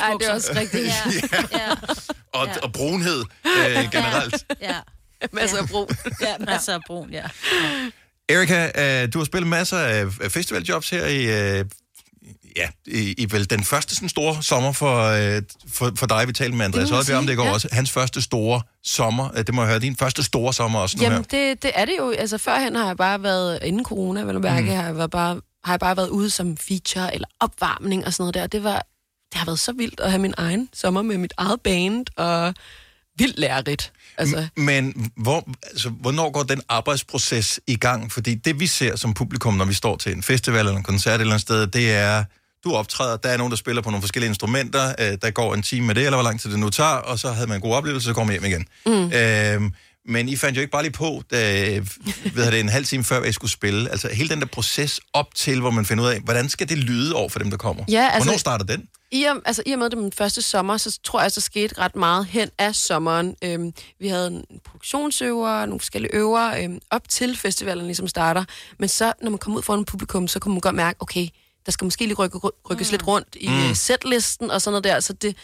Ej, 0.00 0.12
det 0.20 0.28
er 0.28 0.34
også 0.34 0.52
rigtigt. 0.56 0.84
Ja. 1.52 1.70
og, 2.40 2.48
og 2.62 2.72
brunhed 2.72 3.24
øh, 3.46 3.90
generelt. 3.92 4.44
Ja. 4.60 4.74
Masser 5.32 5.58
af 5.58 5.68
brug. 5.68 5.90
Ja, 6.20 6.34
masser 6.38 6.74
af 6.74 6.80
brun, 6.86 7.10
ja. 7.10 7.22
Erika, 8.28 8.70
øh, 9.02 9.12
du 9.12 9.18
har 9.18 9.24
spillet 9.24 9.48
masser 9.48 9.78
af 9.78 10.06
af 10.20 10.32
festivaljobs 10.32 10.90
her 10.90 11.06
i, 11.06 11.58
øh, 11.58 11.64
ja, 12.56 12.68
i, 12.86 13.14
i 13.18 13.26
vel 13.32 13.50
den 13.50 13.64
første 13.64 13.94
sådan 13.94 14.08
store 14.08 14.42
sommer 14.42 14.72
for, 14.72 15.02
øh, 15.02 15.42
for, 15.68 15.92
for 15.96 16.06
dig. 16.06 16.28
Vi 16.28 16.32
talte 16.32 16.56
med 16.56 16.64
Andreas 16.64 16.90
Højbjerg 16.90 17.18
om 17.18 17.26
det 17.26 17.32
i 17.32 17.36
går 17.36 17.44
ja. 17.44 17.52
også. 17.52 17.68
Hans 17.72 17.90
første 17.90 18.22
store 18.22 18.60
sommer. 18.84 19.30
Øh, 19.36 19.46
Det 19.46 19.54
må 19.54 19.62
jeg 19.62 19.68
høre. 19.68 19.78
Din 19.78 19.96
første 19.96 20.22
store 20.22 20.54
sommer 20.54 20.78
også 20.78 20.96
nu 20.96 21.02
Jamen, 21.02 21.18
her. 21.18 21.22
det, 21.22 21.62
det 21.62 21.70
er 21.74 21.84
det 21.84 21.94
jo. 21.98 22.10
Altså, 22.10 22.38
førhen 22.38 22.76
har 22.76 22.86
jeg 22.86 22.96
bare 22.96 23.22
været, 23.22 23.58
inden 23.62 23.84
corona, 23.84 24.20
vel 24.22 24.36
at 24.36 24.42
mærke, 24.42 24.70
mm. 24.70 24.76
har, 24.76 24.84
jeg 24.84 24.96
været 24.96 25.10
bare, 25.10 25.40
har 25.64 25.72
jeg 25.72 25.80
bare 25.80 25.96
været 25.96 26.08
ude 26.08 26.30
som 26.30 26.56
feature 26.56 27.14
eller 27.14 27.28
opvarmning 27.40 28.06
og 28.06 28.12
sådan 28.12 28.22
noget 28.22 28.34
der. 28.34 28.46
Det, 28.46 28.64
var, 28.64 28.86
det 29.32 29.38
har 29.38 29.46
været 29.46 29.58
så 29.60 29.72
vildt 29.72 30.00
at 30.00 30.10
have 30.10 30.20
min 30.22 30.34
egen 30.36 30.68
sommer 30.72 31.02
med 31.02 31.18
mit 31.18 31.32
eget 31.36 31.60
band, 31.60 32.06
og 32.16 32.54
vildt 33.18 33.38
lærerigt. 33.38 33.92
Altså, 34.18 34.48
Men 34.56 35.12
hvor, 35.16 35.48
altså, 35.62 35.88
hvornår 35.88 36.30
går 36.30 36.42
den 36.42 36.62
arbejdsproces 36.68 37.60
i 37.66 37.76
gang? 37.76 38.12
Fordi 38.12 38.34
det, 38.34 38.60
vi 38.60 38.66
ser 38.66 38.96
som 38.96 39.14
publikum, 39.14 39.54
når 39.54 39.64
vi 39.64 39.74
står 39.74 39.96
til 39.96 40.12
en 40.12 40.22
festival 40.22 40.58
eller 40.58 40.76
en 40.76 40.82
koncert 40.82 41.14
et 41.14 41.20
eller 41.20 41.34
andet 41.34 41.42
sted, 41.42 41.66
det 41.66 41.92
er, 41.94 42.24
du 42.64 42.74
optræder, 42.74 43.16
der 43.16 43.28
er 43.28 43.36
nogen, 43.36 43.50
der 43.50 43.56
spiller 43.56 43.82
på 43.82 43.90
nogle 43.90 44.02
forskellige 44.02 44.28
instrumenter, 44.28 44.94
øh, 44.98 45.18
der 45.22 45.30
går 45.30 45.54
en 45.54 45.62
time 45.62 45.86
med 45.86 45.94
det, 45.94 46.04
eller 46.04 46.16
hvor 46.16 46.22
lang 46.22 46.40
tid 46.40 46.50
det 46.50 46.58
nu 46.58 46.70
tager, 46.70 46.90
og 46.90 47.18
så 47.18 47.32
havde 47.32 47.46
man 47.46 47.56
en 47.56 47.60
god 47.62 47.74
oplevelse, 47.74 48.06
så 48.06 48.14
kommer 48.14 48.32
hjem 48.32 48.44
igen. 48.44 48.66
Mm. 48.86 49.12
Øhm, 49.12 49.72
men 50.06 50.28
I 50.28 50.36
fandt 50.36 50.56
jo 50.56 50.60
ikke 50.60 50.70
bare 50.70 50.82
lige 50.82 50.92
på, 50.92 51.22
da, 51.30 51.36
ved 52.34 52.50
det, 52.52 52.60
en 52.60 52.68
halv 52.68 52.84
time 52.84 53.04
før, 53.04 53.22
I 53.22 53.32
skulle 53.32 53.50
spille. 53.50 53.90
Altså 53.90 54.08
hele 54.12 54.28
den 54.28 54.40
der 54.40 54.46
proces 54.46 55.00
op 55.12 55.34
til, 55.34 55.60
hvor 55.60 55.70
man 55.70 55.84
finder 55.86 56.04
ud 56.04 56.08
af, 56.08 56.20
hvordan 56.20 56.48
skal 56.48 56.68
det 56.68 56.78
lyde 56.78 57.14
over 57.14 57.28
for 57.28 57.38
dem, 57.38 57.50
der 57.50 57.56
kommer? 57.56 57.84
Ja, 57.88 58.08
altså- 58.12 58.26
Hvornår 58.26 58.38
starter 58.38 58.64
den? 58.64 58.88
I 59.12 59.24
og, 59.24 59.36
altså, 59.44 59.62
I 59.66 59.72
og 59.72 59.78
med, 59.78 59.90
det 59.90 59.98
min 59.98 60.12
første 60.12 60.42
sommer, 60.42 60.76
så 60.76 60.98
tror 61.04 61.22
jeg, 61.22 61.32
så 61.32 61.40
skete 61.40 61.78
ret 61.78 61.96
meget 61.96 62.26
hen 62.26 62.50
af 62.58 62.74
sommeren. 62.74 63.36
Øhm, 63.44 63.72
vi 64.00 64.08
havde 64.08 64.26
en 64.26 64.44
produktionsøver, 64.64 65.66
nogle 65.66 65.80
forskellige 65.80 66.14
øver, 66.14 66.62
øhm, 66.64 66.78
op 66.90 67.08
til 67.08 67.36
festivalen 67.36 67.84
ligesom 67.86 68.08
starter. 68.08 68.44
Men 68.78 68.88
så, 68.88 69.12
når 69.22 69.30
man 69.30 69.38
kommer 69.38 69.58
ud 69.58 69.62
foran 69.62 69.84
publikum, 69.84 70.28
så 70.28 70.38
kunne 70.38 70.54
man 70.54 70.60
godt 70.60 70.74
mærke, 70.74 71.02
okay, 71.02 71.28
der 71.66 71.72
skal 71.72 71.84
måske 71.84 72.04
lige 72.04 72.14
rykke, 72.14 72.38
rykkes 72.70 72.88
mm. 72.88 72.92
lidt 72.92 73.06
rundt 73.06 73.28
i 73.40 73.48
Mm. 73.48 73.74
setlisten 73.74 74.50
og 74.50 74.62
sådan 74.62 74.72
noget 74.72 74.84
der, 74.84 75.00
så 75.00 75.12
det 75.12 75.36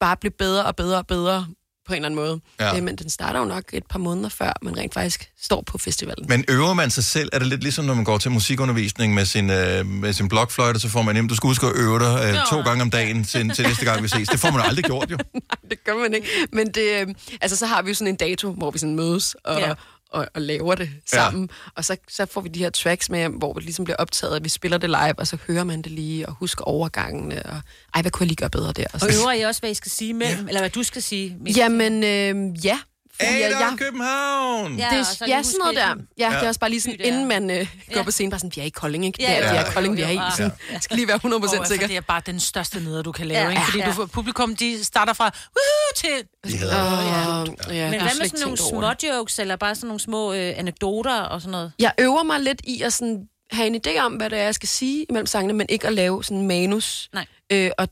bare 0.00 0.16
bliver 0.16 0.34
bedre 0.38 0.64
og 0.64 0.76
bedre 0.76 0.98
og 0.98 1.06
bedre 1.06 1.46
på 1.86 1.92
en 1.92 1.96
eller 1.96 2.06
anden 2.08 2.20
måde. 2.20 2.40
Ja. 2.60 2.76
Øh, 2.76 2.82
men 2.82 2.96
den 2.96 3.10
starter 3.10 3.38
jo 3.40 3.44
nok 3.44 3.64
et 3.72 3.82
par 3.90 3.98
måneder 3.98 4.28
før, 4.28 4.52
man 4.62 4.76
rent 4.76 4.94
faktisk 4.94 5.30
står 5.42 5.62
på 5.62 5.78
festivalen. 5.78 6.26
Men 6.28 6.44
øver 6.48 6.74
man 6.74 6.90
sig 6.90 7.04
selv? 7.04 7.28
Er 7.32 7.38
det 7.38 7.48
lidt 7.48 7.62
ligesom, 7.62 7.84
når 7.84 7.94
man 7.94 8.04
går 8.04 8.18
til 8.18 8.30
musikundervisning 8.30 9.14
med 9.14 9.24
sin, 9.24 9.50
øh, 9.50 9.86
med 9.86 10.12
sin 10.12 10.28
blokfløjte, 10.28 10.80
så 10.80 10.88
får 10.88 11.02
man 11.02 11.14
hjem, 11.14 11.28
du 11.28 11.36
skal 11.36 11.46
huske 11.48 11.66
at 11.66 11.72
øve 11.76 11.98
dig 11.98 12.20
øh, 12.24 12.36
to 12.50 12.60
gange 12.62 12.82
om 12.82 12.90
dagen 12.90 13.24
til, 13.24 13.50
til 13.50 13.66
næste 13.66 13.84
gang, 13.84 14.02
vi 14.02 14.08
ses. 14.08 14.28
Det 14.28 14.40
får 14.40 14.50
man 14.50 14.60
aldrig 14.60 14.84
gjort, 14.84 15.10
jo. 15.10 15.16
det 15.70 15.84
gør 15.84 15.94
man 15.96 16.14
ikke. 16.14 16.28
Men 16.52 16.66
det, 16.70 17.00
øh, 17.00 17.14
altså, 17.40 17.56
så 17.56 17.66
har 17.66 17.82
vi 17.82 17.88
jo 17.90 17.94
sådan 17.94 18.08
en 18.08 18.16
dato, 18.16 18.52
hvor 18.52 18.70
vi 18.70 18.78
sådan 18.78 18.96
mødes 18.96 19.36
og, 19.44 19.60
Ja. 19.60 19.72
Og, 20.14 20.28
og 20.34 20.40
laver 20.42 20.74
det 20.74 20.90
sammen. 21.06 21.42
Ja. 21.50 21.70
Og 21.76 21.84
så, 21.84 21.96
så 22.08 22.26
får 22.26 22.40
vi 22.40 22.48
de 22.48 22.58
her 22.58 22.70
tracks 22.70 23.10
med, 23.10 23.28
hvor 23.28 23.52
det 23.52 23.62
ligesom 23.64 23.84
bliver 23.84 23.96
optaget, 23.96 24.36
at 24.36 24.44
vi 24.44 24.48
spiller 24.48 24.78
det 24.78 24.90
live, 24.90 25.18
og 25.18 25.26
så 25.26 25.38
hører 25.46 25.64
man 25.64 25.82
det 25.82 25.92
lige, 25.92 26.26
og 26.28 26.32
husker 26.34 26.64
overgangene, 26.64 27.42
og 27.46 27.60
ej, 27.94 28.02
hvad 28.02 28.10
kunne 28.10 28.24
jeg 28.24 28.28
lige 28.28 28.36
gøre 28.36 28.50
bedre 28.50 28.72
der? 28.72 28.84
Og, 28.84 28.90
Og 28.94 29.00
sådan. 29.00 29.14
øver 29.16 29.32
I 29.32 29.40
også, 29.42 29.60
hvad 29.60 29.70
I 29.70 29.74
skal 29.74 29.90
sige 29.90 30.14
mellem, 30.14 30.42
ja. 30.44 30.48
eller 30.48 30.60
hvad 30.60 30.70
du 30.70 30.82
skal 30.82 31.02
sige? 31.02 31.36
mellem- 31.40 31.56
Jamen, 31.56 32.04
øh, 32.04 32.64
ja. 32.64 32.78
Jeg- 33.20 33.50
er 33.72 33.76
København! 33.76 34.78
Ja, 34.78 34.88
det, 34.98 35.06
så 35.06 35.16
er, 35.20 35.26
lige 35.26 35.36
ja, 35.36 35.42
sådan 35.42 35.58
noget 35.58 35.76
der. 35.76 35.88
Ja, 36.18 36.30
Ja. 36.30 36.36
det 36.38 36.44
er 36.44 36.48
også 36.48 36.60
bare 36.60 36.70
lige 36.70 36.80
sådan, 36.80 36.96
inden 37.00 37.28
man 37.28 37.50
øh, 37.50 37.66
går 37.92 37.96
Ja. 37.96 38.02
på 38.02 38.10
scenen, 38.10 38.30
bare 38.30 38.38
sådan, 38.40 38.52
vi 38.56 38.60
er 38.60 38.64
i 38.64 38.68
Kolding, 38.68 39.06
ikke? 39.06 39.22
Ja, 39.22 39.28
det 39.28 39.36
er, 39.36 39.42
ja, 39.44 39.48
det 39.48 39.54
ja. 39.54 39.60
er 39.66 39.72
Kolding, 39.72 39.96
vi 39.96 40.02
er 40.02 40.08
i. 40.08 40.18
Sådan, 40.36 40.52
Ja. 40.72 40.80
skal 40.80 40.96
lige 40.96 41.08
være 41.08 41.16
100% 41.18 41.60
Og, 41.60 41.66
sikker. 41.66 41.86
Det 41.86 41.96
er 41.96 42.00
bare 42.00 42.22
den 42.26 42.40
største 42.40 42.80
neder, 42.80 43.02
du 43.02 43.12
kan 43.12 43.26
lave, 43.26 43.42
Ja, 43.44 43.50
ikke? 43.50 43.62
Fordi 43.64 43.78
ja. 43.78 43.86
du 43.86 43.92
får, 43.92 44.06
publikum, 44.06 44.56
de 44.56 44.84
starter 44.84 45.12
fra 45.12 45.24
woohoo 45.24 45.92
til... 45.96 46.52
De 46.52 46.56
hedder, 46.58 46.76
Åh, 46.86 47.68
ja. 47.68 47.74
ja, 47.84 47.90
Men 47.90 48.00
hvad 48.00 48.10
med 48.20 48.28
sådan 48.28 48.40
nogle 48.40 48.56
små 48.56 48.92
jokes, 49.12 49.38
eller 49.38 49.56
bare 49.56 49.74
sådan 49.74 49.86
nogle 49.88 50.00
små 50.00 50.32
øh, 50.32 50.52
anekdoter 50.56 51.20
og 51.20 51.40
sådan 51.40 51.52
noget? 51.52 51.72
Jeg 51.78 51.92
øver 52.00 52.22
mig 52.22 52.40
lidt 52.40 52.60
i 52.64 52.82
at 52.82 52.92
sådan 52.92 53.24
have 53.52 53.66
en 53.66 53.80
idé 53.86 53.98
om, 54.00 54.12
hvad 54.12 54.30
det 54.30 54.38
er, 54.38 54.42
jeg 54.42 54.54
skal 54.54 54.68
sige 54.68 55.06
imellem 55.08 55.26
sangene, 55.26 55.52
men 55.52 55.66
ikke 55.68 55.86
at 55.86 55.92
lave 55.92 56.24
sådan 56.24 56.46
manus. 56.46 57.08
Nej. 57.14 57.26
Øh, 57.52 57.70
og 57.78 57.88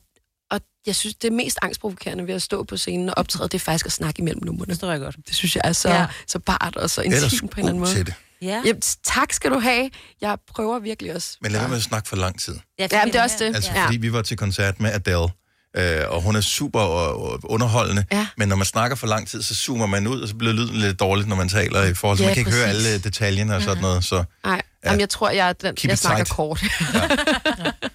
jeg 0.86 0.96
synes, 0.96 1.14
det 1.14 1.32
mest 1.32 1.58
angstprovokerende 1.62 2.26
ved 2.26 2.34
at 2.34 2.42
stå 2.42 2.62
på 2.64 2.76
scenen 2.76 3.08
og 3.08 3.14
optræde, 3.18 3.48
det 3.48 3.54
er 3.54 3.58
faktisk 3.58 3.86
at 3.86 3.92
snakke 3.92 4.20
imellem 4.20 4.44
numrene. 4.44 4.72
Det 4.72 4.80
tror 4.80 4.90
jeg 4.90 5.00
godt. 5.00 5.16
Det 5.28 5.34
synes 5.34 5.56
jeg 5.56 5.62
er 5.64 5.72
så, 5.72 5.88
Ja. 5.88 6.00
ja. 6.00 6.06
så 6.26 6.38
bart 6.38 6.76
og 6.76 6.90
så 6.90 7.02
intimt 7.02 7.50
på 7.50 7.60
en 7.60 7.66
eller 7.66 7.68
anden 7.68 7.78
måde. 7.80 7.94
til 7.94 8.06
det. 8.06 8.14
Ja. 8.42 8.62
Jamen, 8.66 8.82
tak 9.04 9.32
skal 9.32 9.50
du 9.50 9.58
have. 9.58 9.90
Jeg 10.20 10.36
prøver 10.54 10.78
virkelig 10.78 11.14
også. 11.14 11.36
Men 11.40 11.52
lad 11.52 11.60
være 11.60 11.68
med 11.68 11.76
at 11.76 11.82
snakke 11.82 12.08
for 12.08 12.16
lang 12.16 12.40
tid. 12.40 12.56
Ja, 12.78 12.86
Ja, 12.92 13.04
men 13.04 13.12
det 13.12 13.18
er 13.18 13.22
også 13.22 13.36
det. 13.38 13.54
Altså, 13.56 13.70
ja. 13.74 13.84
fordi 13.86 13.96
vi 13.96 14.12
var 14.12 14.22
til 14.22 14.36
koncert 14.36 14.80
med 14.80 14.90
Adele, 14.92 15.28
øh, 15.76 16.10
og 16.10 16.22
hun 16.22 16.36
er 16.36 16.40
super 16.40 16.80
øh, 17.34 17.38
underholdende, 17.44 18.04
Ja. 18.12 18.26
men 18.36 18.48
når 18.48 18.56
man 18.56 18.66
snakker 18.66 18.96
for 18.96 19.06
lang 19.06 19.28
tid, 19.28 19.42
så 19.42 19.54
zoomer 19.54 19.86
man 19.86 20.06
ud, 20.06 20.20
og 20.20 20.28
så 20.28 20.34
bliver 20.34 20.52
lyden 20.52 20.76
lidt 20.76 21.00
dårligt, 21.00 21.28
når 21.28 21.36
man 21.36 21.48
taler 21.48 21.82
i 21.82 21.94
forhold 21.94 22.18
til, 22.18 22.22
Ja, 22.24 22.28
man 22.28 22.34
kan 22.34 22.40
ikke 22.40 22.50
høre 22.58 22.66
præcis. 22.66 22.86
alle 22.86 22.98
detaljerne 22.98 23.56
og 23.56 23.62
sådan 23.62 23.82
noget, 23.82 24.04
så 24.04 24.24
Nej, 24.44 24.62
Ja. 24.84 24.92
ja. 24.92 24.98
jeg 24.98 25.08
tror, 25.10 25.30
jeg, 25.30 25.60
den, 25.62 25.76
jeg 25.84 25.98
snakker 25.98 26.24
tight. 26.24 26.36
kort. 26.36 26.62
Ja, 26.94 27.08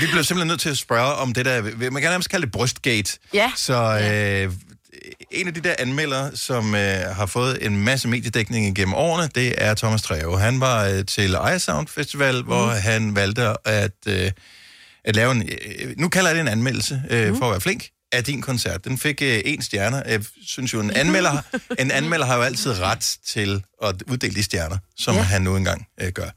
vi 0.00 0.06
bliver 0.06 0.22
simpelthen 0.22 0.48
nødt 0.48 0.60
til 0.60 0.68
at 0.68 0.78
spørge 0.78 1.14
om 1.14 1.32
det 1.32 1.44
der, 1.44 1.62
man 1.90 2.02
kan 2.02 2.10
nærmest 2.10 2.30
kalde 2.30 2.46
det 2.46 2.52
brystgate. 2.52 3.18
Ja. 3.34 3.52
Så 3.56 3.74
øh, 3.74 4.52
en 5.30 5.48
af 5.48 5.54
de 5.54 5.60
der 5.60 5.74
anmeldere, 5.78 6.36
som 6.36 6.74
øh, 6.74 7.00
har 7.16 7.26
fået 7.26 7.66
en 7.66 7.76
masse 7.76 8.08
mediedækning 8.08 8.66
igennem 8.66 8.94
årene, 8.94 9.30
det 9.34 9.54
er 9.56 9.74
Thomas 9.74 10.02
Treve. 10.02 10.40
Han 10.40 10.60
var 10.60 10.84
øh, 10.84 11.04
til 11.06 11.36
Sound 11.58 11.88
Festival, 11.88 12.40
mm. 12.40 12.46
hvor 12.46 12.66
han 12.66 13.16
valgte 13.16 13.42
at, 13.64 13.92
øh, 14.06 14.30
at 15.04 15.16
lave 15.16 15.32
en, 15.32 15.42
øh, 15.42 15.94
nu 15.98 16.08
kalder 16.08 16.28
jeg 16.28 16.34
det 16.34 16.40
en 16.40 16.48
anmeldelse, 16.48 17.02
øh, 17.10 17.32
mm. 17.32 17.38
for 17.38 17.46
at 17.46 17.50
være 17.50 17.60
flink, 17.60 17.88
af 18.12 18.24
din 18.24 18.40
koncert. 18.42 18.84
Den 18.84 18.98
fik 18.98 19.22
øh, 19.22 19.40
en 19.44 19.62
stjerne. 19.62 20.02
Jeg 20.06 20.24
synes 20.46 20.74
jo, 20.74 20.80
en 20.80 20.90
anmelder, 21.02 21.42
en 21.78 21.90
anmelder 21.90 22.26
har 22.26 22.36
jo 22.36 22.42
altid 22.42 22.80
ret 22.80 23.18
til 23.26 23.64
at 23.82 24.02
uddele 24.10 24.34
de 24.34 24.42
stjerner, 24.42 24.78
som 24.96 25.14
ja. 25.14 25.20
Ja. 25.20 25.26
han 25.26 25.42
nu 25.42 25.56
engang 25.56 25.86
øh, 26.00 26.12
gør. 26.12 26.30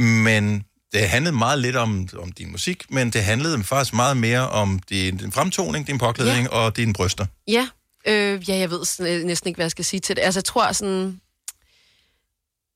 Men 0.00 0.64
det 0.92 1.08
handlede 1.08 1.36
meget 1.36 1.58
lidt 1.58 1.76
om, 1.76 2.08
om 2.18 2.32
din 2.32 2.52
musik, 2.52 2.84
men 2.90 3.10
det 3.10 3.22
handlede 3.24 3.64
faktisk 3.64 3.94
meget 3.94 4.16
mere 4.16 4.48
om 4.48 4.78
din, 4.90 5.16
din 5.16 5.32
fremtoning, 5.32 5.86
din 5.86 5.98
påklædning 5.98 6.42
ja. 6.52 6.56
og 6.56 6.76
dine 6.76 6.92
bryster. 6.92 7.26
Ja, 7.48 7.68
øh, 8.06 8.48
ja 8.48 8.56
jeg 8.56 8.70
ved 8.70 8.80
øh, 9.00 9.24
næsten 9.24 9.48
ikke, 9.48 9.58
hvad 9.58 9.64
jeg 9.64 9.70
skal 9.70 9.84
sige 9.84 10.00
til 10.00 10.16
det. 10.16 10.22
Altså, 10.22 10.38
jeg 10.38 10.44
tror 10.44 10.72
sådan... 10.72 11.20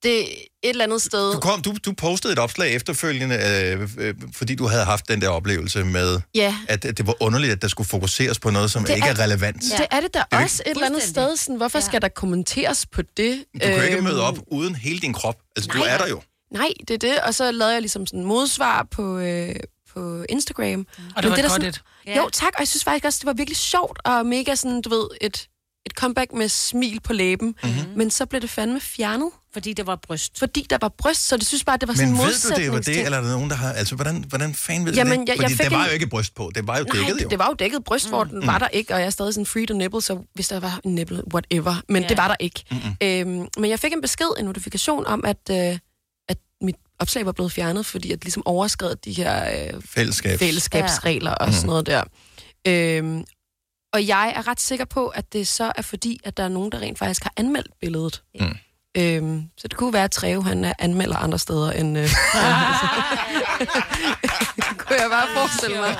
Det 0.03 0.21
er 0.21 0.25
et 0.63 0.71
eller 0.71 0.85
andet 0.85 1.03
sted... 1.03 1.33
Du, 1.33 1.41
kom, 1.41 1.63
du, 1.63 1.75
du 1.85 1.93
postede 1.93 2.33
et 2.33 2.39
opslag 2.39 2.75
efterfølgende, 2.75 3.37
øh, 3.37 3.89
øh, 3.99 4.15
fordi 4.33 4.55
du 4.55 4.67
havde 4.67 4.85
haft 4.85 5.09
den 5.09 5.21
der 5.21 5.29
oplevelse 5.29 5.85
med, 5.85 6.21
Ja. 6.35 6.57
at, 6.69 6.85
at 6.85 6.99
det 6.99 7.07
var 7.07 7.15
underligt, 7.23 7.53
at 7.53 7.63
der 7.63 7.69
skulle 7.69 7.89
fokuseres 7.89 8.39
på 8.39 8.51
noget, 8.51 8.71
som 8.71 8.85
Det 8.85 8.95
ikke 8.95 9.07
er, 9.09 9.13
er- 9.15 9.19
relevant. 9.19 9.63
Ja. 9.71 9.77
Det 9.77 9.87
er 9.91 10.01
det 10.01 10.15
der 10.15 10.23
Det 10.23 10.39
er 10.39 10.43
også 10.43 10.63
et 10.67 10.71
eller 10.71 10.87
andet 10.87 11.03
sted. 11.03 11.37
Sådan, 11.37 11.57
hvorfor 11.57 11.79
ja. 11.79 11.85
skal 11.85 12.03
der 12.03 12.09
kommenteres 12.09 12.87
på 12.87 13.03
det? 13.17 13.45
Du 13.55 13.59
kan 13.59 13.75
jo 13.77 13.83
ikke 13.83 13.97
Øhm, 13.97 14.05
møde 14.05 14.23
op 14.23 14.39
uden 14.47 14.75
hele 14.75 15.01
din 15.01 15.13
krop. 15.13 15.37
Altså, 15.57 15.71
du 15.73 15.79
nej. 15.79 15.89
er 15.89 15.99
der 15.99 16.09
jo. 16.09 16.23
Nej, 16.53 16.69
det 16.89 16.95
er 16.95 16.99
det. 16.99 17.19
Og 17.21 17.35
så 17.35 17.51
lavede 17.53 17.73
jeg 17.73 17.83
ligesom 17.83 18.07
sådan 18.07 18.25
modsvar 18.25 18.87
på, 18.91 19.19
øh, 19.19 19.55
på 19.95 20.25
Instagram. 20.29 20.87
Og 21.17 21.23
det 21.23 21.31
var 21.31 21.37
et 21.37 21.43
der 21.43 21.49
godt 21.49 21.53
sådan, 21.53 21.69
et. 21.69 21.83
Jo, 22.17 22.29
tak. 22.33 22.53
Og 22.55 22.61
jeg 22.61 22.69
synes 22.69 22.85
faktisk 22.85 23.05
også, 23.05 23.19
det 23.19 23.27
var 23.27 23.33
virkelig 23.33 23.57
sjovt 23.57 23.99
og 24.05 24.27
mega 24.27 24.55
sådan, 24.55 24.81
du 24.83 24.89
ved, 24.91 25.07
et, 25.21 25.49
et 25.87 25.93
comeback 25.93 26.33
med 26.33 26.49
smil 26.49 27.01
på 27.01 27.13
læben, 27.13 27.55
mm-hmm. 27.65 27.93
men 27.97 28.11
så 28.11 28.27
blev 28.27 28.41
det 28.41 28.51
fandme 28.51 28.81
fjernet. 28.81 29.31
Fordi 29.53 29.73
det 29.73 29.87
var 29.87 29.97
bryst. 29.97 30.39
Fordi 30.39 30.67
der 30.71 30.79
var 30.81 30.89
bryst, 30.89 31.29
så 31.29 31.37
det 31.37 31.47
synes 31.47 31.65
bare, 31.65 31.77
det 31.77 31.89
var 31.89 31.95
sådan 31.95 32.09
Men 32.13 32.21
en 32.21 32.27
ved 32.27 32.51
du, 32.57 32.61
det 32.63 32.73
var 32.73 32.79
det, 32.81 33.05
eller 33.05 33.19
er 33.19 33.23
der 33.23 33.31
nogen, 33.33 33.51
der 33.51 33.57
har... 33.57 33.73
Altså, 33.73 33.95
hvordan, 33.95 34.25
hvordan 34.29 34.55
fanden 34.55 34.87
ved 34.87 34.95
Jamen, 34.95 35.21
det? 35.21 35.29
jeg- 35.29 35.37
jeg 35.37 35.43
Fordi 35.51 35.55
fik 35.55 35.71
der 35.71 35.77
var 35.77 35.83
en- 35.85 35.89
jo 35.89 35.93
ikke 35.95 36.07
bryst 36.07 36.35
på. 36.35 36.51
Det 36.55 36.67
var 36.67 36.79
jo 36.79 36.85
Nej, 36.85 36.97
dækket, 37.07 37.25
jo. 37.25 37.29
det 37.29 37.39
var 37.39 37.47
jo 37.47 37.55
dækket 37.55 37.85
bryst, 37.85 38.09
hvor 38.09 38.25
den 38.25 38.41
Mm. 38.41 38.47
var 38.47 38.59
der 38.59 38.69
ikke, 38.69 38.95
og 38.95 39.01
jeg 39.01 39.07
er 39.07 39.11
stadig 39.11 39.35
sådan 39.35 39.47
free 39.47 39.67
to 39.67 39.75
nipple, 39.75 40.01
så 40.03 40.19
hvis 40.35 40.49
der 40.49 40.61
var 40.61 40.81
en 40.85 40.95
nipple, 40.95 41.23
whatever. 41.35 41.75
Men 41.89 42.03
Ja. 42.03 42.09
det 42.09 42.17
var 42.17 42.29
der 42.29 42.37
ikke. 42.41 42.65
Mm-mm. 42.71 42.97
Øhm, 43.03 43.49
men 43.59 43.71
jeg 43.71 43.79
fik 43.79 43.93
en 43.93 44.01
besked, 44.01 44.27
en 44.39 44.45
notifikation 44.45 45.07
om, 45.07 45.25
at, 45.25 45.51
øh, 45.51 45.79
opslag 47.03 47.27
var 47.27 47.33
blevet 47.33 47.53
fjernet, 47.53 47.87
fordi 47.87 48.13
at 48.13 48.25
ligesom 48.25 48.43
overskrevet 48.47 49.05
de 49.05 49.13
her 49.13 49.51
øh, 49.75 49.83
Fællesskabs. 49.95 50.39
fællesskabsregler 50.39 51.31
og 51.35 51.47
Mhm. 51.47 51.55
sådan 51.55 51.67
noget 51.67 51.87
der. 51.87 52.03
Øhm, 52.69 53.25
og 53.93 54.07
jeg 54.07 54.33
er 54.37 54.49
ret 54.49 54.61
sikker 54.61 54.85
på, 54.85 55.07
at 55.09 55.33
det 55.33 55.49
så 55.49 55.73
er 55.77 55.83
fordi, 55.83 56.21
at 56.25 56.37
der 56.37 56.45
er 56.45 56.49
nogen, 56.49 56.73
der 56.73 56.79
rent 56.81 56.99
faktisk 56.99 57.23
har 57.23 57.33
anmeldt 57.37 57.71
billedet. 57.81 58.23
Mm. 58.41 58.57
Øhm, 58.97 59.43
så 59.59 59.69
det 59.69 59.77
kunne 59.77 59.93
være, 59.93 60.05
at 60.05 60.11
Treve, 60.11 60.45
han 60.45 60.65
er 60.65 60.73
anmelder 60.79 61.17
andre 61.17 61.39
steder 61.39 61.73
end... 61.73 61.99
Øh, 61.99 62.05
kunne 64.79 64.97
jeg 65.01 65.11
bare 65.11 65.27
forestille 65.37 65.77
mig. 65.77 65.97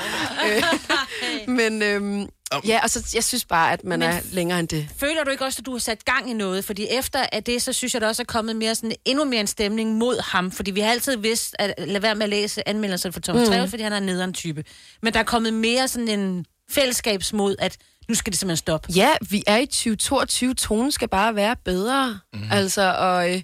Øh, 0.47 0.63
men 1.59 1.83
øhm, 1.83 2.29
ja, 2.67 2.81
og 2.83 2.91
så, 2.91 3.11
jeg 3.15 3.25
synes 3.25 3.45
bare, 3.45 3.73
at 3.73 3.85
man 3.85 3.99
Men 3.99 4.09
er 4.09 4.21
længere 4.33 4.61
end 4.61 4.69
det. 4.69 4.89
Føler 4.97 5.25
du 5.25 5.31
ikke 5.31 5.45
også, 5.45 5.57
at 5.61 5.67
du 5.67 5.73
har 5.73 5.79
sat 5.79 6.05
gang 6.05 6.31
i 6.31 6.33
noget? 6.33 6.65
Fordi 6.65 6.87
efter 6.91 7.25
at 7.33 7.47
det, 7.47 7.63
så 7.63 7.73
synes 7.73 7.95
jeg, 7.95 8.01
der 8.01 8.09
også 8.09 8.23
er 8.23 8.27
kommet 8.27 8.57
mere 8.57 8.75
sådan, 8.75 8.93
endnu 9.05 9.25
mere 9.25 9.41
en 9.41 9.47
stemning 9.47 9.95
mod 9.95 10.23
ham. 10.23 10.51
Fordi 10.51 10.71
vi 10.71 10.81
har 10.81 10.91
altid 10.91 11.17
vidst, 11.17 11.57
at 11.59 11.75
lade 11.79 12.03
være 12.03 12.15
med 12.15 12.23
at 12.23 12.31
læse 12.31 12.69
anmeldelser 12.69 13.11
for 13.11 13.21
Thomas 13.21 13.49
Mm. 13.49 13.53
Treves, 13.53 13.71
fordi 13.71 13.83
han 13.83 13.93
er 13.93 13.97
en 13.97 14.03
nederen 14.03 14.33
type. 14.33 14.65
Men 15.03 15.13
der 15.13 15.19
er 15.21 15.25
kommet 15.25 15.55
mere 15.55 15.89
sådan 15.89 16.09
en 16.09 16.47
fællesskabsmod, 16.71 17.57
at 17.59 17.77
nu 18.09 18.15
skal 18.15 18.33
det 18.33 18.41
simpelthen 18.41 18.57
stoppe. 18.57 18.89
Ja, 18.97 19.11
vi 19.31 19.43
er 19.47 19.59
i 19.59 19.67
2022. 19.67 20.55
Tonen 20.55 20.93
skal 20.93 21.09
bare 21.09 21.35
være 21.35 21.57
bedre. 21.65 22.19
Mm. 22.33 22.41
Altså, 22.51 22.95
og, 22.99 23.33
øh, 23.35 23.43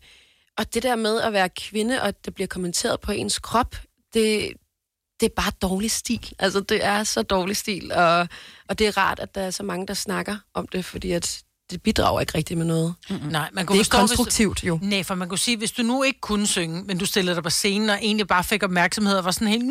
og 0.59 0.75
det 0.75 0.83
der 0.83 0.97
med 0.97 1.21
at 1.21 1.33
være 1.33 1.49
kvinde, 1.49 2.03
og 2.03 2.25
det 2.25 2.35
bliver 2.35 2.49
kommenteret 2.49 3.01
på 3.01 3.13
ens 3.13 3.39
krop, 3.39 3.77
det, 4.15 4.53
det 5.21 5.27
er 5.27 5.35
bare 5.37 5.53
dårlig 5.63 5.91
stil. 5.91 6.33
Altså, 6.39 6.61
det 6.61 6.85
er 6.85 7.05
så 7.05 7.23
dårlig 7.23 7.57
stil, 7.57 7.93
og, 7.93 8.29
og 8.69 8.79
det 8.79 8.87
er 8.87 8.97
rart, 8.99 9.19
at 9.19 9.35
der 9.35 9.41
er 9.41 9.51
så 9.51 9.63
mange, 9.63 9.87
der 9.87 9.95
snakker 9.95 10.37
om 10.55 10.67
det, 10.67 10.85
fordi 10.85 11.13
at 11.13 11.43
det 11.71 11.83
bidrager 11.83 12.21
ikke 12.21 12.39
rigtig 12.39 12.59
med 12.59 12.67
noget. 12.67 12.95
Mm-hmm. 13.11 13.29
Nej, 13.31 13.49
man 13.53 13.61
det 13.63 13.67
kunne 13.67 13.77
er 13.77 13.81
ikke 13.81 13.89
forstå, 13.91 13.99
konstruktivt, 13.99 14.59
hvis, 14.61 14.69
jo. 14.69 14.79
Nej, 14.83 15.03
for 15.03 15.15
man 15.15 15.29
kunne 15.29 15.39
sige, 15.39 15.57
hvis 15.57 15.71
du 15.73 15.83
nu 15.83 16.03
ikke 16.03 16.21
kunne 16.21 16.47
synge, 16.47 16.83
men 16.83 16.99
du 16.99 17.07
stillede 17.07 17.35
dig 17.35 17.43
på 17.43 17.51
scenen 17.51 17.91
og 17.91 17.99
egentlig 18.03 18.27
bare 18.29 18.45
fik 18.45 18.63
opmærksomhed 18.63 19.17
og 19.19 19.25
var 19.25 19.31
sådan 19.31 19.49
helt... 19.49 19.65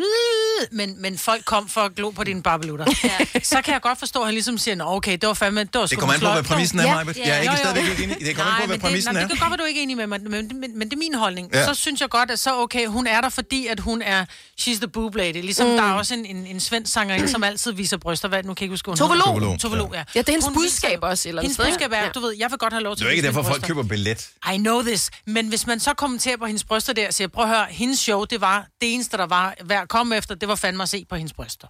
Men, 0.71 1.01
men 1.01 1.17
folk 1.17 1.45
kom 1.45 1.69
for 1.69 1.81
at 1.81 1.95
glo 1.95 2.09
på 2.09 2.23
dine 2.23 2.43
barbelutter. 2.43 2.85
Ja. 3.03 3.39
Så 3.43 3.61
kan 3.61 3.73
jeg 3.73 3.81
godt 3.81 3.99
forstå, 3.99 4.19
at 4.19 4.25
han 4.25 4.33
ligesom 4.33 4.57
siger, 4.57 4.75
"Nå, 4.75 4.83
okay, 4.87 5.11
det 5.11 5.27
var 5.27 5.33
fandme... 5.33 5.59
Det, 5.63 5.69
var 5.73 5.85
Det 5.85 5.97
kommer 5.97 6.13
an 6.13 6.19
på, 6.19 6.23
flot." 6.23 6.33
hvad 6.33 6.43
præmissen 6.43 6.79
er, 6.79 6.83
Ja. 6.83 6.93
Majbert. 6.95 7.17
Jeg 7.17 7.27
er 7.29 7.39
ikke 7.39 7.45
Jo, 7.45 7.51
jo. 7.51 7.57
stadigvæk 7.57 7.89
ikke 7.91 8.03
enig. 8.03 8.17
Det 8.25 8.35
kommer 8.35 8.51
an 8.51 8.55
på, 8.55 8.59
Nej, 8.59 8.65
hvad 8.67 8.75
men 8.77 8.81
præmissen 8.81 9.09
det, 9.15 9.17
er. 9.21 9.21
nej, 9.21 9.27
Det 9.29 9.39
kan 9.39 9.49
godt 9.49 9.51
være, 9.51 9.57
du 9.57 9.63
er 9.63 9.67
ikke 9.67 9.79
er 9.79 9.83
enig 9.83 9.97
med 9.97 10.07
mig, 10.07 10.21
men, 10.21 10.31
men, 10.33 10.77
men 10.79 10.89
det 10.89 10.93
er 10.93 10.97
min 10.97 11.13
holdning. 11.13 11.49
Ja. 11.53 11.65
Så 11.65 11.73
synes 11.73 12.01
jeg 12.01 12.09
godt, 12.09 12.31
at 12.31 12.39
så 12.39 12.55
okay, 12.61 12.87
hun 12.87 13.07
er 13.07 13.21
der, 13.21 13.29
fordi 13.29 13.67
at 13.67 13.79
hun 13.79 14.01
er... 14.01 14.25
She's 14.61 14.75
the 14.77 14.87
boob 14.87 15.15
lady. 15.15 15.33
Ligesom 15.33 15.65
Mm. 15.67 15.71
mm. 15.71 15.77
der 15.77 15.83
er 15.83 15.93
også 15.93 16.13
en, 16.13 16.25
en, 16.25 16.47
en 16.47 16.59
svensk 16.59 16.93
sangerinde, 16.93 17.27
som 17.27 17.43
altid 17.43 17.71
viser 17.71 17.97
bryster. 17.97 18.27
Hvad, 18.29 18.43
nu 18.43 18.53
kan 18.53 18.61
jeg 18.61 18.61
ikke 18.61 18.73
huske, 18.73 18.89
hun 18.89 18.97
Tove 18.97 19.13
hedder. 19.13 19.25
Lo. 19.25 19.39
Tove 19.39 19.51
Lo, 19.51 19.57
Tove 19.57 19.77
Lo, 19.77 19.89
ja. 19.93 20.03
Ja, 20.15 20.19
det 20.19 20.29
er 20.29 20.31
hendes 20.33 20.49
budskab 20.53 20.99
også 21.01 21.29
eller 21.29 21.41
Hendes 21.41 21.57
budskab 21.89 22.01
er, 22.01 22.05
Ja. 22.05 22.11
du 22.11 22.19
ved, 22.19 22.35
jeg 22.39 22.51
vil 22.51 22.57
godt 22.59 22.73
have 22.73 22.83
lov 22.83 22.95
til 22.95 23.05
Det 23.05 23.11
er 23.11 23.15
ikke 23.15 23.27
derfor, 23.27 23.43
folk 23.43 23.61
køber 23.63 23.83
billet. 23.83 24.29
I 24.53 24.57
know 24.57 24.81
this. 24.81 25.09
Men 25.25 25.47
hvis 25.47 25.67
man 25.67 25.79
så 25.79 25.93
kommenterer 25.93 26.37
på 26.37 26.45
hendes 26.45 26.63
bryster 26.63 26.93
der 26.93 27.07
og 27.07 27.13
siger, 27.13 27.27
prøv 27.27 27.43
at 27.43 27.49
høre, 27.49 27.65
hendes 27.69 27.99
show, 27.99 28.23
det 28.25 28.41
var 28.41 28.67
det 28.81 28.93
eneste, 28.93 29.17
der 29.17 29.25
var 29.25 29.53
værd 29.63 29.81
at 29.81 29.89
komme 29.89 30.17
efter, 30.17 30.35
det 30.35 30.47
var 30.49 30.55
fandme 30.55 30.83
at 30.83 30.89
se 30.89 31.05
på 31.09 31.15
hendes 31.15 31.33
bryster. 31.33 31.67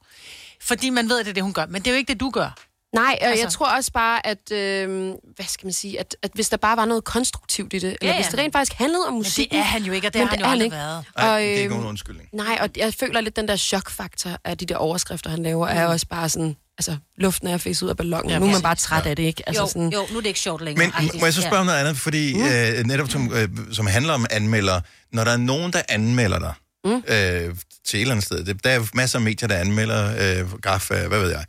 Fordi 0.61 0.89
man 0.89 1.09
ved, 1.09 1.19
at 1.19 1.25
det 1.25 1.29
er 1.29 1.33
det, 1.33 1.43
hun 1.43 1.53
gør. 1.53 1.65
Men 1.65 1.81
det 1.81 1.87
er 1.87 1.91
jo 1.91 1.97
ikke 1.97 2.13
det, 2.13 2.19
du 2.19 2.29
gør. 2.29 2.49
Nej, 2.95 3.17
og 3.21 3.27
altså. 3.27 3.43
Jeg 3.43 3.51
tror 3.51 3.65
også 3.65 3.91
bare, 3.91 4.27
at, 4.27 4.51
øh, 4.51 5.13
hvad 5.35 5.45
skal 5.47 5.65
man 5.65 5.73
sige, 5.73 5.99
at, 5.99 6.15
at 6.21 6.31
hvis 6.33 6.49
der 6.49 6.57
bare 6.57 6.77
var 6.77 6.85
noget 6.85 7.03
konstruktivt 7.03 7.73
i 7.73 7.79
det, 7.79 7.97
eller 8.01 8.13
ja. 8.13 8.21
hvis 8.21 8.27
det 8.27 8.39
rent 8.39 8.53
faktisk 8.53 8.73
handlede 8.77 9.05
om 9.07 9.13
musik. 9.13 9.51
det 9.51 9.57
er 9.59 9.63
han 9.63 9.83
jo 9.83 9.93
ikke, 9.93 10.07
og 10.07 10.13
det 10.13 10.21
har 10.21 10.27
han 10.27 10.39
jo 10.39 10.45
aldrig 10.45 10.71
været. 10.71 11.05
Nej, 11.17 11.39
det 11.39 11.53
er 11.53 11.57
ikke 11.57 11.69
nogen 11.69 11.85
undskyldning. 11.85 12.29
Nej, 12.33 12.57
og 12.61 12.69
jeg 12.77 12.93
føler 12.93 13.21
lidt, 13.21 13.35
den 13.35 13.47
der 13.47 13.55
chokfaktor 13.55 14.31
af 14.43 14.57
de 14.57 14.65
der 14.65 14.75
overskrifter, 14.77 15.29
han 15.29 15.43
laver, 15.43 15.67
er 15.67 15.87
Mm. 15.87 15.91
også 15.93 16.07
bare 16.07 16.29
sådan, 16.29 16.55
altså, 16.77 16.97
luften 17.17 17.47
er 17.47 17.57
fæset 17.57 17.83
ud 17.83 17.89
af 17.89 17.97
ballonen. 17.97 18.29
Ja, 18.29 18.33
Ja, 18.33 18.39
nu 18.39 18.45
er 18.47 18.51
man 18.51 18.61
bare 18.61 18.75
træt 18.75 19.05
af 19.05 19.15
det, 19.15 19.23
ikke? 19.23 19.43
Altså, 19.47 19.61
jo, 19.61 19.67
sådan, 19.67 19.89
jo, 19.89 20.05
nu 20.11 20.17
er 20.17 20.21
det 20.21 20.27
ikke 20.27 20.39
sjovt 20.39 20.61
længere. 20.61 20.91
Men 21.01 21.11
må 21.19 21.25
jeg 21.25 21.33
så 21.33 21.41
spørge 21.41 21.59
om 21.59 21.65
noget 21.65 21.79
andet, 21.79 21.97
fordi 21.97 22.33
mm. 22.33 22.45
øh, 22.45 22.83
netop 22.85 23.09
som, 23.09 23.33
øh, 23.33 23.49
som 23.71 23.87
handler 23.87 24.13
om 24.13 24.25
anmelder, 24.29 24.81
når 25.13 25.23
der 25.23 25.31
er 25.31 25.37
nogen, 25.37 25.73
der 25.73 25.81
anmelder 25.89 26.39
dig 26.39 26.53
mm. 26.85 26.95
øh, 27.07 27.55
til 27.85 27.97
et 27.97 28.01
eller 28.01 28.11
andet 28.11 28.25
sted, 28.25 28.45
det, 28.45 28.63
der 28.63 28.69
er 28.69 28.83
masser 28.93 29.19
af 29.19 29.23
medier, 29.23 29.47
der 29.47 29.55
anmelder 29.55 30.39
øh, 30.41 30.51
graf, 30.61 30.91
øh, 30.91 31.07
hvad 31.07 31.19
ved 31.19 31.29
jeg. 31.29 31.45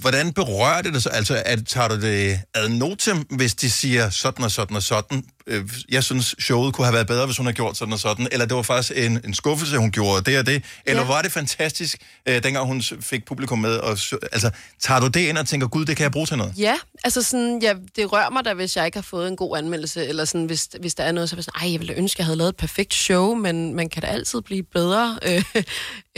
Hvordan 0.00 0.32
berører 0.32 0.82
det 0.82 0.92
dig 0.94 1.02
så? 1.02 1.08
Altså, 1.08 1.42
at, 1.46 1.66
tager 1.66 1.88
du 1.88 2.00
det 2.00 2.40
ad 2.54 2.68
notem, 2.68 3.16
hvis 3.18 3.54
de 3.54 3.70
siger 3.70 4.10
sådan 4.10 4.44
og 4.44 4.50
sådan 4.50 4.76
og 4.76 4.82
sådan? 4.82 5.24
Øh, 5.46 5.68
jeg 5.88 6.04
synes, 6.04 6.34
showet 6.38 6.74
kunne 6.74 6.84
have 6.84 6.94
været 6.94 7.06
bedre, 7.06 7.26
hvis 7.26 7.36
hun 7.36 7.46
havde 7.46 7.56
gjort 7.56 7.76
sådan 7.76 7.92
og 7.92 7.98
sådan. 7.98 8.28
Eller 8.32 8.46
det 8.46 8.56
var 8.56 8.62
faktisk 8.62 8.92
en, 8.98 9.20
en 9.24 9.34
skuffelse, 9.34 9.76
hun 9.78 9.90
gjorde 9.90 10.30
det 10.30 10.38
og 10.38 10.46
det. 10.46 10.64
Eller 10.86 11.02
ja. 11.02 11.08
var 11.08 11.22
det 11.22 11.32
fantastisk, 11.32 11.98
øh, 12.28 12.42
dengang 12.42 12.66
hun 12.66 12.82
fik 13.00 13.24
publikum 13.26 13.58
med? 13.58 13.76
Og, 13.76 13.98
så- 13.98 14.18
altså, 14.32 14.50
tager 14.80 15.00
du 15.00 15.06
det 15.06 15.20
ind 15.20 15.38
og 15.38 15.46
tænker, 15.48 15.66
gud, 15.68 15.84
det 15.84 15.96
kan 15.96 16.04
jeg 16.04 16.12
bruge 16.12 16.26
til 16.26 16.36
noget? 16.38 16.54
Ja, 16.58 16.74
altså 17.04 17.22
sådan, 17.22 17.58
ja, 17.62 17.74
det 17.96 18.12
rører 18.12 18.30
mig 18.30 18.44
da, 18.44 18.54
hvis 18.54 18.76
jeg 18.76 18.86
ikke 18.86 18.96
har 18.96 19.02
fået 19.02 19.28
en 19.28 19.36
god 19.36 19.58
anmeldelse, 19.58 20.06
eller 20.06 20.24
sådan, 20.24 20.46
hvis, 20.46 20.68
hvis 20.80 20.94
der 20.94 21.04
er 21.04 21.12
noget, 21.12 21.30
så 21.30 21.34
er 21.34 21.38
jeg 21.38 21.44
sådan, 21.44 21.62
ej, 21.66 21.72
jeg 21.72 21.80
ville 21.80 21.94
ønske, 21.94 22.20
jeg 22.20 22.26
havde 22.26 22.36
lavet 22.38 22.48
et 22.48 22.56
perfekt 22.56 22.94
show, 22.94 23.34
men 23.34 23.74
man 23.74 23.88
kan 23.88 24.02
da 24.02 24.08
altid 24.08 24.40
blive 24.40 24.62
bedre. 24.62 25.18
Øh, 25.28 25.44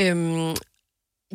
øhm, 0.00 0.55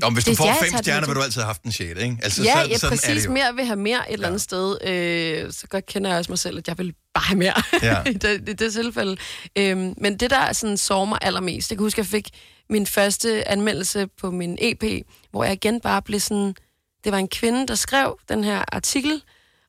Om 0.03 0.13
hvis 0.13 0.25
du 0.25 0.29
Det- 0.29 0.37
får 0.37 0.45
ja, 0.45 0.53
fem 0.61 0.77
stjerner, 0.83 1.07
vil 1.07 1.15
du 1.15 1.21
altid 1.21 1.41
have 1.41 1.45
haft 1.45 1.63
en 1.63 1.71
sjette, 1.71 2.01
ikke? 2.03 2.17
Altså, 2.23 2.43
ja, 2.43 2.53
sådan, 2.53 2.69
ja, 2.69 2.77
sådan 2.77 2.97
er 2.97 3.01
præcis. 3.07 3.25
jo. 3.25 3.31
mere 3.31 3.55
vil 3.55 3.65
have 3.65 3.75
mere 3.79 4.09
et 4.09 4.13
eller 4.13 4.27
andet 4.27 4.41
sted. 4.41 4.77
Øh, 4.87 5.51
så 5.53 5.67
godt 5.67 5.85
kender 5.85 6.09
jeg 6.09 6.19
også 6.19 6.31
mig 6.31 6.39
selv, 6.39 6.57
at 6.57 6.67
jeg 6.67 6.77
vil 6.77 6.93
bare 7.13 7.23
have 7.23 7.37
mere 7.37 7.53
Ja. 7.81 8.03
i, 8.11 8.13
det, 8.13 8.49
i 8.49 8.53
det 8.53 8.73
tilfælde. 8.73 9.17
Øhm, 9.55 9.93
men 9.97 10.17
det, 10.17 10.29
der 10.29 10.53
sådan 10.53 10.77
sover 10.77 11.05
mig 11.05 11.19
allermest, 11.21 11.71
jeg 11.71 11.77
kan 11.77 11.83
huske, 11.85 11.99
jeg 11.99 12.05
fik 12.05 12.29
min 12.69 12.87
første 12.87 13.47
anmeldelse 13.47 14.07
på 14.21 14.31
min 14.31 14.57
EP, 14.61 14.83
hvor 15.31 15.43
jeg 15.43 15.53
igen 15.53 15.81
bare 15.81 16.01
blev 16.01 16.19
sådan... 16.19 16.55
Det 17.03 17.11
var 17.11 17.17
en 17.17 17.27
kvinde, 17.27 17.67
der 17.67 17.75
skrev 17.75 18.17
den 18.29 18.43
her 18.43 18.63
artikel 18.71 19.21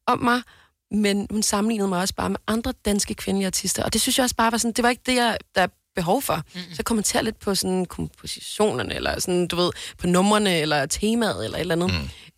om 0.07 0.19
mig, 0.19 0.43
men 0.91 1.27
hun 1.31 1.43
sammenlignede 1.43 1.89
mig 1.89 2.01
også 2.01 2.15
bare 2.15 2.31
med 2.31 2.39
andre 2.47 2.73
danske 2.85 3.15
kvindelige 3.15 3.47
artister. 3.47 3.83
Og 3.85 3.93
det 3.93 4.01
synes 4.01 4.19
jeg 4.19 4.25
også 4.25 4.37
bare 4.37 4.53
var 4.53 4.59
sådan, 4.59 4.73
det 4.73 4.83
var 4.83 4.91
ikke 4.91 5.03
det, 5.07 5.15
jeg, 5.15 5.37
der 5.55 5.61
er 5.63 5.67
behov 6.01 6.23
for. 6.23 6.35
Mm-hmm. 6.37 6.75
Så 6.75 6.83
kommentere 6.83 7.25
lidt 7.25 7.41
på 7.41 7.55
sådan 7.55 7.85
kompositionerne, 7.87 8.95
eller 8.95 9.21
sådan, 9.21 9.47
du 9.47 9.57
ved, 9.57 9.71
på 9.99 10.07
numrene, 10.07 10.59
eller 10.59 10.87
temaet, 10.87 11.45
eller 11.45 11.57
et 11.59 11.61
eller 11.61 11.75
andet. 11.75 11.91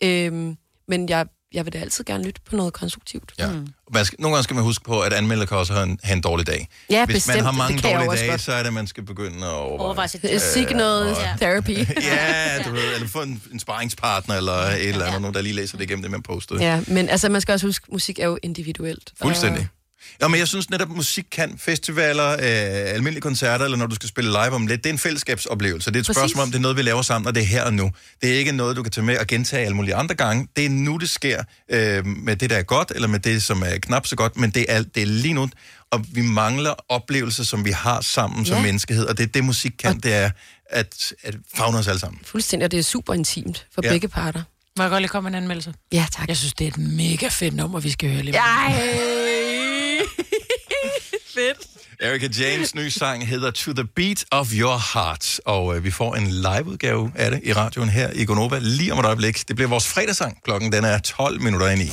Mm. 0.02 0.08
Øhm, 0.08 0.56
men 0.88 1.08
jeg, 1.08 1.26
jeg 1.52 1.64
vil 1.64 1.72
da 1.72 1.78
altid 1.78 2.04
gerne 2.04 2.24
lytte 2.24 2.40
på 2.50 2.56
noget 2.56 2.72
konstruktivt. 2.72 3.32
Ja. 3.38 3.48
Man 3.94 4.04
skal, 4.04 4.16
nogle 4.20 4.34
gange 4.34 4.44
skal 4.44 4.54
man 4.54 4.64
huske 4.64 4.84
på, 4.84 5.00
at 5.00 5.12
anmelder 5.12 5.46
kan 5.46 5.56
også 5.56 5.72
have 5.72 5.82
en, 5.84 5.98
have 6.02 6.16
en 6.16 6.20
dårlig 6.22 6.46
dag. 6.46 6.68
Ja, 6.90 7.04
Hvis 7.06 7.14
bestemt. 7.16 7.36
man 7.36 7.44
har 7.44 7.52
mange 7.52 7.78
dårlige 7.80 8.10
dage, 8.16 8.30
godt. 8.30 8.40
så 8.40 8.52
er 8.52 8.58
det, 8.58 8.66
at 8.66 8.72
man 8.72 8.86
skal 8.86 9.02
begynde 9.04 9.46
at 9.46 9.52
overveje. 9.52 9.86
Overveje 9.86 10.08
sit 10.08 10.24
Øh, 10.32 10.40
Seek 10.40 10.70
noget 10.76 11.10
og- 11.10 11.38
therapy. 11.38 11.70
ja, 12.10 12.62
du 12.66 12.70
ved, 12.72 12.94
eller 12.94 13.08
få 13.08 13.22
en, 13.22 13.42
en 13.52 13.58
sparringspartner, 13.60 14.34
eller 14.36 14.52
et 14.52 14.88
eller 14.88 15.04
andet, 15.06 15.20
nogen, 15.20 15.34
der 15.34 15.40
lige 15.42 15.52
læser 15.54 15.76
det 15.76 15.84
igennem 15.84 16.02
det, 16.02 16.10
man 16.10 16.22
postede. 16.22 16.62
Ja, 16.62 16.80
men 16.86 17.08
altså, 17.08 17.28
man 17.28 17.40
skal 17.40 17.52
også 17.52 17.66
huske, 17.66 17.86
musik 17.92 18.18
er 18.18 18.26
jo 18.26 18.38
individuelt. 18.42 19.12
Fuldstændig. 19.22 19.68
Ja, 20.22 20.28
men 20.28 20.38
jeg 20.40 20.48
synes 20.48 20.70
netop, 20.70 20.88
musik 20.88 21.24
kan 21.32 21.58
festivaler, 21.58 22.30
øh, 22.32 22.38
almindelige 22.94 23.20
koncerter, 23.20 23.64
eller 23.64 23.78
når 23.78 23.86
du 23.86 23.94
skal 23.94 24.08
spille 24.08 24.30
live 24.30 24.50
om 24.50 24.66
lidt, 24.66 24.84
det 24.84 24.90
er 24.90 24.94
en 24.94 24.98
fællesskabsoplevelse. 24.98 25.90
Det 25.90 25.96
er 25.96 26.00
et 26.00 26.06
Præcis. 26.06 26.16
spørgsmål 26.20 26.42
om, 26.42 26.50
det 26.50 26.58
er 26.58 26.62
noget, 26.62 26.76
vi 26.76 26.82
laver 26.82 27.02
sammen, 27.02 27.28
og 27.28 27.34
det 27.34 27.40
er 27.42 27.46
her 27.46 27.64
og 27.64 27.74
nu. 27.74 27.90
Det 28.22 28.30
er 28.34 28.38
ikke 28.38 28.52
noget, 28.52 28.76
du 28.76 28.82
kan 28.82 28.92
tage 28.92 29.04
med 29.04 29.18
og 29.18 29.26
gentage 29.26 29.64
alle 29.64 29.76
mulige 29.76 29.94
andre 29.94 30.14
gange. 30.14 30.48
Det 30.56 30.64
er 30.66 30.70
nu, 30.70 30.96
det 30.96 31.10
sker 31.10 31.42
øh, 31.70 32.06
med 32.06 32.36
det, 32.36 32.50
der 32.50 32.56
er 32.56 32.62
godt, 32.62 32.92
eller 32.94 33.08
med 33.08 33.20
det, 33.20 33.42
som 33.42 33.62
er 33.62 33.78
knap 33.82 34.06
så 34.06 34.16
godt, 34.16 34.36
men 34.36 34.50
det 34.50 34.66
er, 34.68 34.82
det 34.82 35.02
er 35.02 35.06
lige 35.06 35.34
nu. 35.34 35.48
Og 35.90 36.04
vi 36.12 36.20
mangler 36.22 36.74
oplevelser, 36.88 37.44
som 37.44 37.64
vi 37.64 37.70
har 37.70 38.00
sammen 38.00 38.46
som 38.46 38.56
Ja. 38.56 38.62
menneskehed, 38.62 39.04
og 39.06 39.18
det 39.18 39.22
er 39.22 39.28
det, 39.28 39.44
musik 39.44 39.72
kan, 39.78 40.00
det 40.00 40.14
er 40.14 40.30
at, 40.70 41.12
at 41.22 41.34
fagne 41.54 41.78
os 41.78 41.88
alle 41.88 42.00
sammen. 42.00 42.20
Fuldstændig, 42.24 42.64
og 42.64 42.70
det 42.70 42.78
er 42.78 42.82
super 42.82 43.14
intimt 43.14 43.66
for 43.74 43.80
Ja. 43.84 43.88
ja. 43.88 43.94
begge 43.94 44.08
parter. 44.08 44.42
Må 44.76 44.82
jeg 44.82 44.90
godt 44.90 45.00
lige 45.02 45.08
komme 45.08 45.30
med 45.30 45.38
en 45.38 45.42
anmeldelse? 45.42 45.74
Ja, 45.92 46.06
tak. 46.16 46.28
Jeg 46.28 46.36
synes, 46.36 46.52
det 46.54 46.64
er 46.64 46.68
et 46.68 46.78
mega 46.78 47.28
fedt 47.28 47.54
nummer, 47.54 47.80
vi 47.80 47.90
skal 47.90 48.10
høre 48.12 48.22
lige. 48.22 48.36
Ej! 48.36 49.39
Fedt. 51.30 51.68
Erika 52.02 52.28
James' 52.28 52.74
nye 52.74 52.90
sang 52.90 53.28
hedder 53.28 53.50
To 53.50 53.72
the 53.72 53.84
Beat 53.84 54.24
of 54.30 54.48
Your 54.52 54.94
Heart, 54.94 55.40
og 55.44 55.76
øh, 55.76 55.84
vi 55.84 55.90
får 55.90 56.14
en 56.14 56.26
liveudgave 56.26 57.12
af 57.14 57.30
det 57.30 57.40
i 57.44 57.52
radioen 57.52 57.88
her 57.88 58.10
i 58.14 58.24
Gonova 58.24 58.58
lige 58.62 58.92
om 58.92 58.98
et 58.98 59.04
øjeblik. 59.04 59.48
Det 59.48 59.56
bliver 59.56 59.68
vores 59.68 59.88
fredagssang. 59.88 60.38
Klokken 60.44 60.72
den 60.72 60.84
er 60.84 60.98
12 60.98 61.42
minutter 61.42 61.68
ind 61.68 61.82
i. 61.82 61.90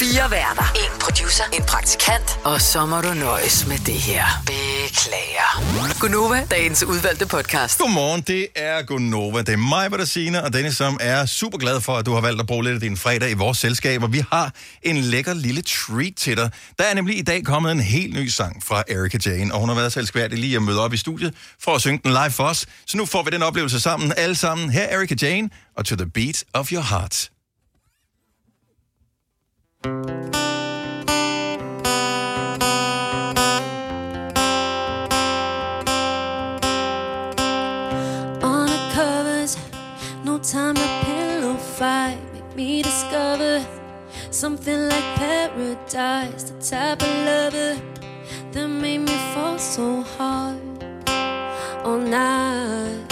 Fire 0.00 0.30
værter. 0.30 0.72
En 0.74 1.00
producer. 1.00 1.44
En 1.52 1.62
praktikant. 1.62 2.38
Og 2.44 2.60
så 2.60 2.86
må 2.86 3.00
du 3.00 3.14
nøjes 3.14 3.66
med 3.66 3.78
det 3.78 3.94
her. 3.94 4.24
Beklager. 4.46 6.00
Gunova, 6.00 6.46
dagens 6.50 6.82
udvalgte 6.82 7.26
podcast. 7.26 7.78
Godmorgen, 7.78 8.20
det 8.20 8.46
er 8.56 8.82
Gonova. 8.82 9.38
Det 9.38 9.48
er 9.48 9.56
mig, 9.56 9.90
der 9.90 10.04
Signe, 10.04 10.44
og 10.44 10.52
Dennis, 10.52 10.76
som 10.76 10.98
er 11.00 11.26
super 11.26 11.58
glad 11.58 11.80
for, 11.80 11.96
at 11.96 12.06
du 12.06 12.12
har 12.12 12.20
valgt 12.20 12.40
at 12.40 12.46
bruge 12.46 12.64
lidt 12.64 12.74
af 12.74 12.80
din 12.80 12.96
fredag 12.96 13.30
i 13.30 13.34
vores 13.34 13.58
selskab, 13.58 14.02
og 14.02 14.12
vi 14.12 14.24
har 14.32 14.52
en 14.82 14.96
lækker 14.96 15.34
lille 15.34 15.62
treat 15.62 16.12
til 16.16 16.36
dig. 16.36 16.50
Der 16.78 16.84
er 16.84 16.94
nemlig 16.94 17.18
i 17.18 17.22
dag 17.22 17.44
kommet 17.44 17.72
en 17.72 17.80
helt 17.80 18.14
ny 18.14 18.28
sang 18.28 18.62
fra 18.64 18.82
Erika 18.88 19.18
Jane, 19.26 19.54
og 19.54 19.60
hun 19.60 19.68
har 19.68 19.76
været 19.76 19.92
så 19.92 20.00
elskværdig 20.00 20.38
lige 20.38 20.56
at 20.56 20.62
møde 20.62 20.80
op 20.80 20.92
i 20.92 20.96
studiet 20.96 21.34
for 21.60 21.74
at 21.74 21.80
synge 21.80 22.00
den 22.04 22.10
live 22.10 22.30
for 22.30 22.44
os. 22.44 22.66
Så 22.86 22.96
nu 22.96 23.04
får 23.06 23.22
vi 23.22 23.30
den 23.30 23.42
oplevelse 23.42 23.80
sammen, 23.80 24.12
alle 24.16 24.34
sammen. 24.34 24.70
Her 24.70 24.82
er 24.82 24.96
Erika 24.96 25.14
Jane, 25.22 25.50
og 25.76 25.84
To 25.84 25.96
the 25.96 26.06
Beat 26.06 26.44
of 26.52 26.72
Your 26.72 26.82
Heart. 26.82 27.30
On 38.42 38.66
the 38.66 38.80
covers, 38.94 39.58
no 40.24 40.38
time 40.38 40.74
to 40.74 40.88
pillow 41.04 41.56
fight. 41.78 42.18
Make 42.34 42.56
me 42.56 42.82
discover 42.82 43.64
something 44.30 44.80
like 44.88 45.04
paradise. 45.16 46.44
The 46.44 46.60
type 46.60 47.02
of 47.02 47.08
lover 47.26 48.03
that 48.54 48.68
made 48.68 48.98
me 48.98 49.16
fall 49.34 49.58
so 49.58 50.02
hard 50.02 50.60
all 51.84 51.98
night. 51.98 53.04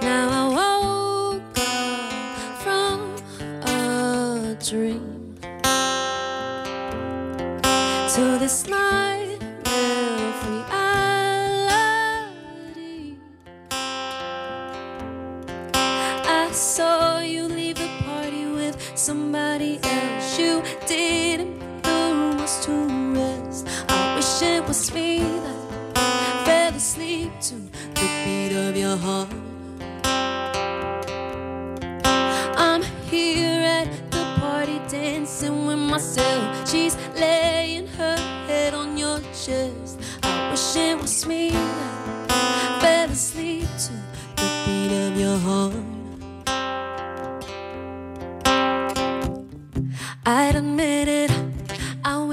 Now 0.00 0.28
I 0.40 0.44
woke 0.58 1.58
up 1.58 2.22
from 2.62 3.16
a 3.64 4.56
dream 4.64 5.34
to 8.14 8.38
this 8.38 8.68
nightmare 8.68 10.32
reality. 10.46 10.86
I 16.40 16.48
saw 16.52 17.18
you 17.18 17.48
leave 17.48 17.78
the 17.78 17.88
party 18.04 18.46
with 18.46 18.76
somebody 18.94 19.80
else. 19.82 20.38
You 20.38 20.62
didn't. 20.86 21.53
It 24.44 24.62
was 24.68 24.92
me 24.94 25.18
that 25.94 26.44
fell 26.44 26.74
asleep 26.74 27.32
to 27.40 27.54
the 27.98 28.06
beat 28.24 28.52
of 28.66 28.76
your 28.76 28.96
heart. 28.96 29.28
I'm 32.56 32.82
here 33.10 33.60
at 33.78 33.88
the 34.10 34.24
party 34.40 34.78
dancing 34.88 35.66
with 35.66 35.78
myself. 35.78 36.68
She's 36.70 36.96
laying 37.14 37.86
her 37.98 38.16
head 38.46 38.74
on 38.74 38.98
your 38.98 39.20
chest. 39.44 40.00
I 40.22 40.50
wish 40.50 40.76
it 40.76 40.96
was 41.00 41.26
me 41.26 41.50
that 41.50 42.80
fell 42.80 43.10
asleep 43.10 43.68
to 43.84 43.92
the 44.36 44.48
beat 44.64 44.92
of 45.06 45.12
your 45.24 45.38
heart. 45.38 45.84
I'd 50.26 50.56
admit 50.56 51.08
it. 51.08 51.43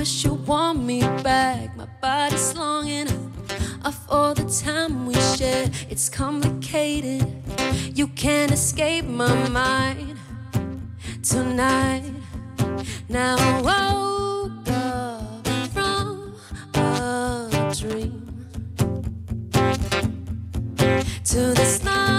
Wish 0.02 0.24
you 0.24 0.34
want 0.34 0.82
me 0.82 1.02
back. 1.22 1.78
My 1.78 1.86
body's 2.02 2.58
longing 2.58 3.08
of 3.86 3.96
all 4.10 4.34
the 4.34 4.46
time 4.46 5.06
we 5.06 5.14
shared. 5.14 5.70
It's 5.92 6.10
complicated. 6.10 7.24
You 7.94 8.08
can't 8.08 8.52
escape 8.52 9.06
my 9.06 9.48
mind 9.50 10.18
tonight. 11.22 12.12
Now 13.10 13.36
I 13.38 13.62
woke 13.62 14.70
up 14.70 15.48
from 15.72 16.34
a 16.74 17.72
dream 17.78 18.50
to 21.26 21.54
this 21.54 21.84
nightmare 21.84 22.11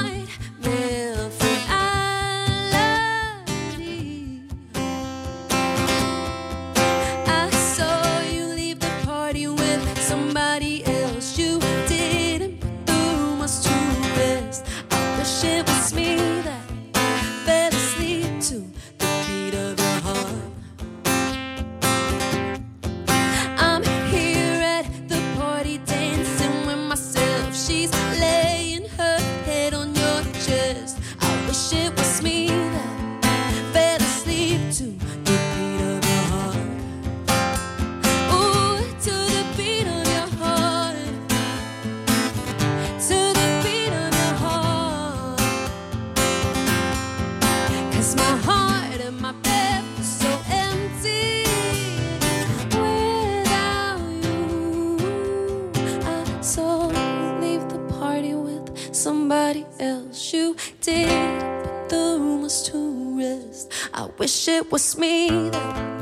it 64.62 64.70
was 64.70 64.96
me 64.96 65.28
that 65.50 66.01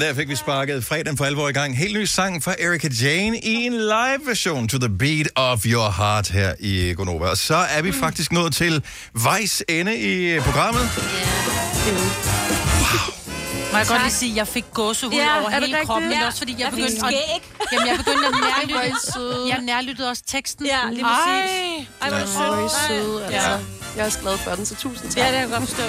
Sådan 0.00 0.14
der 0.14 0.20
fik 0.20 0.28
vi 0.28 0.36
sparket 0.36 0.84
fredagen 0.84 1.16
for 1.16 1.24
alvor 1.24 1.48
i 1.48 1.52
gang. 1.52 1.78
Helt 1.78 1.94
ny 1.98 2.04
sang 2.04 2.42
fra 2.44 2.54
Erika 2.58 2.88
Jane 3.02 3.38
i 3.40 3.52
en 3.54 3.72
live-version 3.72 4.68
to 4.68 4.78
the 4.78 4.88
beat 4.88 5.28
of 5.34 5.66
your 5.66 5.90
heart 5.90 6.28
her 6.28 6.54
i 6.60 6.94
Gonova. 6.96 7.26
Og 7.26 7.36
så 7.38 7.54
er 7.56 7.82
vi 7.82 7.92
faktisk 7.92 8.32
nået 8.32 8.54
til 8.54 8.82
vejs 9.14 9.62
ende 9.68 9.96
i 9.98 10.40
programmet. 10.40 10.82
Må 13.72 13.78
jeg 13.78 13.86
godt 13.86 14.02
lige 14.02 14.12
sige, 14.12 14.30
at 14.30 14.36
jeg 14.36 14.48
fik 14.48 14.64
gåsehud 14.74 15.12
Ja, 15.14 15.40
over 15.40 15.50
er 15.50 15.60
hele 15.60 15.76
kroppen, 15.84 16.10
Ja. 16.12 16.26
også 16.26 16.38
fordi 16.38 16.52
jeg, 16.52 16.60
Jeg 16.60 16.72
fik 16.72 16.82
begyndte 16.82 17.00
skæg. 17.06 17.42
Jamen, 17.72 17.86
jeg 17.88 17.96
begyndte 17.96 18.26
at 18.26 18.34
nærlytte. 18.68 19.48
Jeg 19.48 19.58
nærlyttede 19.62 20.08
også 20.10 20.22
teksten. 20.26 20.66
Ja, 20.66 20.78
lige 20.92 21.04
Ej. 21.04 21.10
præcis. 21.10 21.88
Ej, 22.02 22.08
hvor 22.08 22.18
er 22.18 22.24
du 22.24 22.30
Hvor 22.30 22.62
er 22.62 22.66
I 22.66 22.68
sød. 22.88 23.04
søde, 23.04 23.24
altså. 23.24 23.50
Ja. 23.50 23.56
Jeg 23.96 24.02
er 24.02 24.06
også 24.06 24.18
glad 24.18 24.38
for 24.38 24.50
den, 24.50 24.66
så 24.66 24.74
tusind 24.76 25.10
tak. 25.10 25.16
Ja, 25.16 25.24
det 25.26 25.32
kan 25.32 25.40
jeg 25.40 25.48
godt 25.50 25.68
forstå. 25.68 25.82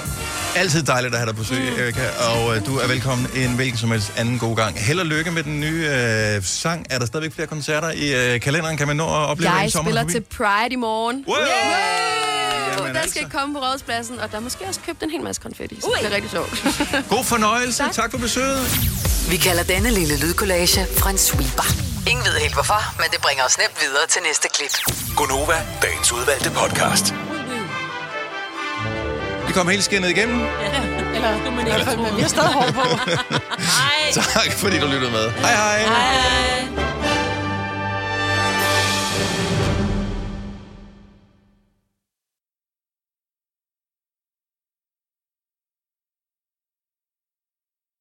Altid 0.55 0.83
dejligt 0.83 1.13
at 1.13 1.19
have 1.19 1.27
dig 1.27 1.35
på 1.35 1.41
besøg, 1.41 1.79
Erika. 1.79 2.01
Og 2.29 2.45
uh, 2.47 2.65
du 2.65 2.77
er 2.77 2.87
velkommen 2.87 3.27
en 3.35 3.55
hvilken 3.55 3.77
som 3.79 3.91
helst 3.91 4.13
anden 4.17 4.39
god 4.39 4.55
gang. 4.55 4.79
Held 4.79 4.99
og 4.99 5.05
lykke 5.05 5.31
med 5.31 5.43
den 5.43 5.59
nye 5.59 5.85
uh, 6.37 6.43
sang. 6.43 6.85
Er 6.89 6.99
der 6.99 7.05
stadigvæk 7.05 7.33
flere 7.33 7.47
koncerter 7.47 7.91
i 7.91 8.35
uh, 8.35 8.41
kalenderen? 8.41 8.77
Kan 8.77 8.87
man 8.87 8.95
nå 8.95 9.03
at 9.05 9.11
opleve 9.11 9.51
Jeg 9.53 9.63
en 9.63 9.71
sommer 9.71 9.91
spiller 9.91 10.01
forbi? 10.01 10.13
til 10.13 10.21
Pride 10.37 10.73
i 10.73 10.75
morgen. 10.75 11.25
Wow! 11.27 11.35
Wow! 11.37 11.45
Jamen 12.77 12.95
Der 12.95 13.01
altså. 13.01 13.09
skal 13.09 13.27
I 13.27 13.29
komme 13.31 13.55
på 13.55 13.59
rådspladsen, 13.61 14.19
og 14.19 14.31
der 14.31 14.37
er 14.37 14.41
måske 14.41 14.65
også 14.67 14.79
købt 14.85 15.03
en 15.03 15.09
hel 15.09 15.21
masse 15.23 15.41
konfetti, 15.41 15.75
så 15.81 15.87
det 15.87 15.99
bliver 15.99 16.15
rigtig 16.15 16.31
sjovt. 16.31 16.49
God 17.15 17.23
fornøjelse. 17.23 17.77
Tak. 17.83 17.91
tak 17.93 18.11
for 18.11 18.17
besøget. 18.17 18.59
Vi 19.29 19.37
kalder 19.37 19.63
denne 19.63 19.89
lille 19.91 20.19
lydkollage 20.19 20.81
en 21.09 21.17
sweeper. 21.17 21.67
Ingen 22.07 22.25
ved 22.25 22.33
helt 22.33 22.53
hvorfor, 22.53 22.81
men 23.01 23.05
det 23.11 23.21
bringer 23.21 23.43
os 23.43 23.57
nemt 23.57 23.77
videre 23.81 24.07
til 24.09 24.21
næste 24.27 24.47
klip. 24.55 24.73
Gonova, 25.15 25.57
dagens 25.81 26.11
udvalgte 26.11 26.49
podcast. 26.51 27.13
Vi 29.51 29.55
kom 29.55 29.67
helt 29.67 29.83
skinnet 29.83 30.09
igennem. 30.09 30.39
Eller, 30.39 30.81
i 31.15 31.19
hvert 31.19 31.35
fald, 31.85 31.97
men 31.97 32.15
vi 32.15 32.21
har 32.21 32.29
stadig 32.29 32.49
hår 32.53 32.71
på. 32.71 32.81
Tak 34.33 34.51
fordi 34.51 34.79
du 34.79 34.85
lyttede 34.87 35.11
med. 35.11 35.31
Hej 35.31 35.55
hej. 35.55 35.79
Hej. 35.85 36.90